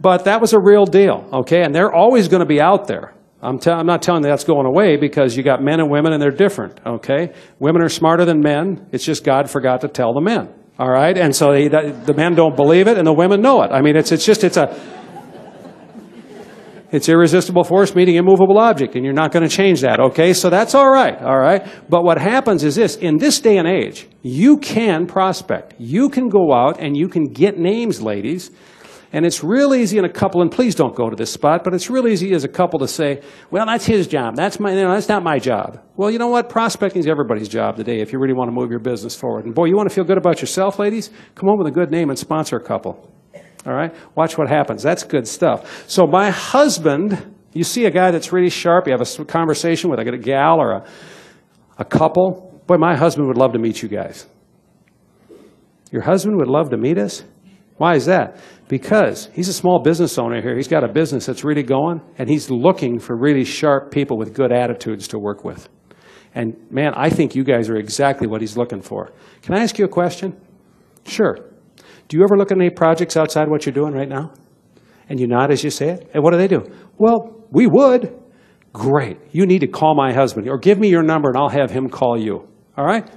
But 0.00 0.24
that 0.24 0.40
was 0.40 0.54
a 0.54 0.60
real 0.60 0.86
deal, 0.86 1.28
okay? 1.32 1.62
And 1.62 1.74
they're 1.74 1.92
always 1.92 2.28
going 2.28 2.40
to 2.40 2.46
be 2.46 2.60
out 2.60 2.86
there. 2.86 3.14
I'm, 3.42 3.58
I'm 3.66 3.86
not 3.86 4.00
telling 4.00 4.24
you 4.24 4.30
that's 4.30 4.44
going 4.44 4.66
away 4.66 4.96
because 4.96 5.36
you 5.36 5.42
got 5.42 5.62
men 5.62 5.78
and 5.78 5.90
women 5.90 6.14
and 6.14 6.22
they're 6.22 6.30
different, 6.30 6.80
okay? 6.86 7.34
Women 7.58 7.82
are 7.82 7.90
smarter 7.90 8.24
than 8.24 8.40
men. 8.40 8.88
It's 8.90 9.04
just 9.04 9.22
God 9.22 9.50
forgot 9.50 9.82
to 9.82 9.88
tell 9.88 10.14
the 10.14 10.22
men, 10.22 10.48
all 10.78 10.90
right? 10.90 11.16
And 11.16 11.36
so 11.36 11.52
they, 11.52 11.68
the 11.68 12.14
men 12.16 12.34
don't 12.34 12.56
believe 12.56 12.88
it 12.88 12.96
and 12.96 13.06
the 13.06 13.12
women 13.12 13.42
know 13.42 13.62
it. 13.62 13.70
I 13.70 13.82
mean, 13.82 13.96
it's, 13.96 14.12
it's 14.12 14.24
just, 14.24 14.42
it's 14.42 14.56
a, 14.56 14.74
it's 16.96 17.08
irresistible 17.08 17.62
force 17.62 17.94
meeting 17.94 18.16
immovable 18.16 18.58
object, 18.58 18.94
and 18.96 19.04
you're 19.04 19.14
not 19.14 19.30
going 19.30 19.48
to 19.48 19.54
change 19.54 19.82
that, 19.82 20.00
okay? 20.00 20.32
So 20.32 20.50
that's 20.50 20.74
all 20.74 20.90
right, 20.90 21.20
all 21.20 21.38
right? 21.38 21.66
But 21.88 22.04
what 22.04 22.18
happens 22.18 22.64
is 22.64 22.74
this 22.74 22.96
in 22.96 23.18
this 23.18 23.38
day 23.40 23.58
and 23.58 23.68
age, 23.68 24.08
you 24.22 24.56
can 24.58 25.06
prospect. 25.06 25.74
You 25.78 26.08
can 26.08 26.28
go 26.28 26.52
out 26.52 26.80
and 26.80 26.96
you 26.96 27.08
can 27.08 27.24
get 27.24 27.58
names, 27.58 28.00
ladies. 28.00 28.50
And 29.12 29.24
it's 29.24 29.42
real 29.44 29.72
easy 29.72 29.98
in 29.98 30.04
a 30.04 30.12
couple, 30.12 30.42
and 30.42 30.50
please 30.50 30.74
don't 30.74 30.94
go 30.94 31.08
to 31.08 31.16
this 31.16 31.32
spot, 31.32 31.64
but 31.64 31.72
it's 31.72 31.88
real 31.88 32.08
easy 32.08 32.32
as 32.32 32.44
a 32.44 32.48
couple 32.48 32.78
to 32.80 32.88
say, 32.88 33.22
well, 33.50 33.64
that's 33.64 33.86
his 33.86 34.06
job. 34.08 34.34
That's, 34.34 34.58
my, 34.58 34.72
you 34.72 34.82
know, 34.82 34.92
that's 34.92 35.08
not 35.08 35.22
my 35.22 35.38
job. 35.38 35.80
Well, 35.96 36.10
you 36.10 36.18
know 36.18 36.28
what? 36.28 36.48
Prospecting 36.48 37.00
is 37.00 37.06
everybody's 37.06 37.48
job 37.48 37.76
today 37.76 38.00
if 38.00 38.12
you 38.12 38.18
really 38.18 38.34
want 38.34 38.48
to 38.48 38.52
move 38.52 38.70
your 38.70 38.80
business 38.80 39.14
forward. 39.14 39.44
And 39.44 39.54
boy, 39.54 39.66
you 39.66 39.76
want 39.76 39.88
to 39.88 39.94
feel 39.94 40.04
good 40.04 40.18
about 40.18 40.40
yourself, 40.40 40.78
ladies? 40.78 41.10
Come 41.34 41.48
up 41.48 41.56
with 41.56 41.68
a 41.68 41.70
good 41.70 41.90
name 41.90 42.10
and 42.10 42.18
sponsor 42.18 42.56
a 42.56 42.62
couple. 42.62 43.15
All 43.66 43.74
right? 43.74 43.92
Watch 44.14 44.38
what 44.38 44.48
happens. 44.48 44.82
That's 44.82 45.02
good 45.02 45.26
stuff. 45.26 45.88
So 45.88 46.06
my 46.06 46.30
husband, 46.30 47.34
you 47.52 47.64
see 47.64 47.84
a 47.86 47.90
guy 47.90 48.12
that's 48.12 48.32
really 48.32 48.50
sharp, 48.50 48.86
you 48.86 48.92
have 48.92 49.00
a 49.00 49.24
conversation 49.24 49.90
with 49.90 49.98
a 49.98 50.18
gal 50.18 50.60
or 50.60 50.72
a, 50.72 50.86
a 51.78 51.84
couple. 51.84 52.62
Boy, 52.66 52.76
my 52.76 52.96
husband 52.96 53.26
would 53.26 53.36
love 53.36 53.52
to 53.52 53.58
meet 53.58 53.82
you 53.82 53.88
guys. 53.88 54.26
Your 55.90 56.02
husband 56.02 56.36
would 56.36 56.48
love 56.48 56.70
to 56.70 56.76
meet 56.76 56.98
us? 56.98 57.24
Why 57.76 57.94
is 57.94 58.06
that? 58.06 58.38
Because 58.68 59.28
he's 59.34 59.48
a 59.48 59.52
small 59.52 59.80
business 59.82 60.18
owner 60.18 60.40
here. 60.40 60.56
He's 60.56 60.68
got 60.68 60.82
a 60.82 60.88
business 60.88 61.26
that's 61.26 61.44
really 61.44 61.62
going, 61.62 62.00
and 62.18 62.28
he's 62.28 62.50
looking 62.50 62.98
for 62.98 63.16
really 63.16 63.44
sharp 63.44 63.90
people 63.90 64.16
with 64.16 64.32
good 64.32 64.50
attitudes 64.50 65.08
to 65.08 65.18
work 65.18 65.44
with. 65.44 65.68
And 66.34 66.56
man, 66.70 66.92
I 66.94 67.10
think 67.10 67.34
you 67.34 67.44
guys 67.44 67.68
are 67.68 67.76
exactly 67.76 68.26
what 68.26 68.40
he's 68.40 68.56
looking 68.56 68.82
for. 68.82 69.12
Can 69.42 69.54
I 69.54 69.62
ask 69.62 69.78
you 69.78 69.84
a 69.84 69.88
question? 69.88 70.38
Sure. 71.04 71.38
Do 72.08 72.16
you 72.16 72.22
ever 72.22 72.36
look 72.36 72.52
at 72.52 72.58
any 72.58 72.70
projects 72.70 73.16
outside 73.16 73.48
what 73.48 73.66
you're 73.66 73.74
doing 73.74 73.92
right 73.92 74.08
now? 74.08 74.32
And 75.08 75.20
you 75.20 75.26
nod 75.26 75.50
as 75.50 75.62
you 75.62 75.70
say 75.70 75.90
it? 75.90 76.10
And 76.14 76.22
what 76.22 76.32
do 76.32 76.36
they 76.36 76.48
do? 76.48 76.64
Well, 76.98 77.44
we 77.50 77.66
would. 77.66 78.12
Great. 78.72 79.18
You 79.32 79.46
need 79.46 79.60
to 79.60 79.68
call 79.68 79.94
my 79.94 80.12
husband 80.12 80.48
or 80.48 80.58
give 80.58 80.78
me 80.78 80.88
your 80.88 81.02
number 81.02 81.28
and 81.28 81.38
I'll 81.38 81.48
have 81.48 81.70
him 81.70 81.88
call 81.88 82.18
you. 82.18 82.46
All 82.76 82.84
right? 82.84 83.08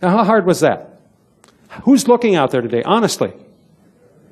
Now, 0.00 0.10
how 0.10 0.24
hard 0.24 0.46
was 0.46 0.60
that? 0.60 1.00
Who's 1.84 2.06
looking 2.06 2.36
out 2.36 2.50
there 2.50 2.60
today? 2.60 2.82
Honestly. 2.84 3.32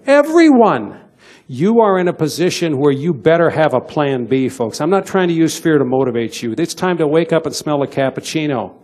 Everyone. 0.07 1.01
You 1.49 1.81
are 1.81 1.99
in 1.99 2.07
a 2.07 2.13
position 2.13 2.79
where 2.79 2.93
you 2.93 3.13
better 3.13 3.51
have 3.51 3.75
a 3.75 3.81
plan 3.81 4.27
B, 4.27 4.49
folks. 4.49 4.81
I'm 4.81 4.91
not 4.91 5.05
trying 5.05 5.29
to 5.29 5.35
use 5.35 5.59
fear 5.59 5.79
to 5.79 5.85
motivate 5.85 6.43
you. 6.43 6.55
It's 6.57 6.75
time 6.75 6.99
to 6.99 7.09
wake 7.09 7.33
up 7.33 7.45
and 7.45 7.55
smell 7.55 7.83
a 7.83 7.89
cappuccino. 7.89 8.77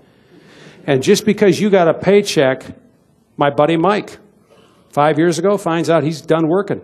And 0.85 1.01
just 1.01 1.25
because 1.25 1.61
you 1.61 1.71
got 1.71 1.87
a 1.87 1.95
paycheck, 1.95 2.65
my 3.37 3.51
buddy 3.51 3.77
Mike, 3.77 4.19
five 4.97 5.19
years 5.19 5.39
ago, 5.39 5.59
finds 5.59 5.91
out 5.91 6.05
he's 6.05 6.23
done 6.23 6.49
working. 6.49 6.81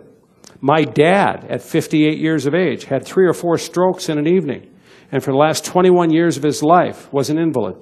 My 0.61 0.83
dad, 0.83 1.47
at 1.49 1.63
58 1.63 2.19
years 2.19 2.45
of 2.45 2.53
age, 2.53 2.83
had 2.83 3.03
three 3.03 3.25
or 3.25 3.33
four 3.33 3.57
strokes 3.57 4.07
in 4.07 4.19
an 4.19 4.27
evening. 4.27 4.71
And 5.11 5.23
for 5.23 5.31
the 5.31 5.37
last 5.37 5.65
21 5.65 6.11
years 6.11 6.37
of 6.37 6.43
his 6.43 6.61
life, 6.61 7.11
was 7.11 7.31
an 7.31 7.39
invalid. 7.39 7.75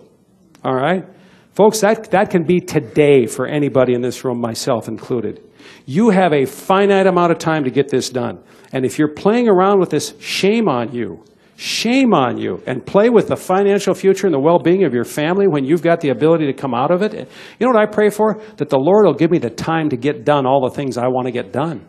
All 0.63 0.73
right? 0.73 1.03
Folks, 1.51 1.81
that, 1.81 2.11
that 2.11 2.29
can 2.29 2.45
be 2.45 2.61
today 2.61 3.25
for 3.25 3.45
anybody 3.45 3.93
in 3.93 3.99
this 3.99 4.23
room, 4.23 4.39
myself 4.39 4.87
included. 4.87 5.41
You 5.85 6.11
have 6.11 6.31
a 6.31 6.45
finite 6.45 7.07
amount 7.07 7.33
of 7.33 7.37
time 7.37 7.65
to 7.65 7.69
get 7.69 7.89
this 7.89 8.09
done. 8.09 8.41
And 8.71 8.85
if 8.85 8.97
you're 8.97 9.13
playing 9.13 9.49
around 9.49 9.81
with 9.81 9.89
this, 9.89 10.13
shame 10.21 10.69
on 10.69 10.93
you. 10.93 11.25
Shame 11.61 12.11
on 12.15 12.39
you. 12.39 12.63
And 12.65 12.83
play 12.83 13.11
with 13.11 13.27
the 13.27 13.35
financial 13.35 13.93
future 13.93 14.25
and 14.25 14.33
the 14.33 14.39
well 14.39 14.57
being 14.57 14.83
of 14.83 14.95
your 14.95 15.03
family 15.03 15.47
when 15.47 15.63
you've 15.63 15.83
got 15.83 16.01
the 16.01 16.09
ability 16.09 16.47
to 16.47 16.53
come 16.53 16.73
out 16.73 16.89
of 16.89 17.03
it. 17.03 17.13
You 17.13 17.27
know 17.59 17.67
what 17.67 17.79
I 17.79 17.85
pray 17.85 18.09
for? 18.09 18.41
That 18.57 18.69
the 18.69 18.79
Lord 18.79 19.05
will 19.05 19.13
give 19.13 19.29
me 19.29 19.37
the 19.37 19.51
time 19.51 19.87
to 19.89 19.95
get 19.95 20.25
done 20.25 20.47
all 20.47 20.67
the 20.67 20.75
things 20.75 20.97
I 20.97 21.07
want 21.07 21.27
to 21.27 21.31
get 21.31 21.53
done. 21.53 21.85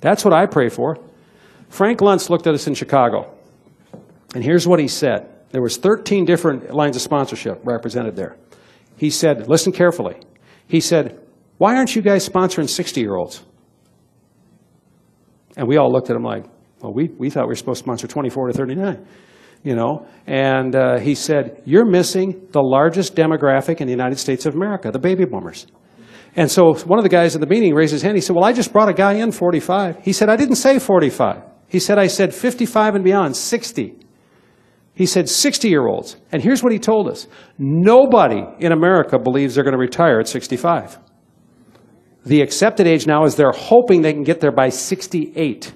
That's 0.00 0.24
what 0.24 0.32
I 0.32 0.46
pray 0.46 0.70
for. 0.70 0.96
Frank 1.68 2.00
Luntz 2.00 2.30
looked 2.30 2.46
at 2.46 2.54
us 2.54 2.66
in 2.66 2.72
Chicago. 2.72 3.34
And 4.34 4.42
here's 4.42 4.66
what 4.66 4.80
he 4.80 4.88
said. 4.88 5.28
There 5.50 5.60
was 5.60 5.76
13 5.76 6.24
different 6.24 6.72
lines 6.72 6.96
of 6.96 7.02
sponsorship 7.02 7.60
represented 7.64 8.16
there. 8.16 8.38
He 8.96 9.10
said, 9.10 9.46
listen 9.46 9.72
carefully. 9.72 10.16
He 10.68 10.80
said, 10.80 11.20
why 11.58 11.76
aren't 11.76 11.94
you 11.94 12.00
guys 12.00 12.26
sponsoring 12.26 12.66
60 12.66 12.98
year 12.98 13.14
olds? 13.14 13.44
And 15.54 15.68
we 15.68 15.76
all 15.76 15.92
looked 15.92 16.08
at 16.08 16.16
him 16.16 16.22
like, 16.22 16.46
well, 16.80 16.92
we, 16.92 17.08
we 17.18 17.30
thought 17.30 17.44
we 17.44 17.52
were 17.52 17.54
supposed 17.54 17.78
to 17.78 17.84
sponsor 17.84 18.06
24 18.06 18.48
to 18.48 18.52
39. 18.52 19.06
You 19.62 19.74
know, 19.74 20.06
and 20.26 20.76
uh, 20.76 20.98
he 20.98 21.14
said, 21.14 21.62
You're 21.64 21.86
missing 21.86 22.46
the 22.52 22.62
largest 22.62 23.16
demographic 23.16 23.80
in 23.80 23.86
the 23.86 23.92
United 23.92 24.18
States 24.18 24.46
of 24.46 24.54
America, 24.54 24.92
the 24.92 24.98
baby 24.98 25.24
boomers. 25.24 25.66
And 26.36 26.50
so 26.50 26.74
one 26.74 26.98
of 26.98 27.02
the 27.02 27.08
guys 27.08 27.34
at 27.34 27.40
the 27.40 27.46
meeting 27.46 27.74
raised 27.74 27.92
his 27.92 28.02
hand. 28.02 28.16
He 28.16 28.20
said, 28.20 28.36
Well, 28.36 28.44
I 28.44 28.52
just 28.52 28.72
brought 28.72 28.88
a 28.88 28.94
guy 28.94 29.14
in 29.14 29.32
45. 29.32 30.04
He 30.04 30.12
said, 30.12 30.28
I 30.28 30.36
didn't 30.36 30.56
say 30.56 30.78
45. 30.78 31.42
He 31.68 31.80
said, 31.80 31.98
I 31.98 32.06
said 32.06 32.32
55 32.34 32.94
and 32.94 33.04
beyond, 33.04 33.36
60. 33.36 33.96
He 34.94 35.06
said 35.06 35.28
60 35.28 35.68
year 35.68 35.86
olds. 35.86 36.16
And 36.32 36.42
here's 36.42 36.62
what 36.62 36.72
he 36.72 36.78
told 36.78 37.08
us 37.08 37.26
nobody 37.58 38.42
in 38.58 38.72
America 38.72 39.18
believes 39.18 39.54
they're 39.54 39.64
going 39.64 39.72
to 39.72 39.78
retire 39.78 40.20
at 40.20 40.28
65. 40.28 40.98
The 42.24 42.40
accepted 42.40 42.86
age 42.86 43.06
now 43.06 43.24
is 43.24 43.36
they're 43.36 43.52
hoping 43.52 44.02
they 44.02 44.12
can 44.12 44.24
get 44.24 44.40
there 44.40 44.52
by 44.52 44.68
68. 44.68 45.72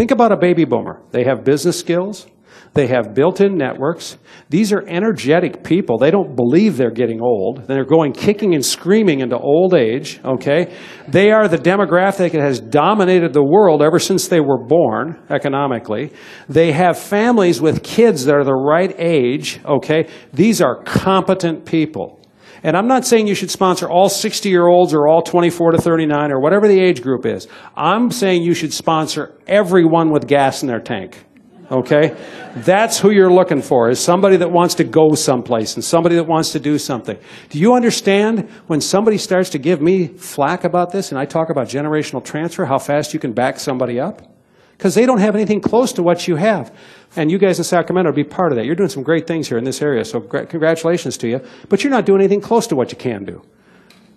Think 0.00 0.12
about 0.12 0.32
a 0.32 0.36
baby 0.38 0.64
boomer. 0.64 1.02
They 1.10 1.24
have 1.24 1.44
business 1.44 1.78
skills. 1.78 2.26
They 2.72 2.86
have 2.86 3.12
built-in 3.12 3.58
networks. 3.58 4.16
These 4.48 4.72
are 4.72 4.82
energetic 4.88 5.62
people. 5.62 5.98
They 5.98 6.10
don't 6.10 6.34
believe 6.34 6.78
they're 6.78 6.90
getting 6.90 7.20
old. 7.20 7.66
They're 7.66 7.84
going 7.84 8.14
kicking 8.14 8.54
and 8.54 8.64
screaming 8.64 9.20
into 9.20 9.36
old 9.36 9.74
age, 9.74 10.18
okay? 10.24 10.74
They 11.06 11.32
are 11.32 11.48
the 11.48 11.58
demographic 11.58 12.32
that 12.32 12.40
has 12.40 12.60
dominated 12.60 13.34
the 13.34 13.44
world 13.44 13.82
ever 13.82 13.98
since 13.98 14.26
they 14.26 14.40
were 14.40 14.64
born 14.64 15.22
economically. 15.28 16.14
They 16.48 16.72
have 16.72 16.98
families 16.98 17.60
with 17.60 17.82
kids 17.82 18.24
that 18.24 18.34
are 18.34 18.44
the 18.44 18.54
right 18.54 18.94
age, 18.96 19.60
okay? 19.66 20.08
These 20.32 20.62
are 20.62 20.82
competent 20.82 21.66
people. 21.66 22.19
And 22.62 22.76
I'm 22.76 22.86
not 22.86 23.06
saying 23.06 23.26
you 23.26 23.34
should 23.34 23.50
sponsor 23.50 23.88
all 23.88 24.08
60 24.08 24.48
year 24.48 24.66
olds 24.66 24.92
or 24.92 25.08
all 25.08 25.22
24 25.22 25.72
to 25.72 25.78
39 25.78 26.32
or 26.32 26.40
whatever 26.40 26.68
the 26.68 26.80
age 26.80 27.02
group 27.02 27.24
is. 27.24 27.48
I'm 27.76 28.10
saying 28.10 28.42
you 28.42 28.54
should 28.54 28.72
sponsor 28.72 29.34
everyone 29.46 30.10
with 30.10 30.26
gas 30.26 30.62
in 30.62 30.68
their 30.68 30.80
tank. 30.80 31.24
Okay? 31.70 32.16
That's 32.56 32.98
who 32.98 33.10
you're 33.10 33.32
looking 33.32 33.62
for, 33.62 33.90
is 33.90 34.00
somebody 34.00 34.36
that 34.38 34.50
wants 34.50 34.74
to 34.76 34.84
go 34.84 35.14
someplace 35.14 35.74
and 35.76 35.84
somebody 35.84 36.16
that 36.16 36.24
wants 36.24 36.52
to 36.52 36.60
do 36.60 36.78
something. 36.78 37.16
Do 37.48 37.58
you 37.60 37.74
understand 37.74 38.50
when 38.66 38.80
somebody 38.80 39.18
starts 39.18 39.50
to 39.50 39.58
give 39.58 39.80
me 39.80 40.08
flack 40.08 40.64
about 40.64 40.90
this 40.90 41.12
and 41.12 41.18
I 41.18 41.26
talk 41.26 41.48
about 41.48 41.68
generational 41.68 42.24
transfer, 42.24 42.64
how 42.64 42.78
fast 42.78 43.14
you 43.14 43.20
can 43.20 43.32
back 43.32 43.60
somebody 43.60 44.00
up? 44.00 44.39
Because 44.80 44.94
they 44.94 45.04
don't 45.04 45.18
have 45.18 45.34
anything 45.34 45.60
close 45.60 45.92
to 45.92 46.02
what 46.02 46.26
you 46.26 46.36
have. 46.36 46.74
And 47.14 47.30
you 47.30 47.36
guys 47.36 47.58
in 47.58 47.64
Sacramento 47.64 48.12
be 48.12 48.24
part 48.24 48.50
of 48.50 48.56
that. 48.56 48.64
You're 48.64 48.74
doing 48.74 48.88
some 48.88 49.02
great 49.02 49.26
things 49.26 49.46
here 49.46 49.58
in 49.58 49.64
this 49.64 49.82
area, 49.82 50.06
so 50.06 50.22
congratulations 50.22 51.18
to 51.18 51.28
you. 51.28 51.42
But 51.68 51.84
you're 51.84 51.90
not 51.90 52.06
doing 52.06 52.22
anything 52.22 52.40
close 52.40 52.66
to 52.68 52.76
what 52.76 52.90
you 52.90 52.96
can 52.96 53.24
do. 53.24 53.42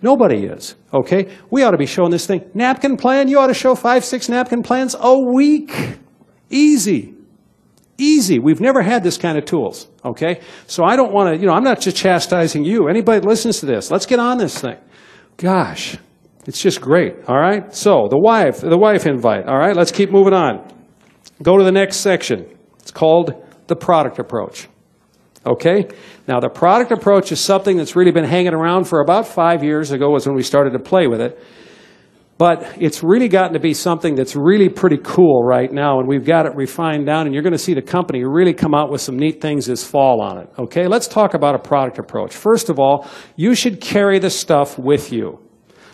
Nobody 0.02 0.46
is, 0.46 0.76
okay? 0.94 1.36
We 1.50 1.64
ought 1.64 1.72
to 1.72 1.78
be 1.78 1.86
showing 1.86 2.12
this 2.12 2.26
thing. 2.26 2.50
Napkin 2.54 2.96
plan, 2.96 3.28
you 3.28 3.40
ought 3.40 3.48
to 3.48 3.54
show 3.54 3.76
five, 3.76 4.06
six 4.06 4.30
napkin 4.30 4.64
plans 4.64 4.96
a 4.98 5.20
week. 5.20 5.98
Easy. 6.50 7.14
Easy. 7.98 8.40
We've 8.40 8.62
never 8.62 8.84
had 8.84 9.04
this 9.04 9.18
kind 9.18 9.38
of 9.38 9.44
tools, 9.44 9.88
okay? 10.06 10.40
So 10.68 10.86
I 10.86 10.96
don't 10.96 11.12
want 11.12 11.36
to, 11.36 11.42
you 11.42 11.46
know, 11.46 11.54
I'm 11.54 11.66
not 11.66 11.82
just 11.82 11.98
chastising 11.98 12.64
you. 12.64 12.88
Anybody 12.88 13.20
listens 13.20 13.60
to 13.60 13.66
this, 13.66 13.92
let's 13.92 14.06
get 14.06 14.20
on 14.20 14.38
this 14.38 14.58
thing. 14.58 14.78
Gosh, 15.36 15.98
it's 16.46 16.62
just 16.62 16.82
great, 16.82 17.16
all 17.28 17.38
right? 17.38 17.74
So 17.74 18.08
the 18.10 18.18
wife, 18.18 18.62
the 18.62 18.78
wife 18.78 19.06
invite, 19.06 19.46
all 19.46 19.58
right? 19.58 19.76
Let's 19.76 19.92
keep 19.92 20.12
moving 20.12 20.34
on. 20.34 20.68
Go 21.42 21.58
to 21.58 21.64
the 21.64 21.72
next 21.72 21.98
section. 21.98 22.46
It's 22.80 22.92
called 22.92 23.34
the 23.68 23.76
product 23.76 24.20
approach. 24.20 24.68
Okay? 25.46 25.88
Now, 26.28 26.40
the 26.40 26.50
product 26.50 26.92
approach 26.92 27.32
is 27.32 27.40
something 27.40 27.76
that's 27.78 27.96
really 27.96 28.12
been 28.12 28.24
hanging 28.26 28.54
around 28.54 28.86
for 28.86 29.02
about 29.02 29.28
five 29.28 29.64
years 29.64 29.92
ago, 29.92 30.10
was 30.10 30.26
when 30.26 30.36
we 30.36 30.44
started 30.44 30.72
to 30.72 30.80
play 30.80 31.08
with 31.08 31.22
it. 31.22 31.42
But 32.38 32.78
it's 32.80 33.04
really 33.04 33.28
gotten 33.28 33.54
to 33.54 33.60
be 33.60 33.74
something 33.74 34.16
that's 34.16 34.36
really 34.36 34.68
pretty 34.68 34.98
cool 35.04 35.44
right 35.44 35.72
now, 35.72 36.00
and 36.00 36.08
we've 36.08 36.26
got 36.26 36.46
it 36.46 36.56
refined 36.56 37.06
down, 37.06 37.26
and 37.26 37.34
you're 37.34 37.44
going 37.44 37.54
to 37.54 37.60
see 37.60 37.74
the 37.74 37.82
company 37.82 38.24
really 38.24 38.54
come 38.54 38.74
out 38.74 38.90
with 38.90 39.02
some 39.02 39.18
neat 39.18 39.40
things 39.40 39.66
this 39.66 39.84
fall 39.84 40.22
on 40.22 40.40
it. 40.40 40.50
Okay? 40.58 40.88
Let's 40.88 41.08
talk 41.08 41.36
about 41.36 41.56
a 41.56 41.60
product 41.60 42.00
approach. 42.00 42.34
First 42.34 42.70
of 42.70 42.80
all, 42.80 43.08
you 43.36 43.54
should 43.54 43.80
carry 43.82 44.20
the 44.20 44.30
stuff 44.30 44.80
with 44.80 45.12
you. 45.12 45.43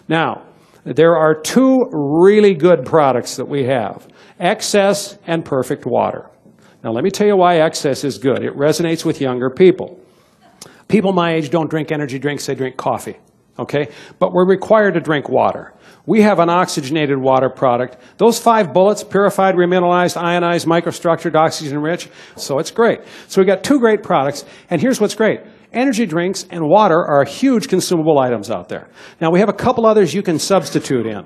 Now, 0.09 0.47
there 0.83 1.15
are 1.15 1.39
two 1.39 1.77
really 1.91 2.55
good 2.55 2.83
products 2.83 3.35
that 3.37 3.45
we 3.45 3.65
have 3.65 4.07
XS 4.41 5.19
and 5.27 5.45
Perfect 5.45 5.85
Water. 5.85 6.29
Now, 6.83 6.91
let 6.91 7.03
me 7.03 7.11
tell 7.11 7.27
you 7.27 7.37
why 7.37 7.57
XS 7.57 8.03
is 8.03 8.17
good. 8.17 8.43
It 8.43 8.55
resonates 8.55 9.05
with 9.05 9.21
younger 9.21 9.49
people. 9.49 9.99
People 10.87 11.13
my 11.13 11.33
age 11.33 11.51
don't 11.51 11.69
drink 11.69 11.91
energy 11.91 12.17
drinks, 12.17 12.47
they 12.47 12.55
drink 12.55 12.75
coffee. 12.75 13.17
okay? 13.59 13.89
But 14.17 14.31
we're 14.31 14.47
required 14.47 14.95
to 14.95 14.99
drink 14.99 15.29
water. 15.29 15.73
We 16.05 16.21
have 16.21 16.39
an 16.39 16.49
oxygenated 16.49 17.19
water 17.19 17.49
product. 17.49 17.97
Those 18.17 18.39
five 18.39 18.73
bullets, 18.73 19.03
purified, 19.03 19.55
remineralized, 19.55 20.17
ionized, 20.17 20.65
microstructured, 20.65 21.35
oxygen 21.35 21.79
rich, 21.79 22.09
so 22.35 22.57
it's 22.57 22.71
great. 22.71 23.01
So 23.27 23.41
we 23.41 23.45
got 23.45 23.63
two 23.63 23.79
great 23.79 24.01
products, 24.01 24.45
and 24.71 24.81
here's 24.81 24.99
what's 24.99 25.13
great. 25.13 25.41
Energy 25.71 26.05
drinks 26.05 26.45
and 26.49 26.67
water 26.67 27.05
are 27.05 27.23
huge 27.23 27.67
consumable 27.67 28.17
items 28.17 28.49
out 28.49 28.69
there. 28.69 28.89
Now 29.21 29.29
we 29.29 29.39
have 29.39 29.49
a 29.49 29.53
couple 29.53 29.85
others 29.85 30.13
you 30.13 30.23
can 30.23 30.39
substitute 30.39 31.05
in. 31.05 31.25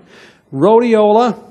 Rhodiola, 0.51 1.41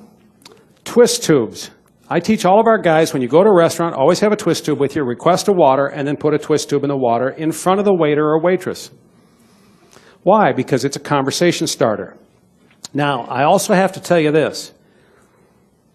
twist 0.85 1.25
tubes. 1.25 1.71
I 2.09 2.21
teach 2.21 2.45
all 2.45 2.61
of 2.61 2.67
our 2.67 2.77
guys 2.77 3.15
when 3.15 3.23
you 3.23 3.29
go 3.29 3.43
to 3.43 3.49
a 3.49 3.57
restaurant, 3.57 3.95
always 3.95 4.21
have 4.21 4.33
a 4.33 4.37
twist 4.37 4.67
tube 4.67 4.79
with 4.79 4.95
you, 4.95 5.03
request 5.03 5.49
a 5.49 5.53
water, 5.53 5.87
and 5.87 6.07
then 6.07 6.17
put 6.19 6.35
a 6.35 6.39
twist 6.39 6.69
tube 6.69 6.85
in 6.85 6.89
the 6.89 6.97
water 6.97 7.31
in 7.31 7.53
front 7.53 7.79
of 7.79 7.87
the 7.87 7.95
waiter 7.95 8.25
or 8.25 8.43
waitress. 8.43 8.91
Why? 10.23 10.53
Because 10.53 10.85
it's 10.85 10.97
a 10.97 11.01
conversation 11.01 11.67
starter. 11.67 12.17
Now, 12.93 13.23
I 13.23 13.45
also 13.45 13.73
have 13.73 13.93
to 13.93 14.01
tell 14.01 14.21
you 14.21 14.31
this. 14.31 14.73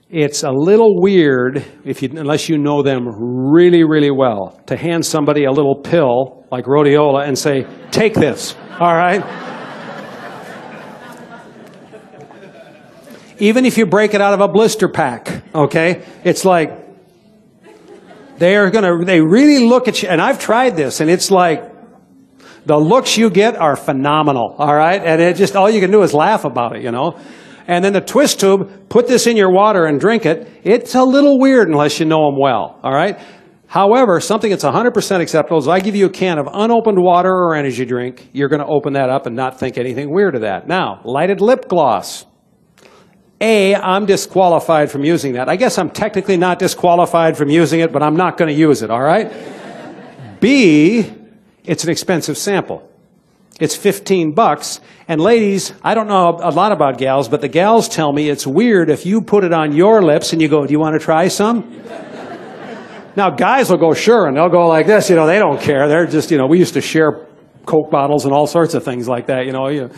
It's 0.10 0.44
a 0.44 0.52
little 0.52 1.02
weird, 1.02 1.66
if 1.84 2.02
you, 2.02 2.10
unless 2.16 2.48
you 2.48 2.58
know 2.58 2.82
them 2.82 3.10
really, 3.52 3.84
really 3.84 4.10
well, 4.10 4.58
to 4.68 4.78
hand 4.78 5.06
somebody 5.06 5.44
a 5.44 5.52
little 5.52 5.76
pill 5.76 6.46
like 6.50 6.64
rhodiola 6.64 7.28
and 7.28 7.38
say, 7.38 7.68
take 7.92 8.14
this, 8.14 8.56
all 8.80 8.94
right? 8.94 9.22
Even 13.40 13.66
if 13.66 13.78
you 13.78 13.86
break 13.86 14.14
it 14.14 14.22
out 14.22 14.34
of 14.34 14.40
a 14.40 14.48
blister 14.48 14.88
pack, 14.88 15.44
okay? 15.54 16.06
It's 16.24 16.46
like, 16.46 16.72
they 18.38 18.56
are 18.56 18.70
gonna, 18.70 19.04
they 19.04 19.20
really 19.20 19.66
look 19.66 19.90
at 19.90 20.02
you, 20.02 20.08
and 20.08 20.22
I've 20.22 20.40
tried 20.40 20.78
this, 20.78 21.02
and 21.02 21.10
it's 21.10 21.30
like, 21.30 21.70
the 22.66 22.78
looks 22.78 23.18
you 23.18 23.30
get 23.30 23.58
are 23.58 23.76
phenomenal, 23.76 24.56
all 24.58 24.74
right? 24.74 25.02
And 25.04 25.22
it 25.22 25.36
just, 25.36 25.58
all 25.58 25.70
you 25.70 25.82
can 25.82 25.92
do 25.92 26.02
is 26.04 26.14
laugh 26.14 26.46
about 26.46 26.78
it, 26.78 26.82
you 26.82 26.92
know? 26.92 27.20
And 27.68 27.84
then 27.84 27.92
the 27.92 28.02
twist 28.02 28.40
tube, 28.40 28.90
put 28.90 29.08
this 29.08 29.28
in 29.28 29.36
your 29.36 29.52
water 29.52 29.86
and 29.86 30.00
drink 30.00 30.26
it. 30.26 30.50
It's 30.64 30.96
a 30.96 31.04
little 31.04 31.38
weird 31.38 31.68
unless 31.68 32.00
you 32.00 32.06
know 32.06 32.32
them 32.32 32.40
well, 32.40 32.80
all 32.82 32.94
right? 32.94 33.20
However, 33.68 34.22
something 34.22 34.50
that's 34.50 34.64
100% 34.64 35.20
acceptable 35.20 35.58
is 35.58 35.68
I 35.68 35.82
give 35.82 35.94
you 35.94 36.06
a 36.06 36.10
can 36.10 36.40
of 36.40 36.48
unopened 36.52 36.98
water 36.98 37.30
or 37.30 37.54
energy 37.54 37.84
drink, 37.84 38.30
you're 38.32 38.48
going 38.48 38.62
to 38.62 38.66
open 38.66 38.94
that 38.94 39.10
up 39.10 39.26
and 39.26 39.36
not 39.36 39.60
think 39.60 39.78
anything 39.78 40.10
weird 40.10 40.36
of 40.36 40.42
that. 40.42 40.70
Now, 40.70 41.02
lighted 41.04 41.42
lip 41.42 41.68
gloss. 41.68 42.26
A, 43.42 43.76
I'm 43.76 44.06
disqualified 44.06 44.90
from 44.90 45.04
using 45.04 45.34
that. 45.34 45.50
I 45.50 45.58
guess 45.58 45.78
I'm 45.78 45.90
technically 45.90 46.38
not 46.38 46.60
disqualified 46.60 47.38
from 47.38 47.50
using 47.50 47.82
it, 47.82 47.92
but 47.92 48.02
I'm 48.02 48.16
not 48.16 48.38
going 48.38 48.50
to 48.50 48.58
use 48.58 48.82
it, 48.82 48.90
all 48.90 49.04
right? 49.04 49.32
B, 50.40 51.14
it's 51.66 51.84
an 51.84 51.90
expensive 51.90 52.38
sample. 52.38 52.87
It's 53.60 53.76
15 53.76 54.34
bucks. 54.34 54.80
And 55.08 55.20
ladies, 55.20 55.74
I 55.84 55.96
don't 55.96 56.08
know 56.08 56.38
a 56.42 56.52
lot 56.52 56.72
about 56.72 56.98
gals, 56.98 57.28
but 57.28 57.42
the 57.42 57.48
gals 57.48 57.90
tell 57.90 58.14
me 58.14 58.30
it's 58.30 58.46
weird 58.46 58.90
if 58.90 59.06
you 59.06 59.22
put 59.22 59.44
it 59.44 59.54
on 59.54 59.76
your 59.76 60.04
lips 60.04 60.32
and 60.34 60.42
you 60.42 60.48
go, 60.48 60.66
do 60.66 60.72
you 60.72 60.80
want 60.80 60.94
to 60.94 61.04
try 61.04 61.28
some? 61.28 61.82
now, 63.16 63.32
guys 63.32 63.70
will 63.70 63.78
go, 63.78 63.94
sure, 63.94 64.28
and 64.28 64.38
they'll 64.38 64.50
go 64.50 64.68
like 64.68 64.86
this. 64.86 65.10
You 65.10 65.16
know, 65.16 65.26
they 65.26 65.40
don't 65.40 65.60
care. 65.60 65.88
They're 65.88 66.06
just, 66.06 66.30
you 66.30 66.38
know, 66.38 66.46
we 66.46 66.60
used 66.60 66.76
to 66.76 66.82
share 66.82 67.26
Coke 67.66 67.90
bottles 67.90 68.26
and 68.26 68.34
all 68.34 68.46
sorts 68.46 68.76
of 68.76 68.84
things 68.84 69.08
like 69.08 69.28
that. 69.28 69.48
You 69.48 69.54
know, 69.54 69.70
you, 69.70 69.90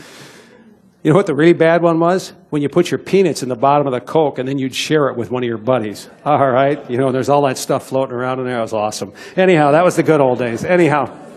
you 1.04 1.12
know 1.12 1.18
what 1.18 1.26
the 1.26 1.36
really 1.36 1.54
bad 1.54 1.82
one 1.82 2.00
was? 2.00 2.32
When 2.52 2.62
you 2.62 2.70
put 2.70 2.90
your 2.92 2.98
peanuts 2.98 3.44
in 3.44 3.50
the 3.50 3.56
bottom 3.56 3.88
of 3.88 3.94
the 3.94 4.00
Coke 4.00 4.40
and 4.40 4.48
then 4.48 4.58
you'd 4.58 4.74
share 4.74 5.10
it 5.10 5.18
with 5.18 5.32
one 5.32 5.44
of 5.44 5.48
your 5.48 5.58
buddies. 5.58 6.10
All 6.24 6.50
right? 6.50 6.90
You 6.90 6.98
know, 6.98 7.12
there's 7.12 7.28
all 7.28 7.46
that 7.46 7.58
stuff 7.58 7.88
floating 7.88 8.16
around 8.16 8.40
in 8.40 8.46
there. 8.46 8.58
It 8.58 8.62
was 8.62 8.74
awesome. 8.74 9.14
Anyhow, 9.36 9.72
that 9.72 9.84
was 9.84 9.98
the 9.98 10.04
good 10.04 10.22
old 10.22 10.40
days. 10.40 10.64
Anyhow. 10.64 11.29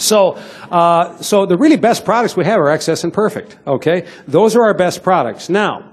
So, 0.00 0.32
uh, 0.70 1.18
so 1.18 1.46
the 1.46 1.56
really 1.56 1.76
best 1.76 2.04
products 2.04 2.36
we 2.36 2.44
have 2.44 2.58
are 2.58 2.76
XS 2.76 3.04
and 3.04 3.12
Perfect. 3.12 3.58
Okay? 3.66 4.06
Those 4.26 4.56
are 4.56 4.64
our 4.64 4.74
best 4.74 5.02
products. 5.02 5.48
Now, 5.48 5.92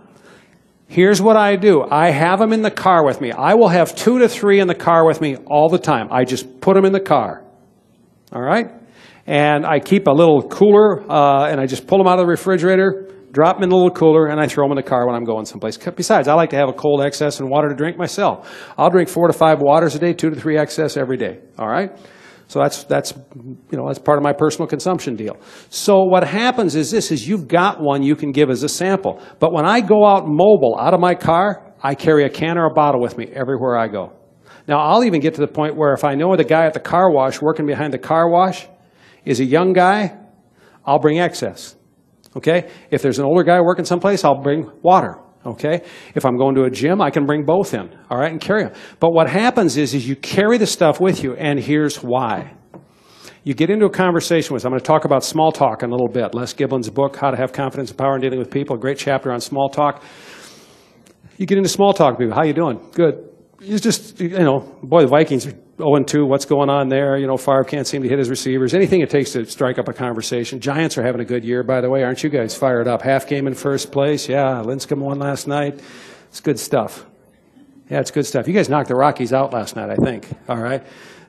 here's 0.87 1.21
what 1.21 1.37
I 1.37 1.55
do. 1.55 1.83
I 1.83 2.11
have 2.11 2.39
them 2.39 2.53
in 2.53 2.61
the 2.61 2.71
car 2.71 3.05
with 3.05 3.21
me. 3.21 3.31
I 3.31 3.53
will 3.53 3.69
have 3.69 3.95
two 3.95 4.19
to 4.19 4.29
three 4.29 4.59
in 4.59 4.67
the 4.67 4.75
car 4.75 5.05
with 5.05 5.21
me 5.21 5.35
all 5.35 5.69
the 5.69 5.79
time. 5.79 6.07
I 6.11 6.23
just 6.23 6.61
put 6.61 6.75
them 6.75 6.85
in 6.85 6.93
the 6.93 6.99
car. 6.99 7.43
All 8.31 8.41
right? 8.41 8.71
and 9.27 9.65
I 9.65 9.79
keep 9.79 10.07
a 10.07 10.11
little 10.11 10.41
cooler, 10.41 11.01
uh, 11.11 11.49
and 11.49 11.59
I 11.59 11.67
just 11.67 11.85
pull 11.85 11.97
them 11.97 12.07
out 12.07 12.17
of 12.17 12.25
the 12.25 12.31
refrigerator, 12.31 13.11
drop 13.31 13.57
them 13.57 13.63
in 13.63 13.69
the 13.69 13.75
little 13.75 13.91
cooler, 13.91 14.27
and 14.27 14.39
I 14.39 14.47
throw 14.47 14.63
them 14.63 14.71
in 14.71 14.77
the 14.77 14.89
car 14.89 15.05
when 15.05 15.15
I'm 15.15 15.25
going 15.25 15.45
someplace. 15.45 15.77
Besides, 15.77 16.29
I 16.29 16.33
like 16.33 16.51
to 16.51 16.55
have 16.55 16.69
a 16.69 16.73
cold 16.73 17.01
XS 17.01 17.41
and 17.41 17.49
water 17.49 17.67
to 17.67 17.75
drink 17.75 17.97
myself. 17.97 18.73
I'll 18.77 18.89
drink 18.89 19.09
four 19.09 19.27
to 19.27 19.33
five 19.33 19.59
waters 19.59 19.95
a 19.95 19.99
day, 19.99 20.13
two 20.13 20.29
to 20.29 20.35
three 20.39 20.55
XS 20.55 20.95
every 20.95 21.17
day. 21.17 21.39
All 21.59 21.67
right. 21.67 21.91
So 22.47 22.59
that's 22.59 22.85
that's 22.85 23.13
you 23.71 23.77
know 23.77 23.87
that's 23.87 23.99
part 23.99 24.17
of 24.17 24.23
my 24.23 24.33
personal 24.33 24.67
consumption 24.67 25.15
deal. 25.15 25.37
So 25.69 26.03
what 26.03 26.25
happens 26.25 26.75
is 26.75 26.91
this: 26.91 27.11
is 27.11 27.27
you've 27.27 27.47
got 27.47 27.81
one 27.81 28.03
you 28.03 28.15
can 28.15 28.31
give 28.31 28.49
as 28.49 28.63
a 28.63 28.69
sample. 28.69 29.21
But 29.39 29.51
when 29.51 29.65
I 29.65 29.81
go 29.81 30.05
out 30.05 30.23
mobile 30.25 30.77
out 30.79 30.93
of 30.93 30.99
my 30.99 31.13
car, 31.13 31.73
I 31.83 31.93
carry 31.93 32.23
a 32.23 32.29
can 32.29 32.57
or 32.57 32.65
a 32.65 32.73
bottle 32.73 33.01
with 33.01 33.17
me 33.17 33.27
everywhere 33.33 33.77
I 33.77 33.89
go. 33.89 34.13
Now 34.67 34.79
I'll 34.79 35.03
even 35.03 35.19
get 35.19 35.35
to 35.35 35.41
the 35.41 35.47
point 35.47 35.75
where 35.75 35.93
if 35.93 36.03
I 36.03 36.15
know 36.15 36.35
the 36.35 36.43
guy 36.43 36.65
at 36.65 36.73
the 36.73 36.79
car 36.79 37.11
wash 37.11 37.41
working 37.41 37.65
behind 37.65 37.93
the 37.93 37.99
car 37.99 38.29
wash 38.29 38.67
is 39.25 39.39
a 39.41 39.45
young 39.45 39.73
guy, 39.73 40.17
I'll 40.85 40.99
bring 40.99 41.17
XS. 41.17 41.75
Okay? 42.35 42.69
If 42.91 43.01
there's 43.01 43.19
an 43.19 43.25
older 43.25 43.43
guy 43.43 43.59
working 43.61 43.85
someplace, 43.85 44.23
I'll 44.23 44.41
bring 44.41 44.71
water. 44.81 45.19
Okay? 45.47 45.81
If 46.13 46.25
I'm 46.25 46.37
going 46.37 46.55
to 46.55 46.63
a 46.63 46.69
gym, 46.69 47.01
I 47.01 47.09
can 47.09 47.25
bring 47.25 47.45
both 47.45 47.73
in. 47.73 47.89
All 48.09 48.17
right? 48.17 48.31
And 48.31 48.41
carry 48.41 48.65
them. 48.65 48.73
But 48.99 49.11
what 49.11 49.29
happens 49.29 49.77
is, 49.77 49.93
is 49.93 50.07
you 50.07 50.15
carry 50.15 50.57
the 50.57 50.67
stuff 50.67 50.99
with 50.99 51.23
you, 51.23 51.33
and 51.35 51.59
here's 51.59 52.03
why. 52.03 52.53
You 53.43 53.53
get 53.53 53.69
into 53.69 53.85
a 53.85 53.89
conversation 53.89 54.53
with, 54.53 54.65
I'm 54.65 54.71
going 54.71 54.81
to 54.81 54.85
talk 54.85 55.05
about 55.05 55.23
small 55.23 55.53
talk 55.53 55.81
in 55.81 55.89
a 55.89 55.93
little 55.93 56.09
bit. 56.09 56.35
Les 56.35 56.51
Giblin's 56.53 56.89
book, 56.89 57.15
How 57.15 57.31
to 57.31 57.37
Have 57.37 57.53
Confidence 57.53 57.91
and 57.91 57.97
Power 57.97 58.15
in 58.15 58.21
Dealing 58.21 58.39
with 58.39 58.51
People, 58.51 58.75
a 58.75 58.79
great 58.79 58.97
chapter 58.97 59.31
on 59.31 59.39
small 59.39 59.69
talk. 59.69 60.03
You 61.37 61.45
get 61.45 61.57
into 61.57 61.69
small 61.69 61.93
talk 61.93 62.17
with 62.17 62.27
people. 62.27 62.35
How 62.35 62.43
you 62.43 62.53
doing? 62.53 62.79
Good. 62.91 63.26
You 63.59 63.79
just, 63.79 64.19
you 64.19 64.29
know, 64.29 64.59
boy, 64.83 65.01
the 65.01 65.07
Vikings 65.07 65.47
are 65.47 65.51
0 65.77 66.03
2, 66.03 66.25
what's 66.25 66.45
going 66.45 66.69
on 66.69 66.89
there? 66.89 67.17
You 67.17 67.25
know, 67.25 67.37
Favre 67.37 67.63
can't 67.63 67.87
seem 67.87 68.03
to 68.03 68.09
hit 68.09 68.19
his 68.19 68.29
receivers. 68.29 68.75
Anything 68.75 69.01
it 69.01 69.09
takes 69.09 69.31
to 69.31 69.45
strike 69.45 69.79
up 69.79 69.87
a 69.87 69.93
conversation. 69.93 70.59
Giants 70.59 70.97
are 70.97 71.03
having 71.03 71.21
a 71.21 71.25
good 71.25 71.43
year, 71.43 71.63
by 71.63 71.81
the 71.81 71.89
way. 71.89 72.03
Aren't 72.03 72.23
you 72.23 72.29
guys 72.29 72.55
fired 72.55 72.87
up? 72.87 73.01
Half 73.01 73.27
game 73.27 73.47
in 73.47 73.55
first 73.55 73.91
place. 73.91 74.29
Yeah, 74.29 74.61
Lincecum 74.63 74.99
won 74.99 75.17
last 75.17 75.47
night. 75.47 75.81
It's 76.29 76.39
good 76.39 76.59
stuff. 76.59 77.07
Yeah, 77.89 77.99
it's 77.99 78.11
good 78.11 78.25
stuff. 78.27 78.47
You 78.47 78.53
guys 78.53 78.69
knocked 78.69 78.89
the 78.89 78.95
Rockies 78.95 79.33
out 79.33 79.53
last 79.53 79.75
night, 79.75 79.89
I 79.89 79.95
think. 79.95 80.27
All 80.47 80.61
right. 80.61 80.83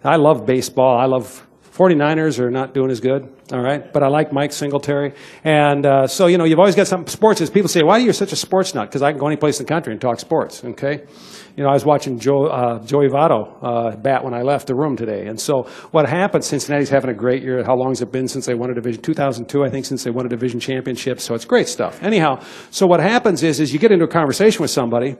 I 0.05 0.17
love 0.17 0.45
baseball. 0.45 0.99
I 0.99 1.07
love 1.07 1.47
49ers 1.79 2.41
are 2.41 2.51
not 2.51 2.75
doing 2.75 2.91
as 2.91 2.99
good, 2.99 3.33
all 3.53 3.61
right? 3.61 3.93
But 3.93 4.03
I 4.03 4.09
like 4.09 4.33
Mike 4.33 4.53
Singletary. 4.53 5.15
And 5.45 5.87
uh, 5.87 6.09
so, 6.09 6.27
you 6.27 6.37
know, 6.37 6.43
you've 6.43 6.59
always 6.59 6.75
got 6.75 6.89
some 6.89 7.07
sports. 7.07 7.41
As 7.41 7.51
people 7.51 7.69
say, 7.69 7.85
why 7.85 7.99
are 7.99 8.01
you 8.01 8.13
such 8.13 8.33
a 8.33 8.37
sports 8.37 8.75
nut? 8.75 8.89
Because 8.89 9.01
I 9.01 9.13
can 9.13 9.21
go 9.21 9.29
any 9.29 9.37
place 9.37 9.61
in 9.61 9.65
the 9.65 9.69
country 9.69 9.93
and 9.93 10.01
talk 10.01 10.19
sports, 10.19 10.65
okay? 10.65 11.05
You 11.57 11.63
know, 11.63 11.71
I 11.71 11.75
was 11.75 11.85
watching 11.85 12.19
Joe, 12.19 12.47
uh, 12.47 12.85
Joey 12.85 13.07
Votto 13.07 13.59
uh, 13.63 13.97
bat 13.97 14.25
when 14.25 14.35
I 14.35 14.43
left 14.43 14.67
the 14.67 14.75
room 14.75 14.97
today. 14.97 15.29
And 15.29 15.41
so 15.41 15.69
what 15.93 16.09
happened, 16.09 16.45
Cincinnati's 16.45 16.89
having 16.91 17.11
a 17.11 17.15
great 17.15 17.45
year. 17.45 17.63
How 17.63 17.77
long 17.77 17.91
has 17.91 18.03
it 18.03 18.11
been 18.11 18.27
since 18.27 18.47
they 18.47 18.55
won 18.55 18.71
a 18.71 18.75
division? 18.75 19.01
2002, 19.01 19.65
I 19.65 19.71
think, 19.71 19.87
since 19.87 20.03
they 20.03 20.11
won 20.11 20.27
a 20.27 20.29
division 20.29 20.59
championship. 20.59 21.21
So 21.21 21.37
it's 21.37 21.45
great 21.45 21.69
stuff. 21.69 22.03
Anyhow, 22.03 22.41
so 22.73 22.89
what 22.89 22.99
happens 22.99 23.45
is, 23.45 23.61
is 23.61 23.73
you 23.73 23.79
get 23.79 23.93
into 23.93 24.05
a 24.05 24.09
conversation 24.09 24.63
with 24.63 24.73
somebody, 24.73 25.15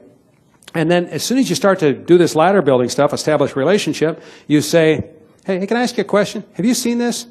and 0.75 0.91
then 0.91 1.05
as 1.05 1.23
soon 1.23 1.37
as 1.37 1.49
you 1.49 1.55
start 1.55 1.79
to 1.79 1.93
do 1.93 2.17
this 2.17 2.35
ladder 2.35 2.61
building 2.61 2.89
stuff, 2.89 3.13
establish 3.13 3.55
relationship, 3.55 4.21
you 4.47 4.59
say, 4.59 5.15
Hey, 5.49 5.65
can 5.65 5.77
I 5.77 5.81
ask 5.81 5.97
you 5.97 6.01
a 6.01 6.05
question? 6.05 6.43
Have 6.53 6.65
you 6.67 6.75
seen 6.75 6.99
this? 6.99 7.25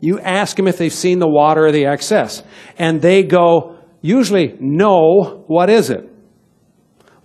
You 0.00 0.18
ask 0.18 0.56
them 0.56 0.66
if 0.66 0.78
they've 0.78 0.90
seen 0.90 1.18
the 1.18 1.28
water 1.28 1.66
or 1.66 1.72
the 1.72 1.82
XS. 1.82 2.42
And 2.78 3.02
they 3.02 3.22
go, 3.22 3.76
usually, 4.00 4.56
no, 4.58 5.44
what 5.46 5.68
is 5.68 5.90
it? 5.90 6.10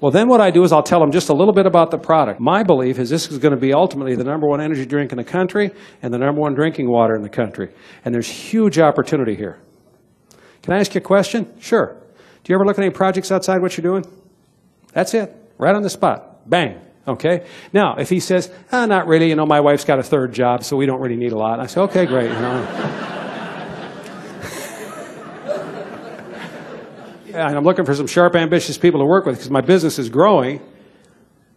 Well, 0.02 0.12
then 0.12 0.28
what 0.28 0.42
I 0.42 0.52
do 0.52 0.64
is 0.64 0.74
I'll 0.74 0.84
tell 0.84 1.00
them 1.00 1.10
just 1.10 1.30
a 1.30 1.34
little 1.34 1.54
bit 1.54 1.66
about 1.66 1.90
the 1.90 1.98
product. 1.98 2.42
My 2.42 2.64
belief 2.64 3.00
is 3.00 3.10
this 3.10 3.32
is 3.32 3.38
going 3.38 3.54
to 3.54 3.60
be 3.60 3.74
ultimately 3.74 4.14
the 4.14 4.26
number 4.26 4.46
one 4.46 4.60
energy 4.60 4.86
drink 4.86 5.14
in 5.14 5.18
the 5.18 5.24
country 5.24 5.72
and 6.02 6.14
the 6.14 6.18
number 6.18 6.42
one 6.42 6.54
drinking 6.54 6.90
water 6.92 7.16
in 7.16 7.22
the 7.22 7.30
country. 7.30 7.74
And 8.04 8.14
there's 8.14 8.28
huge 8.28 8.78
opportunity 8.78 9.36
here. 9.36 9.62
Can 10.64 10.74
I 10.74 10.80
ask 10.80 10.94
you 10.96 11.00
a 11.00 11.02
question? 11.02 11.48
Sure. 11.62 11.96
Do 12.44 12.52
you 12.52 12.58
ever 12.58 12.66
look 12.66 12.78
at 12.78 12.84
any 12.84 12.94
projects 12.94 13.32
outside 13.32 13.62
what 13.62 13.78
you're 13.78 13.90
doing? 13.90 14.04
That's 14.92 15.14
it. 15.14 15.34
Right 15.58 15.74
on 15.74 15.82
the 15.82 15.90
spot. 15.90 16.50
Bang. 16.50 16.85
Okay? 17.08 17.46
Now, 17.72 17.96
if 17.98 18.10
he 18.10 18.20
says, 18.20 18.52
ah, 18.72 18.86
not 18.86 19.08
really, 19.08 19.30
you 19.30 19.36
know, 19.36 19.46
my 19.46 19.60
wife's 19.60 19.86
got 19.86 20.00
a 20.00 20.04
third 20.04 20.34
job, 20.34 20.64
so 20.64 20.76
we 20.76 20.86
don't 20.86 21.00
really 21.00 21.16
need 21.16 21.32
a 21.32 21.38
lot. 21.38 21.60
I 21.60 21.68
say, 21.68 21.82
okay, 21.82 22.06
great. 22.06 22.32
You 22.32 22.40
know. 22.40 23.12
and 27.28 27.58
I'm 27.58 27.64
looking 27.64 27.86
for 27.86 27.94
some 27.94 28.08
sharp, 28.08 28.36
ambitious 28.36 28.78
people 28.78 29.00
to 29.02 29.06
work 29.06 29.26
with 29.26 29.36
because 29.36 29.52
my 29.52 29.62
business 29.62 30.00
is 30.00 30.10
growing. 30.10 30.62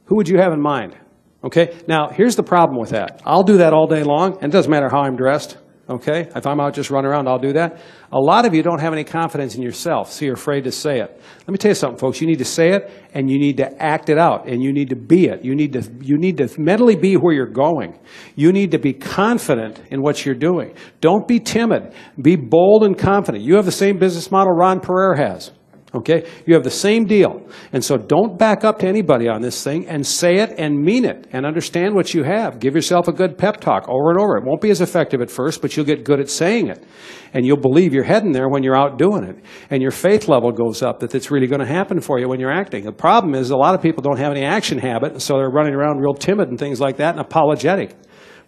Who 0.07 0.17
would 0.17 0.29
you 0.29 0.39
have 0.39 0.53
in 0.53 0.61
mind? 0.61 0.97
Okay? 1.45 1.79
Now, 1.87 2.09
here's 2.09 2.37
the 2.37 2.43
problem 2.43 2.79
with 2.79 2.91
that. 2.91 3.23
I'll 3.25 3.45
do 3.45 3.59
that 3.59 3.73
all 3.73 3.87
day 3.87 4.03
long, 4.03 4.35
and 4.43 4.53
it 4.53 4.57
doesn't 4.57 4.71
matter 4.71 4.89
how 4.89 5.01
I'm 5.01 5.17
dressed. 5.17 5.57
Okay? 5.89 6.29
If 6.37 6.47
I'm 6.47 6.61
out 6.61 6.75
just 6.75 6.91
running 6.91 7.11
around, 7.11 7.29
I'll 7.29 7.39
do 7.39 7.55
that. 7.55 7.81
A 8.13 8.19
lot 8.19 8.45
of 8.45 8.55
you 8.55 8.63
don't 8.63 8.81
have 8.81 8.93
any 8.93 9.05
confidence 9.05 9.55
in 9.55 9.63
yourself, 9.63 10.13
so 10.13 10.25
you're 10.25 10.35
afraid 10.35 10.65
to 10.65 10.73
say 10.73 11.01
it. 11.01 11.21
Let 11.41 11.49
me 11.49 11.57
tell 11.57 11.71
you 11.71 11.75
something, 11.75 11.99
folks. 11.99 12.21
You 12.21 12.27
need 12.27 12.39
to 12.39 12.45
say 12.45 12.71
it 12.73 12.91
and 13.15 13.31
you 13.31 13.39
need 13.39 13.57
to 13.57 13.83
act 13.83 14.11
it 14.11 14.19
out 14.19 14.47
and 14.47 14.63
you 14.63 14.73
need 14.73 14.91
to 14.91 14.97
be 14.97 15.27
it. 15.27 15.45
You 15.45 15.55
need 15.55 15.73
to, 15.73 15.83
you 16.03 16.19
need 16.19 16.37
to 16.39 16.61
mentally 16.61 16.97
be 16.97 17.15
where 17.15 17.33
you're 17.33 17.47
going. 17.47 17.99
You 18.37 18.53
need 18.53 18.71
to 18.73 18.79
be 18.79 18.93
confident 18.93 19.81
in 19.91 20.03
what 20.03 20.27
you're 20.27 20.35
doing. 20.35 20.75
Don't 21.01 21.27
be 21.27 21.41
timid. 21.41 21.95
Be 22.21 22.37
bold 22.37 22.85
and 22.85 22.99
confident. 22.99 23.43
You 23.43 23.57
have 23.57 23.65
the 23.65 23.73
same 23.73 23.99
business 23.99 24.31
model 24.31 24.53
Ron 24.53 24.81
Puryear 24.81 25.15
has. 25.17 25.53
Okay? 25.95 26.29
You 26.45 26.55
have 26.55 26.65
the 26.65 26.71
same 26.71 27.07
deal. 27.07 27.49
And 27.73 27.83
so 27.83 27.97
don't 27.97 28.39
back 28.39 28.63
up 28.63 28.79
to 28.81 28.87
anybody 28.87 29.27
on 29.27 29.41
this 29.41 29.65
thing 29.65 29.87
and 29.87 30.07
say 30.07 30.37
it 30.37 30.55
and 30.59 30.79
mean 30.79 31.05
it 31.05 31.27
and 31.33 31.47
understand 31.47 31.95
what 31.95 32.13
you 32.13 32.25
have. 32.25 32.61
Give 32.61 32.75
yourself 32.75 33.09
a 33.09 33.13
good 33.13 33.39
pep 33.39 33.61
talk 33.61 33.89
over 33.89 34.11
and 34.11 34.21
over. 34.21 34.37
It 34.37 34.45
won't 34.45 34.61
be 34.61 34.71
as 34.71 34.83
effective 34.83 35.23
at 35.23 35.31
first, 35.31 35.63
but 35.63 35.77
you'll 35.77 35.87
get 35.87 36.05
good 36.05 36.21
at 36.21 36.29
saying 36.29 36.69
it. 36.69 36.85
And 37.33 37.47
you'll 37.47 37.57
believe 37.57 37.95
you're 37.95 38.05
heading 38.05 38.33
there 38.33 38.49
when 38.49 38.63
you're 38.63 38.77
out 38.77 38.99
doing 38.99 39.25
it. 39.25 39.37
And 39.71 39.81
your 39.81 39.91
faith 39.91 40.29
level 40.29 40.53
goes 40.53 40.83
up 40.83 41.01
that 41.01 41.15
it's 41.15 41.31
really 41.31 41.47
going 41.47 41.61
to 41.61 41.67
happen 41.67 42.01
for 42.01 42.19
you 42.19 42.29
when 42.29 42.41
you're 42.41 42.53
acting. 42.53 42.85
The 42.85 42.93
problem 42.93 43.35
is 43.35 43.51
a 43.51 43.57
lot 43.57 43.75
of 43.75 43.81
people 43.81 44.03
don't 44.03 44.19
have 44.19 44.33
any 44.33 44.45
action 44.45 44.79
habit, 44.79 45.13
and 45.13 45.23
so 45.23 45.37
they're 45.37 45.51
running 45.51 45.75
around 45.75 45.99
real 45.99 46.15
timid 46.15 46.49
and 46.49 46.59
things 46.59 46.81
like 46.81 46.99
that 46.99 47.13
and 47.13 47.21
apologetic 47.21 47.95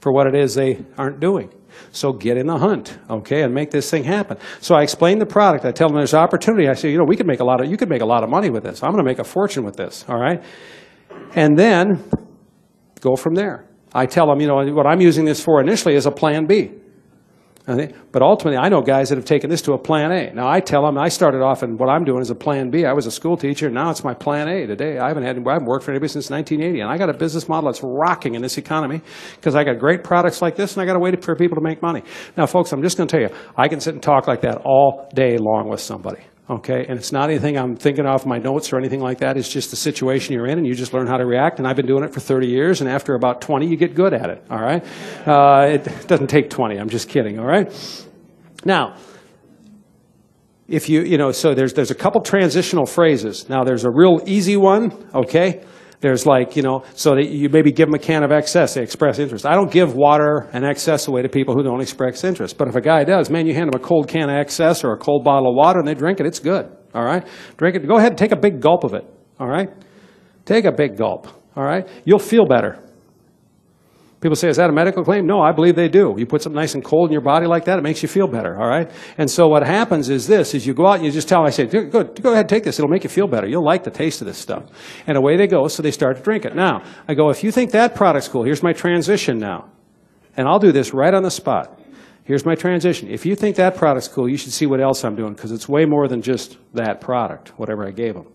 for 0.01 0.13
what 0.13 0.27
it 0.27 0.35
is 0.35 0.55
they 0.55 0.85
aren't 0.97 1.21
doing. 1.21 1.51
So 1.93 2.13
get 2.13 2.37
in 2.37 2.47
the 2.47 2.59
hunt, 2.59 2.99
okay, 3.09 3.43
and 3.43 3.53
make 3.53 3.71
this 3.73 3.91
thing 3.91 4.05
happen. 4.05 4.39
So 4.61 4.77
I 4.77 4.83
explain 4.83 5.19
the 5.19 5.27
product. 5.27 5.65
I 5.65 5.73
tell 5.73 5.89
them 5.89 5.97
there's 5.97 6.15
opportunity. 6.15 6.69
I 6.69 6.75
say, 6.75 6.91
you 6.91 6.99
know, 6.99 7.05
we 7.05 7.17
could 7.17 7.27
make 7.27 7.41
a 7.41 7.45
lot 7.45 7.61
of, 7.61 7.69
you 7.69 7.77
could 7.77 7.89
make 7.89 8.03
a 8.03 8.07
lot 8.07 8.23
of 8.23 8.31
money 8.31 8.49
with 8.49 8.63
this. 8.63 8.83
I'm 8.83 8.93
going 8.93 9.05
to 9.05 9.09
make 9.09 9.19
a 9.19 9.25
fortune 9.25 9.65
with 9.65 9.77
this, 9.77 10.05
all 10.09 10.19
right? 10.19 10.43
And 11.35 11.59
then 11.59 12.05
go 13.01 13.17
from 13.17 13.35
there. 13.35 13.67
I 13.93 14.07
tell 14.07 14.27
them, 14.29 14.41
you 14.41 14.47
know, 14.47 14.73
what 14.73 14.87
I'm 14.87 15.01
using 15.01 15.25
this 15.25 15.43
for 15.43 15.61
initially 15.61 15.97
is 15.97 16.07
a 16.07 16.13
plan 16.13 16.47
B. 16.47 16.71
But 17.67 18.23
ultimately, 18.23 18.57
I 18.57 18.69
know 18.69 18.81
guys 18.81 19.11
that 19.11 19.17
have 19.17 19.25
taken 19.25 19.49
this 19.51 19.63
to 19.63 19.75
a 19.75 19.79
plan 19.79 20.11
A. 20.11 20.33
Now, 20.33 20.49
I 20.49 20.61
tell 20.61 20.85
them, 20.85 20.99
I 20.99 21.09
started 21.09 21.43
off 21.43 21.63
in 21.63 21.77
what 21.77 21.89
I'm 21.89 22.05
doing 22.05 22.21
is 22.21 22.31
a 22.31 22.35
plan 22.35 22.71
B. 22.71 22.85
I 22.85 22.93
was 22.93 23.07
a 23.07 23.11
school 23.11 23.37
teacher, 23.37 23.71
now 23.71 23.91
it's 23.91 24.03
my 24.03 24.15
plan 24.15 24.49
A 24.49 24.67
today. 24.67 24.99
I 24.99 25.09
haven't 25.09 25.25
had, 25.25 25.37
I 25.37 25.53
haven't 25.53 25.67
worked 25.69 25.85
for 25.85 25.93
anybody 25.93 26.09
since 26.09 26.31
1980, 26.31 26.81
and 26.81 26.91
I 26.91 26.99
got 26.99 27.11
a 27.11 27.17
business 27.17 27.49
model 27.49 27.71
that's 27.71 27.83
rocking 27.83 28.35
in 28.35 28.43
this 28.43 28.59
economy 28.59 29.03
because 29.37 29.55
I 29.55 29.65
got 29.65 29.79
great 29.79 30.03
products 30.03 30.43
like 30.43 30.57
this, 30.57 30.75
and 30.75 30.83
I 30.83 30.87
got 30.87 30.95
to 30.95 30.99
wait 30.99 31.23
for 31.23 31.37
people 31.37 31.57
to 31.57 31.63
make 31.63 31.83
money. 31.83 32.03
Now, 32.37 32.47
folks, 32.47 32.73
I'm 32.73 32.83
just 32.83 32.97
going 32.97 33.09
to 33.09 33.13
tell 33.13 33.31
you, 33.31 33.37
I 33.57 33.69
can 33.69 33.81
sit 33.81 33.95
and 33.95 34.03
talk 34.03 34.27
like 34.27 34.41
that 34.41 34.63
all 34.65 35.09
day 35.15 35.37
long 35.39 35.69
with 35.69 35.81
somebody. 35.81 36.23
Okay, 36.51 36.85
and 36.89 36.99
it's 36.99 37.13
not 37.13 37.31
anything 37.31 37.57
I'm 37.57 37.77
thinking 37.77 38.07
off 38.07 38.27
my 38.27 38.39
notes 38.39 38.73
or 38.73 38.77
anything 38.77 38.99
like 38.99 39.19
that. 39.19 39.37
It's 39.37 39.49
just 39.49 39.71
the 39.71 39.77
situation 39.77 40.35
you're 40.35 40.49
in, 40.49 40.59
and 40.59 40.67
you 40.67 40.75
just 40.75 40.93
learn 40.93 41.07
how 41.07 41.17
to 41.17 41.25
react. 41.25 41.61
And 41.61 41.69
I've 41.69 41.77
been 41.77 41.87
doing 41.87 42.03
it 42.03 42.13
for 42.13 42.19
30 42.19 42.49
years, 42.49 42.81
and 42.81 42.91
after 42.91 43.15
about 43.15 43.41
20, 43.41 43.69
you 43.69 43.77
get 43.77 43.95
good 43.95 44.13
at 44.13 44.31
it. 44.31 44.45
All 44.51 44.61
right, 44.61 44.85
uh, 45.29 45.69
it 45.69 46.09
doesn't 46.09 46.27
take 46.27 46.51
20. 46.51 46.77
I'm 46.77 46.89
just 46.89 47.09
kidding. 47.09 47.39
All 47.39 47.47
right. 47.47 47.73
Now, 48.65 48.97
if 50.67 50.89
you 50.89 51.03
you 51.03 51.19
know, 51.19 51.31
so 51.31 51.55
there's 51.55 51.75
there's 51.75 51.93
a 51.93 51.95
couple 51.95 52.21
transitional 52.21 52.85
phrases. 52.85 53.49
Now, 53.49 53.63
there's 53.63 53.85
a 53.85 53.91
real 53.91 54.21
easy 54.27 54.57
one. 54.57 54.93
Okay. 55.15 55.63
There's 56.01 56.25
like, 56.25 56.57
you 56.57 56.63
know, 56.63 56.85
so 56.95 57.15
that 57.15 57.29
you 57.29 57.51
maybe 57.51 57.73
give 57.73 57.89
them 57.89 57.95
a 57.95 57.99
can 57.99 58.23
of 58.23 58.31
XS, 58.31 58.75
they 58.75 58.83
express 58.83 59.19
interest. 59.19 59.45
I 59.45 59.55
don't 59.55 59.71
give 59.71 59.95
water 59.95 60.49
and 60.53 60.65
XS 60.65 61.09
away 61.09 61.23
to 61.23 61.29
people 61.29 61.55
who 61.55 61.63
don't 61.63 61.81
express 61.81 62.25
interest. 62.25 62.57
But 62.57 62.69
if 62.69 62.75
a 62.75 62.81
guy 62.81 63.05
does, 63.05 63.29
man, 63.29 63.47
you 63.47 63.55
hand 63.55 63.69
him 63.69 63.81
a 63.81 63.85
cold 63.85 64.09
can 64.09 64.31
of 64.31 64.47
XS 64.47 64.83
or 64.83 64.95
a 64.95 64.99
cold 64.99 65.25
bottle 65.25 65.51
of 65.51 65.57
water 65.57 65.79
and 65.79 65.87
they 65.87 65.95
drink 65.95 66.19
it, 66.19 66.27
it's 66.27 66.39
good. 66.39 66.75
All 66.95 67.05
right? 67.05 67.27
Drink 67.59 67.77
it. 67.77 67.87
Go 67.87 67.97
ahead 67.99 68.13
and 68.13 68.19
take 68.19 68.33
a 68.33 68.37
big 68.37 68.61
gulp 68.61 68.85
of 68.85 68.95
it. 68.95 69.05
All 69.39 69.49
right? 69.49 69.69
Take 70.47 70.65
a 70.65 70.73
big 70.73 70.97
gulp. 70.97 71.27
All 71.55 71.65
right? 71.65 71.87
You'll 72.07 72.19
feel 72.19 72.47
better. 72.47 72.83
People 74.21 74.37
say, 74.37 74.51
is 74.51 74.59
that 74.59 74.69
a 74.69 74.73
medical 74.73 75.03
claim? 75.03 75.27
No, 75.27 75.41
I 75.41 75.51
believe 75.53 75.77
they 75.77 75.89
do. 75.89 76.15
You 76.19 76.27
put 76.27 76.43
something 76.43 76.61
nice 76.61 76.75
and 76.75 76.85
cold 76.85 77.09
in 77.09 77.13
your 77.13 77.23
body 77.23 77.47
like 77.47 77.65
that, 77.65 77.79
it 77.79 77.83
makes 77.83 78.03
you 78.03 78.09
feel 78.09 78.29
better, 78.29 78.61
all 78.61 78.69
right? 78.69 78.91
And 79.17 79.31
so 79.31 79.49
what 79.49 79.67
happens 79.67 80.11
is 80.11 80.27
this, 80.27 80.55
is 80.55 80.67
you 80.67 80.75
go 80.75 80.87
out 80.87 80.97
and 80.97 81.07
you 81.07 81.11
just 81.11 81.27
tell 81.27 81.39
them, 81.39 81.47
I 81.47 81.51
say, 81.51 81.65
go, 81.65 82.05
go 82.05 82.33
ahead, 82.33 82.47
take 82.47 82.65
this. 82.65 82.79
It'll 82.79 82.91
make 82.91 83.03
you 83.03 83.09
feel 83.09 83.27
better. 83.27 83.47
You'll 83.47 83.65
like 83.65 83.83
the 83.83 83.91
taste 83.91 84.21
of 84.21 84.27
this 84.27 84.37
stuff. 84.37 84.65
And 85.07 85.17
away 85.17 85.39
they 85.39 85.47
go, 85.47 85.69
so 85.69 85.83
they 85.83 85.91
start 85.91 86.19
to 86.19 86.23
drink 86.23 86.45
it. 86.45 86.55
Now, 86.55 86.83
I 87.09 87.15
go, 87.15 87.31
if 87.31 87.43
you 87.43 87.51
think 87.51 87.71
that 87.71 87.95
product's 87.95 88.29
cool, 88.29 88.45
here's 88.45 88.63
my 88.63 88.75
transition 88.75 89.39
now. 89.39 89.71
And 90.37 90.47
I'll 90.47 90.59
do 90.59 90.71
this 90.71 90.93
right 90.93 91.15
on 91.15 91.23
the 91.23 91.31
spot. 91.31 91.81
Here's 92.25 92.45
my 92.45 92.55
transition. 92.55 93.09
If 93.09 93.25
you 93.25 93.35
think 93.35 93.57
that 93.57 93.75
product's 93.75 94.07
cool, 94.07 94.29
you 94.29 94.37
should 94.37 94.53
see 94.53 94.67
what 94.67 94.83
else 94.83 95.03
I'm 95.03 95.17
doing, 95.17 95.33
because 95.33 95.51
it's 95.51 95.67
way 95.67 95.87
more 95.87 96.09
than 96.09 96.21
just 96.21 96.59
that 96.75 97.01
product, 97.01 97.59
whatever 97.59 97.89
I 97.89 97.91
gave 97.91 98.15
them. 98.15 98.27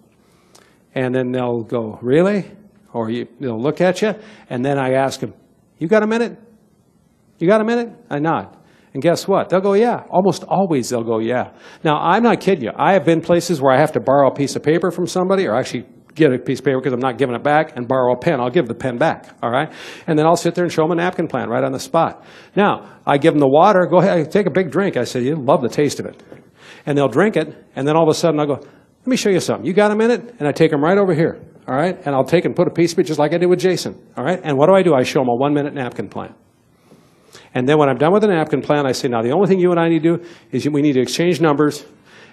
And 0.96 1.14
then 1.14 1.32
they'll 1.32 1.62
go, 1.62 2.00
really? 2.02 2.52
Or 2.92 3.12
you, 3.12 3.28
they'll 3.40 3.62
look 3.62 3.82
at 3.82 4.02
you, 4.02 4.16
and 4.50 4.66
then 4.66 4.80
I 4.80 4.94
ask 4.94 5.20
them, 5.20 5.36
you 5.78 5.88
got 5.88 6.04
a 6.04 6.08
minute? 6.08 6.38
You 7.40 7.48
got 7.48 7.62
a 7.62 7.66
minute? 7.66 7.90
I 8.10 8.20
nod. 8.20 8.56
And 8.94 9.04
guess 9.04 9.28
what? 9.28 9.50
They'll 9.50 9.60
go, 9.60 9.74
yeah. 9.74 10.04
Almost 10.10 10.46
always 10.46 10.90
they'll 10.90 11.04
go, 11.04 11.20
yeah. 11.20 11.52
Now, 11.84 11.98
I'm 11.98 12.24
not 12.24 12.40
kidding 12.40 12.64
you. 12.64 12.72
I 12.78 12.94
have 12.94 13.04
been 13.04 13.20
places 13.20 13.62
where 13.62 13.74
I 13.74 13.78
have 13.78 13.92
to 13.92 14.00
borrow 14.00 14.30
a 14.30 14.34
piece 14.34 14.56
of 14.56 14.64
paper 14.64 14.90
from 14.90 15.06
somebody, 15.06 15.46
or 15.48 15.54
actually 15.54 15.86
get 16.14 16.32
a 16.32 16.40
piece 16.40 16.60
of 16.60 16.66
paper 16.66 16.80
because 16.80 16.94
I'm 16.94 17.02
not 17.02 17.18
giving 17.18 17.36
it 17.36 17.44
back, 17.44 17.76
and 17.76 17.90
borrow 17.90 18.14
a 18.14 18.18
pen. 18.18 18.40
I'll 18.40 18.50
give 18.50 18.68
the 18.68 18.74
pen 18.74 18.98
back, 18.98 19.36
all 19.44 19.52
right? 19.52 19.70
And 20.08 20.18
then 20.18 20.26
I'll 20.26 20.38
sit 20.38 20.56
there 20.56 20.64
and 20.64 20.72
show 20.72 20.84
them 20.84 20.92
a 20.92 20.96
napkin 20.96 21.28
plan 21.28 21.50
right 21.50 21.62
on 21.62 21.74
the 21.74 21.80
spot. 21.80 22.24
Now, 22.56 22.90
I 23.06 23.18
give 23.18 23.34
them 23.34 23.42
the 23.42 23.50
water. 23.50 23.86
Go 23.86 23.98
ahead, 23.98 24.32
take 24.32 24.46
a 24.46 24.52
big 24.52 24.72
drink. 24.72 24.96
I 24.96 25.04
say, 25.04 25.22
you 25.24 25.36
love 25.36 25.62
the 25.62 25.68
taste 25.68 26.00
of 26.00 26.06
it. 26.06 26.24
And 26.86 26.98
they'll 26.98 27.10
drink 27.10 27.36
it, 27.36 27.54
and 27.76 27.86
then 27.86 27.98
all 27.98 28.04
of 28.04 28.10
a 28.10 28.14
sudden 28.14 28.40
I'll 28.40 28.48
go, 28.48 28.54
let 28.54 29.08
me 29.08 29.18
show 29.18 29.30
you 29.30 29.42
something. 29.42 29.66
You 29.66 29.74
got 29.74 29.92
a 29.92 29.96
minute? 29.96 30.36
And 30.40 30.48
I 30.48 30.54
take 30.54 30.72
them 30.72 30.82
right 30.82 30.98
over 30.98 31.14
here 31.14 31.42
all 31.68 31.76
right? 31.76 31.98
And 32.06 32.16
I'll 32.16 32.24
take 32.24 32.46
and 32.46 32.56
put 32.56 32.68
a 32.68 32.72
piece 32.72 32.94
of 32.94 33.00
it 33.00 33.04
just 33.04 33.20
like 33.20 33.34
I 33.34 33.38
did 33.38 33.48
with 33.48 33.60
Jason, 33.60 34.00
all 34.18 34.24
right? 34.24 34.40
And 34.44 34.58
what 34.58 34.68
do 34.68 34.76
I 34.76 34.84
do? 34.84 34.94
I 34.94 35.04
show 35.04 35.20
them 35.20 35.30
a 35.30 35.36
one-minute 35.36 35.74
napkin 35.74 36.10
plan. 36.10 36.34
And 37.54 37.68
then 37.68 37.78
when 37.78 37.90
I'm 37.90 37.98
done 37.98 38.12
with 38.12 38.22
the 38.22 38.28
napkin 38.28 38.62
plan, 38.62 38.86
I 38.86 38.92
say, 38.92 39.08
now 39.08 39.22
the 39.22 39.32
only 39.32 39.48
thing 39.48 39.60
you 39.60 39.72
and 39.72 39.80
I 39.80 39.88
need 39.88 40.04
to 40.04 40.18
do 40.18 40.26
is 40.52 40.68
we 40.70 40.82
need 40.82 40.94
to 40.94 41.02
exchange 41.02 41.40
numbers 41.40 41.86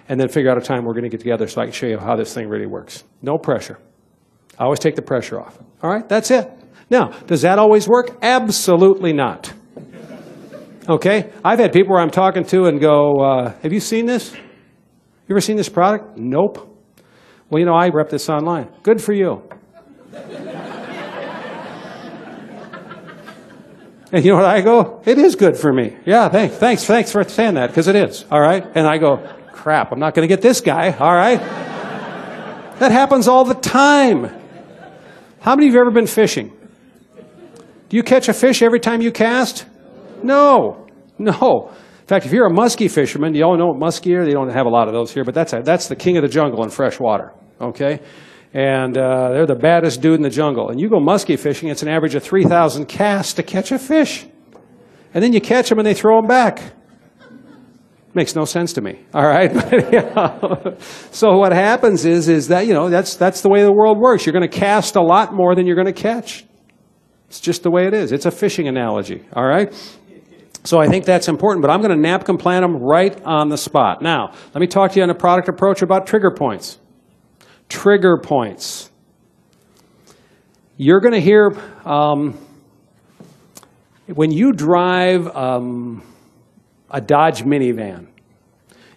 and 0.09 0.19
then 0.19 0.27
figure 0.27 0.51
out 0.51 0.57
a 0.57 0.61
time 0.61 0.83
we're 0.83 0.93
going 0.93 1.03
to 1.03 1.09
get 1.09 1.21
together 1.21 1.47
so 1.47 1.61
I 1.61 1.65
can 1.65 1.73
show 1.73 1.87
you 1.87 1.97
how 1.97 2.15
this 2.15 2.33
thing 2.33 2.49
really 2.49 2.65
works. 2.67 3.05
No 3.21 3.37
pressure. 3.37 3.79
I 4.59 4.65
always 4.65 4.79
take 4.79 4.95
the 4.95 5.01
pressure 5.01 5.39
off. 5.39 5.57
All 5.81 5.89
right, 5.89 6.07
that's 6.07 6.29
it. 6.29 6.51
Now, 6.89 7.07
does 7.25 7.41
that 7.43 7.57
always 7.57 7.87
work? 7.87 8.17
Absolutely 8.21 9.13
not. 9.13 9.53
Okay? 10.89 11.31
I've 11.43 11.59
had 11.59 11.71
people 11.71 11.93
where 11.93 12.01
I'm 12.01 12.11
talking 12.11 12.43
to 12.45 12.65
and 12.65 12.79
go, 12.79 13.21
uh, 13.21 13.53
have 13.63 13.71
you 13.71 13.79
seen 13.79 14.05
this? 14.05 14.33
You 14.33 15.35
ever 15.35 15.41
seen 15.41 15.55
this 15.55 15.69
product? 15.69 16.17
Nope. 16.17 16.72
Well, 17.53 17.59
you 17.59 17.67
know, 17.67 17.75
I 17.75 17.89
rep 17.89 18.09
this 18.09 18.29
online. 18.29 18.67
Good 18.81 18.99
for 18.99 19.13
you. 19.13 19.47
and 24.11 24.25
you 24.25 24.31
know 24.31 24.37
what 24.37 24.45
I 24.45 24.61
go? 24.61 25.03
It 25.05 25.19
is 25.19 25.35
good 25.35 25.55
for 25.55 25.71
me. 25.71 25.95
Yeah, 26.03 26.29
thanks, 26.29 26.55
thanks, 26.55 26.83
thanks 26.85 27.11
for 27.11 27.23
saying 27.23 27.53
that, 27.53 27.67
because 27.67 27.87
it 27.87 27.95
is. 27.95 28.25
All 28.31 28.41
right? 28.41 28.65
And 28.73 28.87
I 28.87 28.97
go, 28.97 29.17
crap, 29.51 29.91
I'm 29.91 29.99
not 29.99 30.15
going 30.15 30.27
to 30.27 30.35
get 30.35 30.41
this 30.41 30.61
guy. 30.61 30.97
All 30.97 31.13
right? 31.13 31.39
that 32.79 32.91
happens 32.91 33.27
all 33.27 33.45
the 33.45 33.53
time. 33.53 34.23
How 35.41 35.55
many 35.55 35.67
of 35.67 35.73
you 35.73 35.79
have 35.79 35.85
ever 35.85 35.91
been 35.91 36.07
fishing? 36.07 36.51
Do 37.89 37.97
you 37.97 38.01
catch 38.01 38.29
a 38.29 38.33
fish 38.33 38.63
every 38.63 38.79
time 38.79 38.99
you 38.99 39.11
cast? 39.11 39.67
No. 40.23 40.87
No. 41.19 41.69
In 42.01 42.07
fact, 42.07 42.25
if 42.25 42.31
you're 42.31 42.47
a 42.47 42.51
muskie 42.51 42.89
fisherman, 42.89 43.35
you 43.35 43.43
all 43.43 43.55
know 43.57 43.67
what 43.67 43.77
muskie 43.77 44.17
are? 44.17 44.25
They 44.25 44.31
don't 44.31 44.49
have 44.49 44.65
a 44.65 44.69
lot 44.69 44.87
of 44.87 44.95
those 44.95 45.13
here, 45.13 45.23
but 45.23 45.35
that's, 45.35 45.53
a, 45.53 45.61
that's 45.61 45.87
the 45.87 45.95
king 45.95 46.17
of 46.17 46.23
the 46.23 46.29
jungle 46.29 46.63
in 46.63 46.71
fresh 46.71 46.99
water 46.99 47.31
okay? 47.59 47.99
And 48.53 48.95
uh, 48.97 49.29
they're 49.31 49.47
the 49.47 49.55
baddest 49.55 50.01
dude 50.01 50.15
in 50.15 50.21
the 50.21 50.29
jungle. 50.29 50.69
And 50.69 50.79
you 50.79 50.87
go 50.87 50.99
muskie 50.99 51.39
fishing, 51.39 51.69
it's 51.69 51.81
an 51.81 51.89
average 51.89 52.13
of 52.13 52.23
3,000 52.23 52.85
casts 52.85 53.33
to 53.33 53.43
catch 53.43 53.71
a 53.71 53.79
fish. 53.79 54.27
And 55.13 55.23
then 55.23 55.33
you 55.33 55.41
catch 55.41 55.69
them 55.69 55.79
and 55.79 55.87
they 55.87 55.93
throw 55.93 56.17
them 56.17 56.27
back. 56.27 56.61
Makes 58.13 58.35
no 58.35 58.45
sense 58.45 58.73
to 58.73 58.81
me. 58.81 58.99
All 59.13 59.25
right. 59.25 59.51
so 61.11 61.37
what 61.37 61.51
happens 61.51 62.05
is, 62.05 62.29
is 62.29 62.49
that, 62.49 62.67
you 62.67 62.73
know, 62.73 62.89
that's, 62.89 63.15
that's 63.15 63.41
the 63.41 63.49
way 63.49 63.63
the 63.63 63.73
world 63.73 63.97
works. 63.97 64.25
You're 64.25 64.33
going 64.33 64.47
to 64.47 64.59
cast 64.59 64.95
a 64.95 65.01
lot 65.01 65.33
more 65.33 65.55
than 65.55 65.65
you're 65.65 65.75
going 65.75 65.87
to 65.87 65.93
catch. 65.93 66.45
It's 67.27 67.39
just 67.39 67.63
the 67.63 67.71
way 67.71 67.87
it 67.87 67.95
is. 67.95 68.11
It's 68.11 68.27
a 68.27 68.31
fishing 68.31 68.67
analogy. 68.67 69.25
All 69.33 69.45
right. 69.45 69.73
So 70.63 70.79
I 70.79 70.87
think 70.87 71.05
that's 71.05 71.27
important, 71.27 71.63
but 71.63 71.71
I'm 71.71 71.81
going 71.81 71.91
to 71.91 71.99
napkin 71.99 72.37
plan 72.37 72.61
them 72.61 72.77
right 72.77 73.19
on 73.25 73.49
the 73.49 73.57
spot. 73.57 74.01
Now, 74.01 74.31
let 74.53 74.61
me 74.61 74.67
talk 74.67 74.91
to 74.91 74.97
you 74.97 75.03
on 75.03 75.09
a 75.09 75.15
product 75.15 75.49
approach 75.49 75.81
about 75.81 76.05
trigger 76.05 76.31
points 76.31 76.77
trigger 77.73 78.17
points. 78.17 78.91
You're 80.77 80.99
going 80.99 81.15
to 81.15 81.19
hear 81.19 81.57
um, 81.85 82.37
when 84.05 84.31
you 84.31 84.53
drive 84.53 85.27
um, 85.35 86.03
a 86.91 87.01
Dodge 87.01 87.43
minivan, 87.43 88.07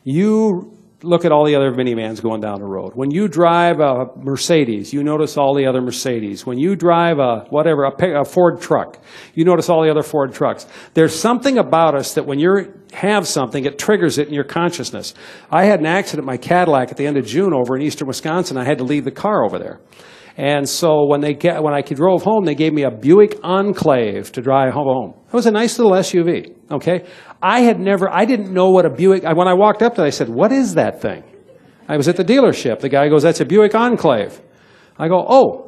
you 0.05 0.76
look 1.03 1.25
at 1.25 1.33
all 1.33 1.45
the 1.45 1.55
other 1.55 1.73
minivans 1.73 2.23
going 2.23 2.41
down 2.41 2.59
the 2.61 2.67
road. 2.67 2.93
When 2.95 3.11
you 3.11 3.29
drive 3.29 3.81
a 3.81 4.07
Mercedes, 4.17 4.93
you 4.93 5.03
notice 5.03 5.37
all 5.37 5.55
the 5.55 5.67
other 5.67 5.81
Mercedes. 5.81 6.47
When 6.47 6.59
you 6.59 6.75
drive 6.75 7.19
a 7.19 7.47
whatever, 7.51 7.85
a, 7.85 8.25
Ford 8.25 8.61
truck, 8.61 8.99
you 9.35 9.45
notice 9.45 9.69
all 9.69 9.83
the 9.83 9.91
other 9.91 10.03
Ford 10.03 10.33
trucks. 10.33 10.67
There's 10.95 11.15
something 11.19 11.59
about 11.59 11.95
us 11.95 12.15
that 12.15 12.27
when 12.27 12.39
you 12.39 12.73
have 12.93 13.27
something, 13.29 13.65
it 13.65 13.79
triggers 13.79 14.19
it 14.19 14.29
in 14.29 14.35
your 14.35 14.45
consciousness. 14.45 15.15
I 15.51 15.65
had 15.65 15.81
an 15.81 15.87
accident 15.87 16.27
my 16.27 16.39
Cadillac 16.39 16.91
at 16.91 16.97
the 16.97 17.07
end 17.07 17.19
of 17.19 17.27
June 17.27 17.53
over 17.53 17.77
in 17.77 17.83
eastern 17.83 18.09
Wisconsin. 18.09 18.57
I 18.57 18.65
had 18.65 18.79
to 18.79 18.85
leave 18.85 19.05
the 19.05 19.11
car 19.11 19.45
over 19.45 19.59
there. 19.59 19.81
And 20.37 20.69
so 20.69 21.07
when 21.07 21.23
they 21.23 21.33
get, 21.33 21.63
when 21.63 21.73
I 21.73 21.81
drove 21.81 22.23
home, 22.23 22.45
they 22.45 22.55
gave 22.55 22.75
me 22.75 22.83
a 22.83 22.91
Buick 22.91 23.39
Enclave 23.43 24.31
to 24.33 24.43
drive 24.43 24.75
home. 24.75 25.15
It 25.27 25.33
was 25.33 25.47
a 25.47 25.51
nice 25.51 25.79
little 25.79 25.93
SUV. 25.93 26.55
Okay, 26.71 27.07
I 27.43 27.61
had 27.61 27.81
never, 27.81 28.11
I 28.11 28.25
didn't 28.27 28.53
know 28.53 28.71
what 28.71 28.85
a 28.85 28.91
Buick. 28.91 29.23
When 29.23 29.49
I 29.49 29.55
walked 29.55 29.83
up 29.83 29.95
to 29.95 30.03
it, 30.03 30.07
I 30.07 30.11
said, 30.11 30.29
"What 30.29 30.53
is 30.53 30.75
that 30.75 31.01
thing?" 31.01 31.23
I 31.89 31.97
was 31.97 32.09
at 32.09 32.17
the 32.17 32.25
dealership. 32.25 32.81
The 32.81 32.89
guy 32.89 33.09
goes, 33.09 33.23
"That's 33.23 33.41
a 33.41 33.45
Buick 33.47 33.75
Enclave." 33.75 34.41
I 34.99 35.09
go, 35.09 35.25
"Oh." 35.29 35.66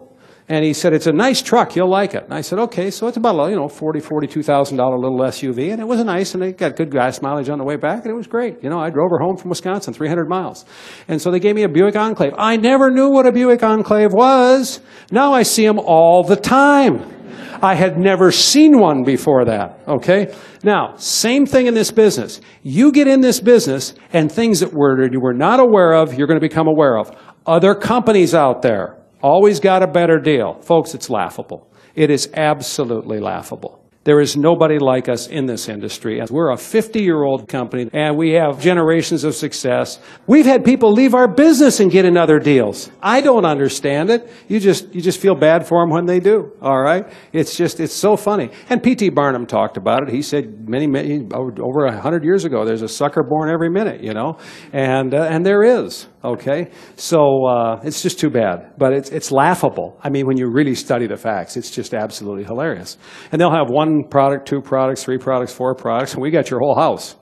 And 0.50 0.64
he 0.64 0.72
said, 0.72 0.94
it's 0.94 1.06
a 1.06 1.12
nice 1.12 1.42
truck, 1.42 1.76
you'll 1.76 1.90
like 1.90 2.14
it. 2.14 2.24
And 2.24 2.32
I 2.32 2.40
said, 2.40 2.58
okay, 2.58 2.90
so 2.90 3.06
it's 3.06 3.18
about, 3.18 3.38
a 3.38 3.50
you 3.50 3.56
know, 3.56 3.66
$40,000, 3.66 4.02
$42,000 4.02 4.98
little 4.98 5.18
SUV, 5.18 5.72
and 5.72 5.80
it 5.80 5.86
was 5.86 6.02
nice, 6.02 6.34
and 6.34 6.42
it 6.42 6.56
got 6.56 6.74
good 6.74 6.90
gas 6.90 7.20
mileage 7.20 7.50
on 7.50 7.58
the 7.58 7.64
way 7.64 7.76
back, 7.76 8.04
and 8.04 8.10
it 8.10 8.14
was 8.14 8.26
great. 8.26 8.62
You 8.62 8.70
know, 8.70 8.78
I 8.78 8.88
drove 8.88 9.10
her 9.10 9.18
home 9.18 9.36
from 9.36 9.50
Wisconsin, 9.50 9.92
300 9.92 10.26
miles. 10.26 10.64
And 11.06 11.20
so 11.20 11.30
they 11.30 11.38
gave 11.38 11.54
me 11.54 11.64
a 11.64 11.68
Buick 11.68 11.96
Enclave. 11.96 12.32
I 12.38 12.56
never 12.56 12.90
knew 12.90 13.10
what 13.10 13.26
a 13.26 13.32
Buick 13.32 13.62
Enclave 13.62 14.12
was. 14.12 14.80
Now 15.10 15.34
I 15.34 15.42
see 15.42 15.66
them 15.66 15.78
all 15.78 16.24
the 16.24 16.36
time. 16.36 17.14
I 17.60 17.74
had 17.74 17.98
never 17.98 18.30
seen 18.30 18.78
one 18.78 19.04
before 19.04 19.44
that, 19.46 19.80
okay? 19.86 20.34
Now, 20.62 20.96
same 20.96 21.44
thing 21.44 21.66
in 21.66 21.74
this 21.74 21.90
business. 21.90 22.40
You 22.62 22.92
get 22.92 23.06
in 23.06 23.20
this 23.20 23.40
business, 23.40 23.94
and 24.12 24.30
things 24.30 24.60
that 24.60 24.72
were, 24.72 25.10
you 25.10 25.20
were 25.20 25.34
not 25.34 25.60
aware 25.60 25.92
of, 25.92 26.14
you're 26.14 26.26
going 26.26 26.40
to 26.40 26.46
become 26.46 26.68
aware 26.68 26.96
of. 26.96 27.10
Other 27.46 27.74
companies 27.74 28.34
out 28.34 28.62
there, 28.62 28.97
Always 29.22 29.58
got 29.58 29.82
a 29.82 29.86
better 29.86 30.18
deal. 30.18 30.60
Folks, 30.62 30.94
it's 30.94 31.10
laughable. 31.10 31.68
It 31.94 32.10
is 32.10 32.30
absolutely 32.34 33.18
laughable. 33.18 33.77
There 34.04 34.20
is 34.20 34.36
nobody 34.36 34.78
like 34.78 35.08
us 35.08 35.26
in 35.26 35.46
this 35.46 35.68
industry. 35.68 36.22
We're 36.30 36.50
a 36.50 36.56
50 36.56 37.02
year 37.02 37.24
old 37.24 37.46
company 37.46 37.90
and 37.92 38.16
we 38.16 38.30
have 38.32 38.60
generations 38.60 39.24
of 39.24 39.34
success. 39.34 40.00
We've 40.26 40.46
had 40.46 40.64
people 40.64 40.92
leave 40.92 41.14
our 41.14 41.28
business 41.28 41.80
and 41.80 41.90
get 41.90 42.06
in 42.06 42.16
other 42.16 42.38
deals. 42.38 42.90
I 43.02 43.20
don't 43.20 43.44
understand 43.44 44.08
it. 44.08 44.30
You 44.48 44.60
just, 44.60 44.94
you 44.94 45.02
just 45.02 45.20
feel 45.20 45.34
bad 45.34 45.66
for 45.66 45.82
them 45.82 45.90
when 45.90 46.06
they 46.06 46.20
do. 46.20 46.52
All 46.62 46.80
right? 46.80 47.04
It's 47.32 47.54
just, 47.54 47.80
it's 47.80 47.92
so 47.92 48.16
funny. 48.16 48.50
And 48.70 48.82
P.T. 48.82 49.10
Barnum 49.10 49.46
talked 49.46 49.76
about 49.76 50.04
it. 50.04 50.08
He 50.14 50.22
said 50.22 50.68
many, 50.68 50.86
many, 50.86 51.28
over 51.34 51.84
a 51.84 52.00
hundred 52.00 52.24
years 52.24 52.44
ago, 52.44 52.64
there's 52.64 52.82
a 52.82 52.88
sucker 52.88 53.22
born 53.22 53.50
every 53.50 53.68
minute, 53.68 54.02
you 54.02 54.14
know? 54.14 54.38
And, 54.72 55.12
uh, 55.12 55.24
and 55.24 55.44
there 55.44 55.62
is. 55.62 56.06
Okay? 56.24 56.70
So 56.96 57.46
uh, 57.46 57.80
it's 57.84 58.02
just 58.02 58.18
too 58.18 58.30
bad. 58.30 58.72
But 58.78 58.92
it's, 58.92 59.10
it's 59.10 59.30
laughable. 59.30 59.98
I 60.02 60.08
mean, 60.08 60.26
when 60.26 60.36
you 60.36 60.50
really 60.50 60.74
study 60.74 61.06
the 61.06 61.16
facts, 61.16 61.56
it's 61.56 61.70
just 61.70 61.94
absolutely 61.94 62.44
hilarious. 62.44 62.96
And 63.32 63.40
they'll 63.40 63.52
have 63.52 63.68
one 63.68 63.87
product, 64.08 64.48
two 64.48 64.60
products, 64.60 65.04
three 65.04 65.18
products, 65.18 65.52
four 65.52 65.74
products, 65.74 66.14
and 66.14 66.22
we 66.22 66.30
got 66.30 66.50
your 66.50 66.60
whole 66.60 66.74
house. 66.74 67.16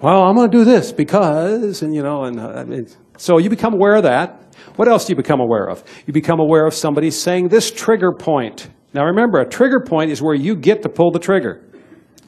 Well, 0.00 0.22
I'm 0.22 0.36
going 0.36 0.50
to 0.50 0.56
do 0.56 0.64
this 0.64 0.92
because, 0.92 1.82
and 1.82 1.94
you 1.94 2.02
know, 2.02 2.24
and 2.24 2.38
uh, 2.38 2.90
so 3.16 3.38
you 3.38 3.48
become 3.48 3.74
aware 3.74 3.94
of 3.94 4.02
that. 4.02 4.42
What 4.76 4.88
else 4.88 5.06
do 5.06 5.12
you 5.12 5.16
become 5.16 5.40
aware 5.40 5.68
of? 5.68 5.84
You 6.06 6.12
become 6.12 6.40
aware 6.40 6.66
of 6.66 6.74
somebody 6.74 7.10
saying 7.10 7.48
this 7.48 7.70
trigger 7.70 8.12
point. 8.12 8.68
Now 8.92 9.04
remember, 9.06 9.40
a 9.40 9.48
trigger 9.48 9.80
point 9.80 10.10
is 10.10 10.20
where 10.20 10.34
you 10.34 10.56
get 10.56 10.82
to 10.82 10.88
pull 10.88 11.10
the 11.10 11.18
trigger. 11.18 11.62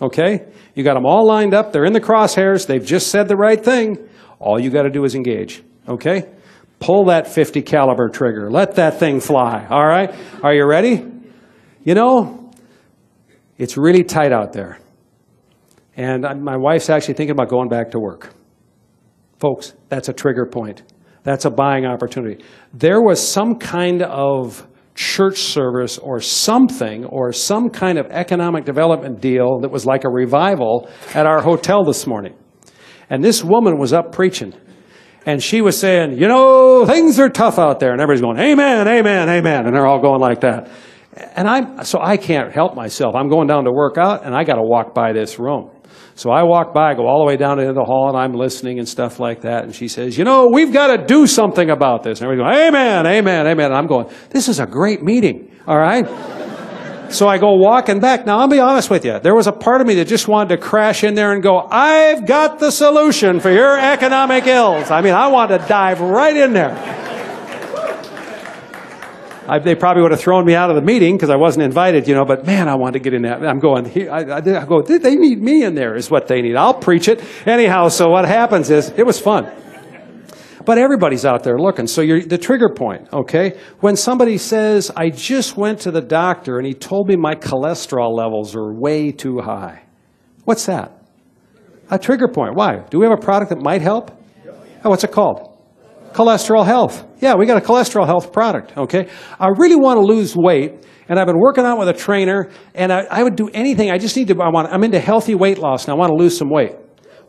Okay? 0.00 0.46
You 0.74 0.84
got 0.84 0.94
them 0.94 1.06
all 1.06 1.26
lined 1.26 1.54
up. 1.54 1.72
They're 1.72 1.84
in 1.84 1.92
the 1.92 2.00
crosshairs. 2.00 2.66
They've 2.66 2.84
just 2.84 3.08
said 3.08 3.28
the 3.28 3.36
right 3.36 3.62
thing. 3.62 4.08
All 4.38 4.60
you 4.60 4.70
got 4.70 4.82
to 4.82 4.90
do 4.90 5.04
is 5.04 5.14
engage. 5.14 5.62
Okay? 5.88 6.28
Pull 6.78 7.06
that 7.06 7.26
50 7.26 7.62
caliber 7.62 8.08
trigger. 8.08 8.50
Let 8.50 8.74
that 8.74 8.98
thing 8.98 9.20
fly. 9.20 9.66
All 9.70 9.86
right? 9.86 10.14
Are 10.42 10.52
you 10.52 10.66
ready? 10.66 11.04
You 11.84 11.94
know, 11.94 12.45
it's 13.58 13.76
really 13.76 14.04
tight 14.04 14.32
out 14.32 14.52
there. 14.52 14.78
And 15.96 16.22
my 16.42 16.56
wife's 16.56 16.90
actually 16.90 17.14
thinking 17.14 17.32
about 17.32 17.48
going 17.48 17.68
back 17.68 17.90
to 17.92 17.98
work. 17.98 18.34
Folks, 19.38 19.74
that's 19.88 20.08
a 20.08 20.12
trigger 20.12 20.46
point. 20.46 20.82
That's 21.22 21.44
a 21.44 21.50
buying 21.50 21.86
opportunity. 21.86 22.44
There 22.72 23.00
was 23.00 23.26
some 23.26 23.58
kind 23.58 24.02
of 24.02 24.66
church 24.94 25.38
service 25.38 25.98
or 25.98 26.20
something 26.20 27.04
or 27.04 27.32
some 27.32 27.68
kind 27.68 27.98
of 27.98 28.06
economic 28.06 28.64
development 28.64 29.20
deal 29.20 29.60
that 29.60 29.70
was 29.70 29.84
like 29.84 30.04
a 30.04 30.08
revival 30.08 30.88
at 31.14 31.26
our 31.26 31.42
hotel 31.42 31.84
this 31.84 32.06
morning. 32.06 32.34
And 33.10 33.22
this 33.22 33.44
woman 33.44 33.78
was 33.78 33.92
up 33.92 34.12
preaching. 34.12 34.54
And 35.26 35.42
she 35.42 35.60
was 35.60 35.78
saying, 35.78 36.18
you 36.18 36.28
know, 36.28 36.86
things 36.86 37.18
are 37.18 37.28
tough 37.28 37.58
out 37.58 37.80
there. 37.80 37.92
And 37.92 38.00
everybody's 38.00 38.22
going, 38.22 38.38
amen, 38.38 38.86
amen, 38.86 39.28
amen. 39.28 39.66
And 39.66 39.74
they're 39.74 39.86
all 39.86 40.00
going 40.00 40.20
like 40.20 40.40
that. 40.42 40.70
And 41.16 41.48
I'm, 41.48 41.84
so 41.84 41.98
I 42.00 42.16
can't 42.18 42.52
help 42.52 42.74
myself. 42.74 43.14
I'm 43.14 43.28
going 43.28 43.48
down 43.48 43.64
to 43.64 43.72
work 43.72 43.96
out 43.96 44.24
and 44.24 44.34
I 44.34 44.44
got 44.44 44.56
to 44.56 44.62
walk 44.62 44.94
by 44.94 45.12
this 45.12 45.38
room. 45.38 45.70
So 46.14 46.30
I 46.30 46.44
walk 46.44 46.72
by, 46.72 46.92
I 46.92 46.94
go 46.94 47.06
all 47.06 47.20
the 47.20 47.26
way 47.26 47.36
down 47.36 47.58
into 47.58 47.74
the 47.74 47.84
hall, 47.84 48.08
and 48.08 48.16
I'm 48.16 48.32
listening 48.32 48.78
and 48.78 48.88
stuff 48.88 49.20
like 49.20 49.42
that. 49.42 49.64
And 49.64 49.74
she 49.74 49.86
says, 49.86 50.16
You 50.16 50.24
know, 50.24 50.48
we've 50.48 50.72
got 50.72 50.96
to 50.96 51.04
do 51.04 51.26
something 51.26 51.68
about 51.68 52.02
this. 52.02 52.20
And 52.20 52.26
everybody's 52.30 52.54
going, 52.54 52.68
Amen, 52.68 53.06
amen, 53.06 53.46
amen. 53.46 53.66
And 53.66 53.74
I'm 53.74 53.86
going, 53.86 54.08
This 54.30 54.48
is 54.48 54.58
a 54.58 54.66
great 54.66 55.02
meeting, 55.02 55.54
all 55.66 55.76
right? 55.76 56.06
So 57.12 57.28
I 57.28 57.38
go 57.38 57.54
walking 57.54 58.00
back. 58.00 58.26
Now, 58.26 58.38
I'll 58.38 58.48
be 58.48 58.58
honest 58.58 58.90
with 58.90 59.04
you. 59.04 59.20
There 59.20 59.34
was 59.34 59.46
a 59.46 59.52
part 59.52 59.80
of 59.80 59.86
me 59.86 59.94
that 59.96 60.08
just 60.08 60.26
wanted 60.26 60.56
to 60.56 60.58
crash 60.58 61.04
in 61.04 61.14
there 61.14 61.32
and 61.32 61.42
go, 61.42 61.60
I've 61.70 62.26
got 62.26 62.58
the 62.58 62.72
solution 62.72 63.38
for 63.38 63.50
your 63.50 63.78
economic 63.78 64.46
ills. 64.46 64.90
I 64.90 65.02
mean, 65.02 65.14
I 65.14 65.28
wanted 65.28 65.58
to 65.58 65.68
dive 65.68 66.00
right 66.00 66.36
in 66.36 66.52
there. 66.52 66.74
I, 69.48 69.58
they 69.58 69.74
probably 69.74 70.02
would 70.02 70.10
have 70.10 70.20
thrown 70.20 70.44
me 70.44 70.54
out 70.54 70.70
of 70.70 70.76
the 70.76 70.82
meeting 70.82 71.16
because 71.16 71.30
I 71.30 71.36
wasn't 71.36 71.64
invited, 71.64 72.08
you 72.08 72.14
know, 72.14 72.24
but 72.24 72.44
man, 72.44 72.68
I 72.68 72.74
want 72.74 72.94
to 72.94 72.98
get 72.98 73.14
in 73.14 73.22
there. 73.22 73.46
I'm 73.46 73.60
going, 73.60 73.86
I, 74.08 74.22
I, 74.22 74.38
I 74.38 74.66
go, 74.66 74.82
they 74.82 75.14
need 75.14 75.40
me 75.40 75.62
in 75.62 75.74
there 75.74 75.94
is 75.94 76.10
what 76.10 76.26
they 76.26 76.42
need. 76.42 76.56
I'll 76.56 76.74
preach 76.74 77.08
it. 77.08 77.22
Anyhow, 77.46 77.88
so 77.88 78.08
what 78.08 78.24
happens 78.24 78.70
is, 78.70 78.90
it 78.90 79.06
was 79.06 79.20
fun. 79.20 79.50
But 80.64 80.78
everybody's 80.78 81.24
out 81.24 81.44
there 81.44 81.58
looking. 81.58 81.86
So 81.86 82.02
you're 82.02 82.22
the 82.22 82.38
trigger 82.38 82.68
point, 82.68 83.12
okay? 83.12 83.56
When 83.78 83.94
somebody 83.94 84.36
says, 84.36 84.90
I 84.96 85.10
just 85.10 85.56
went 85.56 85.82
to 85.82 85.92
the 85.92 86.00
doctor 86.00 86.58
and 86.58 86.66
he 86.66 86.74
told 86.74 87.06
me 87.06 87.14
my 87.14 87.36
cholesterol 87.36 88.12
levels 88.12 88.56
are 88.56 88.72
way 88.72 89.12
too 89.12 89.40
high. 89.40 89.84
What's 90.44 90.66
that? 90.66 90.92
A 91.88 92.00
trigger 92.00 92.26
point. 92.26 92.56
Why? 92.56 92.78
Do 92.90 92.98
we 92.98 93.06
have 93.06 93.16
a 93.16 93.22
product 93.22 93.50
that 93.50 93.60
might 93.60 93.80
help? 93.80 94.10
Oh, 94.84 94.90
what's 94.90 95.04
it 95.04 95.12
called? 95.12 95.55
Cholesterol 96.16 96.64
health. 96.64 97.04
Yeah, 97.20 97.34
we 97.34 97.44
got 97.44 97.62
a 97.62 97.66
cholesterol 97.66 98.06
health 98.06 98.32
product, 98.32 98.76
okay? 98.76 99.08
I 99.38 99.48
really 99.48 99.76
want 99.76 99.98
to 99.98 100.00
lose 100.00 100.34
weight 100.34 100.82
and 101.08 101.20
I've 101.20 101.26
been 101.26 101.38
working 101.38 101.64
out 101.64 101.78
with 101.78 101.88
a 101.88 101.92
trainer, 101.92 102.50
and 102.74 102.92
I, 102.92 103.06
I, 103.10 103.22
would 103.22 103.36
do 103.36 103.48
anything. 103.54 103.90
I 103.90 103.98
just 103.98 104.16
need 104.16 104.26
to, 104.28 104.34
I 104.42 104.48
want, 104.48 104.72
I'm 104.72 104.82
into 104.82 104.98
healthy 104.98 105.36
weight 105.36 105.58
loss, 105.58 105.84
and 105.84 105.92
I 105.92 105.96
want 105.96 106.10
to 106.10 106.16
lose 106.16 106.36
some 106.36 106.50
weight. 106.50 106.74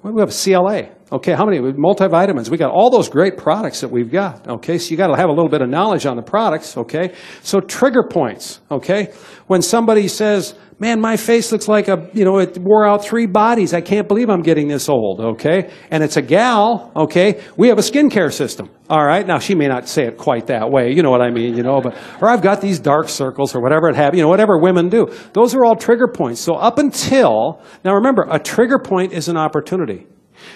Well, 0.01 0.13
we 0.13 0.21
have 0.21 0.31
CLA. 0.31 0.89
Okay, 1.09 1.33
how 1.33 1.45
many 1.45 1.59
multivitamins? 1.59 2.49
We 2.49 2.57
got 2.57 2.71
all 2.71 2.89
those 2.89 3.07
great 3.07 3.37
products 3.37 3.79
that 3.79 3.89
we've 3.89 4.11
got. 4.11 4.45
Okay, 4.45 4.77
so 4.77 4.91
you 4.91 4.97
got 4.97 5.07
to 5.07 5.15
have 5.15 5.29
a 5.29 5.31
little 5.31 5.47
bit 5.47 5.61
of 5.61 5.69
knowledge 5.69 6.05
on 6.05 6.17
the 6.17 6.21
products. 6.21 6.75
Okay, 6.75 7.13
so 7.43 7.61
trigger 7.61 8.03
points. 8.03 8.59
Okay, 8.69 9.13
when 9.47 9.61
somebody 9.61 10.09
says, 10.09 10.53
"Man, 10.79 10.99
my 10.99 11.15
face 11.15 11.49
looks 11.53 11.69
like 11.69 11.87
a 11.87 12.09
you 12.11 12.25
know 12.25 12.39
it 12.39 12.57
wore 12.57 12.85
out 12.85 13.05
three 13.05 13.25
bodies. 13.25 13.73
I 13.73 13.79
can't 13.79 14.09
believe 14.09 14.29
I'm 14.29 14.41
getting 14.41 14.67
this 14.67 14.89
old." 14.89 15.21
Okay, 15.21 15.71
and 15.91 16.03
it's 16.03 16.17
a 16.17 16.21
gal. 16.21 16.91
Okay, 16.93 17.41
we 17.55 17.69
have 17.69 17.77
a 17.77 17.83
skincare 17.83 18.33
system. 18.33 18.69
All 18.89 19.05
right, 19.05 19.25
now 19.25 19.39
she 19.39 19.55
may 19.55 19.69
not 19.69 19.87
say 19.87 20.07
it 20.07 20.17
quite 20.17 20.47
that 20.47 20.71
way. 20.71 20.91
You 20.91 21.03
know 21.03 21.11
what 21.11 21.21
I 21.21 21.29
mean? 21.29 21.55
You 21.55 21.63
know, 21.63 21.79
but 21.79 21.95
or 22.21 22.27
I've 22.27 22.41
got 22.41 22.59
these 22.59 22.79
dark 22.79 23.07
circles 23.07 23.55
or 23.55 23.61
whatever 23.61 23.87
it 23.87 23.95
have. 23.95 24.13
You 24.13 24.23
know, 24.23 24.29
whatever 24.29 24.57
women 24.57 24.89
do. 24.89 25.09
Those 25.31 25.55
are 25.55 25.63
all 25.63 25.77
trigger 25.77 26.09
points. 26.09 26.41
So 26.41 26.55
up 26.55 26.79
until 26.79 27.61
now, 27.85 27.93
remember, 27.93 28.27
a 28.29 28.39
trigger 28.39 28.77
point 28.77 29.13
is 29.13 29.29
an 29.29 29.37
opportunity. 29.37 30.05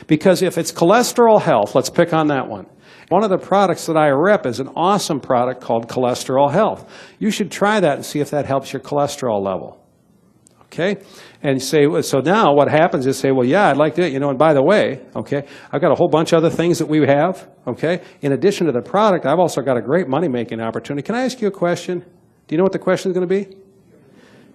Because 0.07 0.41
if 0.41 0.57
it's 0.57 0.71
cholesterol 0.71 1.41
health, 1.41 1.75
let's 1.75 1.89
pick 1.89 2.13
on 2.13 2.27
that 2.27 2.47
one. 2.47 2.67
One 3.09 3.23
of 3.25 3.29
the 3.29 3.37
products 3.37 3.87
that 3.87 3.97
I 3.97 4.09
rep 4.09 4.45
is 4.45 4.59
an 4.59 4.69
awesome 4.69 5.19
product 5.19 5.59
called 5.59 5.89
Cholesterol 5.89 6.49
Health. 6.49 6.89
You 7.19 7.29
should 7.29 7.51
try 7.51 7.79
that 7.81 7.95
and 7.95 8.05
see 8.05 8.21
if 8.21 8.29
that 8.29 8.45
helps 8.45 8.71
your 8.71 8.81
cholesterol 8.81 9.43
level. 9.43 9.85
Okay? 10.67 11.03
And 11.43 11.61
say, 11.61 11.85
so 12.03 12.19
now 12.19 12.53
what 12.53 12.69
happens 12.69 13.05
is 13.05 13.19
say, 13.19 13.31
well, 13.31 13.45
yeah, 13.45 13.67
I'd 13.67 13.75
like 13.75 13.95
to, 13.95 14.09
you 14.09 14.19
know, 14.19 14.29
and 14.29 14.39
by 14.39 14.53
the 14.53 14.63
way, 14.63 15.01
okay, 15.13 15.45
I've 15.73 15.81
got 15.81 15.91
a 15.91 15.95
whole 15.95 16.07
bunch 16.07 16.31
of 16.31 16.37
other 16.37 16.49
things 16.49 16.79
that 16.79 16.87
we 16.87 17.05
have, 17.05 17.49
okay? 17.67 18.01
In 18.21 18.31
addition 18.31 18.67
to 18.67 18.71
the 18.71 18.81
product, 18.81 19.25
I've 19.25 19.39
also 19.39 19.61
got 19.61 19.75
a 19.75 19.81
great 19.81 20.07
money 20.07 20.29
making 20.29 20.61
opportunity. 20.61 21.05
Can 21.05 21.15
I 21.15 21.25
ask 21.25 21.41
you 21.41 21.49
a 21.49 21.51
question? 21.51 21.99
Do 21.99 22.55
you 22.55 22.57
know 22.57 22.63
what 22.63 22.71
the 22.71 22.79
question 22.79 23.11
is 23.11 23.17
going 23.17 23.27
to 23.27 23.45
be? 23.45 23.57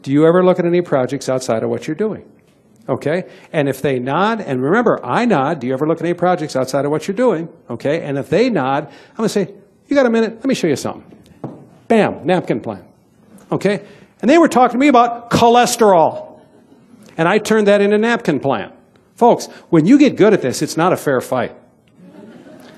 Do 0.01 0.11
you 0.11 0.27
ever 0.27 0.43
look 0.43 0.59
at 0.59 0.65
any 0.65 0.81
projects 0.81 1.29
outside 1.29 1.63
of 1.63 1.69
what 1.69 1.87
you're 1.87 1.97
doing? 1.97 2.25
Okay? 2.89 3.25
And 3.53 3.69
if 3.69 3.83
they 3.83 3.99
nod, 3.99 4.41
and 4.41 4.63
remember, 4.63 5.05
I 5.05 5.25
nod, 5.25 5.61
do 5.61 5.67
you 5.67 5.73
ever 5.73 5.87
look 5.87 5.99
at 5.99 6.05
any 6.05 6.15
projects 6.15 6.55
outside 6.55 6.85
of 6.85 6.91
what 6.91 7.09
you're 7.09 7.17
doing? 7.17 7.49
Okay? 7.69 8.03
And 8.03 8.17
if 8.19 8.31
they 8.31 8.49
nod, 8.49 8.87
I'm 8.87 9.17
going 9.17 9.29
to 9.29 9.33
say, 9.33 9.55
you 9.89 9.97
got 9.97 10.07
a 10.07 10.11
minute? 10.11 10.37
Let 10.37 10.47
me 10.47 10.55
show 10.55 10.67
you 10.67 10.77
something. 10.77 11.05
Bam, 11.89 12.27
napkin 12.27 12.61
plan. 12.61 12.85
Okay? 13.51 13.85
And 14.21 14.31
they 14.31 14.39
were 14.39 14.49
talking 14.49 14.73
to 14.73 14.79
me 14.79 14.89
about 14.89 15.31
cholesterol. 15.31 16.41
And 17.17 17.29
I 17.29 17.39
turned 17.39 17.67
that 17.67 17.81
into 17.81 17.99
napkin 17.99 18.41
plan. 18.41 18.73
Folks, 19.15 19.47
when 19.71 19.87
you 19.87 19.99
get 19.99 20.17
good 20.17 20.33
at 20.33 20.43
this, 20.43 20.63
it's 20.63 20.77
not 20.77 20.93
a 20.93 20.97
fair 20.97 21.21
fight. 21.21 21.57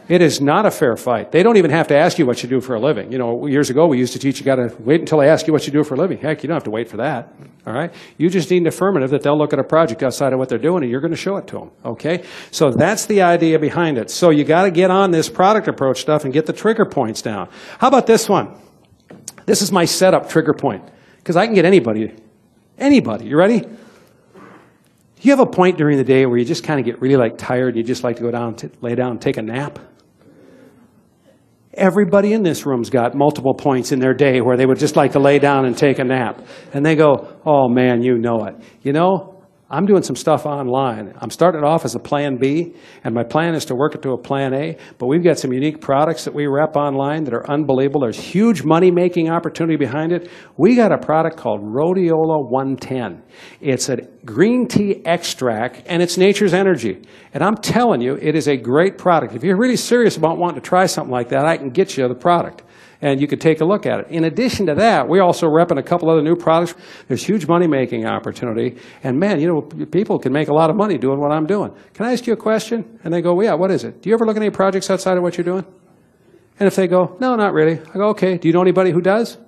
It 0.08 0.22
is 0.22 0.40
not 0.40 0.64
a 0.64 0.70
fair 0.70 0.96
fight. 0.96 1.32
They 1.32 1.42
don't 1.42 1.58
even 1.58 1.70
have 1.70 1.88
to 1.88 1.96
ask 1.96 2.18
you 2.18 2.24
what 2.24 2.42
you 2.42 2.48
do 2.48 2.62
for 2.62 2.74
a 2.74 2.80
living. 2.80 3.12
You 3.12 3.18
know, 3.18 3.46
years 3.46 3.68
ago 3.68 3.86
we 3.86 3.98
used 3.98 4.14
to 4.14 4.18
teach 4.18 4.38
you 4.38 4.44
got 4.44 4.56
to 4.56 4.74
wait 4.78 5.00
until 5.00 5.20
I 5.20 5.26
ask 5.26 5.46
you 5.46 5.52
what 5.52 5.66
you 5.66 5.72
do 5.72 5.84
for 5.84 5.94
a 5.94 5.98
living. 5.98 6.16
Heck, 6.16 6.42
you 6.42 6.46
don't 6.46 6.56
have 6.56 6.64
to 6.64 6.70
wait 6.70 6.88
for 6.88 6.96
that. 6.96 7.34
All 7.66 7.74
right? 7.74 7.92
You 8.16 8.30
just 8.30 8.50
need 8.50 8.62
an 8.62 8.66
affirmative 8.68 9.10
that 9.10 9.22
they'll 9.22 9.36
look 9.36 9.52
at 9.52 9.58
a 9.58 9.64
project 9.64 10.02
outside 10.02 10.32
of 10.32 10.38
what 10.38 10.48
they're 10.48 10.56
doing 10.56 10.82
and 10.82 10.90
you're 10.90 11.02
going 11.02 11.10
to 11.10 11.16
show 11.16 11.36
it 11.36 11.46
to 11.48 11.58
them. 11.58 11.70
Okay? 11.84 12.24
So 12.50 12.70
that's 12.70 13.04
the 13.04 13.20
idea 13.20 13.58
behind 13.58 13.98
it. 13.98 14.10
So 14.10 14.30
you 14.30 14.44
got 14.44 14.62
to 14.62 14.70
get 14.70 14.90
on 14.90 15.10
this 15.10 15.28
product 15.28 15.68
approach 15.68 16.00
stuff 16.00 16.24
and 16.24 16.32
get 16.32 16.46
the 16.46 16.54
trigger 16.54 16.86
points 16.86 17.20
down. 17.20 17.50
How 17.78 17.88
about 17.88 18.06
this 18.06 18.30
one? 18.30 18.54
This 19.44 19.60
is 19.60 19.70
my 19.70 19.84
setup 19.84 20.30
trigger 20.30 20.54
point 20.54 20.84
because 21.18 21.36
I 21.36 21.44
can 21.44 21.54
get 21.54 21.66
anybody, 21.66 22.14
anybody. 22.78 23.26
You 23.26 23.36
ready? 23.36 23.60
Do 23.60 23.68
you 25.22 25.32
have 25.32 25.40
a 25.40 25.46
point 25.46 25.76
during 25.76 25.98
the 25.98 26.04
day 26.04 26.24
where 26.24 26.38
you 26.38 26.44
just 26.44 26.64
kind 26.64 26.78
of 26.80 26.86
get 26.86 27.00
really 27.02 27.16
like 27.16 27.36
tired 27.36 27.68
and 27.68 27.76
you 27.76 27.82
just 27.82 28.04
like 28.04 28.16
to 28.16 28.22
go 28.22 28.30
down, 28.30 28.56
lay 28.80 28.94
down, 28.94 29.12
and 29.12 29.20
take 29.20 29.36
a 29.36 29.42
nap? 29.42 29.78
Everybody 31.78 32.32
in 32.32 32.42
this 32.42 32.66
room's 32.66 32.90
got 32.90 33.14
multiple 33.14 33.54
points 33.54 33.92
in 33.92 34.00
their 34.00 34.12
day 34.12 34.40
where 34.40 34.56
they 34.56 34.66
would 34.66 34.78
just 34.78 34.96
like 34.96 35.12
to 35.12 35.20
lay 35.20 35.38
down 35.38 35.64
and 35.64 35.78
take 35.78 35.98
a 35.98 36.04
nap. 36.04 36.44
And 36.72 36.84
they 36.84 36.96
go, 36.96 37.36
oh 37.46 37.68
man, 37.68 38.02
you 38.02 38.18
know 38.18 38.44
it. 38.46 38.56
You 38.82 38.92
know, 38.92 39.27
I'm 39.70 39.84
doing 39.84 40.02
some 40.02 40.16
stuff 40.16 40.46
online. 40.46 41.12
I'm 41.18 41.28
starting 41.28 41.62
off 41.62 41.84
as 41.84 41.94
a 41.94 41.98
plan 41.98 42.38
B, 42.38 42.74
and 43.04 43.14
my 43.14 43.22
plan 43.22 43.54
is 43.54 43.66
to 43.66 43.74
work 43.74 43.94
it 43.94 44.00
to 44.00 44.12
a 44.12 44.18
plan 44.18 44.54
A. 44.54 44.78
But 44.96 45.08
we've 45.08 45.22
got 45.22 45.38
some 45.38 45.52
unique 45.52 45.82
products 45.82 46.24
that 46.24 46.32
we 46.32 46.46
rep 46.46 46.74
online 46.74 47.24
that 47.24 47.34
are 47.34 47.48
unbelievable. 47.50 48.00
There's 48.00 48.18
huge 48.18 48.64
money 48.64 48.90
making 48.90 49.28
opportunity 49.28 49.76
behind 49.76 50.12
it. 50.12 50.30
We 50.56 50.74
got 50.74 50.90
a 50.90 50.96
product 50.96 51.36
called 51.36 51.60
Rhodiola 51.60 52.48
110. 52.48 53.22
It's 53.60 53.90
a 53.90 53.98
green 54.24 54.68
tea 54.68 55.04
extract, 55.04 55.82
and 55.84 56.02
it's 56.02 56.16
nature's 56.16 56.54
energy. 56.54 57.02
And 57.34 57.44
I'm 57.44 57.56
telling 57.56 58.00
you, 58.00 58.14
it 58.14 58.34
is 58.34 58.48
a 58.48 58.56
great 58.56 58.96
product. 58.96 59.34
If 59.34 59.44
you're 59.44 59.58
really 59.58 59.76
serious 59.76 60.16
about 60.16 60.38
wanting 60.38 60.62
to 60.62 60.66
try 60.66 60.86
something 60.86 61.12
like 61.12 61.28
that, 61.28 61.44
I 61.44 61.58
can 61.58 61.68
get 61.68 61.94
you 61.94 62.08
the 62.08 62.14
product 62.14 62.62
and 63.00 63.20
you 63.20 63.28
could 63.28 63.40
take 63.40 63.60
a 63.60 63.64
look 63.64 63.86
at 63.86 64.00
it. 64.00 64.06
In 64.08 64.24
addition 64.24 64.66
to 64.66 64.74
that, 64.74 65.08
we 65.08 65.20
also 65.20 65.46
repping 65.46 65.78
a 65.78 65.82
couple 65.82 66.10
other 66.10 66.22
new 66.22 66.34
products. 66.34 66.74
There's 67.06 67.24
huge 67.24 67.46
money 67.46 67.66
making 67.66 68.06
opportunity, 68.06 68.76
and 69.04 69.20
man, 69.20 69.40
you 69.40 69.46
know, 69.46 69.62
people 69.62 70.18
can 70.18 70.32
make 70.32 70.48
a 70.48 70.54
lot 70.54 70.70
of 70.70 70.76
money 70.76 70.98
doing 70.98 71.20
what 71.20 71.30
I'm 71.30 71.46
doing. 71.46 71.72
Can 71.94 72.06
I 72.06 72.12
ask 72.12 72.26
you 72.26 72.32
a 72.32 72.36
question? 72.36 72.98
And 73.04 73.14
they 73.14 73.22
go, 73.22 73.34
well, 73.34 73.46
yeah, 73.46 73.54
what 73.54 73.70
is 73.70 73.84
it? 73.84 74.02
Do 74.02 74.08
you 74.08 74.14
ever 74.14 74.26
look 74.26 74.36
at 74.36 74.42
any 74.42 74.50
projects 74.50 74.90
outside 74.90 75.16
of 75.16 75.22
what 75.22 75.36
you're 75.36 75.44
doing? 75.44 75.64
And 76.60 76.66
if 76.66 76.74
they 76.74 76.88
go, 76.88 77.16
no, 77.20 77.36
not 77.36 77.52
really, 77.52 77.78
I 77.78 77.92
go, 77.94 78.08
okay. 78.08 78.36
Do 78.36 78.48
you 78.48 78.54
know 78.54 78.62
anybody 78.62 78.90
who 78.90 79.00
does? 79.00 79.38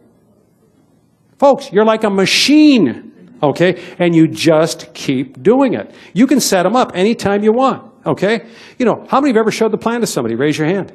Folks, 1.39 1.73
you're 1.73 1.85
like 1.85 2.05
a 2.05 2.11
machine, 2.11 3.37
okay? 3.43 3.83
And 3.99 4.15
you 4.15 4.29
just 4.29 4.95
keep 4.95 5.43
doing 5.43 5.75
it. 5.75 5.93
You 6.13 6.27
can 6.29 6.39
set 6.39 6.63
them 6.63 6.77
up 6.77 6.93
anytime 6.95 7.43
you 7.43 7.53
want, 7.53 7.91
okay? 8.07 8.47
You 8.79 8.87
know, 8.87 9.07
how 9.09 9.21
many 9.21 9.31
have 9.31 9.39
ever 9.39 9.51
showed 9.51 9.73
the 9.73 9.79
plan 9.79 10.03
to 10.03 10.07
somebody? 10.07 10.37
Raise 10.37 10.57
your 10.57 10.69
hand. 10.69 10.93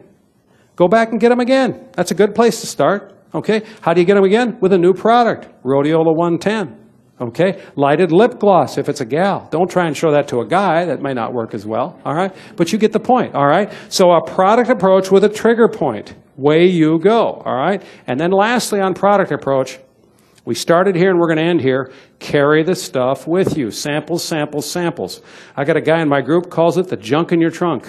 Go 0.76 0.88
back 0.88 1.12
and 1.12 1.20
get 1.20 1.30
them 1.30 1.40
again. 1.40 1.88
That's 1.94 2.12
a 2.12 2.16
good 2.16 2.36
place 2.36 2.62
to 2.62 2.68
start. 2.68 3.14
Okay? 3.34 3.64
How 3.82 3.94
do 3.94 4.02
you 4.02 4.08
get 4.08 4.16
them 4.16 4.24
again? 4.24 4.58
With 4.62 4.74
a 4.74 4.78
new 4.78 4.94
product, 4.94 5.48
Rhodiola 5.64 6.16
110. 6.16 6.86
Okay? 7.20 7.64
Lighted 7.76 8.12
lip 8.12 8.40
gloss 8.40 8.78
if 8.78 8.90
it's 8.90 9.02
a 9.02 9.06
gal. 9.06 9.48
Don't 9.52 9.70
try 9.70 9.88
and 9.88 9.96
show 9.96 10.12
that 10.12 10.28
to 10.30 10.42
a 10.42 10.48
guy. 10.48 10.86
That 10.86 11.02
may 11.02 11.14
not 11.14 11.34
work 11.34 11.54
as 11.54 11.66
well. 11.66 12.00
All 12.06 12.14
right? 12.14 12.34
But 12.56 12.72
you 12.74 12.78
get 12.78 12.92
the 12.92 13.00
point. 13.00 13.36
All 13.36 13.48
right? 13.48 13.74
So 13.90 14.12
a 14.12 14.22
product 14.26 14.70
approach 14.70 15.12
with 15.12 15.24
a 15.24 15.30
trigger 15.30 15.68
point. 15.68 16.16
Way 16.38 16.66
you 16.66 17.00
go. 17.00 17.42
All 17.46 17.56
right? 17.56 17.82
And 18.08 18.20
then 18.20 18.32
lastly 18.32 18.82
on 18.82 18.94
product 18.94 19.32
approach, 19.32 19.80
we 20.46 20.54
started 20.54 20.96
here 20.96 21.10
and 21.10 21.20
we're 21.20 21.28
going 21.28 21.40
to 21.40 21.44
end 21.44 21.62
here. 21.62 21.92
Carry 22.20 22.64
the 22.64 22.76
stuff 22.76 23.28
with 23.28 23.58
you. 23.58 23.72
Samples, 23.72 24.24
samples, 24.24 24.70
samples. 24.70 25.22
I 25.56 25.64
got 25.64 25.76
a 25.76 25.82
guy 25.82 26.02
in 26.02 26.10
my 26.10 26.22
group 26.22 26.50
calls 26.50 26.78
it 26.78 26.88
the 26.90 26.98
junk 26.98 27.32
in 27.32 27.42
your 27.42 27.50
trunk. 27.50 27.88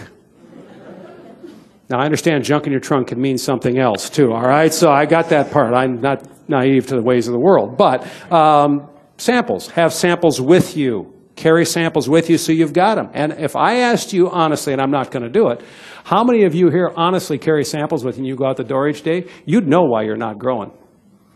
Now, 1.88 2.00
I 2.00 2.04
understand 2.04 2.44
junk 2.44 2.66
in 2.66 2.72
your 2.72 2.80
trunk 2.80 3.08
can 3.08 3.20
mean 3.20 3.38
something 3.38 3.78
else 3.78 4.10
too, 4.10 4.32
all 4.32 4.42
right? 4.42 4.74
So 4.74 4.90
I 4.90 5.06
got 5.06 5.28
that 5.28 5.52
part. 5.52 5.72
I'm 5.72 6.00
not 6.00 6.26
naive 6.48 6.88
to 6.88 6.96
the 6.96 7.02
ways 7.02 7.28
of 7.28 7.32
the 7.32 7.38
world. 7.38 7.76
But 7.76 8.04
um, 8.32 8.88
samples, 9.18 9.68
have 9.70 9.92
samples 9.92 10.40
with 10.40 10.76
you. 10.76 11.12
Carry 11.36 11.66
samples 11.66 12.08
with 12.08 12.30
you 12.30 12.38
so 12.38 12.50
you've 12.50 12.72
got 12.72 12.94
them. 12.94 13.10
And 13.12 13.32
if 13.34 13.54
I 13.54 13.76
asked 13.80 14.12
you 14.12 14.30
honestly, 14.30 14.72
and 14.72 14.80
I'm 14.80 14.90
not 14.90 15.10
going 15.10 15.22
to 15.22 15.28
do 15.28 15.48
it, 15.48 15.60
how 16.02 16.24
many 16.24 16.44
of 16.44 16.54
you 16.54 16.70
here 16.70 16.90
honestly 16.96 17.38
carry 17.38 17.64
samples 17.64 18.04
with 18.04 18.16
you 18.16 18.20
and 18.20 18.26
you 18.26 18.36
go 18.36 18.46
out 18.46 18.56
the 18.56 18.64
door 18.64 18.88
each 18.88 19.02
day? 19.02 19.26
You'd 19.44 19.68
know 19.68 19.82
why 19.82 20.02
you're 20.02 20.16
not 20.16 20.38
growing. 20.38 20.72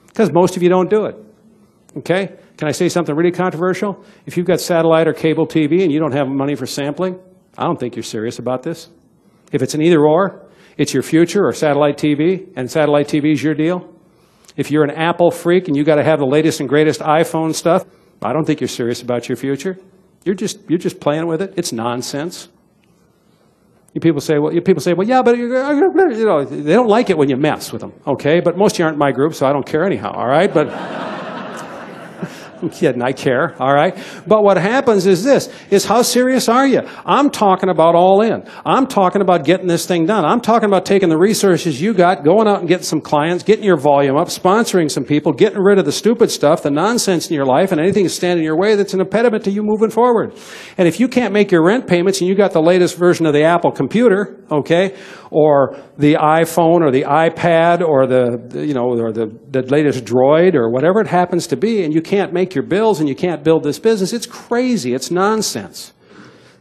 Because 0.07 0.33
most 0.33 0.57
of 0.57 0.63
you 0.63 0.69
don't 0.69 0.89
do 0.89 1.05
it. 1.05 1.17
Okay? 1.99 2.35
Can 2.57 2.67
I 2.67 2.73
say 2.73 2.89
something 2.89 3.15
really 3.15 3.31
controversial? 3.31 4.05
If 4.27 4.37
you've 4.37 4.47
got 4.47 4.61
satellite 4.61 5.07
or 5.07 5.13
cable 5.13 5.47
TV 5.47 5.83
and 5.83 5.93
you 5.93 6.01
don't 6.01 6.13
have 6.13 6.29
money 6.29 6.55
for 6.55 6.67
sampling, 6.67 7.21
I 7.57 7.65
don't 7.65 7.79
think 7.79 7.95
you're 7.95 8.03
serious 8.03 8.39
about 8.39 8.63
this. 8.63 8.89
If 9.53 9.63
it's 9.63 9.75
an 9.75 9.83
either 9.83 10.07
or, 10.07 10.47
it's 10.77 10.95
your 10.95 11.03
future 11.03 11.47
or 11.47 11.53
satellite 11.53 11.99
TV, 11.99 12.49
and 12.57 12.71
satellite 12.71 13.09
TV 13.09 13.33
is 13.33 13.43
your 13.43 13.55
deal. 13.55 13.93
If 14.57 14.71
you're 14.71 14.85
an 14.85 14.91
Apple 14.91 15.31
freak 15.31 15.69
and 15.69 15.77
you 15.77 15.85
got 15.85 15.97
to 15.97 16.05
have 16.05 16.19
the 16.19 16.27
latest 16.27 16.61
and 16.61 16.69
greatest 16.69 17.01
iPhone 17.01 17.55
stuff, 17.55 17.85
I 18.23 18.33
don't 18.33 18.45
think 18.45 18.61
you're 18.61 18.69
serious 18.69 19.03
about 19.03 19.29
your 19.29 19.37
future. 19.37 19.79
You're 20.25 20.35
just, 20.35 20.59
you're 20.69 20.79
just 20.79 21.01
playing 21.01 21.27
with 21.27 21.41
it. 21.41 21.55
It's 21.57 21.73
nonsense. 21.73 22.49
You 23.95 24.01
people 24.01 24.21
say, 24.21 24.39
well, 24.39 24.53
people 24.61 24.81
say, 24.81 24.93
well, 24.95 25.07
yeah, 25.07 25.23
but 25.23 25.37
you 25.37 25.49
know, 25.49 26.45
they 26.45 26.73
don't 26.73 26.89
like 26.89 27.11
it 27.11 27.19
when 27.19 27.29
you 27.29 27.37
mess 27.37 27.73
with 27.73 27.81
them, 27.81 27.93
okay? 28.07 28.39
But 28.41 28.57
most 28.57 28.75
of 28.75 28.79
you 28.79 28.85
aren't 28.85 28.99
my 28.99 29.11
group, 29.11 29.35
so 29.35 29.47
I 29.47 29.53
don't 29.53 29.67
care 29.67 29.85
anyhow, 29.85 30.13
all 30.13 30.29
right? 30.29 30.53
But 30.53 30.69
I'm 32.63 32.71
kidding, 32.71 33.03
I 33.03 33.13
care, 33.13 33.55
all 33.61 33.73
right? 33.73 33.97
But 34.27 34.43
what 34.43 34.57
happens 34.57 35.07
is 35.07 35.25
this, 35.25 35.49
is 35.71 35.87
how 35.87 36.03
serious 36.03 36.49
are 36.49 36.67
you? 36.67 36.83
I'm 37.07 37.31
talking 37.31 37.71
about 37.71 37.95
all 37.95 38.21
in. 38.21 38.45
I'm 38.67 38.87
talking 38.87 39.23
about 39.23 39.45
getting 39.45 39.67
this 39.67 39.87
thing 39.87 40.07
done. 40.07 40.25
I'm 40.25 40.41
talking 40.41 40.69
about 40.69 40.85
taking 40.85 41.09
the 41.09 41.19
resources 41.19 41.81
you 41.81 41.95
got, 41.95 42.23
going 42.23 42.47
out 42.47 42.61
and 42.61 42.69
getting 42.69 42.85
some 42.85 43.01
clients, 43.01 43.45
getting 43.45 43.65
your 43.65 43.79
volume 43.79 44.17
up, 44.17 44.29
sponsoring 44.29 44.91
some 44.91 45.05
people, 45.05 45.33
getting 45.33 45.59
rid 45.59 45.79
of 45.79 45.85
the 45.85 45.93
stupid 45.93 46.31
stuff, 46.31 46.63
the 46.63 46.71
nonsense 46.71 47.29
in 47.31 47.35
your 47.35 47.47
life, 47.47 47.73
and 47.73 47.81
anything 47.81 48.09
standing 48.09 48.43
in 48.43 48.45
your 48.45 48.59
way 48.59 48.75
that's 48.75 48.93
an 48.93 49.01
impediment 49.01 49.45
to 49.45 49.51
you 49.51 49.63
moving 49.63 49.91
forward. 49.91 50.35
And 50.77 50.87
if 50.87 51.01
you 51.01 51.09
can't 51.09 51.33
make 51.33 51.51
your 51.51 51.65
rent 51.65 51.87
payments 51.87 52.21
and 52.21 52.29
you 52.29 52.35
got 52.35 52.53
the 52.53 52.63
latest 52.63 52.97
version 52.97 53.25
of 53.27 53.33
the 53.33 53.45
Apple 53.45 53.73
computer, 53.73 54.45
okay, 54.51 54.97
or 55.31 55.79
the 55.97 56.15
iPhone 56.15 56.83
or 56.83 56.91
the 56.91 57.05
iPad 57.05 57.81
or 57.81 58.07
the, 58.07 58.67
you 58.67 58.75
know, 58.75 58.89
or 58.99 59.13
the, 59.13 59.27
the 59.51 59.63
latest 59.63 60.05
droid 60.05 60.55
or 60.55 60.71
whatever 60.71 61.01
it 61.01 61.07
happens 61.07 61.47
to 61.47 61.57
be, 61.57 61.85
and 61.85 61.95
you 61.95 62.03
can't 62.03 62.33
make 62.33 62.50
your 62.55 62.65
bills 62.65 63.01
and 63.01 63.09
you 63.09 63.15
can't 63.15 63.43
build 63.43 63.63
this 63.63 63.79
business, 63.79 64.13
it's 64.13 64.27
crazy. 64.27 64.95
It's 64.95 65.11
nonsense. 65.11 65.93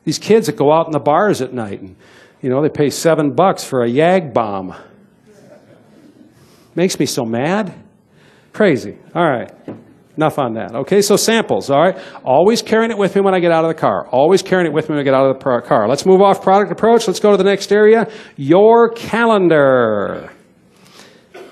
These 0.04 0.20
kids 0.20 0.48
that 0.48 0.56
go 0.56 0.72
out 0.72 0.86
in 0.86 0.92
the 0.92 1.00
bars 1.00 1.42
at 1.42 1.54
night 1.54 1.82
and, 1.82 1.96
you 2.42 2.50
know, 2.50 2.62
they 2.62 2.70
pay 2.70 2.90
seven 2.90 3.34
bucks 3.36 3.64
for 3.64 3.84
a 3.84 3.88
Yag 3.88 4.34
bomb. 4.34 4.76
Makes 6.76 7.00
me 7.00 7.06
so 7.06 7.26
mad. 7.26 7.74
Crazy. 8.54 8.98
All 9.14 9.28
right. 9.28 9.52
Enough 10.18 10.40
on 10.40 10.54
that. 10.56 10.76
Okay, 10.76 11.02
so 11.02 11.16
samples, 11.16 11.70
all 11.70 11.82
right? 11.82 11.98
Always 12.26 12.62
carrying 12.62 12.92
it 12.92 12.98
with 12.98 13.16
me 13.16 13.22
when 13.22 13.34
I 13.34 13.40
get 13.40 13.52
out 13.52 13.64
of 13.64 13.70
the 13.70 13.80
car. 13.80 14.08
Always 14.10 14.42
carrying 14.42 14.68
it 14.68 14.74
with 14.74 14.90
me 14.90 14.96
when 14.96 15.02
I 15.02 15.04
get 15.04 15.14
out 15.14 15.30
of 15.30 15.40
the 15.40 15.62
car. 15.68 15.88
Let's 15.88 16.06
move 16.06 16.22
off 16.22 16.42
product 16.42 16.72
approach. 16.72 17.08
Let's 17.08 17.20
go 17.20 17.32
to 17.32 17.38
the 17.38 17.44
next 17.44 17.72
area. 17.72 18.12
Your 18.36 18.90
calendar. 18.90 20.30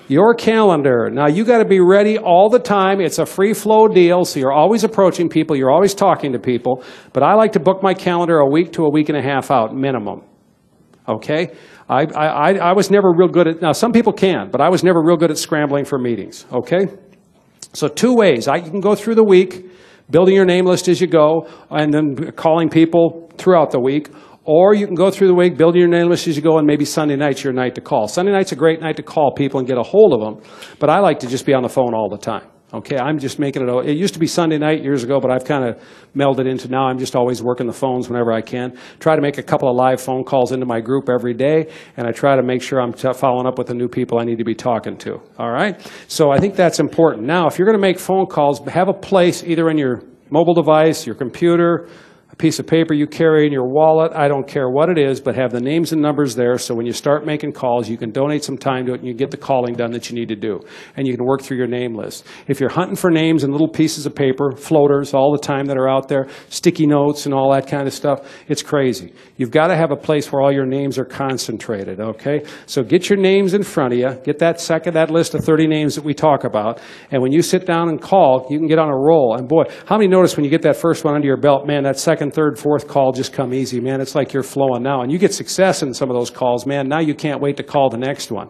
Your 0.09 0.33
calendar. 0.33 1.09
Now, 1.11 1.27
you 1.27 1.43
got 1.43 1.57
to 1.57 1.65
be 1.65 1.81
ready 1.81 2.17
all 2.17 2.49
the 2.49 2.59
time. 2.59 3.01
It's 3.01 3.19
a 3.19 3.25
free 3.25 3.53
flow 3.53 3.89
deal, 3.89 4.23
so 4.23 4.39
you're 4.39 4.53
always 4.53 4.85
approaching 4.85 5.27
people, 5.27 5.57
you're 5.57 5.71
always 5.71 5.93
talking 5.93 6.31
to 6.31 6.39
people. 6.39 6.83
But 7.11 7.23
I 7.23 7.33
like 7.33 7.51
to 7.53 7.59
book 7.59 7.83
my 7.83 7.93
calendar 7.93 8.37
a 8.37 8.47
week 8.47 8.71
to 8.73 8.85
a 8.85 8.89
week 8.89 9.09
and 9.09 9.17
a 9.17 9.21
half 9.21 9.51
out, 9.51 9.75
minimum. 9.75 10.21
Okay? 11.09 11.53
I, 11.89 12.05
I, 12.05 12.53
I 12.53 12.73
was 12.73 12.89
never 12.89 13.11
real 13.11 13.27
good 13.27 13.47
at, 13.47 13.61
now 13.61 13.73
some 13.73 13.91
people 13.91 14.13
can, 14.13 14.49
but 14.49 14.61
I 14.61 14.69
was 14.69 14.83
never 14.83 15.01
real 15.01 15.17
good 15.17 15.31
at 15.31 15.37
scrambling 15.37 15.83
for 15.83 15.99
meetings. 15.99 16.45
Okay? 16.53 16.87
So 17.73 17.89
two 17.89 18.15
ways. 18.15 18.47
I, 18.47 18.57
you 18.57 18.69
can 18.71 18.81
go 18.81 18.95
through 18.95 19.15
the 19.15 19.23
week, 19.23 19.69
building 20.09 20.35
your 20.35 20.45
name 20.45 20.65
list 20.65 20.87
as 20.87 21.01
you 21.01 21.07
go, 21.07 21.49
and 21.69 21.93
then 21.93 22.31
calling 22.31 22.69
people 22.69 23.29
throughout 23.37 23.71
the 23.71 23.79
week. 23.79 24.09
Or 24.49 24.73
you 24.73 24.85
can 24.85 24.95
go 24.95 25.11
through 25.11 25.27
the 25.27 25.35
week, 25.35 25.57
building 25.57 25.81
your 25.81 25.89
name 25.89 26.07
list 26.07 26.25
as 26.25 26.37
you 26.37 26.41
go, 26.41 26.57
and 26.57 26.65
maybe 26.65 26.85
Sunday 26.85 27.17
night's 27.17 27.43
your 27.43 27.51
night 27.51 27.75
to 27.75 27.81
call. 27.81 28.07
Sunday 28.07 28.31
night's 28.31 28.53
a 28.53 28.55
great 28.55 28.79
night 28.79 28.95
to 28.95 29.03
call 29.03 29.33
people 29.33 29.59
and 29.59 29.67
get 29.67 29.77
a 29.77 29.83
hold 29.83 30.13
of 30.13 30.21
them, 30.21 30.41
but 30.79 30.89
I 30.89 30.99
like 30.99 31.19
to 31.19 31.27
just 31.27 31.45
be 31.45 31.53
on 31.53 31.63
the 31.63 31.69
phone 31.69 31.93
all 31.93 32.07
the 32.09 32.17
time. 32.17 32.47
Okay, 32.73 32.97
I'm 32.97 33.19
just 33.19 33.39
making 33.39 33.67
it. 33.67 33.85
It 33.89 33.97
used 33.97 34.13
to 34.13 34.19
be 34.21 34.27
Sunday 34.27 34.57
night 34.57 34.83
years 34.83 35.03
ago, 35.03 35.19
but 35.19 35.31
I've 35.31 35.43
kind 35.43 35.65
of 35.65 35.81
melded 36.15 36.49
into 36.49 36.69
now. 36.69 36.87
I'm 36.87 36.97
just 36.97 37.13
always 37.13 37.43
working 37.43 37.67
the 37.67 37.73
phones 37.73 38.09
whenever 38.09 38.31
I 38.31 38.41
can. 38.41 38.77
Try 38.99 39.17
to 39.17 39.21
make 39.21 39.37
a 39.37 39.43
couple 39.43 39.69
of 39.69 39.75
live 39.75 39.99
phone 39.99 40.23
calls 40.23 40.53
into 40.53 40.65
my 40.65 40.79
group 40.79 41.09
every 41.09 41.33
day, 41.33 41.69
and 41.97 42.07
I 42.07 42.11
try 42.11 42.37
to 42.37 42.43
make 42.43 42.61
sure 42.61 42.81
I'm 42.81 42.93
following 42.93 43.47
up 43.47 43.57
with 43.57 43.67
the 43.67 43.73
new 43.73 43.89
people 43.89 44.17
I 44.17 44.23
need 44.23 44.37
to 44.37 44.45
be 44.45 44.55
talking 44.55 44.97
to. 44.99 45.21
All 45.37 45.51
right, 45.51 45.75
so 46.07 46.31
I 46.31 46.39
think 46.39 46.55
that's 46.55 46.79
important. 46.79 47.25
Now, 47.25 47.47
if 47.47 47.59
you're 47.59 47.65
going 47.65 47.77
to 47.77 47.85
make 47.85 47.99
phone 47.99 48.27
calls, 48.27 48.59
have 48.67 48.87
a 48.87 48.93
place 48.93 49.43
either 49.43 49.69
in 49.69 49.77
your 49.77 50.03
mobile 50.29 50.53
device, 50.53 51.05
your 51.05 51.15
computer, 51.15 51.89
piece 52.37 52.59
of 52.59 52.67
paper 52.67 52.93
you 52.93 53.07
carry 53.07 53.45
in 53.45 53.51
your 53.51 53.67
wallet, 53.67 54.11
I 54.13 54.27
don't 54.27 54.47
care 54.47 54.69
what 54.69 54.89
it 54.89 54.97
is, 54.97 55.19
but 55.19 55.35
have 55.35 55.51
the 55.51 55.59
names 55.59 55.91
and 55.91 56.01
numbers 56.01 56.35
there 56.35 56.57
so 56.57 56.75
when 56.75 56.85
you 56.85 56.93
start 56.93 57.25
making 57.25 57.53
calls, 57.53 57.89
you 57.89 57.97
can 57.97 58.11
donate 58.11 58.43
some 58.43 58.57
time 58.57 58.85
to 58.85 58.93
it 58.93 58.99
and 58.99 59.07
you 59.07 59.13
get 59.13 59.31
the 59.31 59.37
calling 59.37 59.75
done 59.75 59.91
that 59.91 60.09
you 60.09 60.15
need 60.15 60.29
to 60.29 60.35
do. 60.35 60.59
And 60.95 61.07
you 61.07 61.15
can 61.15 61.25
work 61.25 61.41
through 61.41 61.57
your 61.57 61.67
name 61.67 61.95
list. 61.95 62.25
If 62.47 62.59
you're 62.59 62.69
hunting 62.69 62.95
for 62.95 63.09
names 63.09 63.43
and 63.43 63.51
little 63.51 63.67
pieces 63.67 64.05
of 64.05 64.15
paper, 64.15 64.51
floaters 64.55 65.13
all 65.13 65.31
the 65.31 65.39
time 65.39 65.65
that 65.65 65.77
are 65.77 65.89
out 65.89 66.07
there, 66.07 66.27
sticky 66.49 66.85
notes 66.85 67.25
and 67.25 67.33
all 67.33 67.51
that 67.53 67.67
kind 67.67 67.87
of 67.87 67.93
stuff, 67.93 68.19
it's 68.47 68.61
crazy. 68.61 69.13
You've 69.37 69.51
got 69.51 69.67
to 69.67 69.75
have 69.75 69.91
a 69.91 69.95
place 69.95 70.31
where 70.31 70.41
all 70.41 70.51
your 70.51 70.65
names 70.65 70.97
are 70.97 71.05
concentrated, 71.05 71.99
okay? 71.99 72.43
So 72.65 72.83
get 72.83 73.09
your 73.09 73.19
names 73.19 73.53
in 73.53 73.63
front 73.63 73.93
of 73.93 73.99
you, 73.99 74.13
get 74.23 74.39
that 74.39 74.59
second, 74.59 74.95
that 74.95 75.11
list 75.11 75.35
of 75.35 75.43
30 75.43 75.67
names 75.67 75.95
that 75.95 76.03
we 76.03 76.13
talk 76.13 76.43
about, 76.43 76.79
and 77.11 77.21
when 77.21 77.31
you 77.31 77.41
sit 77.41 77.65
down 77.65 77.89
and 77.89 78.01
call, 78.01 78.47
you 78.49 78.57
can 78.57 78.67
get 78.67 78.79
on 78.79 78.89
a 78.89 78.97
roll. 78.97 79.35
And 79.37 79.47
boy, 79.47 79.63
how 79.85 79.97
many 79.97 80.07
notice 80.07 80.35
when 80.35 80.43
you 80.43 80.49
get 80.49 80.63
that 80.63 80.75
first 80.75 81.05
one 81.05 81.13
under 81.13 81.27
your 81.27 81.37
belt, 81.37 81.67
man, 81.67 81.83
that 81.83 81.99
second 81.99 82.33
third, 82.33 82.57
fourth 82.57 82.87
call 82.87 83.11
just 83.11 83.31
come 83.31 83.53
easy, 83.53 83.79
man. 83.79 84.01
It's 84.01 84.15
like 84.15 84.33
you're 84.33 84.43
flowing 84.43 84.83
now. 84.83 85.01
And 85.01 85.11
you 85.11 85.19
get 85.19 85.33
success 85.33 85.83
in 85.83 85.93
some 85.93 86.09
of 86.09 86.15
those 86.15 86.31
calls, 86.31 86.65
man. 86.65 86.87
Now 86.87 86.99
you 86.99 87.13
can't 87.13 87.41
wait 87.41 87.57
to 87.57 87.63
call 87.63 87.89
the 87.89 87.97
next 87.97 88.31
one. 88.31 88.49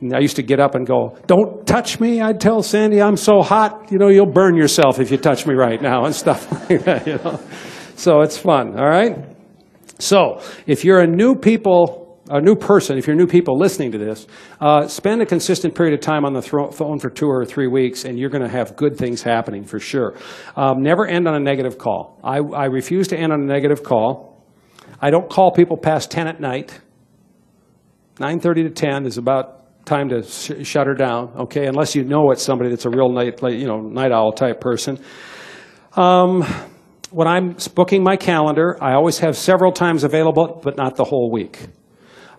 And 0.00 0.14
I 0.14 0.18
used 0.18 0.36
to 0.36 0.42
get 0.42 0.58
up 0.58 0.74
and 0.74 0.86
go, 0.86 1.16
Don't 1.26 1.66
touch 1.66 2.00
me. 2.00 2.20
I'd 2.20 2.40
tell 2.40 2.62
Sandy, 2.62 3.00
I'm 3.00 3.16
so 3.16 3.40
hot. 3.42 3.90
You 3.92 3.98
know, 3.98 4.08
you'll 4.08 4.26
burn 4.32 4.56
yourself 4.56 4.98
if 4.98 5.10
you 5.10 5.16
touch 5.16 5.46
me 5.46 5.54
right 5.54 5.80
now, 5.80 6.04
and 6.04 6.14
stuff 6.14 6.50
like 6.70 6.84
that, 6.84 7.06
you 7.06 7.16
know. 7.16 7.40
So 7.94 8.20
it's 8.20 8.36
fun, 8.36 8.78
all 8.78 8.88
right? 8.88 9.31
So 10.02 10.40
if 10.66 10.84
you're 10.84 11.00
a 11.00 11.06
new 11.06 11.36
people, 11.36 12.20
a 12.28 12.40
new 12.40 12.56
person, 12.56 12.98
if 12.98 13.06
you're 13.06 13.14
new 13.14 13.28
people 13.28 13.56
listening 13.56 13.92
to 13.92 13.98
this, 13.98 14.26
uh, 14.60 14.88
spend 14.88 15.22
a 15.22 15.26
consistent 15.26 15.76
period 15.76 15.94
of 15.94 16.00
time 16.00 16.24
on 16.24 16.32
the 16.32 16.42
phone 16.42 16.98
for 16.98 17.08
two 17.08 17.28
or 17.28 17.44
three 17.44 17.68
weeks, 17.68 18.04
and 18.04 18.18
you're 18.18 18.30
going 18.30 18.42
to 18.42 18.48
have 18.48 18.74
good 18.74 18.96
things 18.96 19.22
happening 19.22 19.64
for 19.64 19.78
sure. 19.78 20.14
Um, 20.56 20.82
never 20.82 21.06
end 21.06 21.28
on 21.28 21.36
a 21.36 21.40
negative 21.40 21.78
call. 21.78 22.18
I, 22.24 22.38
I 22.38 22.64
refuse 22.64 23.06
to 23.08 23.16
end 23.16 23.32
on 23.32 23.40
a 23.42 23.46
negative 23.46 23.84
call. 23.84 24.44
I 25.00 25.10
don't 25.10 25.30
call 25.30 25.52
people 25.52 25.76
past 25.76 26.10
10 26.10 26.26
at 26.26 26.40
night. 26.40 26.80
9:30 28.16 28.64
to 28.64 28.70
10 28.70 29.06
is 29.06 29.18
about 29.18 29.86
time 29.86 30.08
to 30.08 30.22
sh- 30.22 30.66
shut 30.66 30.86
her 30.86 30.94
down. 30.94 31.32
Okay, 31.44 31.66
unless 31.66 31.94
you 31.94 32.04
know 32.04 32.30
it's 32.30 32.42
somebody 32.42 32.70
that's 32.70 32.84
a 32.84 32.90
real 32.90 33.08
night, 33.08 33.40
you 33.42 33.66
know, 33.66 33.80
night 33.80 34.12
owl 34.12 34.32
type 34.32 34.60
person. 34.60 34.98
Um, 35.94 36.44
when 37.12 37.28
I'm 37.28 37.56
booking 37.74 38.02
my 38.02 38.16
calendar, 38.16 38.76
I 38.82 38.94
always 38.94 39.18
have 39.18 39.36
several 39.36 39.72
times 39.72 40.04
available, 40.04 40.60
but 40.62 40.76
not 40.76 40.96
the 40.96 41.04
whole 41.04 41.30
week. 41.30 41.58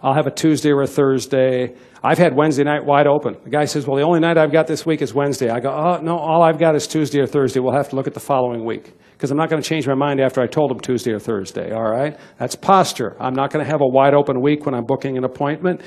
I'll 0.01 0.13
have 0.13 0.27
a 0.27 0.31
Tuesday 0.31 0.71
or 0.71 0.81
a 0.81 0.87
Thursday. 0.87 1.75
I've 2.03 2.17
had 2.17 2.35
Wednesday 2.35 2.65
night 2.65 2.83
wide 2.83 3.07
open. 3.07 3.37
The 3.41 3.49
guy 3.49 3.63
says, 3.63 3.87
Well, 3.87 3.95
the 3.95 4.03
only 4.03 4.19
night 4.19 4.37
I've 4.37 4.51
got 4.51 4.67
this 4.67 4.85
week 4.85 5.01
is 5.01 5.13
Wednesday. 5.13 5.49
I 5.49 5.61
go, 5.61 5.69
Oh, 5.69 6.01
no, 6.01 6.17
all 6.17 6.43
I've 6.43 6.59
got 6.59 6.75
is 6.75 6.87
Tuesday 6.87 7.21
or 7.21 7.27
Thursday. 7.27 7.61
We'll 7.61 7.73
have 7.73 7.89
to 7.89 7.95
look 7.95 8.07
at 8.07 8.13
the 8.13 8.19
following 8.19 8.65
week 8.65 8.91
because 9.13 9.31
I'm 9.31 9.37
not 9.37 9.49
going 9.49 9.61
to 9.61 9.67
change 9.67 9.87
my 9.87 9.93
mind 9.93 10.19
after 10.19 10.41
I 10.41 10.47
told 10.47 10.71
him 10.71 10.81
Tuesday 10.81 11.11
or 11.11 11.19
Thursday, 11.19 11.71
all 11.71 11.89
right? 11.89 12.19
That's 12.37 12.55
posture. 12.55 13.15
I'm 13.21 13.33
not 13.33 13.53
going 13.53 13.63
to 13.63 13.71
have 13.71 13.79
a 13.79 13.87
wide 13.87 14.13
open 14.13 14.41
week 14.41 14.65
when 14.65 14.75
I'm 14.75 14.83
booking 14.83 15.17
an 15.17 15.23
appointment. 15.23 15.79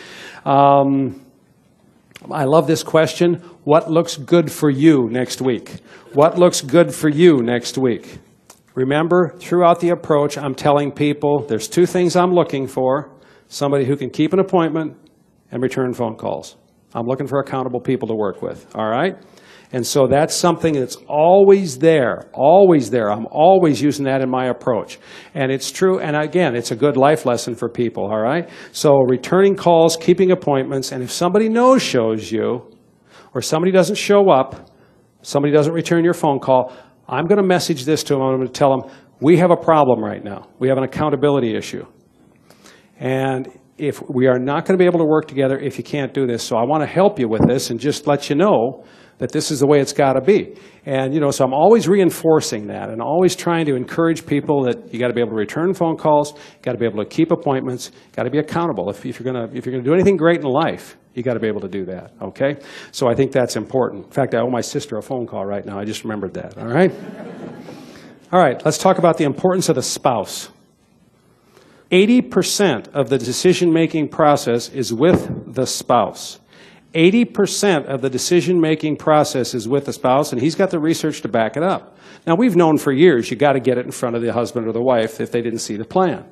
Um, 0.46 1.22
I 2.30 2.44
love 2.44 2.66
this 2.66 2.82
question. 2.82 3.42
What 3.64 3.90
looks 3.90 4.16
good 4.16 4.50
for 4.50 4.70
you 4.70 5.10
next 5.10 5.42
week? 5.42 5.80
What 6.14 6.38
looks 6.38 6.62
good 6.62 6.94
for 6.94 7.10
you 7.10 7.42
next 7.42 7.76
week? 7.76 8.18
Remember, 8.76 9.34
throughout 9.38 9.80
the 9.80 9.88
approach, 9.88 10.36
I'm 10.36 10.54
telling 10.54 10.92
people 10.92 11.46
there's 11.48 11.66
two 11.66 11.86
things 11.86 12.14
I'm 12.14 12.32
looking 12.32 12.66
for 12.66 13.10
somebody 13.48 13.86
who 13.86 13.96
can 13.96 14.10
keep 14.10 14.34
an 14.34 14.38
appointment 14.38 14.96
and 15.50 15.62
return 15.62 15.94
phone 15.94 16.14
calls. 16.16 16.56
I'm 16.94 17.06
looking 17.06 17.26
for 17.26 17.40
accountable 17.40 17.80
people 17.80 18.06
to 18.08 18.14
work 18.14 18.42
with, 18.42 18.66
all 18.74 18.86
right? 18.86 19.16
And 19.72 19.84
so 19.86 20.06
that's 20.06 20.34
something 20.34 20.74
that's 20.74 20.96
always 21.08 21.78
there, 21.78 22.28
always 22.34 22.90
there. 22.90 23.10
I'm 23.10 23.26
always 23.30 23.80
using 23.80 24.04
that 24.04 24.20
in 24.20 24.28
my 24.28 24.46
approach. 24.46 24.98
And 25.34 25.50
it's 25.50 25.70
true, 25.70 25.98
and 25.98 26.14
again, 26.14 26.54
it's 26.54 26.70
a 26.70 26.76
good 26.76 26.98
life 26.98 27.24
lesson 27.24 27.54
for 27.54 27.70
people, 27.70 28.04
all 28.04 28.20
right? 28.20 28.48
So 28.72 28.98
returning 29.08 29.56
calls, 29.56 29.96
keeping 29.96 30.32
appointments, 30.32 30.92
and 30.92 31.02
if 31.02 31.10
somebody 31.10 31.48
no 31.48 31.78
shows 31.78 32.30
you, 32.30 32.70
or 33.34 33.40
somebody 33.40 33.72
doesn't 33.72 33.96
show 33.96 34.30
up, 34.30 34.70
somebody 35.22 35.52
doesn't 35.52 35.72
return 35.72 36.04
your 36.04 36.14
phone 36.14 36.40
call, 36.40 36.76
I'm 37.08 37.26
going 37.26 37.40
to 37.40 37.46
message 37.46 37.84
this 37.84 38.02
to 38.04 38.14
them. 38.14 38.22
I'm 38.22 38.36
going 38.36 38.46
to 38.46 38.52
tell 38.52 38.70
them, 38.70 38.90
we 39.20 39.36
have 39.38 39.50
a 39.50 39.56
problem 39.56 40.02
right 40.02 40.22
now. 40.22 40.48
We 40.58 40.68
have 40.68 40.78
an 40.78 40.84
accountability 40.84 41.56
issue. 41.56 41.86
And 42.98 43.48
if 43.78 44.02
we 44.08 44.26
are 44.26 44.38
not 44.38 44.64
going 44.64 44.78
to 44.78 44.82
be 44.82 44.86
able 44.86 44.98
to 44.98 45.04
work 45.04 45.28
together 45.28 45.58
if 45.58 45.78
you 45.78 45.84
can't 45.84 46.12
do 46.14 46.26
this, 46.26 46.42
so 46.42 46.56
I 46.56 46.64
want 46.64 46.82
to 46.82 46.86
help 46.86 47.18
you 47.18 47.28
with 47.28 47.46
this 47.46 47.70
and 47.70 47.78
just 47.78 48.06
let 48.06 48.30
you 48.30 48.36
know 48.36 48.84
that 49.18 49.32
this 49.32 49.50
is 49.50 49.60
the 49.60 49.66
way 49.66 49.80
it's 49.80 49.92
got 49.92 50.14
to 50.14 50.20
be. 50.20 50.54
And 50.84 51.14
you 51.14 51.20
know, 51.20 51.30
so 51.30 51.44
I'm 51.44 51.54
always 51.54 51.88
reinforcing 51.88 52.66
that 52.68 52.90
and 52.90 53.00
always 53.00 53.34
trying 53.34 53.64
to 53.66 53.74
encourage 53.74 54.26
people 54.26 54.64
that 54.64 54.92
you 54.92 54.98
got 54.98 55.08
to 55.08 55.14
be 55.14 55.20
able 55.20 55.30
to 55.30 55.36
return 55.36 55.72
phone 55.72 55.96
calls, 55.96 56.34
got 56.62 56.72
to 56.72 56.78
be 56.78 56.84
able 56.84 57.02
to 57.02 57.08
keep 57.08 57.30
appointments, 57.30 57.92
got 58.12 58.24
to 58.24 58.30
be 58.30 58.38
accountable. 58.38 58.90
If, 58.90 59.04
if 59.06 59.18
you're 59.18 59.32
going 59.32 59.48
to 59.48 59.56
if 59.56 59.64
you're 59.64 59.72
going 59.72 59.84
to 59.84 59.88
do 59.88 59.94
anything 59.94 60.16
great 60.16 60.40
in 60.40 60.46
life, 60.46 60.96
you 61.16 61.22
got 61.22 61.34
to 61.34 61.40
be 61.40 61.48
able 61.48 61.62
to 61.62 61.68
do 61.68 61.86
that. 61.86 62.12
Okay, 62.20 62.56
so 62.92 63.08
I 63.08 63.14
think 63.14 63.32
that's 63.32 63.56
important. 63.56 64.04
In 64.06 64.10
fact, 64.12 64.34
I 64.34 64.40
owe 64.40 64.50
my 64.50 64.60
sister 64.60 64.96
a 64.98 65.02
phone 65.02 65.26
call 65.26 65.44
right 65.46 65.64
now. 65.64 65.78
I 65.78 65.84
just 65.84 66.04
remembered 66.04 66.34
that. 66.34 66.58
All 66.58 66.68
right. 66.68 66.92
All 68.32 68.40
right. 68.40 68.62
Let's 68.64 68.78
talk 68.78 68.98
about 68.98 69.16
the 69.16 69.24
importance 69.24 69.68
of 69.68 69.76
the 69.76 69.82
spouse. 69.82 70.50
80% 71.90 72.88
of 72.88 73.08
the 73.08 73.18
decision 73.18 73.72
making 73.72 74.08
process 74.08 74.68
is 74.68 74.92
with 74.92 75.54
the 75.54 75.66
spouse. 75.66 76.40
80% 76.94 77.86
of 77.86 78.00
the 78.00 78.10
decision 78.10 78.60
making 78.60 78.96
process 78.96 79.54
is 79.54 79.68
with 79.68 79.84
the 79.84 79.92
spouse, 79.92 80.32
and 80.32 80.40
he's 80.40 80.54
got 80.54 80.70
the 80.70 80.80
research 80.80 81.20
to 81.22 81.28
back 81.28 81.56
it 81.56 81.62
up. 81.62 81.96
Now, 82.26 82.34
we've 82.34 82.56
known 82.56 82.78
for 82.78 82.92
years 82.92 83.30
you 83.30 83.36
got 83.36 83.52
to 83.52 83.60
get 83.60 83.78
it 83.78 83.84
in 83.84 83.92
front 83.92 84.16
of 84.16 84.22
the 84.22 84.32
husband 84.32 84.66
or 84.66 84.72
the 84.72 84.82
wife 84.82 85.20
if 85.20 85.30
they 85.30 85.42
didn't 85.42 85.60
see 85.60 85.76
the 85.76 85.84
plan. 85.84 86.24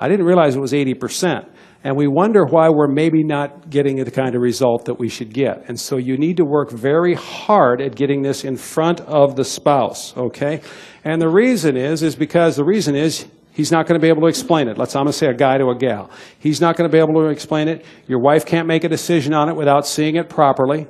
I 0.00 0.08
didn't 0.08 0.26
realize 0.26 0.56
it 0.56 0.60
was 0.60 0.72
80%. 0.72 1.48
And 1.84 1.96
we 1.96 2.08
wonder 2.08 2.44
why 2.44 2.68
we're 2.70 2.88
maybe 2.88 3.22
not 3.22 3.70
getting 3.70 3.96
the 3.96 4.10
kind 4.10 4.34
of 4.34 4.42
result 4.42 4.86
that 4.86 4.98
we 4.98 5.08
should 5.08 5.32
get. 5.32 5.68
And 5.68 5.78
so 5.78 5.96
you 5.96 6.18
need 6.18 6.36
to 6.38 6.44
work 6.44 6.70
very 6.70 7.14
hard 7.14 7.80
at 7.80 7.94
getting 7.94 8.22
this 8.22 8.44
in 8.44 8.56
front 8.56 9.00
of 9.02 9.36
the 9.36 9.44
spouse, 9.44 10.16
okay? 10.16 10.60
And 11.04 11.22
the 11.22 11.28
reason 11.28 11.76
is, 11.76 12.02
is 12.02 12.16
because 12.16 12.56
the 12.56 12.64
reason 12.64 12.96
is 12.96 13.26
He's 13.58 13.72
not 13.72 13.88
going 13.88 14.00
to 14.00 14.00
be 14.00 14.08
able 14.08 14.20
to 14.20 14.28
explain 14.28 14.68
it. 14.68 14.78
Let's, 14.78 14.94
I'm 14.94 15.02
going 15.02 15.12
to 15.12 15.18
say 15.18 15.26
a 15.26 15.34
guy 15.34 15.58
to 15.58 15.70
a 15.70 15.74
gal. 15.76 16.12
He's 16.38 16.60
not 16.60 16.76
going 16.76 16.88
to 16.88 16.92
be 16.96 17.00
able 17.00 17.20
to 17.20 17.26
explain 17.26 17.66
it. 17.66 17.84
Your 18.06 18.20
wife 18.20 18.46
can't 18.46 18.68
make 18.68 18.84
a 18.84 18.88
decision 18.88 19.34
on 19.34 19.48
it 19.48 19.56
without 19.56 19.84
seeing 19.84 20.14
it 20.14 20.28
properly. 20.28 20.86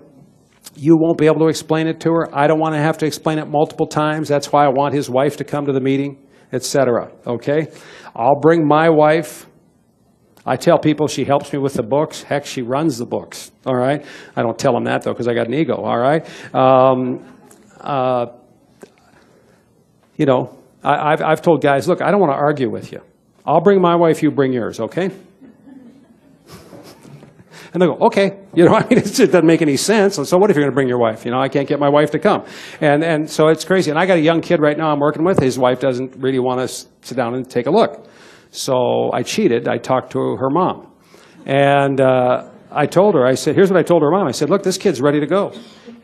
You 0.77 0.99
won't 0.99 1.17
be 1.17 1.25
able 1.25 1.39
to 1.39 1.47
explain 1.47 1.87
it 1.87 1.99
to 2.01 2.11
her. 2.11 2.29
I 2.31 2.47
don't 2.47 2.61
want 2.61 2.75
to 2.75 2.79
have 2.79 2.99
to 2.99 3.07
explain 3.07 3.39
it 3.39 3.47
multiple 3.47 3.87
times. 3.87 4.29
That's 4.29 4.53
why 4.53 4.67
I 4.67 4.69
want 4.69 4.93
his 4.93 5.09
wife 5.09 5.39
to 5.39 5.45
come 5.45 5.65
to 5.65 5.73
the 5.73 5.81
meeting, 5.81 6.19
etc. 6.53 7.11
Okay? 7.27 7.69
I'll 8.15 8.39
bring 8.39 8.69
my 8.69 8.91
wife. 8.91 9.48
I 10.49 10.57
tell 10.57 10.79
people 10.79 11.09
she 11.09 11.25
helps 11.25 11.53
me 11.53 11.59
with 11.59 11.75
the 11.75 11.83
books. 11.83 12.23
Heck, 12.23 12.47
she 12.47 12.63
runs 12.63 12.97
the 12.97 13.05
books. 13.05 13.53
All 13.67 13.75
right? 13.75 14.03
I 14.35 14.43
don't 14.43 14.59
tell 14.59 14.73
them 14.73 14.85
that, 14.85 15.03
though, 15.03 15.13
because 15.13 15.29
I 15.29 15.35
got 15.35 15.47
an 15.47 15.53
ego. 15.53 15.77
All 15.77 15.99
right? 15.99 16.25
Um, 16.55 17.23
uh, 17.79 18.29
you 20.17 20.25
know, 20.25 20.59
I, 20.83 21.11
have 21.11 21.21
I've 21.21 21.43
told 21.43 21.61
guys, 21.61 21.87
look, 21.87 22.01
I 22.01 22.11
don't 22.11 22.21
want 22.21 22.33
to 22.33 22.37
argue 22.37 22.71
with 22.71 22.93
you. 22.93 23.03
I'll 23.45 23.61
bring 23.61 23.83
my 23.83 23.95
wife, 23.95 24.23
you 24.23 24.31
bring 24.31 24.55
yours, 24.55 24.81
okay? 24.81 25.11
And 27.75 27.83
they 27.83 27.87
go, 27.87 27.99
okay. 28.07 28.39
You 28.55 28.65
know, 28.65 28.75
I 28.75 28.89
mean, 28.89 28.99
it 28.99 29.05
doesn't 29.05 29.45
make 29.45 29.61
any 29.61 29.77
sense. 29.77 30.15
So 30.15 30.39
what 30.39 30.49
if 30.49 30.57
you're 30.57 30.65
going 30.65 30.73
to 30.73 30.75
bring 30.75 30.89
your 30.89 30.97
wife? 30.97 31.27
You 31.27 31.31
know, 31.31 31.39
I 31.39 31.51
can't 31.51 31.69
get 31.69 31.79
my 31.79 31.91
wife 31.91 32.13
to 32.13 32.19
come. 32.19 32.47
And, 32.81 33.05
and 33.05 33.31
so 33.31 33.49
it's 33.49 33.67
crazy. 33.67 33.91
And 33.91 33.99
I 33.99 34.07
got 34.07 34.17
a 34.17 34.23
young 34.23 34.41
kid 34.41 34.61
right 34.61 34.77
now 34.79 34.91
I'm 34.91 35.01
working 35.01 35.23
with. 35.23 35.39
His 35.39 35.59
wife 35.59 35.79
doesn't 35.79 36.17
really 36.17 36.39
want 36.39 36.67
to 36.67 36.69
sit 37.03 37.17
down 37.17 37.35
and 37.35 37.49
take 37.49 37.67
a 37.67 37.71
look. 37.71 38.08
So 38.51 39.11
I 39.13 39.23
cheated. 39.23 39.69
I 39.69 39.79
talked 39.79 40.13
to 40.13 40.37
her 40.37 40.51
mom. 40.51 40.93
And 41.47 42.01
uh, 42.01 42.51
I 42.71 42.87
told 42.87 43.15
her, 43.15 43.27
I 43.27 43.35
said, 43.35 43.55
here's 43.55 43.71
what 43.71 43.79
I 43.79 43.83
told 43.83 44.03
her 44.03 44.11
mom. 44.11 44.27
I 44.27 44.33
said, 44.33 44.51
look, 44.51 44.63
this 44.63 44.79
kid's 44.79 45.01
ready 45.01 45.21
to 45.21 45.27
go. 45.27 45.53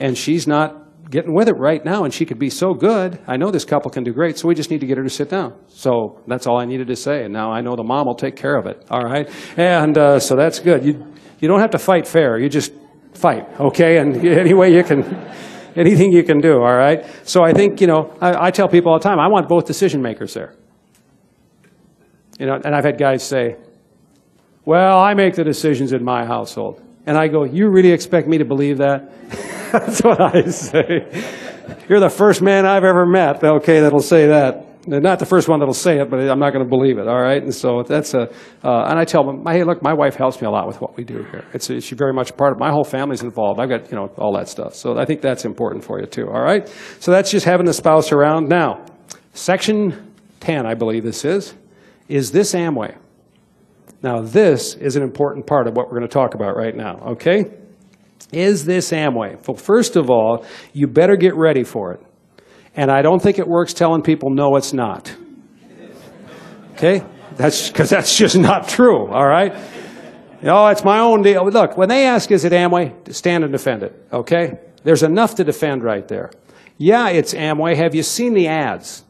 And 0.01 0.17
she's 0.17 0.47
not 0.47 0.85
getting 1.11 1.35
with 1.35 1.49
it 1.49 1.57
right 1.57 1.85
now, 1.85 2.05
and 2.05 2.13
she 2.13 2.25
could 2.25 2.39
be 2.39 2.51
so 2.51 2.75
good. 2.75 3.21
I 3.27 3.37
know 3.37 3.51
this 3.51 3.65
couple 3.65 3.91
can 3.91 4.05
do 4.05 4.13
great, 4.13 4.39
so 4.39 4.49
we 4.49 4.55
just 4.55 4.71
need 4.71 4.81
to 4.81 4.87
get 4.87 4.97
her 4.97 5.05
to 5.05 5.11
sit 5.11 5.29
down. 5.29 5.55
So 5.69 6.21
that's 6.27 6.47
all 6.47 6.59
I 6.59 6.65
needed 6.65 6.89
to 6.89 6.97
say, 6.97 7.25
and 7.25 7.33
now 7.33 7.53
I 7.53 7.61
know 7.61 7.77
the 7.77 7.85
mom 7.85 8.07
will 8.07 8.15
take 8.15 8.37
care 8.37 8.57
of 8.57 8.67
it. 8.67 8.85
All 8.91 9.05
right, 9.05 9.29
and 9.57 9.97
uh, 9.97 10.19
so 10.19 10.35
that's 10.35 10.59
good. 10.59 10.85
You 10.85 11.15
you 11.41 11.49
don't 11.49 11.61
have 11.61 11.71
to 11.71 11.79
fight 11.79 12.07
fair. 12.07 12.39
You 12.39 12.49
just 12.49 12.73
fight, 13.13 13.49
okay? 13.61 13.99
And 13.99 14.17
any 14.27 14.55
way 14.55 14.75
you 14.75 14.83
can, 14.83 15.03
anything 15.77 16.11
you 16.11 16.25
can 16.25 16.41
do. 16.41 16.55
All 16.55 16.75
right. 16.75 17.05
So 17.25 17.45
I 17.45 17.53
think 17.53 17.81
you 17.81 17.87
know 17.87 18.17
I, 18.21 18.47
I 18.47 18.51
tell 18.51 18.69
people 18.69 18.93
all 18.93 18.99
the 18.99 19.05
time 19.05 19.19
I 19.19 19.29
want 19.29 19.49
both 19.49 19.67
decision 19.67 20.03
makers 20.03 20.35
there. 20.35 20.55
You 22.45 22.51
know, 22.51 22.61
and 22.63 22.75
I've 22.75 22.85
had 22.85 22.99
guys 22.99 23.27
say, 23.27 23.57
"Well, 24.67 25.01
I 25.01 25.15
make 25.15 25.35
the 25.35 25.45
decisions 25.45 25.95
in 25.95 26.05
my 26.05 26.27
household," 26.27 26.83
and 27.07 27.17
I 27.17 27.27
go, 27.29 27.45
"You 27.45 27.71
really 27.71 27.91
expect 27.91 28.29
me 28.29 28.37
to 28.37 28.45
believe 28.45 28.77
that?" 28.79 29.11
That's 29.73 30.03
what 30.03 30.21
I 30.21 30.43
say. 30.51 31.09
You're 31.89 32.01
the 32.01 32.11
first 32.11 32.43
man 32.43 32.67
I've 32.67 32.85
ever 32.85 33.07
met, 33.07 33.43
okay, 33.43 33.81
that'll 33.81 34.01
say 34.01 34.27
that. 34.27 34.87
not 34.87 35.21
the 35.21 35.25
first 35.25 35.49
one 35.49 35.61
that'll 35.61 35.73
say 35.73 36.01
it, 36.01 36.11
but 36.11 36.21
I'm 36.21 36.39
not 36.39 36.53
going 36.53 36.63
to 36.63 36.69
believe 36.69 36.99
it, 36.99 37.09
all 37.09 37.23
right? 37.23 37.43
And 37.43 37.55
so 37.55 37.83
that's 37.83 38.13
a, 38.13 38.29
uh, 38.63 38.89
and 38.89 38.99
I 38.99 39.07
tell 39.07 39.25
them, 39.25 39.43
hey, 39.47 39.65
look, 39.65 39.83
my 39.83 39.95
wife 39.95 40.17
helps 40.17 40.43
me 40.43 40.47
a 40.47 40.51
lot 40.51 40.67
with 40.67 40.83
what 40.83 40.99
we 40.99 41.05
do 41.05 41.25
here. 41.25 41.47
It's, 41.55 41.67
she's 41.67 41.99
very 41.99 42.13
much 42.13 42.37
part 42.37 42.53
of, 42.53 42.59
my 42.59 42.71
whole 42.71 42.85
family's 42.85 43.23
involved. 43.23 43.59
I've 43.59 43.71
got, 43.71 43.91
you 43.91 43.97
know, 43.97 44.13
all 44.19 44.35
that 44.35 44.49
stuff. 44.49 44.75
So 44.75 44.99
I 44.99 45.07
think 45.07 45.23
that's 45.23 45.47
important 45.47 45.83
for 45.83 45.99
you 45.99 46.05
too, 46.05 46.29
all 46.29 46.43
right? 46.43 46.69
So 47.01 47.11
that's 47.11 47.31
just 47.31 47.47
having 47.47 47.65
the 47.65 47.73
spouse 47.73 48.13
around. 48.13 48.51
Now, 48.51 48.85
section 49.33 50.13
10, 50.41 50.67
I 50.67 50.75
believe 50.75 51.05
this 51.05 51.25
is, 51.25 51.55
is 52.09 52.33
this 52.33 52.55
Amway. 52.55 52.97
Now, 54.03 54.21
this 54.21 54.75
is 54.75 54.97
an 54.97 55.03
important 55.03 55.47
part 55.47 55.67
of 55.67 55.75
what 55.75 55.87
we're 55.87 55.99
going 55.99 56.09
to 56.09 56.13
talk 56.13 56.35
about 56.35 56.57
right 56.57 56.77
now, 56.77 56.99
okay? 57.13 57.51
Is 58.33 58.65
this 58.65 58.91
Amway? 58.91 59.47
Well, 59.47 59.57
first 59.57 59.97
of 59.97 60.11
all, 60.11 60.45
you 60.73 60.87
better 60.87 61.17
get 61.17 61.35
ready 61.35 61.65
for 61.65 61.93
it. 61.93 62.01
And 62.77 62.91
I 62.91 63.03
don't 63.03 63.23
think 63.23 63.39
it 63.39 63.47
works 63.47 63.73
telling 63.73 64.03
people, 64.03 64.31
no, 64.31 64.57
it's 64.57 64.73
not. 64.73 65.15
Okay? 66.73 67.05
That's 67.37 67.69
because 67.69 67.91
that's 67.91 68.17
just 68.17 68.37
not 68.37 68.69
true, 68.69 69.07
all 69.09 69.27
right? 69.27 69.55
Oh, 70.43 70.67
it's 70.67 70.85
my 70.85 70.99
own 70.99 71.23
deal. 71.23 71.49
Look, 71.49 71.79
when 71.79 71.89
they 71.89 72.07
ask, 72.07 72.31
is 72.31 72.45
it 72.45 72.53
Amway? 72.53 73.15
Stand 73.15 73.45
and 73.45 73.53
defend 73.53 73.83
it, 73.83 74.07
okay? 74.13 74.59
There's 74.83 75.03
enough 75.03 75.37
to 75.37 75.45
defend 75.45 75.83
right 75.83 76.07
there. 76.07 76.31
Yeah, 76.77 77.09
it's 77.09 77.33
Amway. 77.33 77.77
Have 77.77 77.95
you 77.95 78.03
seen 78.03 78.35
the 78.35 78.49
ads? 78.49 79.05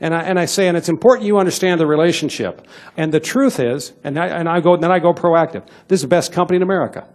And 0.00 0.14
I, 0.14 0.22
and 0.22 0.38
I 0.38 0.46
say, 0.46 0.66
and 0.66 0.76
it's 0.76 0.88
important 0.88 1.26
you 1.26 1.38
understand 1.38 1.78
the 1.78 1.86
relationship. 1.86 2.66
And 2.96 3.12
the 3.12 3.20
truth 3.20 3.60
is, 3.60 3.92
and 4.02 4.18
I, 4.18 4.26
and 4.28 4.48
I 4.48 4.60
go, 4.60 4.76
then 4.76 4.90
I 4.90 4.98
go 4.98 5.12
proactive. 5.12 5.66
This 5.88 5.98
is 5.98 6.02
the 6.02 6.08
best 6.08 6.32
company 6.32 6.56
in 6.56 6.62
America. 6.62 7.06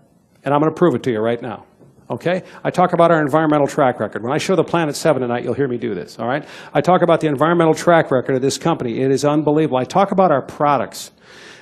And 0.44 0.54
I'm 0.54 0.62
going 0.62 0.72
to 0.72 0.78
prove 0.78 0.94
it 0.94 1.04
to 1.04 1.12
you 1.12 1.20
right 1.20 1.42
now. 1.42 1.66
Okay? 2.10 2.44
I 2.64 2.70
talk 2.70 2.94
about 2.94 3.10
our 3.10 3.20
environmental 3.22 3.66
track 3.66 4.00
record. 4.00 4.22
When 4.22 4.32
I 4.32 4.38
show 4.38 4.56
the 4.56 4.64
Planet 4.64 4.96
7 4.96 5.22
tonight, 5.22 5.44
you'll 5.44 5.56
hear 5.56 5.68
me 5.68 5.78
do 5.78 5.96
this. 5.96 6.20
All 6.20 6.28
right? 6.28 6.48
I 6.74 6.82
talk 6.82 7.02
about 7.02 7.22
the 7.22 7.28
environmental 7.28 7.74
track 7.74 8.12
record 8.12 8.36
of 8.36 8.44
this 8.44 8.60
company. 8.60 9.02
It 9.02 9.10
is 9.10 9.26
unbelievable. 9.26 9.78
I 9.78 9.86
talk 9.86 10.12
about 10.12 10.32
our 10.32 10.44
products. 10.44 11.12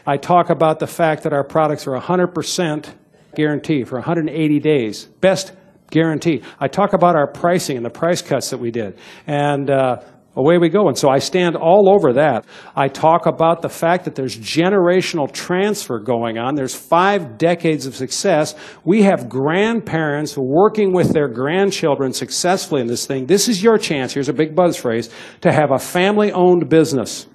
I 0.06 0.18
talk 0.18 0.50
about 0.50 0.80
the 0.80 0.88
fact 0.88 1.24
that 1.24 1.32
our 1.32 1.46
products 1.46 1.88
are 1.88 1.98
100% 1.98 2.94
guarantee 3.36 3.86
for 3.86 3.96
180 3.96 4.60
days. 4.60 5.06
Best 5.06 5.54
guarantee. 5.90 6.42
I 6.60 6.68
talk 6.68 6.92
about 6.92 7.16
our 7.16 7.28
pricing 7.28 7.78
and 7.78 7.86
the 7.86 7.90
price 7.90 8.22
cuts 8.22 8.50
that 8.50 8.58
we 8.58 8.72
did. 8.72 8.98
And 9.26 9.70
uh, 9.70 10.02
away 10.36 10.58
we 10.58 10.70
go. 10.70 10.88
And 10.88 10.98
so 10.98 11.10
I 11.10 11.20
stand 11.20 11.56
all 11.56 11.90
over 11.90 12.14
that. 12.14 12.46
I 12.76 12.88
talk 12.88 13.26
about 13.26 13.62
the 13.62 13.70
fact 13.70 14.06
that 14.06 14.16
there's 14.16 14.38
generational 14.38 15.32
transfer 15.32 16.00
going 16.00 16.38
on. 16.38 16.56
There's 16.56 16.76
five 16.76 17.38
decades 17.38 17.86
of 17.86 17.96
success. 17.96 18.56
We 18.84 19.04
have 19.04 19.30
grandparents 19.30 20.38
working 20.38 20.94
with 20.94 21.14
their 21.14 21.28
grandchildren 21.28 22.14
successfully 22.14 22.82
in 22.82 22.88
this 22.88 23.06
thing. 23.06 23.28
This 23.28 23.48
is 23.48 23.62
your 23.62 23.78
chance. 23.78 24.14
Here's 24.14 24.30
a 24.30 24.34
big 24.34 24.56
buzz 24.56 24.76
phrase 24.76 25.10
to 25.42 25.52
have 25.52 25.72
a 25.72 25.80
family 25.80 26.32
owned 26.32 26.70
business 26.70 27.28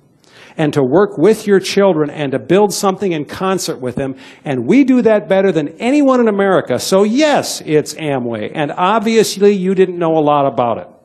and 0.56 0.72
to 0.72 0.82
work 0.82 1.16
with 1.16 1.46
your 1.46 1.60
children 1.60 2.10
and 2.10 2.32
to 2.32 2.38
build 2.40 2.74
something 2.74 3.12
in 3.12 3.24
concert 3.24 3.80
with 3.80 3.94
them. 3.94 4.16
And 4.44 4.66
we 4.66 4.82
do 4.82 5.02
that 5.02 5.28
better 5.28 5.52
than 5.52 5.68
anyone 5.78 6.20
in 6.20 6.26
America. 6.26 6.80
So, 6.80 7.04
yes, 7.04 7.62
it's 7.64 7.94
Amway. 7.94 8.50
And 8.52 8.72
obviously, 8.76 9.52
you 9.52 9.76
didn't 9.76 9.98
know 9.98 10.18
a 10.18 10.20
lot 10.20 10.52
about 10.52 10.78
it. 10.78 10.97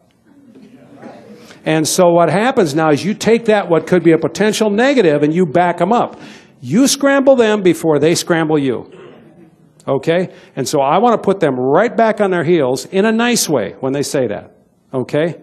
And 1.66 1.88
so, 1.88 2.10
what 2.10 2.30
happens 2.30 2.76
now 2.76 2.92
is 2.92 3.06
you 3.06 3.14
take 3.14 3.46
that, 3.46 3.70
what 3.70 3.88
could 3.88 4.04
be 4.04 4.12
a 4.12 4.18
potential 4.18 4.70
negative, 4.70 5.24
and 5.24 5.34
you 5.34 5.46
back 5.46 5.78
them 5.78 5.94
up. 5.94 6.20
You 6.60 6.88
scramble 6.88 7.36
them 7.36 7.62
before 7.62 8.00
they 8.00 8.16
scramble 8.16 8.60
you. 8.60 8.92
Okay? 9.88 10.34
And 10.56 10.68
so, 10.68 10.82
I 10.82 10.98
want 10.98 11.22
to 11.22 11.26
put 11.26 11.40
them 11.40 11.58
right 11.58 11.96
back 11.96 12.20
on 12.20 12.32
their 12.32 12.44
heels 12.44 12.86
in 12.86 13.06
a 13.06 13.12
nice 13.12 13.48
way 13.48 13.76
when 13.80 13.94
they 13.94 14.04
say 14.04 14.28
that. 14.28 14.56
Okay? 14.94 15.42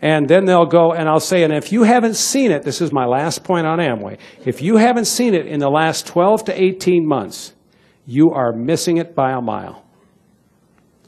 And 0.00 0.26
then 0.26 0.46
they'll 0.46 0.66
go, 0.66 0.92
and 0.92 1.08
I'll 1.08 1.20
say, 1.20 1.44
and 1.44 1.52
if 1.52 1.70
you 1.70 1.84
haven't 1.84 2.14
seen 2.14 2.50
it, 2.50 2.64
this 2.64 2.80
is 2.80 2.92
my 2.92 3.04
last 3.04 3.44
point 3.44 3.66
on 3.66 3.78
Amway. 3.78 4.18
If 4.44 4.60
you 4.60 4.76
haven't 4.76 5.04
seen 5.04 5.32
it 5.32 5.46
in 5.46 5.60
the 5.60 5.70
last 5.70 6.06
12 6.08 6.46
to 6.46 6.60
18 6.60 7.06
months, 7.06 7.54
you 8.04 8.32
are 8.32 8.52
missing 8.52 8.96
it 8.96 9.14
by 9.14 9.30
a 9.30 9.40
mile. 9.40 9.81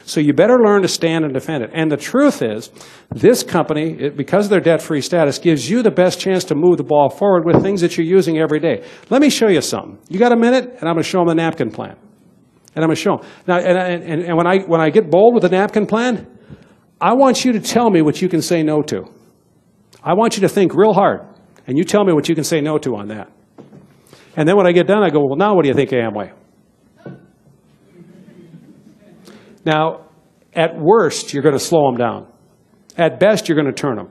So 0.07 0.19
you 0.19 0.33
better 0.33 0.59
learn 0.59 0.83
to 0.83 0.87
stand 0.87 1.25
and 1.25 1.33
defend 1.33 1.63
it. 1.63 1.71
And 1.73 1.91
the 1.91 1.97
truth 1.97 2.43
is, 2.43 2.69
this 3.09 3.41
company, 3.41 3.97
it, 3.99 4.15
because 4.15 4.45
of 4.45 4.49
their 4.51 4.59
debt 4.59 4.79
free 4.79 5.01
status, 5.01 5.39
gives 5.39 5.67
you 5.67 5.81
the 5.81 5.89
best 5.89 6.19
chance 6.19 6.43
to 6.45 6.55
move 6.55 6.77
the 6.77 6.83
ball 6.83 7.09
forward 7.09 7.43
with 7.43 7.63
things 7.63 7.81
that 7.81 7.97
you're 7.97 8.05
using 8.05 8.37
every 8.37 8.59
day. 8.59 8.85
Let 9.09 9.19
me 9.19 9.31
show 9.31 9.47
you 9.47 9.61
something. 9.61 9.97
You 10.07 10.19
got 10.19 10.31
a 10.31 10.35
minute? 10.35 10.65
And 10.65 10.87
I'm 10.87 10.93
going 10.93 10.97
to 10.97 11.09
show 11.09 11.19
them 11.19 11.29
the 11.29 11.35
napkin 11.35 11.71
plan. 11.71 11.97
And 12.75 12.83
I'm 12.83 12.89
going 12.89 12.95
to 12.95 13.01
show 13.01 13.17
them. 13.17 13.27
Now, 13.47 13.57
and, 13.57 14.03
and, 14.03 14.21
and 14.21 14.37
when, 14.37 14.45
I, 14.45 14.59
when 14.59 14.79
I 14.79 14.91
get 14.91 15.09
bold 15.09 15.33
with 15.33 15.41
the 15.41 15.49
napkin 15.49 15.87
plan, 15.87 16.27
I 17.01 17.13
want 17.13 17.43
you 17.43 17.51
to 17.53 17.59
tell 17.59 17.89
me 17.89 18.03
what 18.03 18.21
you 18.21 18.29
can 18.29 18.43
say 18.43 18.61
no 18.61 18.83
to. 18.83 19.05
I 20.03 20.13
want 20.13 20.37
you 20.37 20.41
to 20.41 20.49
think 20.49 20.75
real 20.75 20.93
hard, 20.93 21.21
and 21.65 21.79
you 21.79 21.83
tell 21.83 22.05
me 22.05 22.13
what 22.13 22.29
you 22.29 22.35
can 22.35 22.43
say 22.43 22.61
no 22.61 22.77
to 22.77 22.95
on 22.95 23.07
that. 23.07 23.31
And 24.37 24.47
then 24.47 24.55
when 24.55 24.67
I 24.67 24.71
get 24.71 24.85
done, 24.85 25.01
I 25.01 25.09
go, 25.09 25.25
well, 25.25 25.35
now 25.35 25.55
what 25.55 25.63
do 25.63 25.69
you 25.69 25.73
think 25.73 25.89
Amway? 25.89 26.31
Now, 29.65 30.05
at 30.53 30.75
worst, 30.77 31.33
you're 31.33 31.43
going 31.43 31.57
to 31.57 31.59
slow 31.59 31.89
them 31.89 31.97
down. 31.97 32.27
At 32.97 33.19
best, 33.19 33.49
you're 33.49 33.55
going 33.55 33.73
to 33.73 33.73
turn 33.73 33.97
them. 33.97 34.09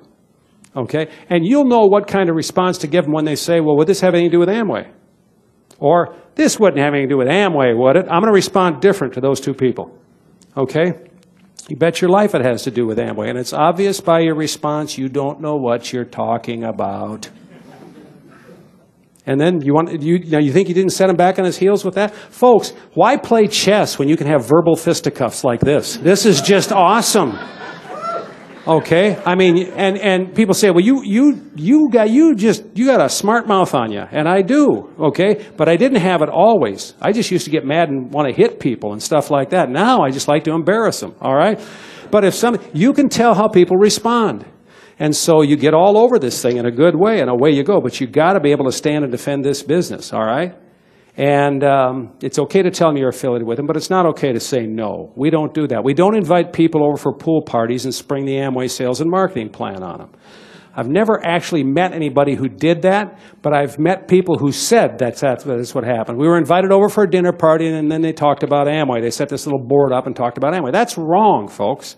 Okay? 0.77 1.09
And 1.31 1.47
you'll 1.47 1.65
know 1.65 1.87
what 1.87 2.07
kind 2.07 2.29
of 2.29 2.37
response 2.37 2.79
to 2.79 2.87
give 2.87 3.05
them 3.05 3.13
when 3.13 3.25
they 3.25 3.37
say, 3.37 3.61
well, 3.61 3.77
would 3.77 3.87
this 3.87 4.01
have 4.01 4.15
anything 4.15 4.31
to 4.31 4.35
do 4.35 4.41
with 4.41 4.49
Amway? 4.49 4.91
Or, 5.79 6.17
this 6.35 6.59
wouldn't 6.59 6.79
have 6.79 6.93
anything 6.93 7.09
to 7.09 7.15
do 7.15 7.19
with 7.19 7.29
Amway, 7.29 7.77
would 7.77 7.97
it? 7.97 8.07
I'm 8.07 8.21
going 8.21 8.27
to 8.27 8.33
respond 8.33 8.81
different 8.81 9.15
to 9.15 9.21
those 9.21 9.41
two 9.41 9.55
people. 9.55 9.97
Okay? 10.57 10.93
You 11.69 11.77
bet 11.77 12.01
your 12.01 12.11
life 12.11 12.35
it 12.35 12.45
has 12.45 12.65
to 12.65 12.71
do 12.71 12.87
with 12.87 12.99
Amway. 12.99 13.31
And 13.31 13.39
it's 13.39 13.53
obvious 13.53 14.01
by 14.01 14.21
your 14.21 14.35
response 14.35 14.99
you 14.99 15.09
don't 15.09 15.41
know 15.41 15.57
what 15.57 15.93
you're 15.93 16.05
talking 16.05 16.65
about. 16.65 17.31
And 19.27 19.41
then 19.41 19.63
you 19.63 19.73
want 19.73 20.03
you, 20.03 20.19
know, 20.19 20.39
you 20.39 20.53
think 20.53 20.69
you 20.69 20.75
didn't 20.75 20.93
set 20.93 21.09
him 21.09 21.17
back 21.17 21.39
on 21.39 21.45
his 21.45 21.57
heels 21.57 21.85
with 21.85 21.95
that? 21.95 22.15
Folks, 22.15 22.71
why 22.93 23.17
play 23.17 23.47
chess 23.47 23.99
when 23.99 24.09
you 24.09 24.17
can 24.17 24.27
have 24.27 24.47
verbal 24.47 24.77
fisticuffs 24.77 25.45
like 25.45 25.61
this? 25.61 25.97
This 25.97 26.27
is 26.27 26.43
just 26.43 26.73
awesome. 26.73 27.39
Okay, 28.67 29.23
I 29.27 29.35
mean, 29.35 29.73
and 29.77 29.99
and 29.99 30.35
people 30.35 30.55
say, 30.55 30.71
well, 30.71 30.81
you 30.81 31.03
you 31.05 31.51
you 31.55 31.89
got 31.93 32.09
you 32.09 32.35
just 32.35 32.65
you 32.75 32.87
got 32.87 32.99
a 32.99 33.11
smart 33.11 33.47
mouth 33.47 33.75
on 33.75 33.93
you, 33.93 34.01
and 34.11 34.27
I 34.27 34.41
do. 34.41 34.91
Okay, 34.99 35.47
but 35.59 35.69
I 35.69 35.77
didn't 35.77 36.01
have 36.01 36.23
it 36.23 36.31
always. 36.31 36.95
I 36.99 37.13
just 37.13 37.31
used 37.31 37.45
to 37.45 37.51
get 37.51 37.67
mad 37.67 37.91
and 37.91 38.11
want 38.11 38.29
to 38.29 38.35
hit 38.35 38.61
people 38.61 38.93
and 38.93 39.03
stuff 39.03 39.31
like 39.31 39.51
that. 39.51 39.69
Now 39.69 40.01
I 40.01 40.11
just 40.11 40.29
like 40.29 40.45
to 40.45 40.53
embarrass 40.53 41.01
them. 41.01 41.15
All 41.21 41.35
right, 41.35 41.61
but 42.11 42.25
if 42.25 42.35
some 42.35 42.59
you 42.73 42.95
can 42.95 43.11
tell 43.11 43.35
how 43.35 43.49
people 43.49 43.77
respond, 43.77 44.47
and 44.99 45.15
so 45.15 45.43
you 45.43 45.57
get 45.57 45.75
all 45.75 45.97
over 45.99 46.19
this 46.19 46.41
thing 46.41 46.57
in 46.57 46.67
a 46.67 46.71
good 46.71 46.95
way, 46.97 47.21
and 47.21 47.31
away 47.31 47.51
you 47.51 47.65
go. 47.65 47.81
But 47.81 48.01
you 48.01 48.07
got 48.07 48.35
to 48.35 48.41
be 48.41 48.53
able 48.53 48.67
to 48.67 48.73
stand 48.73 49.05
and 49.05 49.11
defend 49.13 49.45
this 49.45 49.63
business. 49.63 50.13
All 50.13 50.25
right. 50.25 50.55
And 51.17 51.63
um, 51.63 52.13
it's 52.23 52.41
okay 52.41 52.63
to 52.63 52.73
tell 52.73 52.89
them 52.89 52.97
you're 52.97 53.11
affiliated 53.11 53.47
with 53.47 53.57
them, 53.57 53.67
but 53.67 53.77
it's 53.77 53.91
not 53.91 54.05
okay 54.07 54.33
to 54.33 54.41
say 54.41 54.67
no. 54.67 55.13
We 55.15 55.31
don't 55.31 55.55
do 55.55 55.69
that. 55.69 55.85
We 55.85 55.95
don't 55.95 56.17
invite 56.17 56.53
people 56.53 56.85
over 56.85 56.97
for 56.97 57.13
pool 57.13 57.43
parties 57.43 57.85
and 57.85 57.95
spring 57.95 58.25
the 58.25 58.35
Amway 58.35 58.69
sales 58.69 59.01
and 59.01 59.09
marketing 59.09 59.51
plan 59.51 59.85
on 59.85 59.99
them. 59.99 60.11
I've 60.77 60.89
never 60.89 61.25
actually 61.25 61.63
met 61.63 61.93
anybody 61.93 62.35
who 62.35 62.49
did 62.49 62.83
that, 62.83 63.21
but 63.43 63.55
I've 63.55 63.79
met 63.79 64.09
people 64.09 64.39
who 64.39 64.51
said 64.51 64.99
that's, 64.99 65.21
that's, 65.21 65.45
that's 65.45 65.73
what 65.73 65.85
happened. 65.85 66.19
We 66.19 66.27
were 66.27 66.37
invited 66.37 66.73
over 66.73 66.89
for 66.89 67.05
a 67.05 67.11
dinner 67.11 67.33
party, 67.33 67.69
and 67.69 67.89
then 67.89 68.03
they 68.03 68.13
talked 68.13 68.43
about 68.43 68.67
Amway. 68.67 69.01
They 69.01 69.11
set 69.11 69.29
this 69.29 69.47
little 69.47 69.65
board 69.65 69.93
up 69.93 70.09
and 70.09 70.17
talked 70.17 70.37
about 70.37 70.53
Amway. 70.53 70.73
That's 70.73 70.99
wrong, 70.99 71.47
folks. 71.47 71.95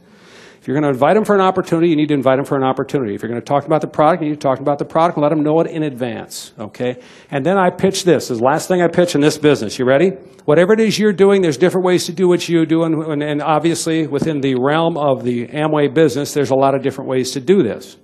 If 0.67 0.69
you're 0.69 0.81
going 0.81 0.93
to 0.93 0.95
invite 0.95 1.15
them 1.15 1.25
for 1.25 1.37
an 1.37 1.41
opportunity, 1.41 1.91
you 1.91 1.95
need 1.95 2.09
to 2.09 2.15
invite 2.15 2.39
them 2.39 2.45
for 2.45 2.57
an 2.57 2.65
opportunity. 2.65 3.15
If 3.15 3.23
you're 3.23 3.31
going 3.31 3.41
to 3.41 3.47
talk 3.47 3.67
about 3.67 3.83
the 3.83 3.87
product, 3.87 4.21
you 4.25 4.31
need 4.31 4.41
to 4.41 4.49
talk 4.49 4.59
about 4.59 4.81
the 4.81 4.85
product 4.85 5.17
let 5.17 5.29
them 5.29 5.45
know 5.45 5.61
it 5.61 5.69
in 5.69 5.85
advance, 5.85 6.55
okay? 6.59 7.01
And 7.31 7.47
then 7.47 7.57
I 7.57 7.71
pitch 7.71 8.03
this. 8.03 8.27
This 8.27 8.31
is 8.33 8.39
the 8.39 8.47
last 8.47 8.67
thing 8.67 8.83
I 8.83 8.89
pitch 8.89 9.15
in 9.15 9.21
this 9.21 9.39
business. 9.39 9.79
You 9.79 9.85
ready? 9.85 10.09
Whatever 10.45 10.73
it 10.73 10.81
is 10.81 10.99
you're 10.99 11.13
doing, 11.13 11.41
there's 11.41 11.57
different 11.57 11.87
ways 11.87 12.07
to 12.07 12.13
do 12.13 12.27
what 12.27 12.49
you 12.49 12.67
do, 12.67 12.83
and, 12.83 13.23
and 13.23 13.41
obviously 13.43 14.09
within 14.09 14.41
the 14.41 14.57
realm 14.57 14.99
of 14.99 15.23
the 15.23 15.47
Amway 15.47 15.95
business, 15.95 16.35
there's 16.35 16.51
a 16.51 16.57
lot 16.57 16.75
of 16.75 16.83
different 16.83 17.09
ways 17.09 17.31
to 17.31 17.41
do 17.41 17.63
this. 17.63 17.97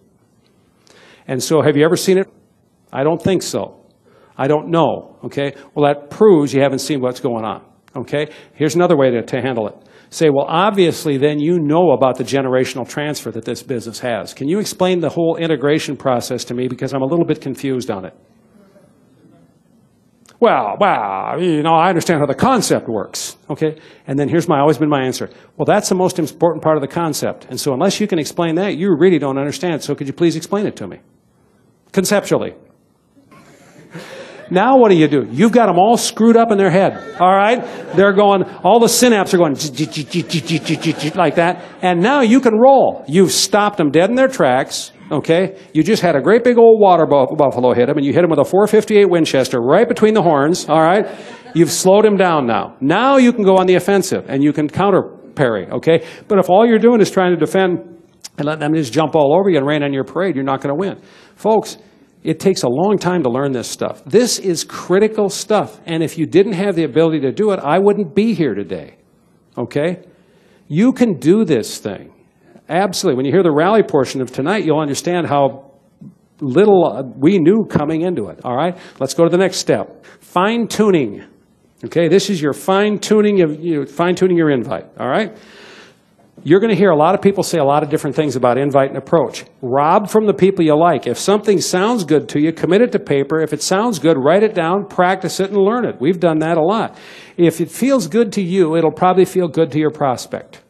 And 1.27 1.43
so 1.43 1.63
have 1.63 1.77
you 1.77 1.85
ever 1.85 1.97
seen 1.97 2.17
it? 2.17 2.33
I 2.93 3.03
don't 3.03 3.21
think 3.21 3.43
so. 3.43 3.91
I 4.39 4.47
don't 4.47 4.69
know, 4.69 5.19
okay? 5.25 5.55
Well, 5.75 5.93
that 5.93 6.11
proves 6.11 6.55
you 6.55 6.63
haven't 6.63 6.79
seen 6.79 7.01
what's 7.01 7.19
going 7.19 7.45
on, 7.45 7.65
okay? 7.97 8.29
Here's 8.55 8.77
another 8.77 8.97
way 8.97 9.11
to, 9.11 9.23
to 9.23 9.41
handle 9.41 9.67
it 9.67 9.75
say, 10.13 10.29
well, 10.29 10.45
obviously, 10.47 11.17
then 11.17 11.41
you 11.41 11.59
know 11.59 11.93
about 11.93 12.19
the 12.19 12.25
generational 12.25 12.87
transfer 12.87 13.31
that 13.31 13.45
this 13.45 13.63
business 13.63 13.99
has. 14.01 14.35
Can 14.35 14.47
you 14.47 14.59
explain 14.59 15.01
the 15.01 15.09
whole 15.09 15.37
integration 15.37 15.97
process 15.97 16.45
to 16.45 16.55
me? 16.55 16.69
Because 16.69 16.93
I'm 16.93 17.03
a 17.03 17.07
little 17.07 17.25
bit 17.25 17.41
confused 17.41 17.91
on 17.91 18.05
it. 18.05 18.15
Well, 20.39 20.77
well, 20.79 21.41
you 21.41 21.63
know, 21.63 21.75
I 21.75 21.89
understand 21.89 22.21
how 22.21 22.27
the 22.27 22.35
concept 22.35 22.89
works. 22.89 23.37
Okay? 23.49 23.79
And 24.07 24.19
then 24.19 24.29
here's 24.29 24.49
my 24.49 24.59
always 24.59 24.77
been 24.77 24.91
my 24.91 25.03
answer. 25.03 25.31
Well, 25.57 25.65
that's 25.65 25.89
the 25.89 25.95
most 25.95 26.19
important 26.19 26.63
part 26.63 26.77
of 26.77 26.83
the 26.83 26.89
concept. 26.89 27.47
And 27.49 27.59
so 27.59 27.73
unless 27.73 28.01
you 28.01 28.07
can 28.07 28.19
explain 28.19 28.57
that, 28.57 28.77
you 28.77 28.95
really 28.95 29.19
don't 29.19 29.39
understand. 29.39 29.83
So 29.83 29.95
could 29.95 30.09
you 30.09 30.13
please 30.13 30.37
explain 30.37 30.67
it 30.67 30.77
to 30.77 30.87
me? 30.89 30.99
Conceptually. 31.93 32.55
Now 34.51 34.79
what 34.79 34.91
do 34.91 34.97
you 34.97 35.09
do? 35.09 35.27
You've 35.31 35.53
got 35.53 35.67
them 35.67 35.79
all 35.79 35.97
screwed 35.97 36.37
up 36.37 36.51
in 36.51 36.59
their 36.59 36.71
head. 36.71 37.17
All 37.21 37.35
right? 37.35 37.63
They're 37.95 38.13
going, 38.13 38.45
all 38.65 38.81
the 38.81 38.87
synapses 38.87 39.35
are 39.35 39.39
going 39.39 39.55
like 41.17 41.35
that. 41.37 41.65
And 41.83 42.01
now 42.01 42.21
you 42.21 42.41
can 42.41 42.55
roll. 42.55 43.05
You've 43.09 43.33
stopped 43.33 43.77
them 43.77 43.91
dead 43.91 44.11
in 44.11 44.17
their 44.17 44.29
tracks. 44.29 44.93
Okay? 45.11 45.59
You 45.75 45.83
just 45.83 46.03
had 46.03 46.17
a 46.17 46.21
great 46.21 46.43
big 46.43 46.59
old 46.59 46.81
water 46.81 47.07
buffalo 47.07 47.75
hit 47.75 47.89
him, 47.89 47.97
and 47.99 48.07
you 48.07 48.13
hit 48.13 48.25
him 48.25 48.31
with 48.31 48.39
a 48.39 48.45
458 48.45 49.11
Winchester 49.11 49.61
right 49.61 49.87
between 49.87 50.15
the 50.15 50.23
horns. 50.23 50.69
All 50.69 50.81
right? 50.81 51.07
You've 51.55 51.71
slowed 51.71 52.05
him 52.07 52.17
down 52.17 52.47
now. 52.47 52.77
Now 52.81 53.19
you 53.19 53.33
can 53.33 53.45
go 53.45 53.57
on 53.57 53.67
the 53.67 53.75
offensive, 53.75 54.25
and 54.29 54.43
you 54.43 54.53
can 54.53 54.69
counter 54.69 55.03
parry. 55.35 55.67
Okay? 55.69 56.07
But 56.29 56.39
if 56.39 56.49
all 56.49 56.67
you're 56.67 56.79
doing 56.79 57.01
is 57.01 57.11
trying 57.11 57.33
to 57.33 57.39
defend 57.39 57.81
and 58.39 58.47
let 58.47 58.59
them 58.59 58.75
just 58.75 58.93
jump 58.93 59.15
all 59.15 59.37
over 59.39 59.51
you 59.51 59.59
and 59.59 59.67
rain 59.67 59.83
on 59.83 59.93
your 59.93 60.05
parade, 60.05 60.35
you're 60.35 60.45
not 60.45 60.63
going 60.63 60.75
to 60.75 60.79
win. 60.79 60.99
Folks, 61.37 61.77
it 62.23 62.39
takes 62.39 62.63
a 62.63 62.69
long 62.69 62.99
time 62.99 63.23
to 63.25 63.31
learn 63.31 63.53
this 63.53 63.69
stuff. 63.69 64.05
This 64.05 64.39
is 64.39 64.65
critical 64.65 65.29
stuff. 65.29 65.81
And 65.87 66.03
if 66.03 66.17
you 66.17 66.27
didn't 66.27 66.53
have 66.53 66.77
the 66.77 66.85
ability 66.85 67.21
to 67.21 67.33
do 67.33 67.51
it, 67.51 67.59
I 67.59 67.79
wouldn't 67.79 68.15
be 68.15 68.35
here 68.35 68.55
today. 68.55 68.97
Okay? 69.59 70.03
You 70.69 70.93
can 70.93 71.19
do 71.19 71.45
this 71.45 71.79
thing. 71.79 72.13
Absolutely. 72.69 73.17
When 73.17 73.27
you 73.27 73.33
hear 73.33 73.43
the 73.43 73.53
rally 73.53 73.83
portion 73.83 74.21
of 74.23 74.31
tonight, 74.31 74.65
you'll 74.65 74.81
understand 74.81 75.27
how 75.27 75.73
little 76.41 76.85
uh, 76.87 77.03
we 77.17 77.39
knew 77.39 77.67
coming 77.69 78.03
into 78.03 78.29
it. 78.29 78.41
All 78.45 78.57
right? 78.57 78.79
Let's 79.01 79.15
go 79.15 79.25
to 79.25 79.31
the 79.31 79.39
next 79.39 79.57
step. 79.57 80.05
Fine 80.21 80.69
tuning. 80.69 81.25
Okay, 81.85 82.07
this 82.07 82.31
is 82.31 82.41
your 82.41 82.53
fine 82.53 82.99
tuning 83.01 83.43
of 83.43 83.61
you 83.61 83.87
fine 83.87 84.15
tuning 84.15 84.37
your 84.37 84.51
invite. 84.51 84.87
All 84.99 85.09
right? 85.09 85.37
You're 86.45 86.59
going 86.59 86.71
to 86.71 86.77
hear 86.77 86.91
a 86.91 86.97
lot 86.97 87.15
of 87.15 87.23
people 87.23 87.45
say 87.45 87.59
a 87.59 87.65
lot 87.65 87.85
of 87.85 87.89
different 87.89 88.17
things 88.17 88.35
about 88.35 88.59
invite 88.59 88.89
and 88.89 88.99
approach. 88.99 89.45
Rob 89.61 90.11
from 90.11 90.27
the 90.27 90.35
people 90.35 90.65
you 90.65 90.77
like. 90.77 91.07
If 91.07 91.17
something 91.17 91.61
sounds 91.61 92.03
good 92.05 92.29
to 92.31 92.41
you, 92.41 92.53
commit 92.53 92.81
it 92.81 92.91
to 92.93 92.99
paper. 92.99 93.41
If 93.41 93.53
it 93.53 93.63
sounds 93.63 94.01
good, 94.01 94.17
write 94.19 94.43
it 94.43 94.53
down, 94.53 94.87
practice 94.89 95.39
it, 95.39 95.51
and 95.51 95.59
learn 95.59 95.85
it. 95.85 96.01
We've 96.01 96.19
done 96.19 96.41
that 96.41 96.59
a 96.59 96.63
lot. 96.63 96.99
If 97.37 97.61
it 97.61 97.71
feels 97.71 98.09
good 98.09 98.33
to 98.33 98.43
you, 98.43 98.75
it'll 98.77 98.91
probably 98.91 99.25
feel 99.25 99.47
good 99.47 99.71
to 99.71 99.79
your 99.79 99.93
prospect. 99.93 100.63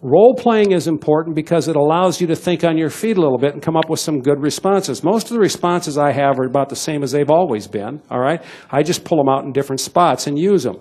Role 0.00 0.34
playing 0.34 0.72
is 0.72 0.86
important 0.86 1.36
because 1.36 1.68
it 1.68 1.76
allows 1.76 2.20
you 2.20 2.26
to 2.28 2.36
think 2.36 2.64
on 2.64 2.78
your 2.78 2.90
feet 2.90 3.18
a 3.18 3.20
little 3.20 3.38
bit 3.38 3.52
and 3.52 3.62
come 3.62 3.76
up 3.76 3.90
with 3.90 4.00
some 4.00 4.20
good 4.20 4.40
responses. 4.40 5.02
Most 5.02 5.26
of 5.26 5.34
the 5.34 5.40
responses 5.40 5.98
I 5.98 6.12
have 6.12 6.38
are 6.38 6.46
about 6.46 6.70
the 6.70 6.76
same 6.76 7.02
as 7.02 7.12
they've 7.12 7.30
always 7.30 7.66
been, 7.66 8.00
all 8.10 8.20
right? 8.20 8.42
I 8.70 8.82
just 8.82 9.04
pull 9.04 9.18
them 9.18 9.28
out 9.28 9.44
in 9.44 9.52
different 9.52 9.80
spots 9.80 10.26
and 10.26 10.38
use 10.38 10.62
them. 10.62 10.78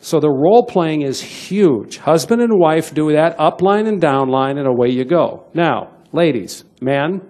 So 0.00 0.18
the 0.18 0.30
role 0.30 0.64
playing 0.64 1.02
is 1.02 1.20
huge. 1.20 1.98
Husband 1.98 2.40
and 2.40 2.58
wife 2.58 2.94
do 2.94 3.12
that 3.12 3.36
upline 3.36 3.86
and 3.86 4.00
downline, 4.00 4.58
and 4.58 4.66
away 4.66 4.88
you 4.88 5.04
go. 5.04 5.44
Now, 5.52 5.90
ladies, 6.12 6.64
men, 6.80 7.20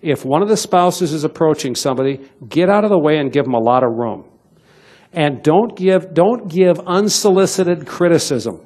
if 0.00 0.24
one 0.24 0.40
of 0.40 0.48
the 0.48 0.56
spouses 0.56 1.12
is 1.12 1.24
approaching 1.24 1.74
somebody, 1.74 2.20
get 2.48 2.70
out 2.70 2.84
of 2.84 2.90
the 2.90 2.98
way 2.98 3.18
and 3.18 3.32
give 3.32 3.44
them 3.44 3.54
a 3.54 3.58
lot 3.58 3.82
of 3.82 3.90
room. 3.94 4.24
And 5.12 5.42
don't 5.42 5.76
give, 5.76 6.14
don't 6.14 6.48
give 6.48 6.78
unsolicited 6.80 7.86
criticism. 7.86 8.62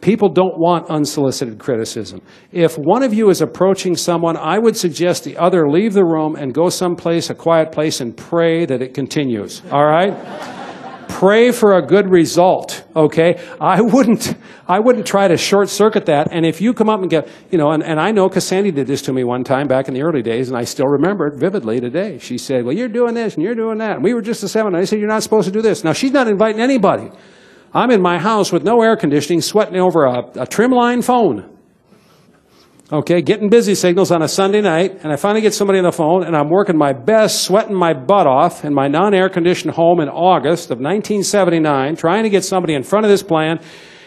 People 0.00 0.28
don't 0.28 0.58
want 0.58 0.90
unsolicited 0.90 1.58
criticism. 1.58 2.20
If 2.52 2.76
one 2.76 3.02
of 3.02 3.14
you 3.14 3.30
is 3.30 3.40
approaching 3.40 3.96
someone, 3.96 4.36
I 4.36 4.58
would 4.58 4.76
suggest 4.76 5.24
the 5.24 5.36
other 5.36 5.68
leave 5.68 5.94
the 5.94 6.04
room 6.04 6.36
and 6.36 6.52
go 6.52 6.68
someplace, 6.68 7.30
a 7.30 7.34
quiet 7.34 7.72
place, 7.72 8.00
and 8.00 8.16
pray 8.16 8.66
that 8.66 8.82
it 8.82 8.92
continues. 8.92 9.62
All 9.72 9.86
right? 9.86 10.12
Pray 11.14 11.52
for 11.52 11.78
a 11.78 11.80
good 11.86 12.10
result, 12.10 12.84
okay? 12.96 13.40
I 13.60 13.80
wouldn't, 13.80 14.34
I 14.66 14.80
wouldn't 14.80 15.06
try 15.06 15.28
to 15.28 15.36
short 15.36 15.68
circuit 15.68 16.06
that. 16.06 16.26
And 16.32 16.44
if 16.44 16.60
you 16.60 16.74
come 16.74 16.88
up 16.88 17.00
and 17.02 17.08
get, 17.08 17.28
you 17.52 17.56
know, 17.56 17.70
and, 17.70 17.84
and 17.84 18.00
I 18.00 18.10
know 18.10 18.28
because 18.28 18.44
Sandy 18.44 18.72
did 18.72 18.88
this 18.88 19.00
to 19.02 19.12
me 19.12 19.22
one 19.22 19.44
time 19.44 19.68
back 19.68 19.86
in 19.86 19.94
the 19.94 20.02
early 20.02 20.22
days, 20.22 20.48
and 20.48 20.58
I 20.58 20.64
still 20.64 20.88
remember 20.88 21.28
it 21.28 21.38
vividly 21.38 21.80
today. 21.80 22.18
She 22.18 22.36
said, 22.36 22.64
well, 22.64 22.74
you're 22.74 22.88
doing 22.88 23.14
this 23.14 23.34
and 23.34 23.44
you're 23.44 23.54
doing 23.54 23.78
that. 23.78 23.94
And 23.94 24.02
we 24.02 24.12
were 24.12 24.22
just 24.22 24.42
a 24.42 24.48
seminar. 24.48 24.80
I 24.80 24.84
said, 24.86 24.98
you're 24.98 25.08
not 25.08 25.22
supposed 25.22 25.46
to 25.46 25.52
do 25.52 25.62
this. 25.62 25.84
Now, 25.84 25.92
she's 25.92 26.10
not 26.10 26.26
inviting 26.26 26.60
anybody. 26.60 27.12
I'm 27.72 27.92
in 27.92 28.02
my 28.02 28.18
house 28.18 28.50
with 28.50 28.64
no 28.64 28.82
air 28.82 28.96
conditioning, 28.96 29.40
sweating 29.40 29.76
over 29.76 30.04
a, 30.04 30.24
a 30.34 30.46
trim 30.48 30.72
line 30.72 31.00
phone. 31.00 31.53
Okay, 32.92 33.22
getting 33.22 33.48
busy 33.48 33.74
signals 33.74 34.10
on 34.10 34.20
a 34.20 34.28
Sunday 34.28 34.60
night, 34.60 35.00
and 35.02 35.10
I 35.10 35.16
finally 35.16 35.40
get 35.40 35.54
somebody 35.54 35.78
on 35.78 35.86
the 35.86 35.92
phone, 35.92 36.22
and 36.22 36.36
I'm 36.36 36.50
working 36.50 36.76
my 36.76 36.92
best, 36.92 37.42
sweating 37.42 37.74
my 37.74 37.94
butt 37.94 38.26
off 38.26 38.62
in 38.62 38.74
my 38.74 38.88
non 38.88 39.14
air 39.14 39.30
conditioned 39.30 39.72
home 39.72 40.00
in 40.00 40.10
August 40.10 40.64
of 40.64 40.80
1979, 40.80 41.96
trying 41.96 42.24
to 42.24 42.30
get 42.30 42.44
somebody 42.44 42.74
in 42.74 42.82
front 42.82 43.06
of 43.06 43.10
this 43.10 43.22
plan. 43.22 43.58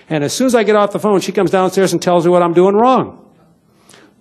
And 0.10 0.24
as 0.24 0.32
soon 0.32 0.45
as 0.45 0.54
I 0.54 0.64
get 0.64 0.76
off 0.76 0.91
the 0.91 0.99
phone, 0.99 1.22
she 1.22 1.32
comes 1.32 1.49
downstairs 1.49 1.91
and 1.91 1.99
tells 1.99 2.24
me 2.24 2.32
what 2.32 2.44
I'm 2.44 2.54
doing 2.54 2.76
wrong. 2.76 3.34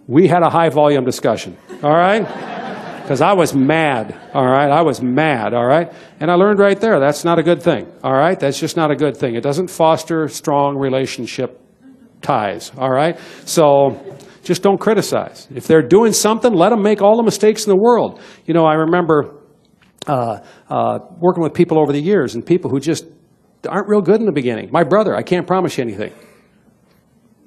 We 0.06 0.26
had 0.26 0.42
a 0.42 0.48
high 0.48 0.70
volume 0.70 1.04
discussion, 1.04 1.58
all 1.82 1.94
right? 1.94 2.22
because 3.02 3.20
I 3.20 3.34
was 3.34 3.54
mad, 3.54 4.18
all 4.32 4.46
right? 4.46 4.70
I 4.70 4.80
was 4.80 5.02
mad, 5.02 5.52
all 5.52 5.66
right? 5.66 5.92
And 6.18 6.30
I 6.30 6.34
learned 6.34 6.60
right 6.60 6.80
there 6.80 6.98
that's 6.98 7.24
not 7.24 7.38
a 7.38 7.42
good 7.42 7.62
thing, 7.62 7.92
all 8.02 8.14
right? 8.14 8.40
That's 8.40 8.58
just 8.58 8.74
not 8.74 8.90
a 8.90 8.96
good 8.96 9.18
thing. 9.18 9.34
It 9.34 9.42
doesn't 9.42 9.68
foster 9.68 10.28
strong 10.28 10.78
relationship 10.78 11.60
ties, 12.22 12.72
all 12.76 12.90
right? 12.90 13.18
So 13.44 14.15
just 14.46 14.62
don't 14.62 14.78
criticize. 14.78 15.48
If 15.54 15.66
they're 15.66 15.82
doing 15.82 16.12
something, 16.12 16.52
let 16.52 16.70
them 16.70 16.82
make 16.82 17.02
all 17.02 17.16
the 17.16 17.24
mistakes 17.24 17.66
in 17.66 17.70
the 17.70 17.76
world. 17.76 18.20
You 18.46 18.54
know, 18.54 18.64
I 18.64 18.74
remember 18.74 19.42
uh, 20.06 20.38
uh, 20.70 21.00
working 21.18 21.42
with 21.42 21.52
people 21.52 21.78
over 21.80 21.92
the 21.92 22.00
years 22.00 22.36
and 22.36 22.46
people 22.46 22.70
who 22.70 22.78
just 22.78 23.04
aren't 23.68 23.88
real 23.88 24.00
good 24.00 24.20
in 24.20 24.26
the 24.26 24.32
beginning. 24.32 24.70
My 24.70 24.84
brother, 24.84 25.16
I 25.16 25.22
can't 25.22 25.46
promise 25.46 25.76
you 25.76 25.82
anything. 25.82 26.12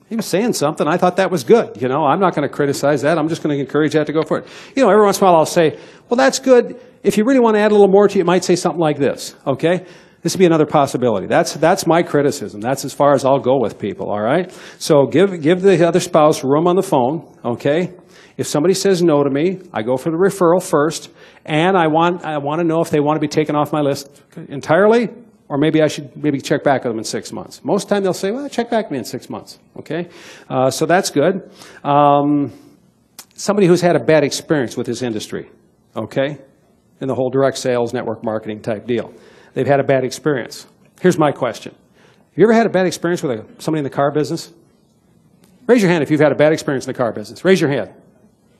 He 0.10 0.16
was 0.18 0.26
saying 0.26 0.54
something. 0.54 0.88
I 0.88 0.98
thought 0.98 1.18
that 1.18 1.32
was 1.32 1.44
good. 1.44 1.82
You 1.82 1.88
know, 1.88 2.04
I'm 2.04 2.20
not 2.20 2.36
going 2.36 2.48
to 2.48 2.54
criticize 2.54 3.04
that. 3.04 3.18
I'm 3.18 3.30
just 3.30 3.44
going 3.44 3.56
to 3.56 3.62
encourage 3.62 3.94
that 3.94 4.08
to 4.08 4.14
go 4.14 4.24
for 4.24 4.40
it. 4.40 4.48
You 4.76 4.84
know, 4.84 4.90
every 4.90 5.06
once 5.06 5.20
in 5.20 5.24
a 5.24 5.28
while 5.28 5.36
I'll 5.38 5.46
say, 5.46 5.80
well, 6.10 6.18
that's 6.18 6.40
good. 6.40 6.82
If 7.02 7.18
you 7.18 7.24
really 7.24 7.40
want 7.40 7.56
to 7.56 7.62
add 7.62 7.72
a 7.72 7.76
little 7.76 7.88
more 7.88 8.08
to 8.10 8.14
it, 8.14 8.18
you 8.18 8.26
might 8.26 8.44
say 8.44 8.58
something 8.58 8.82
like 8.82 8.98
this, 8.98 9.36
okay? 9.48 9.86
This 10.22 10.34
would 10.34 10.40
be 10.40 10.46
another 10.46 10.66
possibility. 10.66 11.28
That's, 11.28 11.54
that's 11.54 11.88
my 11.88 12.04
criticism. 12.04 12.60
That's 12.60 12.84
as 12.84 12.94
far 12.94 13.14
as 13.14 13.24
I'll 13.24 13.40
go 13.40 13.58
with 13.60 13.80
people, 13.80 14.10
all 14.10 14.22
right? 14.22 14.52
So 14.78 15.06
give, 15.06 15.42
give 15.42 15.62
the 15.62 15.88
other 15.88 16.00
spouse 16.00 16.44
room 16.44 16.68
on 16.68 16.76
the 16.76 16.84
phone, 16.84 17.38
okay? 17.46 17.94
If 18.38 18.48
somebody 18.48 18.74
says 18.74 19.02
no 19.02 19.24
to 19.24 19.30
me, 19.30 19.62
I 19.74 19.82
go 19.82 19.96
for 19.98 20.12
the 20.12 20.18
referral 20.18 20.62
first, 20.62 21.10
and 21.46 21.78
I 21.78 21.88
want, 21.88 22.26
I 22.26 22.38
want 22.38 22.60
to 22.60 22.68
know 22.68 22.82
if 22.82 22.90
they 22.90 23.00
want 23.00 23.16
to 23.16 23.22
be 23.22 23.28
taken 23.28 23.56
off 23.56 23.72
my 23.72 23.82
list 23.82 24.22
entirely 24.50 25.10
or 25.50 25.58
maybe 25.58 25.82
I 25.82 25.88
should 25.88 26.16
maybe 26.16 26.40
check 26.40 26.64
back 26.64 26.84
with 26.84 26.92
them 26.92 27.00
in 27.00 27.04
six 27.04 27.34
months. 27.34 27.66
Most 27.66 27.90
time 27.90 28.04
they'll 28.04 28.14
say, 28.14 28.32
well, 28.32 28.48
check 28.48 28.70
back 28.70 28.86
with 28.86 28.92
me 28.92 28.98
in 29.00 29.04
six 29.04 29.30
months. 29.30 29.58
Okay? 29.78 30.08
Uh, 30.48 30.70
so 30.70 30.86
that's 30.86 31.10
good. 31.10 31.52
Um, 31.84 32.54
somebody 33.34 33.66
who's 33.68 33.82
had 33.82 33.96
a 33.96 34.00
bad 34.00 34.24
experience 34.24 34.78
with 34.78 34.86
this 34.86 35.02
industry, 35.02 35.50
okay? 35.96 36.38
In 37.02 37.08
the 37.08 37.16
whole 37.16 37.32
direct 37.32 37.58
sales, 37.58 37.94
network 37.94 38.24
marketing 38.24 38.62
type 38.62 38.86
deal. 38.86 39.12
They've 39.54 39.68
had 39.68 39.80
a 39.80 39.84
bad 39.84 40.04
experience. 40.04 40.68
Here's 41.02 41.18
my 41.18 41.32
question. 41.32 41.74
Have 41.74 42.38
you 42.38 42.46
ever 42.46 42.54
had 42.54 42.66
a 42.66 42.70
bad 42.70 42.86
experience 42.86 43.24
with 43.24 43.40
a, 43.40 43.62
somebody 43.62 43.80
in 43.80 43.84
the 43.84 43.90
car 43.90 44.12
business? 44.12 44.52
Raise 45.68 45.82
your 45.82 45.92
hand 45.92 46.04
if 46.04 46.12
you've 46.12 46.20
had 46.20 46.32
a 46.32 46.36
bad 46.36 46.54
experience 46.54 46.86
in 46.86 46.94
the 46.94 46.98
car 46.98 47.12
business. 47.12 47.46
Raise 47.46 47.62
your 47.62 47.70
hand. 47.70 47.94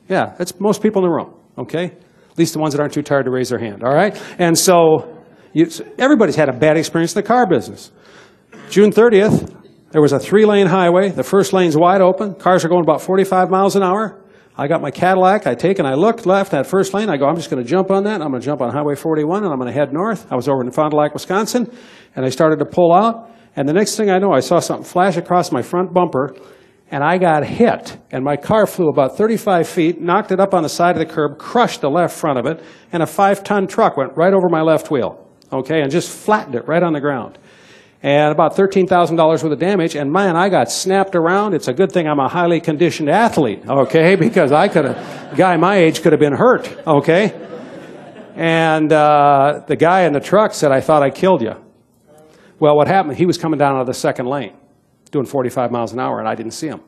Yeah, 0.08 0.34
that's 0.38 0.60
most 0.60 0.82
people 0.82 1.04
in 1.04 1.10
the 1.10 1.16
room, 1.16 1.34
okay? 1.58 1.86
At 1.86 2.38
least 2.38 2.54
the 2.54 2.60
ones 2.60 2.74
that 2.74 2.82
aren't 2.82 2.94
too 2.94 3.02
tired 3.02 3.26
to 3.26 3.32
raise 3.32 3.50
their 3.50 3.60
hand, 3.60 3.84
all 3.84 3.94
right? 3.94 4.20
And 4.38 4.58
so 4.58 5.24
you, 5.54 5.70
everybody's 5.98 6.36
had 6.36 6.50
a 6.50 6.54
bad 6.54 6.78
experience 6.78 7.16
in 7.16 7.22
the 7.22 7.28
car 7.28 7.48
business. 7.48 7.92
June 8.70 8.92
30th, 8.92 9.56
there 9.92 10.02
was 10.02 10.12
a 10.12 10.20
three 10.20 10.46
lane 10.46 10.68
highway. 10.68 11.10
The 11.10 11.24
first 11.24 11.54
lane's 11.54 11.76
wide 11.76 12.02
open. 12.02 12.36
Cars 12.36 12.64
are 12.64 12.70
going 12.70 12.84
about 12.84 13.02
45 13.02 13.50
miles 13.50 13.76
an 13.76 13.84
hour. 13.84 14.22
I 14.60 14.68
got 14.68 14.82
my 14.82 14.92
Cadillac. 14.92 15.48
I 15.48 15.56
take 15.56 15.80
and 15.80 15.88
I 15.88 15.94
looked 15.94 16.26
left 16.26 16.52
that 16.52 16.68
first 16.68 16.94
lane. 16.94 17.10
I 17.10 17.16
go, 17.16 17.26
I'm 17.26 17.38
just 17.38 17.50
going 17.50 17.64
to 17.64 17.68
jump 17.68 17.90
on 17.90 18.04
that. 18.04 18.22
I'm 18.22 18.28
going 18.28 18.42
to 18.42 18.46
jump 18.46 18.62
on 18.62 18.72
Highway 18.72 18.96
41 18.96 19.46
and 19.46 19.54
I'm 19.54 19.58
going 19.58 19.72
to 19.72 19.80
head 19.80 19.94
north. 19.94 20.30
I 20.30 20.36
was 20.36 20.50
over 20.50 20.62
in 20.62 20.70
Fond 20.70 20.92
du 20.92 20.98
Lac, 20.98 21.14
Wisconsin, 21.14 21.72
and 22.14 22.26
I 22.26 22.30
started 22.30 22.60
to 22.60 22.66
pull 22.66 22.92
out. 22.92 23.32
And 23.56 23.70
the 23.70 23.74
next 23.74 23.96
thing 23.96 24.10
I 24.10 24.18
know, 24.18 24.34
I 24.34 24.42
saw 24.42 24.60
something 24.60 24.84
flash 24.84 25.16
across 25.16 25.54
my 25.54 25.62
front 25.62 25.94
bumper 25.94 26.36
and 26.92 27.06
I 27.06 27.18
got 27.18 27.46
hit. 27.46 27.98
And 28.12 28.22
my 28.22 28.36
car 28.36 28.68
flew 28.68 28.90
about 28.90 29.16
35 29.16 29.66
feet, 29.66 30.02
knocked 30.02 30.34
it 30.34 30.42
up 30.42 30.54
on 30.54 30.64
the 30.64 30.70
side 30.70 30.98
of 30.98 31.08
the 31.08 31.14
curb, 31.14 31.38
crushed 31.38 31.80
the 31.80 31.90
left 31.90 32.18
front 32.18 32.38
of 32.38 32.46
it, 32.46 32.62
and 32.92 33.02
a 33.02 33.08
five 33.08 33.46
ton 33.46 33.66
truck 33.66 33.96
went 33.96 34.18
right 34.18 34.34
over 34.34 34.50
my 34.50 34.62
left 34.62 34.92
wheel 34.92 35.26
okay, 35.52 35.82
and 35.82 35.92
just 35.92 36.10
flattened 36.10 36.56
it 36.56 36.68
right 36.68 36.84
on 36.84 36.94
the 36.94 37.02
ground. 37.02 37.38
And 38.02 38.32
about 38.32 38.56
$13,000 38.56 39.18
worth 39.20 39.44
of 39.44 39.60
damage, 39.60 39.96
and 39.96 40.12
man, 40.12 40.38
I 40.38 40.48
got 40.48 40.72
snapped 40.72 41.16
around. 41.16 41.54
It's 41.54 41.68
a 41.68 41.74
good 41.74 41.92
thing 41.92 42.08
I'm 42.08 42.20
a 42.20 42.30
highly 42.30 42.62
conditioned 42.62 43.10
athlete, 43.10 43.68
okay, 43.68 44.16
because 44.28 44.54
I 44.54 44.70
could 44.70 44.86
have, 44.86 45.38
guy 45.38 45.58
my 45.58 45.76
age 45.76 46.02
could 46.02 46.14
have 46.14 46.20
been 46.20 46.36
hurt, 46.36 46.66
okay? 46.88 47.34
And 48.36 48.94
uh, 48.94 49.64
the 49.68 49.76
guy 49.76 50.04
in 50.04 50.14
the 50.14 50.22
truck 50.22 50.54
said, 50.54 50.72
I 50.72 50.80
thought 50.80 51.04
I 51.04 51.10
killed 51.10 51.42
you. 51.42 51.56
Well, 52.58 52.78
what 52.78 52.88
happened, 52.88 53.18
he 53.18 53.26
was 53.26 53.38
coming 53.38 53.58
down 53.58 53.76
out 53.76 53.82
of 53.82 53.88
the 53.88 53.94
second 53.94 54.28
lane, 54.28 54.56
doing 55.12 55.26
45 55.26 55.70
miles 55.70 55.92
an 55.92 56.00
hour, 56.00 56.20
and 56.20 56.28
I 56.28 56.36
didn't 56.36 56.54
see 56.54 56.68
him, 56.68 56.82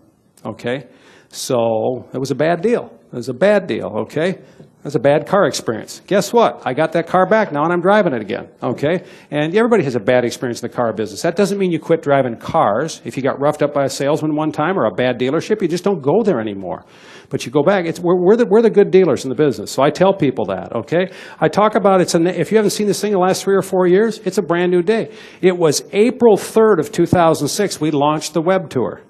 okay? 0.45 0.87
So 1.27 2.09
it 2.13 2.19
was 2.19 2.31
a 2.31 2.35
bad 2.35 2.61
deal. 2.61 2.85
It 3.11 3.15
was 3.15 3.27
a 3.27 3.33
bad 3.33 3.67
deal, 3.67 3.87
okay? 4.03 4.39
That's 4.83 4.95
a 4.95 4.99
bad 4.99 5.27
car 5.27 5.45
experience. 5.45 6.01
Guess 6.07 6.33
what? 6.33 6.63
I 6.65 6.73
got 6.73 6.93
that 6.93 7.05
car 7.05 7.27
back 7.27 7.51
now 7.51 7.63
and 7.63 7.71
I'm 7.71 7.81
driving 7.81 8.13
it 8.13 8.21
again. 8.21 8.47
Okay? 8.63 9.03
And 9.29 9.55
everybody 9.55 9.83
has 9.83 9.95
a 9.95 9.99
bad 9.99 10.25
experience 10.25 10.63
in 10.63 10.69
the 10.69 10.75
car 10.75 10.91
business. 10.91 11.21
That 11.21 11.35
doesn't 11.35 11.59
mean 11.59 11.71
you 11.71 11.79
quit 11.79 12.01
driving 12.01 12.35
cars. 12.37 12.99
If 13.05 13.15
you 13.15 13.21
got 13.21 13.39
roughed 13.39 13.61
up 13.61 13.75
by 13.75 13.83
a 13.83 13.89
salesman 13.89 14.35
one 14.35 14.51
time 14.51 14.79
or 14.79 14.85
a 14.85 14.91
bad 14.91 15.19
dealership, 15.19 15.61
you 15.61 15.67
just 15.67 15.83
don't 15.83 16.01
go 16.01 16.23
there 16.23 16.41
anymore. 16.41 16.83
But 17.29 17.45
you 17.45 17.51
go 17.51 17.61
back. 17.61 17.85
It's, 17.85 17.99
we're, 17.99 18.19
we're, 18.19 18.35
the, 18.35 18.45
we're 18.45 18.63
the 18.63 18.71
good 18.71 18.89
dealers 18.89 19.23
in 19.23 19.29
the 19.29 19.35
business. 19.35 19.71
So 19.71 19.83
I 19.83 19.91
tell 19.91 20.13
people 20.13 20.45
that. 20.45 20.75
Okay? 20.75 21.11
I 21.39 21.47
talk 21.47 21.75
about 21.75 22.01
it's 22.01 22.15
a, 22.15 22.39
if 22.39 22.51
you 22.51 22.57
haven't 22.57 22.71
seen 22.71 22.87
this 22.87 22.99
thing 22.99 23.11
in 23.11 23.19
the 23.19 23.23
last 23.23 23.43
three 23.43 23.55
or 23.55 23.61
four 23.61 23.85
years, 23.85 24.17
it's 24.25 24.39
a 24.39 24.43
brand 24.43 24.71
new 24.71 24.81
day. 24.81 25.11
It 25.41 25.55
was 25.55 25.83
April 25.91 26.37
3rd 26.37 26.79
of 26.79 26.91
2006 26.91 27.79
we 27.79 27.91
launched 27.91 28.33
the 28.33 28.41
web 28.41 28.71
tour. 28.71 29.03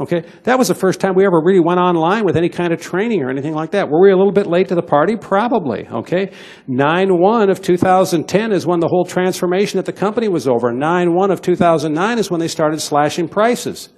Okay, 0.00 0.24
that 0.44 0.58
was 0.58 0.68
the 0.68 0.74
first 0.74 1.00
time 1.00 1.14
we 1.14 1.26
ever 1.26 1.40
really 1.44 1.60
went 1.60 1.78
online 1.78 2.24
with 2.24 2.36
any 2.36 2.48
kind 2.48 2.72
of 2.72 2.80
training 2.80 3.22
or 3.22 3.28
anything 3.28 3.52
like 3.52 3.72
that. 3.72 3.90
Were 3.90 4.00
we 4.00 4.10
a 4.10 4.16
little 4.16 4.32
bit 4.32 4.46
late 4.46 4.68
to 4.68 4.74
the 4.74 4.82
party? 4.82 5.16
Probably. 5.16 5.86
Okay, 5.86 6.32
9-1 6.66 7.50
of 7.50 7.60
2010 7.60 8.52
is 8.52 8.66
when 8.66 8.80
the 8.80 8.88
whole 8.88 9.04
transformation 9.04 9.78
at 9.78 9.84
the 9.84 9.92
company 9.92 10.28
was 10.28 10.48
over. 10.48 10.72
9-1 10.72 11.30
of 11.30 11.42
2009 11.42 12.18
is 12.18 12.30
when 12.30 12.40
they 12.40 12.48
started 12.48 12.80
slashing 12.80 13.28
prices. 13.28 13.90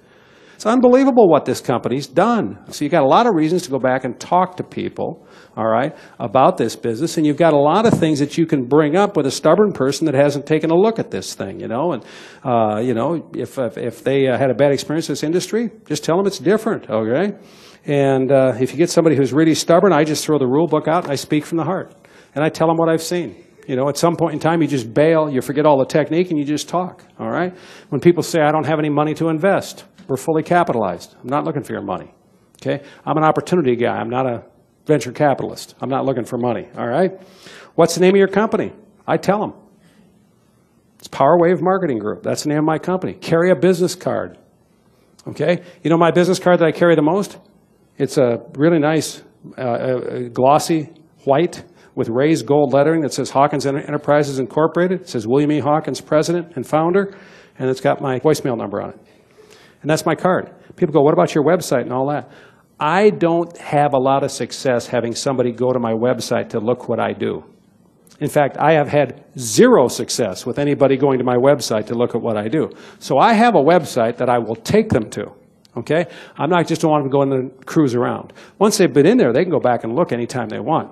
It's 0.55 0.65
unbelievable 0.65 1.29
what 1.29 1.45
this 1.45 1.61
company's 1.61 2.07
done. 2.07 2.59
So 2.71 2.83
you've 2.83 2.91
got 2.91 3.03
a 3.03 3.07
lot 3.07 3.25
of 3.25 3.33
reasons 3.33 3.63
to 3.63 3.71
go 3.71 3.79
back 3.79 4.03
and 4.03 4.19
talk 4.19 4.57
to 4.57 4.63
people 4.63 5.24
all 5.55 5.67
right, 5.67 5.95
about 6.19 6.57
this 6.57 6.75
business. 6.75 7.17
And 7.17 7.25
you've 7.25 7.37
got 7.37 7.53
a 7.53 7.57
lot 7.57 7.85
of 7.85 7.93
things 7.93 8.19
that 8.19 8.37
you 8.37 8.45
can 8.45 8.65
bring 8.65 8.95
up 8.95 9.15
with 9.15 9.25
a 9.25 9.31
stubborn 9.31 9.71
person 9.71 10.05
that 10.05 10.13
hasn't 10.13 10.45
taken 10.45 10.69
a 10.69 10.75
look 10.75 10.99
at 10.99 11.11
this 11.11 11.33
thing, 11.33 11.59
you 11.59 11.67
know. 11.67 11.93
And, 11.93 12.03
uh, 12.43 12.81
you 12.81 12.93
know, 12.93 13.29
if, 13.33 13.57
if, 13.57 14.03
they 14.03 14.27
uh, 14.27 14.37
had 14.37 14.49
a 14.49 14.53
bad 14.53 14.71
experience 14.71 15.07
in 15.07 15.13
this 15.13 15.23
industry, 15.23 15.71
just 15.87 16.03
tell 16.03 16.17
them 16.17 16.27
it's 16.27 16.39
different, 16.39 16.89
okay? 16.89 17.37
And 17.85 18.31
uh, 18.31 18.53
if 18.59 18.71
you 18.71 18.77
get 18.77 18.89
somebody 18.89 19.15
who's 19.15 19.31
really 19.31 19.55
stubborn, 19.55 19.93
I 19.93 20.03
just 20.03 20.25
throw 20.25 20.37
the 20.37 20.47
rule 20.47 20.67
book 20.67 20.87
out 20.87 21.03
and 21.03 21.11
I 21.11 21.15
speak 21.15 21.45
from 21.45 21.57
the 21.57 21.63
heart. 21.63 21.93
And 22.33 22.43
I 22.43 22.49
tell 22.49 22.67
them 22.67 22.77
what 22.77 22.89
I've 22.89 23.03
seen. 23.03 23.35
You 23.67 23.75
know, 23.75 23.87
at 23.89 23.97
some 23.97 24.15
point 24.15 24.33
in 24.33 24.39
time, 24.39 24.61
you 24.61 24.67
just 24.67 24.93
bail, 24.93 25.29
you 25.29 25.41
forget 25.41 25.65
all 25.65 25.79
the 25.79 25.85
technique, 25.85 26.29
and 26.29 26.37
you 26.37 26.45
just 26.45 26.69
talk, 26.69 27.03
all 27.19 27.29
right? 27.29 27.55
When 27.89 27.99
people 27.99 28.21
say, 28.21 28.41
I 28.41 28.51
don't 28.51 28.65
have 28.65 28.77
any 28.77 28.89
money 28.89 29.13
to 29.15 29.29
invest, 29.29 29.85
We're 30.07 30.17
fully 30.17 30.43
capitalized. 30.43 31.15
I'm 31.21 31.29
not 31.29 31.45
looking 31.45 31.63
for 31.63 31.73
your 31.73 31.81
money. 31.81 32.13
Okay? 32.61 32.83
I'm 33.05 33.17
an 33.17 33.23
opportunity 33.23 33.75
guy. 33.75 33.95
I'm 33.95 34.09
not 34.09 34.27
a 34.27 34.43
venture 34.85 35.11
capitalist. 35.11 35.75
I'm 35.81 35.89
not 35.89 36.05
looking 36.05 36.25
for 36.25 36.37
money. 36.37 36.67
All 36.77 36.87
right? 36.87 37.11
What's 37.75 37.95
the 37.95 38.01
name 38.01 38.11
of 38.11 38.17
your 38.17 38.27
company? 38.27 38.73
I 39.07 39.17
tell 39.17 39.39
them. 39.39 39.53
It's 40.99 41.07
Power 41.07 41.37
Wave 41.39 41.61
Marketing 41.61 41.99
Group. 41.99 42.23
That's 42.23 42.43
the 42.43 42.49
name 42.49 42.59
of 42.59 42.65
my 42.65 42.79
company. 42.79 43.13
Carry 43.13 43.51
a 43.51 43.55
business 43.55 43.95
card. 43.95 44.37
Okay? 45.27 45.63
You 45.83 45.89
know 45.89 45.97
my 45.97 46.11
business 46.11 46.39
card 46.39 46.59
that 46.59 46.65
I 46.65 46.71
carry 46.71 46.95
the 46.95 47.01
most? 47.01 47.37
It's 47.97 48.17
a 48.17 48.43
really 48.55 48.79
nice, 48.79 49.21
uh, 49.57 49.61
uh, 49.61 50.19
glossy 50.29 50.89
white 51.23 51.63
with 51.95 52.09
raised 52.09 52.45
gold 52.45 52.73
lettering 52.73 53.01
that 53.01 53.13
says 53.13 53.29
Hawkins 53.29 53.65
Enterprises 53.65 54.39
Incorporated. 54.39 55.01
It 55.01 55.09
says 55.09 55.27
William 55.27 55.51
E. 55.51 55.59
Hawkins, 55.59 56.01
President 56.01 56.55
and 56.55 56.67
Founder, 56.67 57.15
and 57.57 57.69
it's 57.69 57.81
got 57.81 58.01
my 58.01 58.19
voicemail 58.19 58.57
number 58.57 58.81
on 58.81 58.89
it. 58.89 58.99
And 59.81 59.89
that's 59.89 60.05
my 60.05 60.15
card. 60.15 60.51
People 60.75 60.93
go, 60.93 61.01
what 61.01 61.13
about 61.13 61.33
your 61.33 61.43
website 61.43 61.83
and 61.83 61.93
all 61.93 62.07
that? 62.07 62.29
I 62.79 63.09
don't 63.09 63.55
have 63.57 63.93
a 63.93 63.97
lot 63.97 64.23
of 64.23 64.31
success 64.31 64.87
having 64.87 65.15
somebody 65.15 65.51
go 65.51 65.71
to 65.71 65.79
my 65.79 65.93
website 65.93 66.49
to 66.49 66.59
look 66.59 66.89
what 66.89 66.99
I 66.99 67.13
do. 67.13 67.43
In 68.19 68.29
fact, 68.29 68.57
I 68.57 68.73
have 68.73 68.87
had 68.87 69.23
zero 69.37 69.87
success 69.87 70.45
with 70.45 70.57
anybody 70.57 70.97
going 70.97 71.17
to 71.19 71.25
my 71.25 71.35
website 71.35 71.87
to 71.87 71.95
look 71.95 72.15
at 72.15 72.21
what 72.21 72.37
I 72.37 72.47
do. 72.47 72.69
So 72.99 73.17
I 73.17 73.33
have 73.33 73.55
a 73.55 73.61
website 73.61 74.17
that 74.17 74.29
I 74.29 74.39
will 74.39 74.55
take 74.55 74.89
them 74.89 75.09
to. 75.11 75.31
Okay? 75.77 76.05
I'm 76.37 76.49
not 76.49 76.67
just 76.67 76.83
want 76.83 77.03
them 77.03 77.11
to 77.11 77.13
go 77.13 77.21
and 77.21 77.65
cruise 77.65 77.93
around. 77.93 78.31
Once 78.59 78.77
they've 78.77 78.91
been 78.91 79.05
in 79.05 79.17
there, 79.17 79.33
they 79.33 79.43
can 79.43 79.51
go 79.51 79.59
back 79.59 79.83
and 79.83 79.95
look 79.95 80.11
anytime 80.13 80.47
they 80.47 80.59
want. 80.59 80.91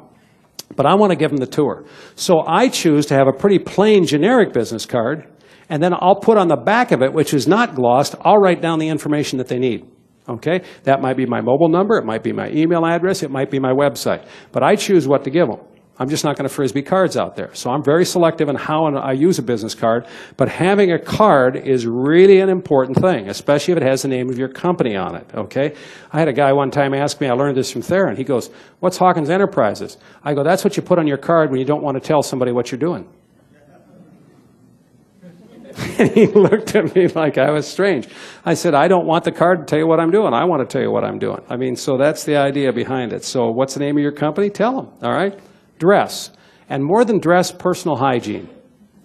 But 0.76 0.86
I 0.86 0.96
want 0.96 1.12
to 1.12 1.16
give 1.16 1.32
them 1.32 1.38
the 1.38 1.48
tour. 1.48 1.86
So 2.16 2.44
I 2.46 2.68
choose 2.68 3.06
to 3.08 3.14
have 3.14 3.28
a 3.28 3.34
pretty 3.34 3.60
plain 3.60 4.06
generic 4.06 4.52
business 4.54 4.86
card, 4.86 5.28
and 5.70 5.82
then 5.82 5.94
I'll 5.94 6.20
put 6.20 6.38
on 6.38 6.50
the 6.50 6.58
back 6.58 6.92
of 6.92 7.02
it, 7.02 7.14
which 7.14 7.34
is 7.34 7.48
not 7.48 7.76
glossed, 7.76 8.16
I'll 8.22 8.38
write 8.38 8.62
down 8.62 8.80
the 8.80 8.90
information 8.90 9.38
that 9.38 9.48
they 9.48 9.60
need. 9.60 9.86
Okay? 10.28 10.62
That 10.84 11.02
might 11.02 11.18
be 11.18 11.26
my 11.26 11.42
mobile 11.42 11.70
number, 11.70 11.98
it 11.98 12.06
might 12.06 12.24
be 12.24 12.32
my 12.32 12.50
email 12.50 12.86
address, 12.86 13.24
it 13.24 13.32
might 13.32 13.52
be 13.52 13.60
my 13.60 13.72
website. 13.72 14.26
But 14.52 14.64
I 14.64 14.76
choose 14.76 15.08
what 15.08 15.24
to 15.26 15.30
give 15.30 15.48
them. 15.48 15.60
I'm 16.00 16.10
just 16.10 16.24
not 16.24 16.38
going 16.38 16.50
to 16.50 16.54
frisbee 16.54 16.82
cards 16.82 17.16
out 17.16 17.36
there. 17.36 17.54
So 17.54 17.70
I'm 17.70 17.84
very 17.84 18.04
selective 18.04 18.50
in 18.50 18.56
how 18.56 18.86
I 18.88 19.12
use 19.12 19.38
a 19.38 19.44
business 19.44 19.76
card. 19.76 20.08
But 20.38 20.50
having 20.50 20.92
a 20.92 20.98
card 20.98 21.56
is 21.56 21.86
really 21.86 22.40
an 22.40 22.50
important 22.50 23.00
thing, 23.00 23.30
especially 23.30 23.74
if 23.74 23.78
it 23.78 23.84
has 23.84 24.02
the 24.02 24.08
name 24.08 24.28
of 24.30 24.40
your 24.40 24.48
company 24.48 24.96
on 24.96 25.16
it. 25.16 25.28
Okay? 25.36 25.76
I 26.12 26.18
had 26.18 26.28
a 26.28 26.34
guy 26.34 26.52
one 26.52 26.72
time 26.72 26.96
ask 26.96 27.22
me, 27.22 27.28
I 27.28 27.34
learned 27.34 27.56
this 27.56 27.72
from 27.72 27.84
Theron. 27.84 28.16
He 28.16 28.24
goes, 28.24 28.50
What's 28.80 28.98
Hawkins 28.98 29.30
Enterprises? 29.30 29.98
I 30.24 30.34
go, 30.34 30.44
That's 30.44 30.64
what 30.64 30.76
you 30.76 30.82
put 30.82 30.98
on 30.98 31.06
your 31.06 31.18
card 31.18 31.52
when 31.52 31.60
you 31.60 31.66
don't 31.66 31.84
want 31.84 32.02
to 32.02 32.06
tell 32.06 32.24
somebody 32.24 32.52
what 32.52 32.72
you're 32.72 32.80
doing. 32.80 33.08
and 36.00 36.12
he 36.12 36.28
looked 36.28 36.76
at 36.76 36.96
me 36.96 37.08
like 37.08 37.38
I 37.38 37.52
was 37.52 37.68
strange. 37.68 38.08
I 38.46 38.54
said, 38.54 38.74
I 38.74 38.88
don't 38.88 39.06
want 39.06 39.24
the 39.24 39.32
card 39.32 39.60
to 39.60 39.66
tell 39.66 39.80
you 39.80 39.88
what 39.88 40.00
I'm 40.00 40.12
doing. 40.12 40.34
I 40.34 40.46
want 40.46 40.68
to 40.68 40.72
tell 40.72 40.82
you 40.82 40.92
what 40.92 41.04
I'm 41.04 41.20
doing. 41.20 41.42
I 41.50 41.58
mean, 41.58 41.76
so 41.76 41.98
that's 41.98 42.24
the 42.24 42.38
idea 42.38 42.72
behind 42.72 43.14
it. 43.14 43.24
So 43.24 43.50
what's 43.50 43.74
the 43.74 43.80
name 43.80 43.98
of 43.98 44.04
your 44.04 44.12
company? 44.12 44.50
Tell 44.50 44.76
them, 44.76 44.94
all 45.02 45.12
right? 45.12 45.40
dress. 45.84 46.32
And 46.70 46.84
more 46.84 47.04
than 47.04 47.20
dress, 47.20 47.52
personal 47.52 47.98
hygiene. 47.98 48.50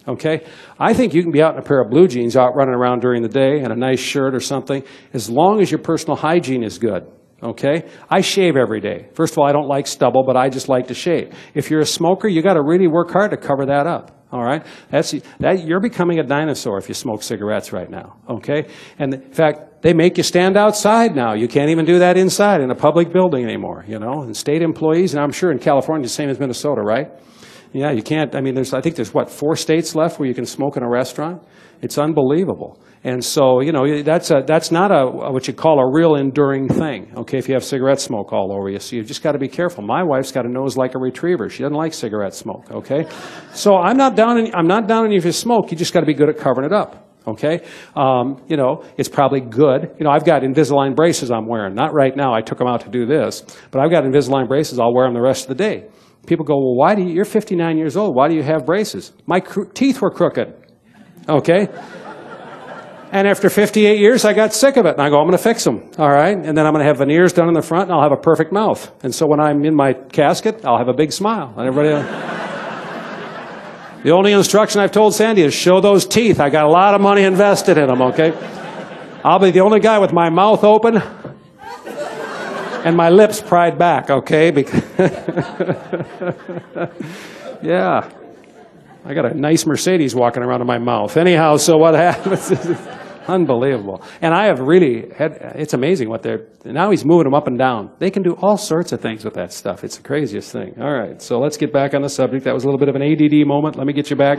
Okay? 0.06 0.46
I 0.78 0.94
think 0.94 1.12
you 1.12 1.22
can 1.22 1.32
be 1.32 1.42
out 1.42 1.54
in 1.54 1.60
a 1.60 1.62
pair 1.62 1.80
of 1.80 1.90
blue 1.90 2.08
jeans 2.08 2.36
out 2.36 2.54
running 2.54 2.74
around 2.74 3.00
during 3.00 3.22
the 3.22 3.28
day 3.28 3.60
and 3.60 3.72
a 3.72 3.76
nice 3.76 4.00
shirt 4.00 4.34
or 4.34 4.40
something, 4.40 4.82
as 5.12 5.28
long 5.28 5.60
as 5.60 5.70
your 5.70 5.80
personal 5.80 6.16
hygiene 6.16 6.62
is 6.62 6.78
good. 6.78 7.06
Okay? 7.42 7.88
I 8.08 8.20
shave 8.20 8.56
every 8.56 8.80
day. 8.80 9.08
First 9.14 9.34
of 9.34 9.38
all, 9.38 9.46
I 9.48 9.52
don't 9.52 9.68
like 9.68 9.86
stubble, 9.86 10.24
but 10.24 10.36
I 10.36 10.48
just 10.48 10.68
like 10.68 10.86
to 10.88 10.94
shave. 10.94 11.34
If 11.54 11.70
you're 11.70 11.80
a 11.80 11.86
smoker, 11.86 12.28
you 12.28 12.42
got 12.42 12.54
to 12.54 12.62
really 12.62 12.86
work 12.86 13.10
hard 13.10 13.32
to 13.32 13.36
cover 13.36 13.66
that 13.66 13.86
up. 13.86 14.17
All 14.30 14.44
right? 14.44 14.64
That's, 14.90 15.12
that, 15.40 15.64
you're 15.66 15.80
becoming 15.80 16.18
a 16.18 16.22
dinosaur 16.22 16.78
if 16.78 16.88
you 16.88 16.94
smoke 16.94 17.22
cigarettes 17.22 17.72
right 17.72 17.90
now. 17.90 18.16
Okay? 18.28 18.66
And 18.98 19.14
in 19.14 19.32
fact, 19.32 19.82
they 19.82 19.94
make 19.94 20.18
you 20.18 20.24
stand 20.24 20.56
outside 20.56 21.14
now. 21.14 21.34
You 21.34 21.48
can't 21.48 21.70
even 21.70 21.84
do 21.84 21.98
that 22.00 22.16
inside 22.16 22.60
in 22.60 22.70
a 22.70 22.74
public 22.74 23.12
building 23.12 23.44
anymore, 23.44 23.84
you 23.88 23.98
know? 23.98 24.22
And 24.22 24.36
state 24.36 24.60
employees, 24.60 25.14
and 25.14 25.22
I'm 25.22 25.32
sure 25.32 25.50
in 25.50 25.58
California, 25.58 26.04
the 26.04 26.10
same 26.10 26.28
as 26.28 26.38
Minnesota, 26.38 26.82
right? 26.82 27.08
Yeah, 27.72 27.92
you 27.92 28.02
can't, 28.02 28.34
I 28.34 28.40
mean, 28.40 28.54
there's, 28.54 28.74
I 28.74 28.80
think 28.80 28.96
there's, 28.96 29.14
what, 29.14 29.30
four 29.30 29.54
states 29.56 29.94
left 29.94 30.18
where 30.18 30.28
you 30.28 30.34
can 30.34 30.46
smoke 30.46 30.76
in 30.76 30.82
a 30.82 30.88
restaurant? 30.88 31.42
It's 31.80 31.98
unbelievable. 31.98 32.80
And 33.04 33.24
so, 33.24 33.60
you 33.60 33.70
know, 33.70 34.02
that's, 34.02 34.30
a, 34.30 34.42
that's 34.46 34.70
not 34.70 34.90
a, 34.90 35.06
what 35.06 35.46
you 35.46 35.54
call 35.54 35.78
a 35.78 35.90
real 35.90 36.16
enduring 36.16 36.68
thing, 36.68 37.12
okay, 37.16 37.38
if 37.38 37.48
you 37.48 37.54
have 37.54 37.64
cigarette 37.64 38.00
smoke 38.00 38.32
all 38.32 38.52
over 38.52 38.68
you. 38.68 38.78
So 38.80 38.96
you've 38.96 39.06
just 39.06 39.22
got 39.22 39.32
to 39.32 39.38
be 39.38 39.48
careful. 39.48 39.84
My 39.84 40.02
wife's 40.02 40.32
got 40.32 40.46
a 40.46 40.48
nose 40.48 40.76
like 40.76 40.94
a 40.94 40.98
retriever. 40.98 41.48
She 41.48 41.62
doesn't 41.62 41.76
like 41.76 41.94
cigarette 41.94 42.34
smoke, 42.34 42.70
okay? 42.70 43.06
So 43.54 43.76
I'm 43.76 43.96
not 43.96 44.16
down 44.16 44.38
on, 44.38 44.54
I'm 44.54 44.66
not 44.66 44.88
down 44.88 45.10
you 45.12 45.18
if 45.18 45.24
you 45.24 45.32
smoke. 45.32 45.70
You 45.70 45.76
just 45.76 45.94
got 45.94 46.00
to 46.00 46.06
be 46.06 46.14
good 46.14 46.28
at 46.28 46.38
covering 46.38 46.66
it 46.66 46.72
up. 46.72 47.04
Okay, 47.26 47.60
um, 47.94 48.42
you 48.48 48.56
know 48.56 48.84
it's 48.96 49.08
probably 49.08 49.40
good. 49.40 49.94
You 49.98 50.04
know 50.04 50.10
I've 50.10 50.24
got 50.24 50.40
Invisalign 50.42 50.96
braces 50.96 51.30
I'm 51.30 51.46
wearing. 51.46 51.74
Not 51.74 51.92
right 51.92 52.16
now. 52.16 52.32
I 52.32 52.40
took 52.40 52.56
them 52.56 52.66
out 52.66 52.80
to 52.82 52.88
do 52.88 53.04
this, 53.04 53.42
but 53.70 53.82
I've 53.82 53.90
got 53.90 54.04
Invisalign 54.04 54.48
braces. 54.48 54.78
I'll 54.78 54.94
wear 54.94 55.06
them 55.06 55.12
the 55.12 55.20
rest 55.20 55.42
of 55.42 55.48
the 55.48 55.54
day. 55.54 55.88
People 56.26 56.46
go, 56.46 56.56
well, 56.56 56.74
why 56.74 56.94
do 56.94 57.02
you? 57.02 57.10
You're 57.10 57.26
59 57.26 57.76
years 57.76 57.98
old. 57.98 58.14
Why 58.14 58.28
do 58.28 58.34
you 58.34 58.42
have 58.42 58.64
braces? 58.64 59.12
My 59.26 59.40
teeth 59.40 60.00
were 60.00 60.10
crooked. 60.10 60.54
Okay. 61.28 61.68
And 63.10 63.26
after 63.26 63.48
58 63.48 63.98
years, 63.98 64.24
I 64.24 64.34
got 64.34 64.52
sick 64.52 64.76
of 64.76 64.84
it. 64.84 64.92
And 64.92 65.00
I 65.00 65.08
go, 65.08 65.18
I'm 65.18 65.26
going 65.26 65.36
to 65.36 65.42
fix 65.42 65.64
them. 65.64 65.90
All 65.98 66.10
right. 66.10 66.36
And 66.36 66.56
then 66.56 66.66
I'm 66.66 66.72
going 66.72 66.82
to 66.82 66.86
have 66.86 66.98
veneers 66.98 67.32
done 67.32 67.48
in 67.48 67.54
the 67.54 67.62
front 67.62 67.84
and 67.84 67.92
I'll 67.92 68.02
have 68.02 68.12
a 68.12 68.20
perfect 68.20 68.52
mouth. 68.52 68.92
And 69.02 69.14
so 69.14 69.26
when 69.26 69.40
I'm 69.40 69.64
in 69.64 69.74
my 69.74 69.94
casket, 69.94 70.64
I'll 70.64 70.78
have 70.78 70.88
a 70.88 70.94
big 70.94 71.12
smile. 71.12 71.54
And 71.56 71.66
everybody. 71.66 71.88
the 74.02 74.10
only 74.10 74.32
instruction 74.32 74.80
I've 74.80 74.92
told 74.92 75.14
Sandy 75.14 75.42
is 75.42 75.54
show 75.54 75.80
those 75.80 76.06
teeth. 76.06 76.38
I 76.38 76.50
got 76.50 76.66
a 76.66 76.70
lot 76.70 76.94
of 76.94 77.00
money 77.00 77.22
invested 77.22 77.78
in 77.78 77.86
them, 77.86 78.02
okay? 78.02 78.32
I'll 79.24 79.38
be 79.38 79.52
the 79.52 79.60
only 79.60 79.80
guy 79.80 79.98
with 79.98 80.12
my 80.12 80.28
mouth 80.28 80.62
open 80.62 81.00
and 82.84 82.96
my 82.96 83.10
lips 83.10 83.40
pried 83.40 83.78
back, 83.78 84.10
okay? 84.10 84.50
Because 84.50 84.82
yeah. 87.62 88.10
I 89.04 89.14
got 89.14 89.32
a 89.32 89.34
nice 89.34 89.66
Mercedes 89.66 90.14
walking 90.14 90.42
around 90.42 90.60
in 90.60 90.66
my 90.66 90.78
mouth. 90.78 91.16
Anyhow, 91.16 91.56
so 91.56 91.76
what 91.76 91.94
happens 91.98 92.50
is 92.50 92.76
unbelievable. 93.28 94.02
And 94.20 94.34
I 94.34 94.46
have 94.46 94.60
really 94.60 95.10
had, 95.16 95.32
it's 95.54 95.74
amazing 95.74 96.08
what 96.08 96.22
they're, 96.22 96.46
now 96.64 96.90
he's 96.90 97.04
moving 97.04 97.24
them 97.24 97.34
up 97.34 97.46
and 97.46 97.58
down. 97.58 97.90
They 97.98 98.10
can 98.10 98.22
do 98.22 98.34
all 98.40 98.56
sorts 98.56 98.92
of 98.92 99.00
things 99.00 99.24
with 99.24 99.34
that 99.34 99.52
stuff. 99.52 99.84
It's 99.84 99.96
the 99.96 100.02
craziest 100.02 100.50
thing. 100.50 100.74
All 100.80 100.92
right, 100.92 101.20
so 101.22 101.38
let's 101.38 101.56
get 101.56 101.72
back 101.72 101.94
on 101.94 102.02
the 102.02 102.08
subject. 102.08 102.44
That 102.44 102.54
was 102.54 102.64
a 102.64 102.66
little 102.66 102.78
bit 102.78 102.88
of 102.88 102.96
an 102.96 103.02
ADD 103.02 103.46
moment. 103.46 103.76
Let 103.76 103.86
me 103.86 103.92
get 103.92 104.10
you 104.10 104.16
back. 104.16 104.38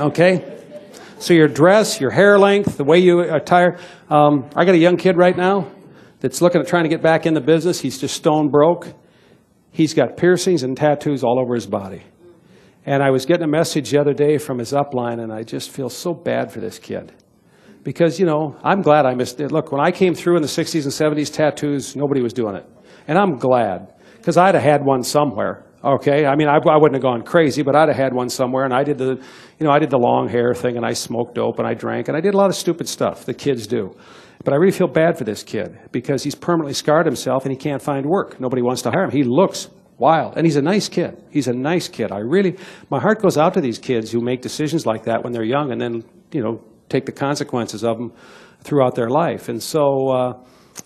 Okay. 0.00 0.48
So 1.18 1.34
your 1.34 1.46
dress, 1.46 2.00
your 2.00 2.10
hair 2.10 2.38
length, 2.38 2.78
the 2.78 2.84
way 2.84 2.98
you 2.98 3.20
attire. 3.20 3.78
Um, 4.10 4.50
I 4.56 4.64
got 4.64 4.74
a 4.74 4.78
young 4.78 4.96
kid 4.96 5.16
right 5.16 5.36
now 5.36 5.70
that's 6.20 6.42
looking 6.42 6.60
at 6.60 6.66
trying 6.66 6.82
to 6.84 6.88
get 6.88 7.02
back 7.02 7.26
in 7.26 7.34
the 7.34 7.40
business. 7.40 7.80
He's 7.80 7.98
just 7.98 8.16
stone 8.16 8.50
broke. 8.50 8.88
He's 9.70 9.94
got 9.94 10.16
piercings 10.16 10.64
and 10.64 10.76
tattoos 10.76 11.22
all 11.22 11.38
over 11.38 11.54
his 11.54 11.66
body. 11.66 12.02
And 12.84 13.02
I 13.02 13.10
was 13.10 13.26
getting 13.26 13.44
a 13.44 13.48
message 13.48 13.90
the 13.90 14.00
other 14.00 14.14
day 14.14 14.38
from 14.38 14.58
his 14.58 14.72
upline, 14.72 15.22
and 15.22 15.32
I 15.32 15.44
just 15.44 15.70
feel 15.70 15.88
so 15.88 16.12
bad 16.12 16.50
for 16.50 16.60
this 16.60 16.78
kid. 16.78 17.12
Because, 17.84 18.18
you 18.18 18.26
know, 18.26 18.56
I'm 18.62 18.82
glad 18.82 19.06
I 19.06 19.14
missed 19.14 19.40
it. 19.40 19.52
Look, 19.52 19.72
when 19.72 19.80
I 19.80 19.90
came 19.90 20.14
through 20.14 20.36
in 20.36 20.42
the 20.42 20.48
60s 20.48 20.84
and 20.84 21.16
70s, 21.16 21.32
tattoos, 21.32 21.96
nobody 21.96 22.22
was 22.22 22.32
doing 22.32 22.56
it. 22.56 22.66
And 23.06 23.18
I'm 23.18 23.36
glad, 23.36 23.94
because 24.18 24.36
I'd 24.36 24.54
have 24.54 24.62
had 24.62 24.84
one 24.84 25.02
somewhere. 25.02 25.64
Okay, 25.84 26.26
I 26.26 26.36
mean, 26.36 26.46
I, 26.46 26.58
I, 26.58 26.76
wouldn't 26.76 26.94
have 26.94 27.02
gone 27.02 27.22
crazy, 27.22 27.62
but 27.62 27.74
I'd 27.74 27.88
have 27.88 27.96
had 27.96 28.14
one 28.14 28.28
somewhere, 28.28 28.64
and 28.64 28.72
I 28.72 28.84
did 28.84 28.98
the, 28.98 29.20
you 29.58 29.66
know, 29.66 29.72
I 29.72 29.80
did 29.80 29.90
the 29.90 29.98
long 29.98 30.28
hair 30.28 30.54
thing, 30.54 30.76
and 30.76 30.86
I 30.86 30.92
smoked 30.92 31.34
dope, 31.34 31.58
and 31.58 31.66
I 31.66 31.74
drank, 31.74 32.06
and 32.06 32.16
I 32.16 32.20
did 32.20 32.34
a 32.34 32.36
lot 32.36 32.50
of 32.50 32.54
stupid 32.54 32.88
stuff 32.88 33.24
that 33.24 33.34
kids 33.34 33.66
do. 33.66 33.96
But 34.44 34.54
I 34.54 34.56
really 34.56 34.72
feel 34.72 34.86
bad 34.86 35.18
for 35.18 35.24
this 35.24 35.42
kid 35.42 35.78
because 35.90 36.22
he's 36.22 36.36
permanently 36.36 36.74
scarred 36.74 37.06
himself, 37.06 37.44
and 37.44 37.52
he 37.52 37.58
can't 37.58 37.82
find 37.82 38.06
work. 38.06 38.40
Nobody 38.40 38.62
wants 38.62 38.82
to 38.82 38.90
hire 38.92 39.04
him. 39.04 39.10
He 39.10 39.24
looks 39.24 39.68
wild. 39.98 40.36
And 40.36 40.46
he's 40.46 40.56
a 40.56 40.62
nice 40.62 40.88
kid. 40.88 41.22
He's 41.30 41.48
a 41.48 41.52
nice 41.52 41.88
kid. 41.88 42.12
I 42.12 42.18
really, 42.18 42.56
my 42.90 43.00
heart 43.00 43.22
goes 43.22 43.38
out 43.38 43.54
to 43.54 43.60
these 43.60 43.78
kids 43.78 44.10
who 44.10 44.20
make 44.20 44.42
decisions 44.42 44.86
like 44.86 45.04
that 45.04 45.22
when 45.22 45.32
they're 45.32 45.44
young 45.44 45.72
and 45.72 45.80
then, 45.80 46.04
you 46.32 46.42
know, 46.42 46.62
take 46.88 47.06
the 47.06 47.12
consequences 47.12 47.84
of 47.84 47.98
them 47.98 48.12
throughout 48.62 48.94
their 48.94 49.08
life. 49.08 49.48
And 49.48 49.62
so, 49.62 50.08
uh, 50.08 50.32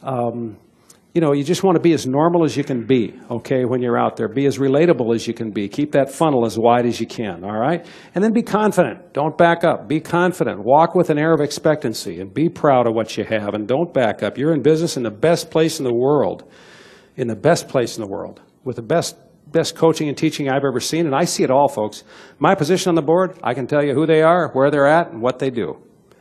um, 0.03 0.59
you 1.15 1.23
know, 1.23 1.33
you 1.33 1.45
just 1.45 1.65
want 1.65 1.77
to 1.77 1.81
be 1.81 1.95
as 1.95 2.07
normal 2.07 2.45
as 2.45 2.59
you 2.59 2.63
can 2.63 2.85
be, 2.87 3.19
okay, 3.31 3.65
when 3.65 3.81
you're 3.81 3.99
out 3.99 4.17
there. 4.17 4.29
Be 4.29 4.45
as 4.45 4.59
relatable 4.59 5.15
as 5.15 5.27
you 5.27 5.33
can 5.33 5.51
be. 5.51 5.67
Keep 5.67 5.93
that 5.93 6.13
funnel 6.13 6.45
as 6.45 6.59
wide 6.59 6.85
as 6.85 7.01
you 7.01 7.07
can, 7.07 7.43
all 7.43 7.59
right? 7.59 7.87
And 8.15 8.23
then 8.23 8.35
be 8.35 8.43
confident. 8.43 9.15
Don't 9.15 9.39
back 9.39 9.65
up. 9.65 9.89
Be 9.89 9.99
confident. 9.99 10.61
Walk 10.63 10.95
with 10.95 11.09
an 11.09 11.19
air 11.19 11.33
of 11.33 11.41
expectancy 11.41 12.21
and 12.21 12.35
be 12.35 12.51
proud 12.51 12.87
of 12.87 12.95
what 12.95 13.17
you 13.17 13.25
have 13.25 13.55
and 13.55 13.67
don't 13.67 13.95
back 13.95 14.23
up. 14.23 14.37
You're 14.37 14.53
in 14.53 14.61
business 14.61 14.99
in 14.99 15.05
the 15.05 15.11
best 15.11 15.51
place 15.51 15.79
in 15.79 15.85
the 15.85 15.95
world, 15.95 16.45
in 17.17 17.29
the 17.29 17.37
best 17.37 17.67
place 17.67 17.97
in 17.97 18.03
the 18.03 18.11
world 18.11 18.43
with 18.67 18.77
the 18.77 18.83
best 18.83 19.17
best 19.47 19.77
coaching 19.77 20.09
and 20.09 20.19
teaching 20.19 20.51
I've 20.51 20.65
ever 20.65 20.81
seen, 20.81 21.07
and 21.07 21.15
I 21.15 21.25
see 21.25 21.45
it 21.45 21.53
all, 21.53 21.69
folks. 21.69 22.03
My 22.41 22.57
position 22.57 22.89
on 22.89 22.97
the 22.97 23.03
board, 23.03 23.39
I 23.45 23.55
can 23.55 23.69
tell 23.69 23.83
you 23.83 23.95
who 23.95 24.05
they 24.05 24.21
are, 24.21 24.51
where 24.53 24.73
they're 24.73 24.89
at, 24.89 25.13
and 25.13 25.23
what 25.23 25.39
they 25.39 25.51
do. 25.51 25.79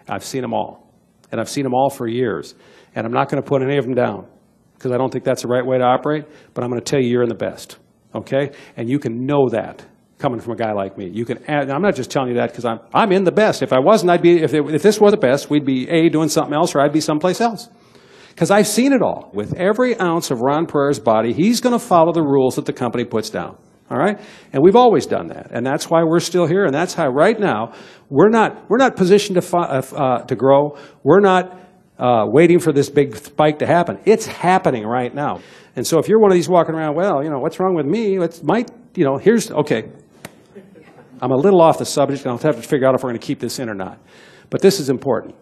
I've 0.07 0.23
seen 0.23 0.43
them 0.43 0.53
all, 0.53 0.93
and 1.31 1.41
I've 1.41 1.49
seen 1.49 1.63
them 1.63 1.73
all 1.73 1.89
for 1.89 2.07
years, 2.07 2.53
and 2.93 3.05
I'm 3.05 3.11
not 3.11 3.30
going 3.30 3.41
to 3.41 3.49
put 3.49 3.63
any 3.63 3.77
of 3.77 3.85
them 3.85 3.95
down 3.95 4.27
because 4.76 4.91
I 4.91 4.97
don't 4.97 5.11
think 5.11 5.23
that's 5.23 5.41
the 5.41 5.47
right 5.47 5.65
way 5.65 5.80
to 5.80 5.84
operate, 5.84 6.26
but 6.53 6.63
I'm 6.63 6.69
going 6.69 6.80
to 6.80 6.85
tell 6.85 7.01
you 7.01 7.09
you're 7.09 7.23
in 7.23 7.30
the 7.30 7.35
best, 7.35 7.80
okay? 8.13 8.51
And 8.77 8.88
you 8.88 8.99
can 8.99 9.26
know 9.26 9.49
that. 9.49 9.84
coming 10.17 10.39
from 10.39 10.53
a 10.53 10.55
guy 10.55 10.72
like 10.72 10.97
me. 10.97 11.09
You 11.09 11.26
can 11.26 11.43
add, 11.45 11.69
I'm 11.69 11.81
not 11.81 11.95
just 11.95 12.09
telling 12.09 12.30
you 12.30 12.35
that 12.35 12.49
because 12.49 12.65
I'm, 12.65 12.80
I'm 12.93 13.11
in 13.11 13.23
the 13.26 13.31
best. 13.31 13.61
If 13.61 13.73
I 13.73 13.80
wasn't, 13.80 14.11
I'd 14.11 14.22
be, 14.22 14.41
if, 14.41 14.53
it, 14.53 14.63
if 14.73 14.81
this 14.81 14.99
were 14.99 15.11
the 15.11 15.17
best, 15.17 15.49
we'd 15.49 15.65
be 15.65 15.89
A, 15.89 16.09
doing 16.09 16.30
something 16.30 16.53
else, 16.53 16.73
or 16.73 16.81
I'd 16.81 16.93
be 16.93 17.01
someplace 17.01 17.41
else. 17.41 17.69
Because 18.36 18.52
I've 18.52 18.68
seen 18.68 18.91
it 18.91 19.02
all. 19.02 19.32
With 19.34 19.53
every 19.56 19.98
ounce 19.98 20.30
of 20.30 20.41
Ron 20.41 20.66
Puryear's 20.68 20.99
body, 20.99 21.32
he's 21.32 21.62
going 21.62 21.72
to 21.72 21.80
follow 21.80 22.12
the 22.12 22.22
rules 22.22 22.57
that 22.57 22.66
the 22.66 22.74
company 22.74 23.06
puts 23.06 23.30
down. 23.30 23.57
All 23.90 23.98
right? 23.98 24.20
And 24.52 24.62
we've 24.62 24.76
always 24.76 25.06
done 25.06 25.28
that. 25.28 25.52
And 25.52 25.66
that's 25.66 25.90
why 25.90 26.03
we're 26.03 26.20
still 26.20 26.45
here. 26.45 26.66
And 26.66 26.74
that's 26.74 26.94
how 26.94 27.07
right 27.07 27.40
now, 27.40 27.74
we're 28.10 28.30
not, 28.30 28.70
we're 28.70 28.78
not 28.78 28.98
positioned 28.98 29.41
to, 29.41 29.57
uh, 29.57 29.82
uh, 29.95 30.24
to 30.24 30.36
grow. 30.36 30.78
We're 31.02 31.22
not 31.22 31.57
uh, 31.98 32.26
waiting 32.28 32.60
for 32.60 32.74
this 32.74 32.90
big 32.90 33.16
spike 33.16 33.60
to 33.60 33.68
happen. 33.68 33.99
It's 34.03 34.26
happening 34.26 34.86
right 34.86 35.16
now. 35.16 35.40
And 35.78 35.88
so 35.88 35.99
if 35.99 36.10
you're 36.10 36.20
one 36.20 36.30
of 36.30 36.36
these 36.36 36.49
walking 36.49 36.76
around, 36.76 36.95
well, 36.95 37.24
you 37.24 37.30
know, 37.30 37.40
what's 37.40 37.57
wrong 37.60 37.74
with 37.74 37.86
me? 37.86 38.20
Let's, 38.20 38.44
might, 38.44 38.70
you 38.95 39.06
know, 39.06 39.18
here's, 39.18 39.49
okay. 39.49 39.90
I'm 41.22 41.32
a 41.32 41.38
little 41.38 41.62
off 41.62 41.78
the 41.78 41.86
subject, 41.86 42.24
and 42.24 42.32
I'll 42.32 42.38
have 42.40 42.57
to 42.57 42.62
figure 42.62 42.86
out 42.86 42.95
if 42.95 43.03
we're 43.03 43.12
going 43.12 43.20
to 43.20 43.26
keep 43.26 43.40
this 43.40 43.60
in 43.60 43.70
or 43.70 43.76
not. 43.76 43.98
But 44.49 44.62
this 44.62 44.82
is 44.82 44.90
important. 44.90 45.36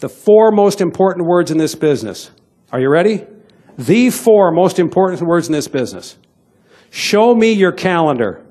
The 0.00 0.08
four 0.08 0.50
most 0.50 0.80
important 0.80 1.26
words 1.26 1.50
in 1.50 1.58
this 1.58 1.74
business. 1.74 2.30
Are 2.72 2.80
you 2.80 2.88
ready? 2.88 3.26
The 3.78 4.10
four 4.10 4.50
most 4.50 4.78
important 4.78 5.22
words 5.22 5.46
in 5.46 5.52
this 5.52 5.68
business. 5.68 6.16
Show 6.90 7.34
me 7.34 7.52
your 7.52 7.72
calendar. 7.72 8.44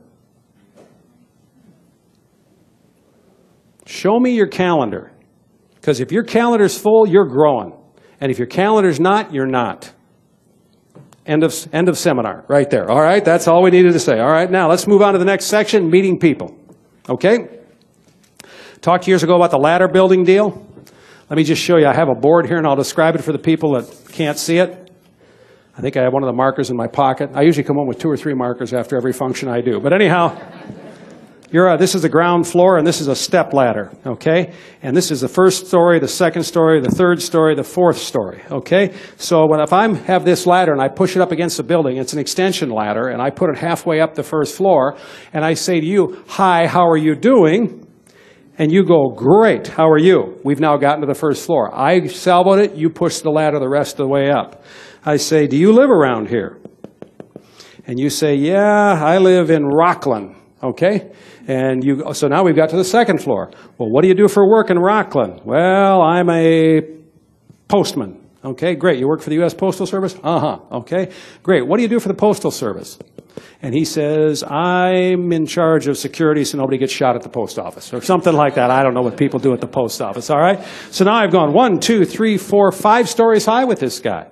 Show 3.86 4.20
me 4.20 4.32
your 4.32 4.48
calendar. 4.48 5.12
Because 5.76 6.00
if 6.00 6.12
your 6.12 6.24
calendar's 6.24 6.78
full, 6.78 7.08
you're 7.08 7.28
growing. 7.28 7.74
And 8.22 8.32
if 8.32 8.38
your 8.38 8.48
calendar's 8.48 9.00
not, 9.00 9.34
you're 9.34 9.48
not. 9.48 9.92
End 11.26 11.44
of, 11.44 11.68
end 11.74 11.90
of 11.90 11.98
seminar, 11.98 12.46
right 12.48 12.70
there. 12.70 12.90
All 12.90 13.02
right, 13.02 13.24
that's 13.24 13.48
all 13.48 13.62
we 13.62 13.72
needed 13.72 13.94
to 13.94 14.00
say. 14.00 14.20
All 14.20 14.32
right, 14.32 14.50
now 14.50 14.70
let's 14.70 14.88
move 14.88 15.02
on 15.02 15.14
to 15.14 15.20
the 15.20 15.26
next 15.26 15.46
section 15.46 15.90
meeting 15.90 16.20
people. 16.20 16.58
Okay? 17.08 17.60
Talked 18.82 19.08
years 19.08 19.24
ago 19.24 19.36
about 19.36 19.52
the 19.52 19.58
ladder 19.58 19.88
building 19.88 20.24
deal. 20.24 20.66
Let 21.30 21.38
me 21.38 21.43
just 21.43 21.61
show 21.61 21.77
you. 21.77 21.85
I 21.85 21.93
have 21.93 22.10
a 22.10 22.15
board 22.15 22.47
here 22.47 22.57
and 22.57 22.65
I'll 22.65 22.76
describe 22.76 23.14
it 23.14 23.23
for 23.23 23.31
the 23.31 23.38
people 23.38 23.73
that 23.73 24.11
can't 24.11 24.35
see 24.35 24.57
it. 24.57 24.91
I 25.77 25.81
think 25.81 25.95
I 25.95 26.01
have 26.01 26.11
one 26.11 26.23
of 26.23 26.27
the 26.27 26.34
markers 26.34 26.72
in 26.72 26.76
my 26.76 26.88
pocket. 26.88 27.30
I 27.35 27.43
usually 27.43 27.64
come 27.64 27.76
home 27.76 27.88
with 27.88 27.99
two 27.99 28.10
or 28.10 28.18
three 28.18 28.34
markers 28.34 28.73
after 28.73 28.97
every 28.97 29.14
function 29.14 29.47
I 29.47 29.61
do. 29.61 29.80
But 29.80 29.93
anyhow, 29.93 30.35
uh, 31.53 31.77
this 31.77 31.93
is 31.93 32.01
the 32.01 32.10
ground 32.10 32.47
floor 32.47 32.80
and 32.80 32.88
this 32.88 32.99
is 32.99 33.07
a 33.10 33.15
step 33.15 33.53
ladder, 33.53 33.91
okay? 34.07 34.56
And 34.81 34.97
this 34.97 35.11
is 35.11 35.22
the 35.22 35.27
first 35.27 35.68
story, 35.68 35.99
the 35.99 36.07
second 36.07 36.45
story, 36.45 36.81
the 36.81 36.89
third 36.89 37.22
story, 37.22 37.53
the 37.53 37.64
fourth 37.64 37.99
story, 37.99 38.41
okay? 38.49 38.95
So 39.18 39.45
when 39.45 39.60
if 39.60 39.72
I 39.72 39.88
have 39.88 40.26
this 40.26 40.47
ladder 40.47 40.73
and 40.73 40.81
I 40.81 40.88
push 40.88 41.15
it 41.15 41.22
up 41.22 41.31
against 41.31 41.57
the 41.57 41.64
building, 41.64 41.97
it's 41.97 42.14
an 42.14 42.19
extension 42.19 42.72
ladder, 42.72 43.07
and 43.07 43.22
I 43.22 43.30
put 43.30 43.51
it 43.51 43.60
halfway 43.60 44.01
up 44.01 44.15
the 44.15 44.23
first 44.23 44.57
floor, 44.57 44.97
and 45.31 45.45
I 45.45 45.53
say 45.53 45.80
to 45.80 45.85
you, 45.85 46.23
hi, 46.27 46.65
how 46.65 46.89
are 46.89 46.97
you 46.97 47.14
doing? 47.14 47.85
And 48.60 48.73
you 48.73 48.84
go, 48.84 49.10
great, 49.10 49.68
how 49.68 49.90
are 49.90 49.98
you? 49.98 50.38
We've 50.44 50.60
now 50.60 50.76
gotten 50.76 50.99
to 50.99 51.07
the 51.07 51.15
first 51.15 51.45
floor. 51.45 51.73
I 51.73 52.02
salvoed 52.02 52.61
it, 52.61 52.76
you 52.76 52.90
push 52.90 53.19
the 53.19 53.30
ladder 53.30 53.57
the 53.57 53.69
rest 53.69 53.94
of 53.94 53.98
the 53.99 54.10
way 54.10 54.30
up. 54.30 54.64
I 55.06 55.15
say, 55.15 55.48
do 55.48 55.56
you 55.56 55.72
live 55.72 55.90
around 55.90 56.27
here? 56.27 56.60
And 57.88 57.98
you 57.98 58.10
say, 58.10 58.36
yeah, 58.36 59.02
I 59.02 59.18
live 59.18 59.49
in 59.49 59.65
Rockland, 59.65 60.36
okay? 60.61 61.10
And 61.48 61.86
you, 61.86 62.14
so 62.14 62.27
now 62.27 62.44
we've 62.44 62.56
got 62.56 62.69
to 62.72 62.76
the 62.76 62.84
second 62.84 63.23
floor. 63.23 63.49
Well, 63.77 63.90
what 63.90 64.02
do 64.02 64.10
you 64.10 64.14
do 64.14 64.27
for 64.27 64.45
work 64.45 64.69
in 64.69 64.77
Rockland? 64.77 65.41
Well, 65.45 66.02
I'm 66.02 66.30
a 66.30 66.81
postman. 67.69 68.30
Okay, 68.44 68.76
great. 68.76 68.99
You 68.99 69.07
work 69.07 69.22
for 69.22 69.30
the 69.30 69.38
U.S. 69.38 69.53
Postal 69.53 69.86
Service? 69.86 70.15
Uh 70.22 70.40
huh. 70.40 70.60
Okay, 70.80 71.11
great. 71.44 71.65
What 71.65 71.77
do 71.77 71.84
you 71.84 71.90
do 71.90 71.99
for 71.99 72.10
the 72.10 72.14
Postal 72.14 72.52
Service? 72.52 72.99
And 73.61 73.74
he 73.74 73.86
says, 73.86 74.44
I'm 74.44 75.32
in 75.32 75.45
charge 75.45 75.88
of 75.88 75.98
security 75.98 76.44
so 76.44 76.57
nobody 76.57 76.78
gets 76.78 76.94
shot 76.94 77.16
at 77.16 77.22
the 77.22 77.30
post 77.30 77.60
office 77.60 77.94
or 77.94 78.02
something 78.02 78.34
like 78.34 78.56
that. 78.56 78.72
I 78.72 78.84
don't 78.84 78.94
know 78.94 79.02
what 79.02 79.18
people 79.18 79.40
do 79.40 79.53
at 79.53 79.61
the 79.61 79.68
post 79.68 80.02
office, 80.02 80.30
all 80.30 80.40
right? 80.40 80.64
So 80.91 81.06
now 81.06 81.16
I've 81.16 81.32
gone 81.32 81.53
one, 81.53 81.80
two, 81.80 82.06
three, 82.06 82.38
four, 82.38 82.72
five 82.72 83.10
stories 83.10 83.45
high 83.45 83.66
with 83.66 83.80
this 83.80 83.99
guy. 83.99 84.28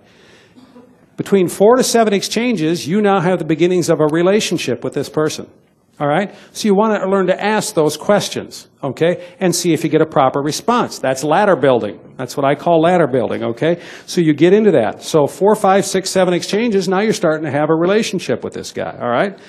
Between 1.17 1.47
four 1.47 1.75
to 1.75 1.83
seven 1.83 2.13
exchanges, 2.13 2.87
you 2.87 3.01
now 3.01 3.19
have 3.19 3.39
the 3.39 3.45
beginnings 3.45 3.89
of 3.89 3.99
a 3.99 4.05
relationship 4.05 4.83
with 4.83 4.93
this 4.93 5.09
person. 5.09 5.49
All 5.99 6.07
right? 6.07 6.35
So 6.51 6.67
you 6.67 6.75
want 6.75 7.01
to 7.01 7.09
learn 7.09 7.27
to 7.27 7.43
ask 7.43 7.73
those 7.73 7.97
questions, 7.97 8.67
okay? 8.83 9.33
And 9.39 9.55
see 9.55 9.73
if 9.73 9.83
you 9.83 9.89
get 9.89 10.01
a 10.01 10.05
proper 10.05 10.41
response. 10.41 10.99
That's 10.99 11.23
ladder 11.23 11.55
building. 11.55 11.99
That's 12.17 12.37
what 12.37 12.45
I 12.45 12.53
call 12.53 12.81
ladder 12.81 13.07
building, 13.07 13.43
okay? 13.43 13.81
So 14.05 14.21
you 14.21 14.33
get 14.33 14.53
into 14.53 14.71
that. 14.71 15.01
So 15.01 15.25
four, 15.25 15.55
five, 15.55 15.85
six, 15.85 16.11
seven 16.11 16.35
exchanges, 16.35 16.87
now 16.87 16.99
you're 16.99 17.13
starting 17.13 17.45
to 17.45 17.51
have 17.51 17.69
a 17.71 17.75
relationship 17.75 18.43
with 18.43 18.53
this 18.53 18.71
guy, 18.71 18.95
all 19.01 19.09
right? 19.09 19.39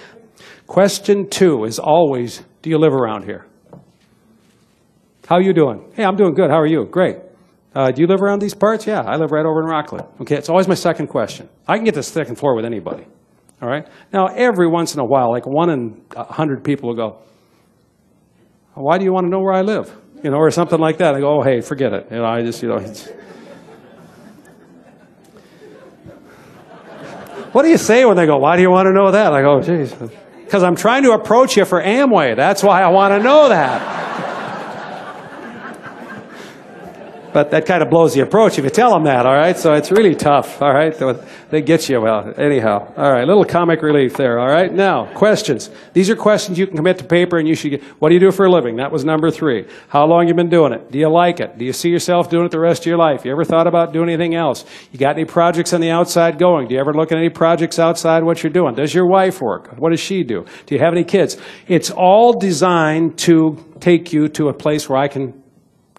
Question 0.66 1.28
two 1.28 1.64
is 1.64 1.78
always, 1.78 2.42
do 2.62 2.70
you 2.70 2.78
live 2.78 2.94
around 2.94 3.24
here? 3.24 3.46
How 5.26 5.36
are 5.36 5.42
you 5.42 5.52
doing? 5.52 5.84
Hey, 5.94 6.04
I'm 6.04 6.16
doing 6.16 6.32
good. 6.32 6.50
How 6.50 6.58
are 6.58 6.66
you? 6.66 6.86
Great. 6.86 7.16
Uh, 7.74 7.90
do 7.90 8.00
you 8.00 8.08
live 8.08 8.22
around 8.22 8.40
these 8.40 8.54
parts? 8.54 8.86
Yeah, 8.86 9.02
I 9.02 9.16
live 9.16 9.30
right 9.30 9.44
over 9.44 9.60
in 9.60 9.66
Rockland. 9.66 10.06
Okay, 10.22 10.36
it's 10.36 10.48
always 10.48 10.66
my 10.66 10.74
second 10.74 11.08
question. 11.08 11.50
I 11.66 11.76
can 11.76 11.84
get 11.84 11.92
to 11.92 12.00
the 12.00 12.04
second 12.04 12.36
floor 12.36 12.56
with 12.56 12.64
anybody. 12.64 13.06
All 13.60 13.68
right? 13.68 13.86
Now, 14.12 14.26
every 14.26 14.68
once 14.68 14.94
in 14.94 15.00
a 15.00 15.04
while, 15.04 15.30
like 15.30 15.46
one 15.46 15.70
in 15.70 16.02
a 16.14 16.24
hundred 16.24 16.64
people 16.64 16.90
will 16.90 16.96
go, 16.96 17.18
why 18.74 18.98
do 18.98 19.04
you 19.04 19.12
want 19.12 19.26
to 19.26 19.30
know 19.30 19.40
where 19.40 19.52
I 19.52 19.62
live? 19.62 19.94
You 20.22 20.30
know, 20.30 20.36
or 20.36 20.50
something 20.50 20.78
like 20.78 20.98
that. 20.98 21.14
I 21.14 21.20
go, 21.20 21.40
oh, 21.40 21.42
hey, 21.42 21.60
forget 21.60 21.92
it. 21.92 22.06
You 22.10 22.18
know, 22.18 22.24
I 22.24 22.42
just, 22.42 22.62
you 22.62 22.68
know. 22.68 22.78
What 27.52 27.62
do 27.62 27.70
you 27.70 27.78
say 27.78 28.04
when 28.04 28.16
they 28.16 28.26
go, 28.26 28.36
why 28.36 28.56
do 28.56 28.62
you 28.62 28.70
want 28.70 28.86
to 28.86 28.92
know 28.92 29.10
that? 29.10 29.32
I 29.32 29.40
go, 29.40 29.62
geez, 29.62 29.94
because 30.44 30.62
I'm 30.62 30.76
trying 30.76 31.02
to 31.04 31.12
approach 31.12 31.56
you 31.56 31.64
for 31.64 31.82
Amway. 31.82 32.36
That's 32.36 32.62
why 32.62 32.82
I 32.82 32.88
want 32.88 33.14
to 33.14 33.22
know 33.22 33.48
that. 33.48 34.26
But 37.38 37.52
that 37.52 37.66
kind 37.66 37.84
of 37.84 37.88
blows 37.88 38.14
the 38.14 38.22
approach 38.22 38.58
if 38.58 38.64
you 38.64 38.70
tell 38.70 38.90
them 38.90 39.04
that, 39.04 39.24
all 39.24 39.32
right? 39.32 39.56
So 39.56 39.72
it's 39.74 39.92
really 39.92 40.16
tough, 40.16 40.60
all 40.60 40.74
right? 40.74 40.92
They 41.50 41.62
get 41.62 41.88
you, 41.88 42.00
well, 42.00 42.34
anyhow. 42.36 42.92
All 42.96 43.12
right, 43.12 43.24
little 43.24 43.44
comic 43.44 43.80
relief 43.80 44.14
there, 44.16 44.40
all 44.40 44.48
right? 44.48 44.74
Now, 44.74 45.06
questions. 45.14 45.70
These 45.92 46.10
are 46.10 46.16
questions 46.16 46.58
you 46.58 46.66
can 46.66 46.74
commit 46.74 46.98
to 46.98 47.04
paper 47.04 47.38
and 47.38 47.46
you 47.46 47.54
should 47.54 47.70
get. 47.70 47.84
What 48.00 48.08
do 48.08 48.14
you 48.14 48.20
do 48.20 48.32
for 48.32 48.46
a 48.46 48.50
living? 48.50 48.74
That 48.78 48.90
was 48.90 49.04
number 49.04 49.30
three. 49.30 49.68
How 49.86 50.04
long 50.04 50.26
you 50.26 50.34
been 50.34 50.48
doing 50.48 50.72
it? 50.72 50.90
Do 50.90 50.98
you 50.98 51.08
like 51.08 51.38
it? 51.38 51.56
Do 51.56 51.64
you 51.64 51.72
see 51.72 51.90
yourself 51.90 52.28
doing 52.28 52.44
it 52.44 52.50
the 52.50 52.58
rest 52.58 52.82
of 52.82 52.86
your 52.86 52.98
life? 52.98 53.24
You 53.24 53.30
ever 53.30 53.44
thought 53.44 53.68
about 53.68 53.92
doing 53.92 54.08
anything 54.08 54.34
else? 54.34 54.64
You 54.90 54.98
got 54.98 55.14
any 55.14 55.24
projects 55.24 55.72
on 55.72 55.80
the 55.80 55.90
outside 55.90 56.40
going? 56.40 56.66
Do 56.66 56.74
you 56.74 56.80
ever 56.80 56.92
look 56.92 57.12
at 57.12 57.18
any 57.18 57.30
projects 57.30 57.78
outside 57.78 58.24
what 58.24 58.42
you're 58.42 58.52
doing? 58.52 58.74
Does 58.74 58.92
your 58.92 59.06
wife 59.06 59.40
work? 59.40 59.78
What 59.78 59.90
does 59.90 60.00
she 60.00 60.24
do? 60.24 60.44
Do 60.66 60.74
you 60.74 60.80
have 60.80 60.92
any 60.92 61.04
kids? 61.04 61.36
It's 61.68 61.92
all 61.92 62.32
designed 62.32 63.16
to 63.18 63.64
take 63.78 64.12
you 64.12 64.28
to 64.30 64.48
a 64.48 64.52
place 64.52 64.88
where 64.88 64.98
I 64.98 65.06
can 65.06 65.40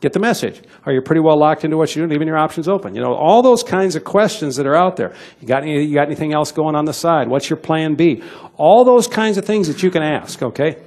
get 0.02 0.14
the 0.14 0.20
message. 0.20 0.62
Are 0.86 0.94
you 0.94 1.02
pretty 1.02 1.22
well 1.22 1.38
locked 1.38 1.66
into 1.66 1.78
what 1.78 1.96
you're 1.96 2.06
doing, 2.06 2.14
leaving 2.14 2.28
your 2.28 2.38
options 2.38 2.68
open? 2.68 2.96
You 2.96 3.02
know, 3.02 3.14
all 3.14 3.42
those 3.42 3.64
kinds 3.64 3.96
of 3.96 4.04
questions 4.04 4.56
that 4.56 4.66
are 4.66 4.76
out 4.76 4.96
there. 4.96 5.14
You 5.42 5.48
got, 5.48 5.64
any, 5.64 5.84
you 5.84 5.94
got 5.94 6.08
anything 6.08 6.34
else 6.34 6.52
going 6.52 6.76
on 6.76 6.86
the 6.86 6.94
side? 6.94 7.28
What's 7.28 7.50
your 7.50 7.58
plan 7.58 7.96
B? 7.96 8.24
All 8.58 8.86
those 8.86 9.08
kinds 9.08 9.38
of 9.38 9.46
things 9.46 9.68
that 9.68 9.84
you 9.84 9.92
can 9.92 10.04
ask, 10.04 10.42
okay? 10.42 10.78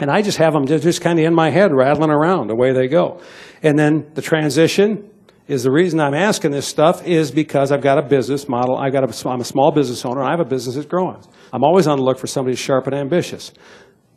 And 0.00 0.10
I 0.10 0.22
just 0.22 0.38
have 0.38 0.52
them 0.52 0.66
just, 0.66 0.82
just 0.82 1.00
kind 1.00 1.18
of 1.18 1.24
in 1.24 1.34
my 1.34 1.50
head, 1.50 1.72
rattling 1.72 2.10
around, 2.10 2.50
away 2.50 2.72
they 2.72 2.88
go. 2.88 3.20
And 3.62 3.78
then 3.78 4.10
the 4.14 4.22
transition 4.22 5.08
is 5.46 5.62
the 5.64 5.70
reason 5.70 6.00
I'm 6.00 6.14
asking 6.14 6.52
this 6.52 6.66
stuff 6.66 7.06
is 7.06 7.30
because 7.30 7.70
I've 7.72 7.82
got 7.82 7.98
a 7.98 8.02
business 8.02 8.48
model. 8.48 8.76
I've 8.76 8.92
got 8.92 9.04
a, 9.04 9.28
I'm 9.28 9.40
a 9.40 9.44
small 9.44 9.72
business 9.72 10.04
owner, 10.04 10.22
I 10.22 10.30
have 10.30 10.40
a 10.40 10.44
business 10.44 10.76
that's 10.76 10.86
growing. 10.86 11.20
I'm 11.52 11.64
always 11.64 11.86
on 11.86 11.98
the 11.98 12.04
look 12.04 12.18
for 12.18 12.28
somebody 12.28 12.56
sharp 12.56 12.86
and 12.86 12.94
ambitious. 12.94 13.52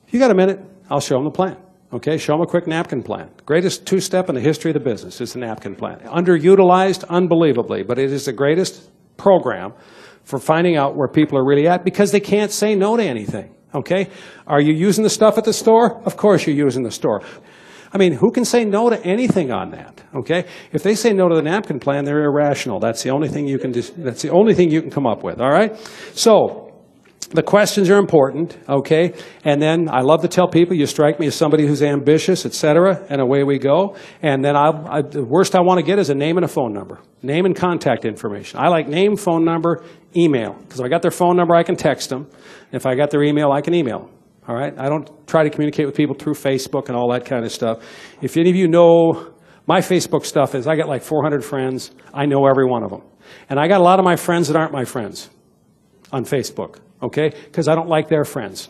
You 0.10 0.20
got 0.20 0.32
a 0.32 0.36
minute, 0.36 0.60
I'll 0.90 1.00
show 1.00 1.16
them 1.16 1.26
the 1.26 1.32
plan. 1.32 1.58
Okay, 1.94 2.18
show 2.18 2.34
them 2.34 2.42
a 2.42 2.48
quick 2.48 2.66
napkin 2.66 3.04
plan. 3.04 3.30
Greatest 3.46 3.86
two 3.86 4.00
step 4.00 4.28
in 4.28 4.34
the 4.34 4.42
history 4.42 4.72
of 4.72 4.74
the 4.74 4.80
business 4.80 5.22
is 5.22 5.34
the 5.34 5.40
napkin 5.40 5.76
plan. 5.76 6.00
Underutilized, 6.00 7.08
unbelievably, 7.08 7.84
but 7.84 8.00
it 8.00 8.12
is 8.12 8.26
the 8.26 8.34
greatest 8.34 8.90
program 9.16 9.74
for 10.24 10.40
finding 10.40 10.76
out 10.76 10.96
where 10.96 11.08
people 11.08 11.38
are 11.38 11.46
really 11.46 11.68
at 11.68 11.86
because 11.86 12.12
they 12.12 12.20
can't 12.20 12.52
say 12.52 12.74
no 12.74 12.98
to 12.98 13.04
anything. 13.04 13.54
Okay? 13.76 14.10
Are 14.48 14.60
you 14.60 14.74
using 14.74 15.04
the 15.04 15.10
stuff 15.10 15.38
at 15.38 15.44
the 15.44 15.54
store? 15.54 16.02
Of 16.04 16.18
course 16.18 16.48
you're 16.48 16.56
using 16.56 16.82
the 16.82 16.92
store. 16.92 17.22
I 17.92 18.00
mean, 18.00 18.14
who 18.14 18.32
can 18.32 18.44
say 18.44 18.66
no 18.66 18.90
to 18.90 19.00
anything 19.06 19.52
on 19.52 19.70
that? 19.72 20.04
Okay? 20.16 20.46
If 20.72 20.82
they 20.82 20.96
say 20.96 21.14
no 21.14 21.30
to 21.30 21.36
the 21.36 21.44
napkin 21.44 21.80
plan, 21.80 22.06
they're 22.06 22.24
irrational. 22.24 22.80
That's 22.80 23.04
the 23.04 23.12
only 23.12 23.28
thing 23.28 23.48
you 23.48 23.60
can, 23.60 23.72
that's 23.72 24.24
the 24.24 24.32
only 24.32 24.56
thing 24.56 24.72
you 24.72 24.82
can 24.82 24.90
come 24.90 25.06
up 25.06 25.24
with. 25.24 25.40
All 25.40 25.52
right? 25.52 25.78
So, 26.16 26.73
the 27.34 27.44
questions 27.44 27.90
are 27.90 27.98
important, 27.98 28.56
okay? 28.70 29.14
And 29.44 29.62
then 29.62 29.90
I 29.90 30.02
love 30.02 30.22
to 30.22 30.28
tell 30.28 30.48
people, 30.48 30.76
you 30.76 30.86
strike 30.86 31.20
me 31.20 31.28
as 31.28 31.36
somebody 31.36 31.66
who's 31.66 31.82
ambitious, 31.82 32.46
et 32.46 32.54
cetera, 32.54 33.04
and 33.10 33.20
away 33.20 33.44
we 33.44 33.58
go. 33.58 33.96
And 34.22 34.46
then 34.46 34.56
I'll, 34.56 34.88
I, 34.88 35.02
the 35.02 35.26
worst 35.26 35.56
I 35.56 35.62
want 35.62 35.80
to 35.80 35.86
get 35.86 35.98
is 35.98 36.10
a 36.10 36.16
name 36.16 36.38
and 36.38 36.46
a 36.46 36.48
phone 36.48 36.74
number. 36.74 37.00
Name 37.24 37.46
and 37.46 37.56
contact 37.56 38.06
information. 38.06 38.60
I 38.60 38.68
like 38.68 38.88
name, 38.88 39.16
phone 39.16 39.44
number, 39.44 39.84
email. 40.16 40.54
Because 40.54 40.80
if 40.80 40.86
I 40.86 40.90
got 40.90 41.02
their 41.02 41.12
phone 41.12 41.36
number, 41.36 41.56
I 41.56 41.64
can 41.64 41.76
text 41.76 42.10
them. 42.10 42.30
If 42.72 42.86
I 42.86 42.94
got 42.94 43.10
their 43.10 43.24
email, 43.24 43.52
I 43.52 43.62
can 43.62 43.74
email 43.74 44.00
them. 44.00 44.10
All 44.48 44.56
right? 44.56 44.78
I 44.78 44.88
don't 44.88 45.10
try 45.26 45.44
to 45.44 45.50
communicate 45.50 45.88
with 45.88 45.96
people 45.96 46.16
through 46.16 46.36
Facebook 46.36 46.88
and 46.88 46.96
all 46.96 47.12
that 47.14 47.26
kind 47.26 47.46
of 47.46 47.52
stuff. 47.52 47.84
If 48.22 48.38
any 48.38 48.52
of 48.52 48.56
you 48.56 48.68
know, 48.68 49.34
my 49.66 49.80
Facebook 49.80 50.26
stuff 50.26 50.54
is 50.54 50.68
I 50.68 50.76
got 50.76 50.88
like 50.88 51.02
400 51.02 51.44
friends. 51.44 51.92
I 52.14 52.26
know 52.26 52.46
every 52.46 52.66
one 52.66 52.84
of 52.84 52.92
them. 52.92 53.02
And 53.50 53.60
I 53.60 53.68
got 53.68 53.80
a 53.80 53.84
lot 53.84 53.98
of 53.98 54.06
my 54.06 54.18
friends 54.18 54.50
that 54.50 54.58
aren't 54.58 54.74
my 54.74 54.86
friends 54.86 55.30
on 56.12 56.26
Facebook 56.26 56.78
okay? 57.04 57.30
Because 57.46 57.68
I 57.68 57.76
don't 57.76 57.90
like 57.90 58.08
their 58.08 58.26
friends, 58.26 58.70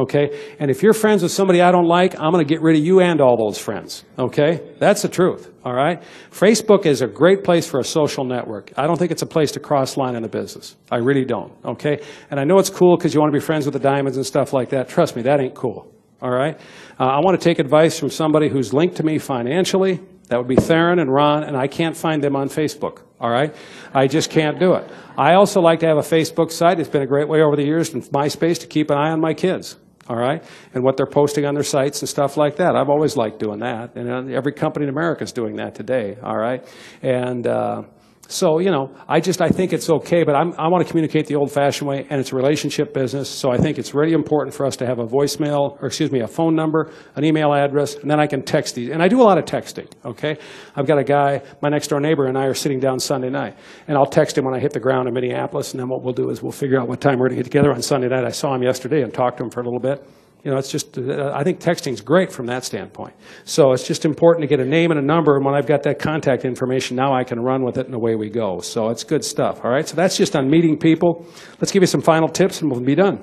Okay? 0.00 0.54
And 0.58 0.70
if 0.70 0.82
you're 0.82 0.94
friends 0.94 1.22
with 1.22 1.32
somebody 1.32 1.60
I 1.60 1.72
don't 1.72 1.86
like, 1.86 2.18
I'm 2.18 2.32
going 2.32 2.44
to 2.44 2.48
get 2.48 2.62
rid 2.62 2.76
of 2.76 2.84
you 2.84 3.00
and 3.00 3.20
all 3.20 3.36
those 3.36 3.58
friends. 3.58 4.04
Okay? 4.18 4.74
That's 4.78 5.02
the 5.02 5.08
truth. 5.08 5.50
All 5.64 5.74
right? 5.74 6.02
Facebook 6.30 6.86
is 6.86 7.02
a 7.02 7.06
great 7.06 7.44
place 7.44 7.68
for 7.68 7.80
a 7.80 7.84
social 7.84 8.24
network. 8.24 8.72
I 8.78 8.86
don't 8.86 8.98
think 8.98 9.10
it's 9.10 9.22
a 9.22 9.26
place 9.26 9.52
to 9.52 9.60
cross 9.60 9.96
line 9.96 10.14
in 10.16 10.24
a 10.24 10.28
business. 10.28 10.76
I 10.90 10.96
really 10.96 11.24
don't. 11.24 11.52
Okay? 11.64 12.00
And 12.30 12.40
I 12.40 12.44
know 12.44 12.58
it's 12.58 12.70
cool 12.70 12.96
because 12.96 13.12
you 13.12 13.20
want 13.20 13.32
to 13.32 13.38
be 13.38 13.44
friends 13.44 13.66
with 13.66 13.74
the 13.74 13.80
diamonds 13.80 14.16
and 14.16 14.24
stuff 14.24 14.52
like 14.52 14.70
that. 14.70 14.88
Trust 14.88 15.16
me, 15.16 15.22
that 15.22 15.38
ain't 15.38 15.54
cool. 15.54 15.92
All 16.22 16.30
right? 16.30 16.58
Uh, 16.98 17.04
I 17.04 17.18
want 17.18 17.38
to 17.38 17.44
take 17.44 17.58
advice 17.58 17.98
from 17.98 18.10
somebody 18.10 18.48
who's 18.48 18.72
linked 18.72 18.96
to 18.96 19.02
me 19.02 19.18
financially. 19.18 20.00
That 20.28 20.38
would 20.38 20.48
be 20.48 20.56
Theron 20.56 20.98
and 20.98 21.12
Ron, 21.12 21.42
and 21.42 21.56
I 21.56 21.66
can't 21.66 21.96
find 21.96 22.22
them 22.22 22.36
on 22.36 22.48
Facebook. 22.48 23.02
All 23.20 23.30
right? 23.30 23.54
I 23.92 24.06
just 24.06 24.30
can't 24.30 24.58
do 24.58 24.74
it. 24.74 24.90
I 25.18 25.34
also 25.34 25.60
like 25.60 25.80
to 25.80 25.86
have 25.86 25.98
a 25.98 26.02
Facebook 26.02 26.50
site. 26.50 26.80
It's 26.80 26.88
been 26.88 27.02
a 27.02 27.06
great 27.06 27.28
way 27.28 27.42
over 27.42 27.56
the 27.56 27.64
years 27.64 27.92
in 27.92 28.00
MySpace 28.02 28.60
to 28.60 28.66
keep 28.66 28.90
an 28.90 28.96
eye 28.96 29.10
on 29.10 29.20
my 29.20 29.34
kids 29.34 29.76
all 30.08 30.16
right, 30.16 30.42
and 30.74 30.82
what 30.82 30.96
they're 30.96 31.06
posting 31.06 31.46
on 31.46 31.54
their 31.54 31.62
sites 31.62 32.02
and 32.02 32.08
stuff 32.08 32.36
like 32.36 32.56
that. 32.56 32.74
I've 32.74 32.88
always 32.88 33.16
liked 33.16 33.38
doing 33.38 33.60
that, 33.60 33.94
and 33.94 34.28
every 34.32 34.52
company 34.52 34.86
in 34.86 34.90
America 34.90 35.22
is 35.22 35.30
doing 35.30 35.56
that 35.56 35.76
today, 35.76 36.16
all 36.22 36.36
right, 36.36 36.66
and. 37.00 37.46
Uh, 37.46 37.82
so, 38.30 38.60
you 38.60 38.70
know, 38.70 38.94
I 39.08 39.18
just, 39.18 39.42
I 39.42 39.48
think 39.48 39.72
it's 39.72 39.90
okay, 39.90 40.22
but 40.22 40.36
I'm, 40.36 40.52
i 40.56 40.68
want 40.68 40.86
to 40.86 40.88
communicate 40.88 41.26
the 41.26 41.34
old-fashioned 41.34 41.88
way, 41.88 42.06
and 42.08 42.20
it's 42.20 42.30
a 42.30 42.36
relationship 42.36 42.94
business, 42.94 43.28
so 43.28 43.50
I 43.50 43.56
think 43.56 43.76
it's 43.76 43.92
really 43.92 44.12
important 44.12 44.54
for 44.54 44.64
us 44.66 44.76
to 44.76 44.86
have 44.86 45.00
a 45.00 45.04
voicemail, 45.04 45.76
or 45.82 45.86
excuse 45.86 46.12
me, 46.12 46.20
a 46.20 46.28
phone 46.28 46.54
number, 46.54 46.92
an 47.16 47.24
email 47.24 47.52
address, 47.52 47.96
and 47.96 48.08
then 48.08 48.20
I 48.20 48.28
can 48.28 48.44
text 48.44 48.76
these. 48.76 48.90
And 48.90 49.02
I 49.02 49.08
do 49.08 49.20
a 49.20 49.24
lot 49.24 49.36
of 49.36 49.46
texting, 49.46 49.90
okay? 50.04 50.38
I've 50.76 50.86
got 50.86 50.98
a 50.98 51.02
guy, 51.02 51.42
my 51.60 51.70
next-door 51.70 51.98
neighbor 51.98 52.26
and 52.26 52.38
I 52.38 52.44
are 52.44 52.54
sitting 52.54 52.78
down 52.78 53.00
Sunday 53.00 53.30
night, 53.30 53.58
and 53.88 53.98
I'll 53.98 54.06
text 54.06 54.38
him 54.38 54.44
when 54.44 54.54
I 54.54 54.60
hit 54.60 54.74
the 54.74 54.80
ground 54.80 55.08
in 55.08 55.14
Minneapolis, 55.14 55.72
and 55.72 55.80
then 55.80 55.88
what 55.88 56.04
we'll 56.04 56.14
do 56.14 56.30
is 56.30 56.40
we'll 56.40 56.52
figure 56.52 56.80
out 56.80 56.86
what 56.86 57.00
time 57.00 57.18
we're 57.18 57.30
going 57.30 57.38
to 57.38 57.42
get 57.42 57.50
together 57.50 57.72
on 57.72 57.82
Sunday 57.82 58.06
night. 58.06 58.24
I 58.24 58.30
saw 58.30 58.54
him 58.54 58.62
yesterday 58.62 59.02
and 59.02 59.12
talked 59.12 59.38
to 59.38 59.42
him 59.42 59.50
for 59.50 59.60
a 59.60 59.64
little 59.64 59.80
bit. 59.80 60.06
You 60.42 60.50
know, 60.50 60.56
it's 60.56 60.70
just, 60.70 60.96
uh, 60.96 61.32
I 61.34 61.44
think 61.44 61.60
texting 61.60 61.92
is 61.92 62.00
great 62.00 62.32
from 62.32 62.46
that 62.46 62.64
standpoint. 62.64 63.14
So 63.44 63.72
it's 63.72 63.86
just 63.86 64.06
important 64.06 64.42
to 64.42 64.48
get 64.48 64.58
a 64.58 64.68
name 64.68 64.90
and 64.90 64.98
a 64.98 65.02
number, 65.02 65.36
and 65.36 65.44
when 65.44 65.54
I've 65.54 65.66
got 65.66 65.82
that 65.82 65.98
contact 65.98 66.44
information, 66.46 66.96
now 66.96 67.12
I 67.14 67.24
can 67.24 67.40
run 67.40 67.62
with 67.62 67.76
it 67.76 67.86
and 67.86 67.94
away 67.94 68.14
we 68.14 68.30
go. 68.30 68.60
So 68.60 68.88
it's 68.88 69.04
good 69.04 69.22
stuff, 69.22 69.64
all 69.64 69.70
right? 69.70 69.86
So 69.86 69.96
that's 69.96 70.16
just 70.16 70.34
on 70.34 70.48
meeting 70.48 70.78
people. 70.78 71.26
Let's 71.60 71.72
give 71.72 71.82
you 71.82 71.86
some 71.86 72.00
final 72.00 72.28
tips 72.28 72.62
and 72.62 72.70
we'll 72.70 72.80
be 72.80 72.94
done. 72.94 73.22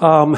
Um, 0.00 0.36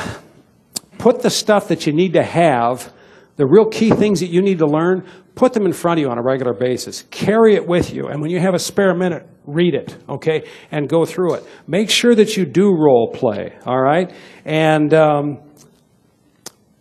put 0.96 1.20
the 1.20 1.30
stuff 1.30 1.68
that 1.68 1.86
you 1.86 1.92
need 1.92 2.14
to 2.14 2.22
have, 2.22 2.92
the 3.36 3.46
real 3.46 3.66
key 3.66 3.90
things 3.90 4.20
that 4.20 4.30
you 4.30 4.40
need 4.40 4.58
to 4.60 4.66
learn, 4.66 5.06
put 5.34 5.52
them 5.52 5.66
in 5.66 5.72
front 5.72 5.98
of 5.98 6.02
you 6.02 6.10
on 6.10 6.18
a 6.18 6.22
regular 6.22 6.54
basis. 6.54 7.04
Carry 7.10 7.54
it 7.54 7.66
with 7.66 7.92
you. 7.92 8.08
And 8.08 8.20
when 8.20 8.30
you 8.30 8.40
have 8.40 8.54
a 8.54 8.58
spare 8.58 8.94
minute, 8.94 9.28
read 9.46 9.74
it, 9.74 9.96
okay, 10.08 10.48
and 10.70 10.88
go 10.88 11.04
through 11.04 11.34
it. 11.34 11.44
Make 11.66 11.90
sure 11.90 12.14
that 12.14 12.36
you 12.36 12.44
do 12.44 12.72
role 12.72 13.10
play, 13.12 13.58
all 13.66 13.80
right? 13.80 14.12
And 14.44 14.92
um, 14.94 15.38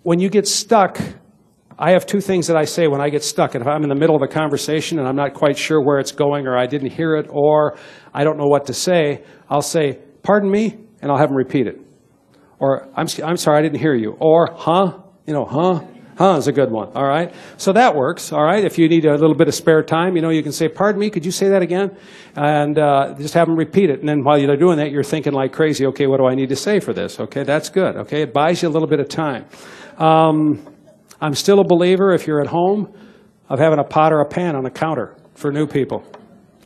when 0.03 0.19
you 0.19 0.29
get 0.29 0.47
stuck, 0.47 0.99
I 1.77 1.91
have 1.91 2.05
two 2.05 2.19
things 2.19 2.47
that 2.47 2.57
I 2.57 2.65
say 2.65 2.87
when 2.87 2.99
I 2.99 3.09
get 3.09 3.23
stuck. 3.23 3.55
And 3.55 3.61
if 3.61 3.67
I'm 3.67 3.83
in 3.83 3.89
the 3.89 3.95
middle 3.95 4.15
of 4.15 4.21
a 4.21 4.27
conversation 4.27 4.99
and 4.99 5.07
I'm 5.07 5.15
not 5.15 5.33
quite 5.33 5.57
sure 5.57 5.81
where 5.81 5.99
it's 5.99 6.11
going, 6.11 6.45
or 6.45 6.57
I 6.57 6.67
didn't 6.67 6.91
hear 6.91 7.15
it, 7.15 7.27
or 7.29 7.77
I 8.13 8.23
don't 8.23 8.37
know 8.37 8.47
what 8.47 8.65
to 8.65 8.73
say, 8.73 9.23
I'll 9.49 9.61
say, 9.61 9.99
Pardon 10.21 10.51
me, 10.51 10.77
and 11.01 11.09
I'll 11.09 11.17
have 11.17 11.29
them 11.29 11.37
repeat 11.37 11.67
it. 11.67 11.79
Or, 12.59 12.89
I'm, 12.95 13.07
I'm 13.23 13.37
sorry, 13.37 13.59
I 13.59 13.61
didn't 13.61 13.79
hear 13.79 13.95
you. 13.95 14.17
Or, 14.19 14.49
huh? 14.53 14.99
You 15.25 15.33
know, 15.33 15.45
huh? 15.45 15.81
Huh 16.19 16.35
is 16.35 16.49
a 16.49 16.51
good 16.51 16.69
one, 16.69 16.89
all 16.95 17.07
right? 17.07 17.33
So 17.55 17.71
that 17.71 17.95
works, 17.95 18.33
all 18.33 18.43
right? 18.43 18.65
If 18.65 18.77
you 18.77 18.89
need 18.89 19.05
a 19.05 19.15
little 19.15 19.37
bit 19.37 19.47
of 19.47 19.55
spare 19.55 19.81
time, 19.81 20.17
you 20.17 20.21
know, 20.21 20.31
you 20.31 20.43
can 20.43 20.51
say, 20.51 20.67
pardon 20.67 20.99
me, 20.99 21.09
could 21.09 21.25
you 21.25 21.31
say 21.31 21.47
that 21.47 21.61
again? 21.61 21.95
And 22.35 22.77
uh, 22.77 23.15
just 23.17 23.35
have 23.35 23.47
them 23.47 23.55
repeat 23.55 23.89
it. 23.89 24.01
And 24.01 24.09
then 24.09 24.25
while 24.25 24.37
you're 24.37 24.57
doing 24.57 24.79
that, 24.79 24.91
you're 24.91 25.01
thinking 25.01 25.31
like 25.31 25.53
crazy, 25.53 25.85
okay, 25.85 26.07
what 26.07 26.17
do 26.17 26.25
I 26.25 26.35
need 26.35 26.49
to 26.49 26.57
say 26.57 26.81
for 26.81 26.91
this? 26.91 27.21
Okay, 27.21 27.43
that's 27.43 27.69
good, 27.69 27.95
okay? 27.95 28.23
It 28.23 28.33
buys 28.33 28.61
you 28.61 28.67
a 28.67 28.69
little 28.69 28.89
bit 28.89 28.99
of 28.99 29.07
time. 29.07 29.45
Um, 29.97 30.61
I'm 31.21 31.35
still 31.35 31.61
a 31.61 31.63
believer, 31.63 32.11
if 32.11 32.27
you're 32.27 32.41
at 32.41 32.47
home, 32.47 32.93
of 33.47 33.59
having 33.59 33.79
a 33.79 33.85
pot 33.85 34.11
or 34.11 34.19
a 34.19 34.27
pan 34.27 34.57
on 34.57 34.65
a 34.65 34.69
counter 34.69 35.15
for 35.35 35.53
new 35.53 35.67
people. 35.67 36.03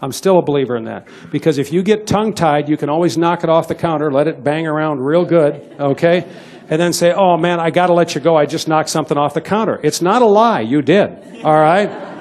I'm 0.01 0.11
still 0.11 0.39
a 0.39 0.41
believer 0.41 0.75
in 0.77 0.85
that. 0.85 1.07
Because 1.31 1.59
if 1.59 1.71
you 1.71 1.83
get 1.83 2.07
tongue 2.07 2.33
tied, 2.33 2.69
you 2.69 2.75
can 2.75 2.89
always 2.89 3.19
knock 3.19 3.43
it 3.43 3.51
off 3.51 3.67
the 3.67 3.75
counter, 3.75 4.11
let 4.11 4.27
it 4.27 4.43
bang 4.43 4.65
around 4.65 4.99
real 4.99 5.23
good, 5.23 5.75
okay? 5.79 6.27
And 6.69 6.81
then 6.81 6.93
say, 6.93 7.13
oh 7.13 7.37
man, 7.37 7.59
I 7.59 7.69
got 7.69 7.87
to 7.87 7.93
let 7.93 8.15
you 8.15 8.21
go. 8.21 8.35
I 8.35 8.45
just 8.45 8.67
knocked 8.67 8.89
something 8.89 9.17
off 9.17 9.33
the 9.33 9.41
counter. 9.41 9.79
It's 9.83 10.01
not 10.01 10.21
a 10.21 10.25
lie. 10.25 10.61
You 10.61 10.81
did. 10.81 11.43
All 11.43 11.59
right? 11.59 12.11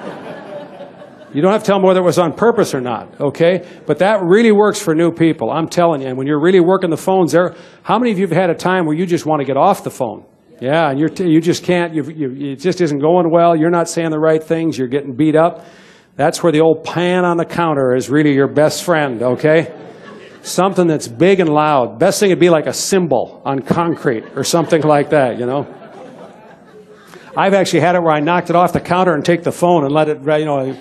You 1.33 1.41
don't 1.41 1.51
have 1.51 1.63
to 1.63 1.67
tell 1.67 1.77
them 1.77 1.83
whether 1.83 1.99
it 1.99 2.03
was 2.03 2.19
on 2.19 2.33
purpose 2.33 2.75
or 2.75 2.81
not, 2.81 3.19
okay? 3.19 3.67
But 3.87 3.99
that 3.99 4.21
really 4.21 4.51
works 4.51 4.79
for 4.79 4.93
new 4.93 5.11
people. 5.11 5.49
I'm 5.49 5.67
telling 5.67 6.01
you. 6.01 6.07
And 6.07 6.17
when 6.17 6.27
you're 6.27 6.39
really 6.39 6.59
working 6.59 6.91
the 6.91 6.97
phones 6.97 7.31
there, 7.31 7.55
how 7.81 7.97
many 7.97 8.11
of 8.11 8.19
you 8.19 8.27
have 8.27 8.37
had 8.37 8.51
a 8.51 8.55
time 8.55 8.85
where 8.85 8.95
you 8.95 9.07
just 9.07 9.25
want 9.25 9.39
to 9.39 9.45
get 9.45 9.57
off 9.57 9.83
the 9.83 9.89
phone? 9.89 10.25
Yeah, 10.61 10.91
and 10.91 10.99
you're 10.99 11.09
you 11.11 11.41
just 11.41 11.63
can't, 11.63 11.93
you, 11.95 12.03
you, 12.03 12.51
it 12.51 12.57
just 12.57 12.79
isn't 12.81 12.99
going 12.99 13.31
well. 13.31 13.55
You're 13.55 13.71
not 13.71 13.89
saying 13.89 14.11
the 14.11 14.19
right 14.19 14.41
things. 14.41 14.77
You're 14.77 14.87
getting 14.87 15.15
beat 15.15 15.35
up. 15.35 15.65
That's 16.15 16.43
where 16.43 16.51
the 16.51 16.61
old 16.61 16.83
pan 16.83 17.25
on 17.25 17.37
the 17.37 17.45
counter 17.45 17.95
is 17.95 18.09
really 18.09 18.33
your 18.33 18.47
best 18.47 18.83
friend, 18.83 19.23
okay? 19.23 19.73
Something 20.43 20.87
that's 20.87 21.07
big 21.07 21.39
and 21.39 21.49
loud. 21.49 21.97
Best 21.97 22.19
thing 22.19 22.29
would 22.29 22.39
be 22.39 22.49
like 22.49 22.67
a 22.67 22.73
cymbal 22.73 23.41
on 23.45 23.61
concrete 23.61 24.25
or 24.35 24.43
something 24.43 24.81
like 24.81 25.09
that, 25.09 25.39
you 25.39 25.45
know. 25.45 25.65
I've 27.35 27.53
actually 27.53 27.79
had 27.79 27.95
it 27.95 28.03
where 28.03 28.11
I 28.11 28.19
knocked 28.19 28.49
it 28.49 28.55
off 28.55 28.73
the 28.73 28.79
counter 28.79 29.13
and 29.15 29.25
take 29.25 29.43
the 29.43 29.51
phone 29.51 29.85
and 29.85 29.93
let 29.93 30.07
it, 30.09 30.19
you 30.19 30.45
know. 30.45 30.77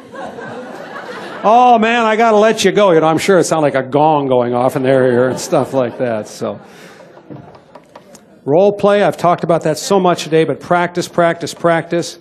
oh 1.45 1.79
man, 1.79 2.05
I 2.05 2.17
got 2.17 2.33
to 2.33 2.37
let 2.37 2.65
you 2.65 2.73
go. 2.73 2.91
You 2.91 3.01
know, 3.01 3.07
I'm 3.07 3.19
sure 3.19 3.39
it 3.39 3.45
sounded 3.45 3.73
like 3.73 3.87
a 3.87 3.89
gong 3.89 4.27
going 4.27 4.53
off 4.53 4.77
in 4.77 4.83
their 4.83 5.11
ear 5.11 5.29
and 5.29 5.41
stuff 5.41 5.73
like 5.73 5.99
that. 5.99 6.29
So, 6.29 6.61
role 8.45 8.73
play. 8.73 9.03
I've 9.03 9.17
talked 9.17 9.45
about 9.45 9.63
that 9.63 9.79
so 9.79 9.99
much 9.99 10.25
today, 10.25 10.45
but 10.45 10.61
practice, 10.61 11.09
practice, 11.09 11.55
practice. 11.55 12.19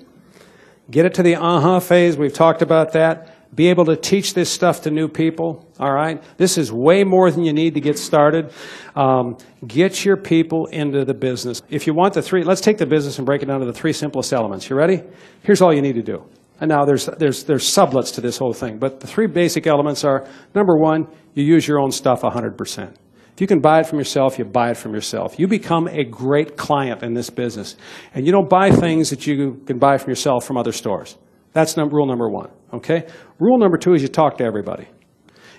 Get 0.89 1.05
it 1.05 1.15
to 1.15 1.23
the 1.23 1.35
uh 1.35 1.59
huh 1.59 1.80
phase. 1.81 2.15
We've 2.15 2.34
talked 2.34 2.61
about 2.61 2.93
that 2.93 3.30
be 3.53 3.69
able 3.69 3.86
to 3.86 3.95
teach 3.95 4.34
this 4.34 4.49
stuff 4.49 4.82
to 4.84 4.91
new 4.91 5.07
people. 5.07 5.68
All 5.80 5.91
right? 5.91 6.23
This 6.38 6.57
is 6.57 6.72
way 6.72 7.03
more 7.03 7.30
than 7.32 7.44
you 7.44 7.53
need 7.53 7.73
to 7.73 7.82
get 7.82 7.98
started. 7.98 8.52
Um, 8.95 9.38
get 9.68 10.06
your 10.06 10.18
people 10.18 10.68
into 10.68 11.03
the 11.03 11.14
business. 11.14 11.61
If 11.69 11.88
you 11.88 11.94
want 11.94 12.14
the 12.14 12.22
three, 12.22 12.44
let's 12.44 12.61
take 12.61 12.78
the 12.78 12.86
business 12.86 13.18
and 13.18 13.26
break 13.26 13.44
it 13.44 13.48
down 13.48 13.60
to 13.60 13.65
the 13.65 13.73
three 13.73 13.94
simplest 13.94 14.32
elements. 14.32 14.69
You 14.69 14.76
ready? 14.76 15.03
Here's 15.44 15.61
all 15.61 15.73
you 15.73 15.82
need 15.82 15.95
to 15.95 16.03
do. 16.03 16.23
And 16.61 16.69
now 16.69 16.86
there's, 16.86 17.07
there's, 17.18 17.44
there's 17.44 17.64
sublets 17.64 18.14
to 18.15 18.22
this 18.22 18.38
whole 18.38 18.53
thing. 18.53 18.78
But 18.78 18.99
the 18.99 19.07
three 19.07 19.28
basic 19.28 19.65
elements 19.68 20.03
are 20.03 20.28
number 20.53 20.78
one, 20.78 21.07
you 21.34 21.44
use 21.44 21.68
your 21.68 21.80
own 21.80 21.91
stuff 21.91 22.22
100%. 22.22 22.94
If 23.34 23.41
you 23.41 23.48
can 23.48 23.60
buy 23.60 23.80
it 23.80 23.88
from 23.88 23.98
yourself, 23.98 24.38
you 24.38 24.45
buy 24.45 24.69
it 24.69 24.78
from 24.78 24.94
yourself. 24.94 25.40
You 25.40 25.48
become 25.48 25.88
a 25.88 26.03
great 26.03 26.57
client 26.57 27.02
in 27.02 27.14
this 27.14 27.30
business. 27.30 27.76
And 28.14 28.26
you 28.26 28.32
don't 28.32 28.49
buy 28.49 28.69
things 28.69 29.10
that 29.10 29.26
you 29.26 29.61
can 29.65 29.80
buy 29.80 29.98
from 29.98 30.11
yourself 30.11 30.45
from 30.45 30.57
other 30.57 30.72
stores. 30.72 31.18
That's 31.53 31.76
rule 31.76 32.06
number 32.06 32.30
one. 32.30 32.49
Okay? 32.73 33.07
Rule 33.41 33.57
number 33.57 33.76
two 33.76 33.95
is 33.95 34.03
you 34.03 34.07
talk 34.07 34.38
to 34.38 34.43
everybody. 34.43 34.88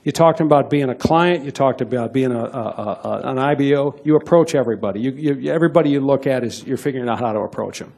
You 0.05 0.13
talked 0.13 0.41
about 0.41 0.71
being 0.71 0.89
a 0.89 0.95
client. 0.95 1.45
You 1.45 1.51
talked 1.51 1.81
about 1.81 2.13
being 2.13 2.31
a, 2.31 2.45
a, 2.45 3.01
a, 3.05 3.21
an 3.25 3.41
IBO. 3.41 3.99
You 4.05 4.15
approach 4.15 4.55
everybody. 4.55 5.01
You, 5.01 5.11
you, 5.11 5.53
everybody 5.53 5.91
you 5.91 5.99
look 5.99 6.29
at 6.29 6.45
is 6.45 6.63
you're 6.65 6.77
figuring 6.77 7.09
out 7.09 7.19
how 7.19 7.33
to 7.33 7.41
approach 7.41 7.81
them. 7.81 7.93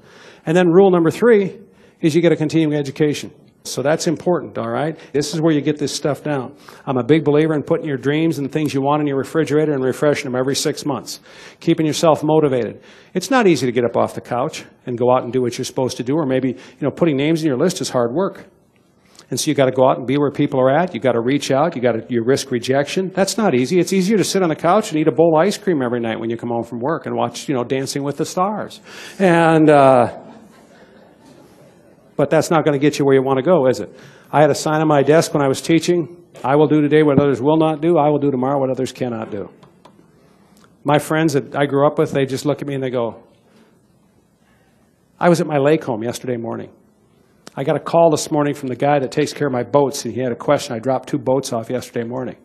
And 0.47 0.57
then 0.57 0.69
rule 0.69 0.91
number 0.91 1.11
three 1.11 1.59
is 2.01 2.15
you 2.15 2.23
get 2.23 2.33
a 2.33 2.37
continuing 2.37 2.75
education. 2.75 3.31
So 3.65 3.83
that's 3.83 4.07
important, 4.07 4.57
all 4.57 4.71
right? 4.71 4.99
This 5.13 5.35
is 5.35 5.43
where 5.43 5.53
you 5.53 5.61
get 5.61 5.79
this 5.79 5.95
stuff 5.95 6.25
down. 6.25 6.57
I'm 6.87 6.97
a 6.97 7.05
big 7.05 7.23
believer 7.23 7.53
in 7.53 7.63
putting 7.63 7.87
your 7.87 7.99
dreams 7.99 8.39
and 8.39 8.49
the 8.49 8.53
things 8.53 8.73
you 8.73 8.81
want 8.81 9.03
in 9.03 9.07
your 9.07 9.19
refrigerator 9.19 9.73
and 9.73 9.85
refreshing 9.85 10.25
them 10.25 10.39
every 10.39 10.57
six 10.57 10.87
months, 10.87 11.21
keeping 11.61 11.85
yourself 11.85 12.25
motivated. 12.25 12.81
It's 13.13 13.31
not 13.31 13.47
easy 13.47 13.67
to 13.67 13.73
get 13.73 13.85
up 13.85 13.99
off 13.99 14.15
the 14.15 14.23
couch 14.23 14.65
and 14.87 14.97
go 14.97 15.11
out 15.11 15.25
and 15.25 15.33
do 15.33 15.43
what 15.43 15.59
you're 15.59 15.65
supposed 15.67 15.99
to 15.99 16.03
do, 16.03 16.15
or 16.15 16.25
maybe, 16.25 16.49
you 16.49 16.81
know, 16.81 16.91
putting 16.91 17.19
names 17.19 17.43
in 17.43 17.49
your 17.49 17.59
list 17.59 17.83
is 17.83 17.91
hard 17.91 18.15
work. 18.15 18.47
And 19.31 19.41
so 19.41 19.51
you've 19.51 19.57
got 19.57 19.67
to 19.67 19.73
go 19.73 19.89
out 19.89 19.99
and 19.99 20.07
be 20.07 20.19
where 20.19 20.31
people 20.31 20.61
are 20.61 20.71
at. 20.71 20.95
You've 20.95 21.03
got 21.03 21.13
to 21.13 21.21
reach 21.21 21.51
out. 21.51 21.75
You've 21.75 21.83
got 21.83 21.93
to 21.93 22.07
you 22.09 22.23
risk 22.23 22.51
rejection. 22.51 23.11
That's 23.15 23.39
not 23.39 23.55
easy. 23.55 23.81
It's 23.81 23.93
easier 23.93 24.19
to 24.19 24.25
sit 24.25 24.43
on 24.43 24.49
the 24.49 24.57
couch 24.57 24.91
and 24.91 25.01
eat 25.01 25.09
a 25.09 25.13
bowl 25.13 25.37
of 25.37 25.47
ice 25.47 25.57
cream 25.57 25.83
every 25.83 26.01
night 26.01 26.21
when 26.21 26.31
you 26.31 26.37
come 26.37 26.51
home 26.51 26.65
from 26.65 26.81
work 26.81 27.07
and 27.07 27.17
watch, 27.17 27.49
you 27.49 27.55
know, 27.55 27.65
Dancing 27.65 28.03
with 28.03 28.19
the 28.19 28.25
Stars. 28.25 28.81
And 29.19 29.71
uh, 29.71 30.19
but 32.17 32.31
that's 32.31 32.51
not 32.51 32.65
going 32.65 32.79
to 32.79 32.79
get 32.79 32.99
you 32.99 33.05
where 33.05 33.15
you 33.15 33.23
want 33.23 33.39
to 33.39 33.43
go, 33.43 33.67
is 33.67 33.81
it? 33.81 33.95
I 34.31 34.41
had 34.41 34.51
a 34.51 34.55
sign 34.55 34.81
on 34.81 34.89
my 34.89 35.03
desk 35.03 35.35
when 35.35 35.43
I 35.43 35.49
was 35.49 35.61
teaching 35.61 36.25
I 36.43 36.57
will 36.57 36.67
do 36.67 36.81
today 36.81 37.03
what 37.03 37.19
others 37.19 37.41
will 37.41 37.57
not 37.57 37.81
do, 37.81 37.99
I 37.99 38.09
will 38.09 38.19
do 38.19 38.31
tomorrow 38.31 38.59
what 38.59 38.71
others 38.71 38.93
cannot 38.93 39.31
do. 39.31 39.51
My 40.83 40.99
friends 40.99 41.35
that 41.35 41.55
I 41.55 41.67
grew 41.67 41.87
up 41.87 41.99
with, 41.99 42.13
they 42.13 42.27
just 42.27 42.45
look 42.45 42.61
at 42.61 42.69
me 42.69 42.75
and 42.75 42.83
they 42.83 42.91
go, 42.91 43.23
I 45.19 45.29
was 45.29 45.41
at 45.41 45.47
my 45.47 45.59
lake 45.59 45.85
home 45.85 46.03
yesterday 46.03 46.37
morning. 46.37 46.71
I 47.57 47.63
got 47.63 47.77
a 47.77 47.81
call 47.81 48.11
this 48.11 48.33
morning 48.33 48.55
from 48.55 48.69
the 48.69 48.75
guy 48.75 48.99
that 48.99 49.13
takes 49.13 49.33
care 49.33 49.47
of 49.47 49.53
my 49.53 49.63
boats, 49.63 50.05
and 50.05 50.13
he 50.13 50.21
had 50.21 50.33
a 50.33 50.37
question. 50.37 50.75
I 50.75 50.81
dropped 50.81 51.09
two 51.09 51.19
boats 51.19 51.53
off 51.53 51.71
yesterday 51.71 52.05
morning. 52.05 52.37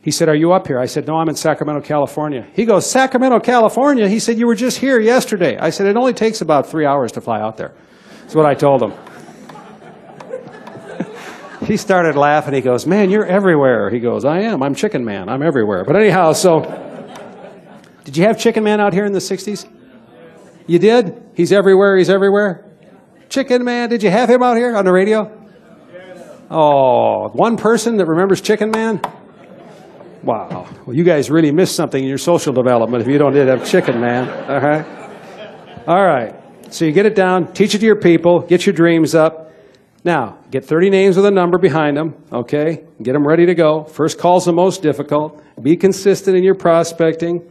He 0.00 0.10
said, 0.10 0.30
Are 0.30 0.34
you 0.34 0.52
up 0.52 0.66
here? 0.66 0.78
I 0.78 0.86
said, 0.86 1.06
No, 1.06 1.16
I'm 1.16 1.28
in 1.28 1.34
Sacramento, 1.34 1.86
California. 1.86 2.46
He 2.54 2.64
goes, 2.64 2.90
Sacramento, 2.90 3.40
California? 3.40 4.08
He 4.08 4.18
said, 4.18 4.38
You 4.38 4.46
were 4.46 4.54
just 4.54 4.78
here 4.78 4.98
yesterday. 4.98 5.58
I 5.58 5.68
said, 5.68 5.86
It 5.86 5.96
only 5.96 6.14
takes 6.14 6.40
about 6.40 6.66
three 6.66 6.86
hours 6.86 7.12
to 7.12 7.20
fly 7.20 7.40
out 7.40 7.58
there. 7.58 7.74
That's 8.22 8.34
what 8.34 8.46
I 8.46 8.54
told 8.54 8.82
him. 8.82 8.94
he 11.66 11.76
started 11.76 12.16
laughing. 12.16 12.54
He 12.54 12.62
goes, 12.62 12.86
Man, 12.86 13.10
you're 13.10 13.26
everywhere. 13.26 13.90
He 13.90 13.98
goes, 13.98 14.24
I 14.24 14.40
am. 14.40 14.62
I'm 14.62 14.74
Chicken 14.74 15.04
Man. 15.04 15.28
I'm 15.28 15.42
everywhere. 15.42 15.84
But 15.84 15.96
anyhow, 15.96 16.32
so 16.32 16.60
Did 18.04 18.16
you 18.16 18.24
have 18.24 18.38
Chicken 18.38 18.64
Man 18.64 18.80
out 18.80 18.94
here 18.94 19.04
in 19.04 19.12
the 19.12 19.18
60s? 19.18 19.68
You 20.66 20.78
did? 20.78 21.22
He's 21.34 21.52
everywhere, 21.52 21.98
he's 21.98 22.08
everywhere? 22.08 22.67
Chicken 23.28 23.64
Man, 23.64 23.90
did 23.90 24.02
you 24.02 24.10
have 24.10 24.30
him 24.30 24.42
out 24.42 24.56
here 24.56 24.74
on 24.74 24.84
the 24.84 24.92
radio? 24.92 25.34
Oh, 26.50 27.28
one 27.28 27.56
person 27.58 27.98
that 27.98 28.06
remembers 28.06 28.40
Chicken 28.40 28.70
Man? 28.70 29.00
Wow. 30.22 30.66
Well, 30.86 30.96
you 30.96 31.04
guys 31.04 31.30
really 31.30 31.52
missed 31.52 31.76
something 31.76 32.02
in 32.02 32.08
your 32.08 32.18
social 32.18 32.52
development 32.52 33.02
if 33.02 33.08
you 33.08 33.18
don't 33.18 33.34
have 33.34 33.68
Chicken 33.68 34.00
Man. 34.00 34.28
All 34.50 34.60
right? 34.60 35.86
All 35.86 36.04
right. 36.04 36.34
So 36.72 36.84
you 36.84 36.92
get 36.92 37.06
it 37.06 37.14
down, 37.14 37.52
teach 37.52 37.74
it 37.74 37.78
to 37.78 37.86
your 37.86 37.96
people, 37.96 38.40
get 38.40 38.66
your 38.66 38.74
dreams 38.74 39.14
up. 39.14 39.52
Now, 40.04 40.38
get 40.50 40.64
30 40.64 40.90
names 40.90 41.16
with 41.16 41.26
a 41.26 41.30
number 41.30 41.58
behind 41.58 41.96
them, 41.96 42.14
okay? 42.32 42.84
Get 43.02 43.12
them 43.12 43.26
ready 43.26 43.46
to 43.46 43.54
go. 43.54 43.84
First 43.84 44.18
call's 44.18 44.44
the 44.44 44.52
most 44.52 44.80
difficult. 44.80 45.42
Be 45.60 45.76
consistent 45.76 46.36
in 46.36 46.44
your 46.44 46.54
prospecting. 46.54 47.42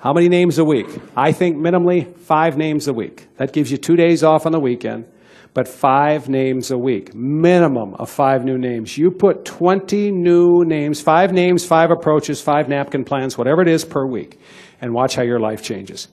How 0.00 0.12
many 0.12 0.28
names 0.28 0.58
a 0.58 0.64
week? 0.64 0.86
I 1.16 1.32
think 1.32 1.56
minimally 1.56 2.16
five 2.18 2.56
names 2.56 2.86
a 2.86 2.92
week. 2.92 3.26
That 3.36 3.52
gives 3.52 3.72
you 3.72 3.78
two 3.78 3.96
days 3.96 4.22
off 4.22 4.46
on 4.46 4.52
the 4.52 4.60
weekend, 4.60 5.06
but 5.54 5.66
five 5.66 6.28
names 6.28 6.70
a 6.70 6.78
week. 6.78 7.16
Minimum 7.16 7.94
of 7.94 8.08
five 8.08 8.44
new 8.44 8.56
names. 8.56 8.96
You 8.96 9.10
put 9.10 9.44
20 9.44 10.12
new 10.12 10.64
names, 10.64 11.00
five 11.00 11.32
names, 11.32 11.66
five 11.66 11.90
approaches, 11.90 12.40
five 12.40 12.68
napkin 12.68 13.02
plans, 13.04 13.36
whatever 13.36 13.60
it 13.60 13.66
is 13.66 13.84
per 13.84 14.06
week, 14.06 14.38
and 14.80 14.94
watch 14.94 15.16
how 15.16 15.22
your 15.24 15.40
life 15.40 15.64
changes. 15.64 16.06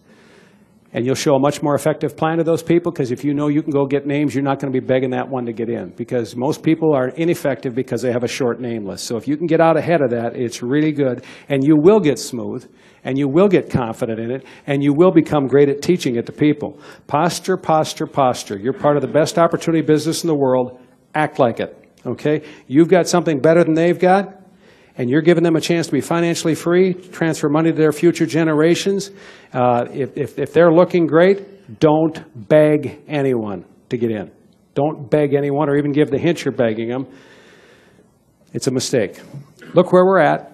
And 0.95 1.05
you'll 1.05 1.13
show 1.13 1.35
a 1.35 1.39
much 1.39 1.61
more 1.61 1.75
effective 1.75 2.15
plan 2.15 2.37
to 2.37 2.45
those 2.45 2.63
people 2.63 2.89
because 2.89 3.11
if 3.11 3.25
you 3.25 3.33
know 3.33 3.49
you 3.49 3.61
can 3.61 3.71
go 3.71 3.85
get 3.85 4.07
names, 4.07 4.33
you're 4.33 4.45
not 4.45 4.61
going 4.61 4.71
to 4.71 4.79
be 4.79 4.83
begging 4.83 5.09
that 5.09 5.27
one 5.27 5.45
to 5.45 5.51
get 5.51 5.69
in 5.69 5.89
because 5.89 6.37
most 6.37 6.63
people 6.63 6.95
are 6.95 7.09
ineffective 7.09 7.75
because 7.75 8.01
they 8.01 8.13
have 8.13 8.23
a 8.23 8.29
short 8.29 8.61
name 8.61 8.85
list. 8.85 9.03
So 9.03 9.17
if 9.17 9.27
you 9.27 9.35
can 9.35 9.45
get 9.45 9.59
out 9.59 9.75
ahead 9.75 10.01
of 10.01 10.11
that, 10.11 10.37
it's 10.37 10.63
really 10.63 10.93
good. 10.93 11.25
And 11.49 11.65
you 11.65 11.75
will 11.75 11.99
get 11.99 12.17
smooth 12.17 12.65
and 13.03 13.17
you 13.17 13.27
will 13.27 13.49
get 13.49 13.69
confident 13.69 14.21
in 14.21 14.31
it 14.31 14.45
and 14.67 14.81
you 14.81 14.93
will 14.93 15.11
become 15.11 15.47
great 15.47 15.67
at 15.67 15.81
teaching 15.81 16.15
it 16.15 16.27
to 16.27 16.31
people. 16.31 16.79
Posture, 17.07 17.57
posture, 17.57 18.07
posture. 18.07 18.57
You're 18.57 18.71
part 18.71 18.95
of 18.95 19.01
the 19.01 19.11
best 19.11 19.37
opportunity 19.37 19.85
business 19.85 20.23
in 20.23 20.29
the 20.29 20.37
world. 20.37 20.79
Act 21.13 21.39
like 21.39 21.59
it. 21.59 21.77
Okay? 22.05 22.41
You've 22.67 22.87
got 22.87 23.09
something 23.09 23.41
better 23.41 23.65
than 23.65 23.73
they've 23.73 23.99
got 23.99 24.44
and 24.97 25.09
you're 25.09 25.21
giving 25.21 25.43
them 25.43 25.55
a 25.55 25.61
chance 25.61 25.87
to 25.87 25.91
be 25.91 26.01
financially 26.01 26.55
free, 26.55 26.93
transfer 26.93 27.49
money 27.49 27.71
to 27.71 27.77
their 27.77 27.91
future 27.91 28.25
generations. 28.25 29.11
Uh, 29.53 29.85
if, 29.91 30.17
if, 30.17 30.39
if 30.39 30.53
they're 30.53 30.71
looking 30.71 31.05
great, 31.05 31.79
don't 31.79 32.47
beg 32.47 33.01
anyone 33.07 33.65
to 33.89 33.97
get 33.97 34.11
in. 34.11 34.31
Don't 34.73 35.09
beg 35.09 35.33
anyone 35.33 35.69
or 35.69 35.77
even 35.77 35.91
give 35.91 36.09
the 36.09 36.17
hint 36.17 36.45
you're 36.45 36.53
begging 36.53 36.89
them. 36.89 37.07
It's 38.53 38.67
a 38.67 38.71
mistake. 38.71 39.19
Look 39.73 39.91
where 39.91 40.05
we're 40.05 40.19
at. 40.19 40.51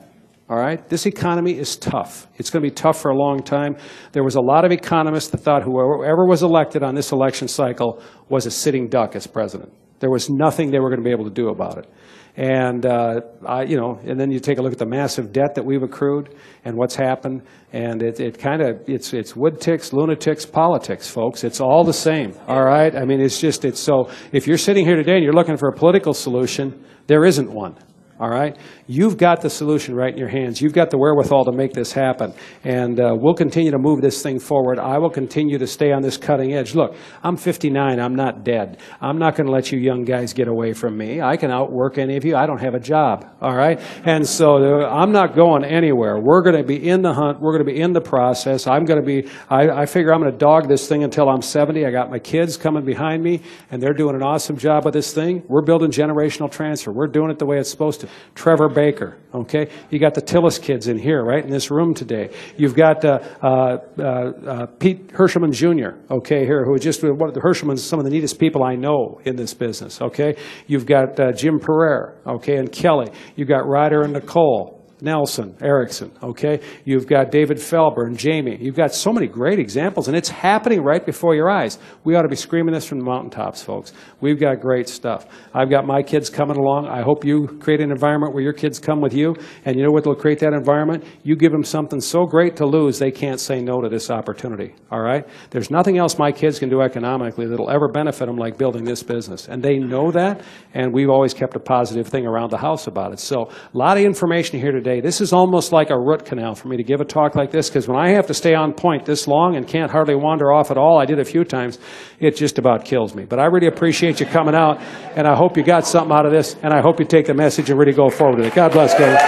All 0.50 0.58
right? 0.58 0.86
This 0.90 1.06
economy 1.06 1.58
is 1.58 1.78
tough. 1.78 2.28
It's 2.38 2.50
going 2.50 2.62
to 2.62 2.70
be 2.70 2.76
tough 2.76 3.00
for 3.00 3.10
a 3.10 3.16
long 3.16 3.42
time. 3.42 3.78
There 4.12 4.24
was 4.24 4.36
a 4.36 4.42
lot 4.42 4.66
of 4.66 4.72
economists 4.72 5.30
that 5.30 5.38
thought 5.38 5.64
whoever 5.64 6.26
was 6.26 6.44
elected 6.44 6.84
on 6.84 6.94
this 6.94 7.14
election 7.14 7.48
cycle 7.48 8.02
was 8.28 8.46
a 8.46 8.52
sitting 8.52 8.90
duck 8.90 9.16
as 9.16 9.28
president. 9.28 9.72
There 10.02 10.10
was 10.10 10.30
nothing 10.30 10.72
they 10.72 10.80
were 10.80 10.90
going 10.90 11.00
to 11.00 11.06
be 11.06 11.12
able 11.12 11.24
to 11.24 11.32
do 11.34 11.50
about 11.50 11.78
it. 11.78 11.90
And, 12.38 12.86
uh, 12.86 13.22
I, 13.46 13.64
you 13.64 13.76
know, 13.76 14.00
and 14.06 14.20
then 14.20 14.32
you 14.32 14.40
take 14.40 14.58
a 14.58 14.62
look 14.62 14.72
at 14.72 14.80
the 14.80 14.86
massive 14.86 15.34
debt 15.34 15.56
that 15.56 15.66
we've 15.66 15.84
accrued 15.84 16.34
and 16.64 16.78
what's 16.78 16.96
happened. 16.96 17.44
And 17.74 18.02
it, 18.02 18.20
it 18.20 18.40
kind 18.40 18.62
of, 18.62 18.82
it's, 18.88 19.14
it's 19.14 19.36
wood 19.36 19.60
ticks, 19.60 19.92
lunatics, 19.92 20.46
politics, 20.46 21.10
folks. 21.10 21.44
It's 21.44 21.60
all 21.60 21.84
the 21.84 21.94
same, 21.94 22.34
all 22.48 22.64
right? 22.64 22.96
I 22.96 23.06
mean, 23.06 23.20
it's 23.20 23.40
just, 23.40 23.66
it's 23.66 23.80
so, 23.80 24.10
if 24.32 24.48
you're 24.48 24.58
sitting 24.58 24.86
here 24.86 24.96
today 24.96 25.16
and 25.16 25.24
you're 25.24 25.34
looking 25.34 25.58
for 25.58 25.70
a 25.70 25.74
political 25.74 26.14
solution, 26.14 26.86
there 27.08 27.26
isn't 27.26 27.52
one 27.52 27.76
all 28.22 28.30
right? 28.30 28.56
You've 28.86 29.18
got 29.18 29.42
the 29.42 29.50
solution 29.50 29.96
right 29.96 30.14
in 30.14 30.20
your 30.20 30.28
hands. 30.28 30.62
You've 30.62 30.74
got 30.74 30.92
the 30.92 30.98
wherewithal 31.00 31.46
to 31.46 31.52
make 31.52 31.74
this 31.74 31.92
happen. 31.92 32.34
And 32.64 33.00
uh, 33.00 33.16
we'll 33.20 33.34
continue 33.34 33.72
to 33.72 33.80
move 33.80 34.02
this 34.02 34.22
thing 34.22 34.38
forward. 34.40 34.78
I 34.78 35.00
will 35.00 35.10
continue 35.10 35.58
to 35.58 35.66
stay 35.66 35.92
on 35.92 36.04
this 36.04 36.18
cutting 36.18 36.54
edge. 36.54 36.76
Look, 36.76 36.96
I'm 37.24 37.36
59. 37.36 38.00
I'm 38.00 38.14
not 38.14 38.44
dead. 38.44 38.78
I'm 39.02 39.18
not 39.18 39.36
going 39.36 39.48
to 39.48 39.52
let 39.52 39.72
you 39.72 39.80
young 39.80 40.04
guys 40.04 40.34
get 40.34 40.48
away 40.48 40.74
from 40.74 40.96
me. 40.96 41.20
I 41.20 41.36
can 41.36 41.50
outwork 41.50 41.98
any 41.98 42.16
of 42.16 42.24
you. 42.24 42.36
I 42.36 42.46
don't 42.46 42.62
have 42.62 42.76
a 42.76 42.80
job, 42.80 43.26
all 43.42 43.56
right? 43.56 43.82
And 44.06 44.28
so 44.28 44.58
uh, 44.58 44.88
I'm 44.88 45.12
not 45.12 45.36
going 45.36 45.66
anywhere. 45.66 46.20
We're 46.20 46.44
going 46.44 46.58
to 46.58 46.64
be 46.64 46.88
in 46.88 47.02
the 47.02 47.14
hunt. 47.14 47.42
We're 47.42 47.54
going 47.58 47.66
to 47.66 47.74
be 47.74 47.82
in 47.82 47.92
the 47.92 48.02
process. 48.02 48.68
I'm 48.68 48.86
going 48.86 49.04
to 49.04 49.06
be, 49.06 49.32
I, 49.50 49.82
I 49.82 49.86
figure 49.88 50.14
I'm 50.14 50.22
going 50.22 50.32
to 50.32 50.38
dog 50.38 50.68
this 50.68 50.88
thing 50.88 51.04
until 51.04 51.28
I'm 51.28 51.42
70. 51.42 51.88
I 51.88 51.90
got 51.90 52.12
my 52.12 52.20
kids 52.20 52.56
coming 52.56 52.86
behind 52.86 53.24
me, 53.24 53.42
and 53.72 53.82
they're 53.82 53.96
doing 53.96 54.16
an 54.16 54.22
awesome 54.22 54.58
job 54.58 54.86
with 54.86 54.94
this 54.94 55.12
thing. 55.12 55.42
We're 55.48 55.64
building 55.64 55.90
generational 55.90 56.52
transfer. 56.52 56.92
We're 56.92 57.08
doing 57.08 57.32
it 57.32 57.40
the 57.40 57.48
way 57.48 57.58
it's 57.58 57.72
supposed 57.72 58.02
to. 58.02 58.11
Trevor 58.36 58.70
Baker, 58.70 59.18
okay? 59.34 59.70
You 59.90 60.00
got 60.00 60.14
the 60.14 60.22
Tillis 60.22 60.62
kids 60.62 60.88
in 60.88 60.98
here, 60.98 61.24
right, 61.24 61.44
in 61.44 61.50
this 61.50 61.70
room 61.72 61.94
today. 61.94 62.30
You've 62.58 62.76
got 62.76 63.04
uh, 63.06 63.20
uh, 63.42 63.78
uh, 64.02 64.66
Pete 64.80 65.08
Hirschman 65.10 65.52
Jr., 65.52 66.14
okay, 66.14 66.46
here, 66.46 66.64
who 66.66 66.76
is 66.76 66.82
just 66.82 67.04
one 67.04 67.30
of 67.30 67.34
the 67.34 67.42
Hirschmans, 67.42 67.80
some 67.80 68.00
of 68.00 68.06
the 68.06 68.12
neatest 68.12 68.40
people 68.40 68.64
I 68.64 68.76
know 68.76 69.20
in 69.26 69.36
this 69.36 69.54
business, 69.54 70.02
okay? 70.02 70.36
You've 70.68 70.86
got 70.86 71.20
uh, 71.20 71.32
Jim 71.34 71.60
Puryear, 71.60 72.18
okay, 72.26 72.58
and 72.58 72.72
Kelly. 72.72 73.12
You've 73.36 73.50
got 73.50 73.68
Ryder 73.68 74.02
and 74.02 74.14
Nicole, 74.14 74.81
Nelson, 75.02 75.56
Erickson, 75.62 76.12
okay? 76.22 76.60
You've 76.86 77.08
got 77.08 77.32
David 77.32 77.58
Felber 77.58 78.06
and 78.06 78.18
Jamie. 78.18 78.58
You've 78.62 78.76
got 78.76 78.94
so 78.94 79.12
many 79.12 79.28
great 79.28 79.58
examples, 79.58 80.08
and 80.08 80.16
it's 80.16 80.30
happening 80.30 80.84
right 80.84 81.04
before 81.04 81.34
your 81.34 81.50
eyes. 81.50 81.80
We 82.04 82.16
ought 82.16 82.22
to 82.22 82.30
be 82.30 82.36
screaming 82.36 82.74
this 82.74 82.86
from 82.86 83.00
the 83.00 83.06
mountaintops, 83.06 83.64
folks. 83.64 83.94
We've 84.20 84.40
got 84.40 84.62
great 84.62 84.88
stuff. 84.88 85.26
I've 85.54 85.72
got 85.72 85.88
my 85.88 86.04
kids 86.04 86.30
coming 86.30 86.58
along. 86.58 86.88
I 86.88 87.02
hope 87.02 87.26
you 87.26 87.48
create 87.60 87.82
an 87.82 87.90
environment 87.90 88.34
where 88.34 88.44
your 88.44 88.54
kids 88.54 88.78
come 88.78 89.02
with 89.02 89.14
you, 89.14 89.36
and 89.66 89.76
you 89.76 89.84
know 89.84 89.92
what 89.92 90.06
will 90.06 90.16
create 90.16 90.40
that 90.40 90.54
environment? 90.54 91.04
You 91.24 91.36
give 91.36 91.52
them 91.52 91.64
something 91.64 92.00
so 92.00 92.26
great 92.26 92.56
to 92.58 92.68
lose, 92.68 93.00
they 93.00 93.12
can't 93.12 93.40
say 93.40 93.60
no 93.60 93.82
to 93.82 93.90
this 93.90 94.12
opportunity, 94.12 94.76
all 94.92 95.02
right? 95.02 95.28
There's 95.50 95.72
nothing 95.72 95.98
else 95.98 96.20
my 96.20 96.32
kids 96.32 96.60
can 96.60 96.70
do 96.70 96.82
economically 96.82 97.48
that'll 97.48 97.72
ever 97.72 97.88
benefit 97.88 98.28
them 98.28 98.38
like 98.38 98.58
building 98.58 98.84
this 98.84 99.02
business, 99.02 99.48
and 99.48 99.64
they 99.64 99.80
know 99.80 100.12
that, 100.12 100.42
and 100.76 100.94
we've 100.94 101.10
always 101.10 101.34
kept 101.34 101.56
a 101.56 101.60
positive 101.60 102.08
thing 102.08 102.28
around 102.28 102.52
the 102.52 102.58
house 102.58 102.86
about 102.86 103.14
it. 103.14 103.20
So 103.20 103.50
a 103.50 103.78
lot 103.78 103.98
of 103.98 104.04
information 104.04 104.60
here 104.60 104.72
today 104.72 104.91
This 105.00 105.22
is 105.22 105.32
almost 105.32 105.72
like 105.72 105.90
a 105.90 105.98
root 105.98 106.26
canal 106.26 106.56
for 106.56 106.68
me 106.68 106.78
to 106.78 106.84
give 106.84 107.00
a 107.00 107.06
talk 107.06 107.36
like 107.36 107.52
this 107.52 107.70
because 107.70 107.88
when 107.88 107.98
I 107.98 108.10
have 108.10 108.28
to 108.28 108.34
stay 108.34 108.54
on 108.54 108.74
point 108.74 109.06
this 109.06 109.28
long 109.28 109.56
and 109.56 109.68
can't 109.68 109.92
hardly 109.92 110.16
wander 110.16 110.52
off 110.52 110.72
at 110.72 110.78
all, 110.78 111.00
I 111.00 111.06
did 111.06 111.20
a 111.20 111.26
few 111.26 111.46
times, 111.46 111.80
it 112.20 112.36
just 112.36 112.58
about 112.58 112.84
kills 112.84 113.16
me. 113.16 113.24
But 113.24 113.40
I 113.40 113.46
really 113.46 113.68
appreciate 113.68 114.20
you 114.20 114.26
coming 114.26 114.56
out, 114.56 114.82
and 115.16 115.28
I 115.28 115.36
hope 115.36 115.56
you 115.56 115.64
got 115.64 115.88
something 115.88 116.12
out 116.16 116.26
of 116.26 116.32
this, 116.32 116.56
and 116.62 116.74
I 116.74 116.82
hope 116.82 117.00
you 117.00 117.06
take 117.06 117.28
the 117.28 117.34
message 117.34 117.70
and 117.70 117.80
really 117.80 117.94
go 117.94 118.10
forward 118.10 118.40
with 118.40 118.48
it. 118.48 118.56
God 118.56 118.74
bless, 118.74 118.94
guys. 118.94 119.22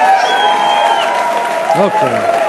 Okay. 1.75 2.42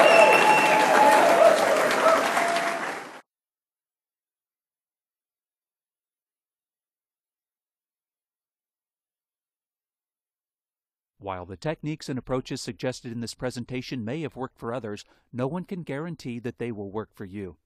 While 11.24 11.46
the 11.46 11.56
techniques 11.56 12.10
and 12.10 12.18
approaches 12.18 12.60
suggested 12.60 13.10
in 13.10 13.22
this 13.22 13.32
presentation 13.32 14.04
may 14.04 14.20
have 14.20 14.36
worked 14.36 14.58
for 14.58 14.74
others, 14.74 15.06
no 15.32 15.46
one 15.46 15.64
can 15.64 15.82
guarantee 15.82 16.38
that 16.40 16.58
they 16.58 16.70
will 16.70 16.90
work 16.90 17.14
for 17.14 17.24
you. 17.24 17.56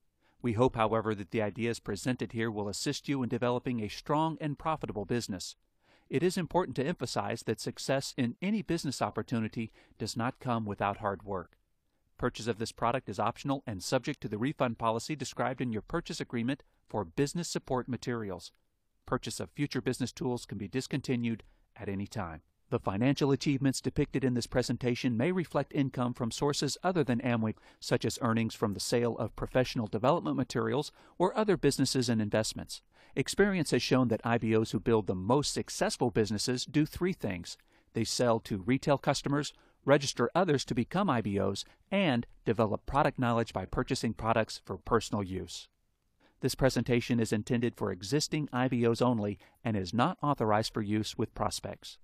We 0.40 0.52
hope, 0.52 0.76
however, 0.76 1.12
that 1.16 1.32
the 1.32 1.42
ideas 1.42 1.80
presented 1.80 2.30
here 2.30 2.52
will 2.52 2.68
assist 2.68 3.08
you 3.08 3.20
in 3.24 3.28
developing 3.28 3.80
a 3.80 3.88
strong 3.88 4.38
and 4.40 4.56
profitable 4.56 5.04
business. 5.04 5.56
It 6.08 6.22
is 6.22 6.38
important 6.38 6.76
to 6.76 6.86
emphasize 6.86 7.42
that 7.42 7.58
success 7.58 8.14
in 8.16 8.36
any 8.40 8.62
business 8.62 9.02
opportunity 9.02 9.72
does 9.98 10.16
not 10.16 10.38
come 10.38 10.64
without 10.64 10.98
hard 10.98 11.24
work. 11.24 11.58
Purchase 12.16 12.46
of 12.46 12.58
this 12.58 12.70
product 12.70 13.08
is 13.08 13.18
optional 13.18 13.64
and 13.66 13.82
subject 13.82 14.20
to 14.20 14.28
the 14.28 14.38
refund 14.38 14.78
policy 14.78 15.16
described 15.16 15.60
in 15.60 15.72
your 15.72 15.82
purchase 15.82 16.20
agreement 16.20 16.62
for 16.88 17.04
business 17.04 17.48
support 17.48 17.88
materials. 17.88 18.52
Purchase 19.04 19.40
of 19.40 19.50
future 19.50 19.80
business 19.80 20.12
tools 20.12 20.46
can 20.46 20.58
be 20.58 20.68
discontinued 20.68 21.42
at 21.74 21.88
any 21.88 22.06
time. 22.06 22.42
The 22.70 22.78
financial 22.78 23.32
achievements 23.32 23.80
depicted 23.80 24.24
in 24.24 24.34
this 24.34 24.46
presentation 24.46 25.16
may 25.16 25.32
reflect 25.32 25.72
income 25.74 26.12
from 26.12 26.30
sources 26.30 26.76
other 26.82 27.02
than 27.02 27.20
Amway, 27.20 27.54
such 27.80 28.04
as 28.04 28.18
earnings 28.20 28.54
from 28.54 28.74
the 28.74 28.80
sale 28.80 29.16
of 29.16 29.34
professional 29.36 29.86
development 29.86 30.36
materials 30.36 30.92
or 31.16 31.34
other 31.34 31.56
businesses 31.56 32.10
and 32.10 32.20
investments. 32.20 32.82
Experience 33.16 33.70
has 33.70 33.82
shown 33.82 34.08
that 34.08 34.22
IBOs 34.22 34.72
who 34.72 34.80
build 34.80 35.06
the 35.06 35.14
most 35.14 35.54
successful 35.54 36.10
businesses 36.10 36.66
do 36.66 36.84
three 36.84 37.14
things. 37.14 37.56
They 37.94 38.04
sell 38.04 38.38
to 38.40 38.58
retail 38.58 38.98
customers, 38.98 39.54
register 39.86 40.30
others 40.34 40.66
to 40.66 40.74
become 40.74 41.08
IBOs, 41.08 41.64
and 41.90 42.26
develop 42.44 42.84
product 42.84 43.18
knowledge 43.18 43.54
by 43.54 43.64
purchasing 43.64 44.12
products 44.12 44.60
for 44.66 44.76
personal 44.76 45.22
use. 45.22 45.68
This 46.40 46.54
presentation 46.54 47.18
is 47.18 47.32
intended 47.32 47.76
for 47.76 47.90
existing 47.90 48.48
IBOs 48.48 49.00
only 49.00 49.38
and 49.64 49.74
is 49.74 49.94
not 49.94 50.18
authorized 50.22 50.74
for 50.74 50.82
use 50.82 51.16
with 51.16 51.34
prospects. 51.34 51.96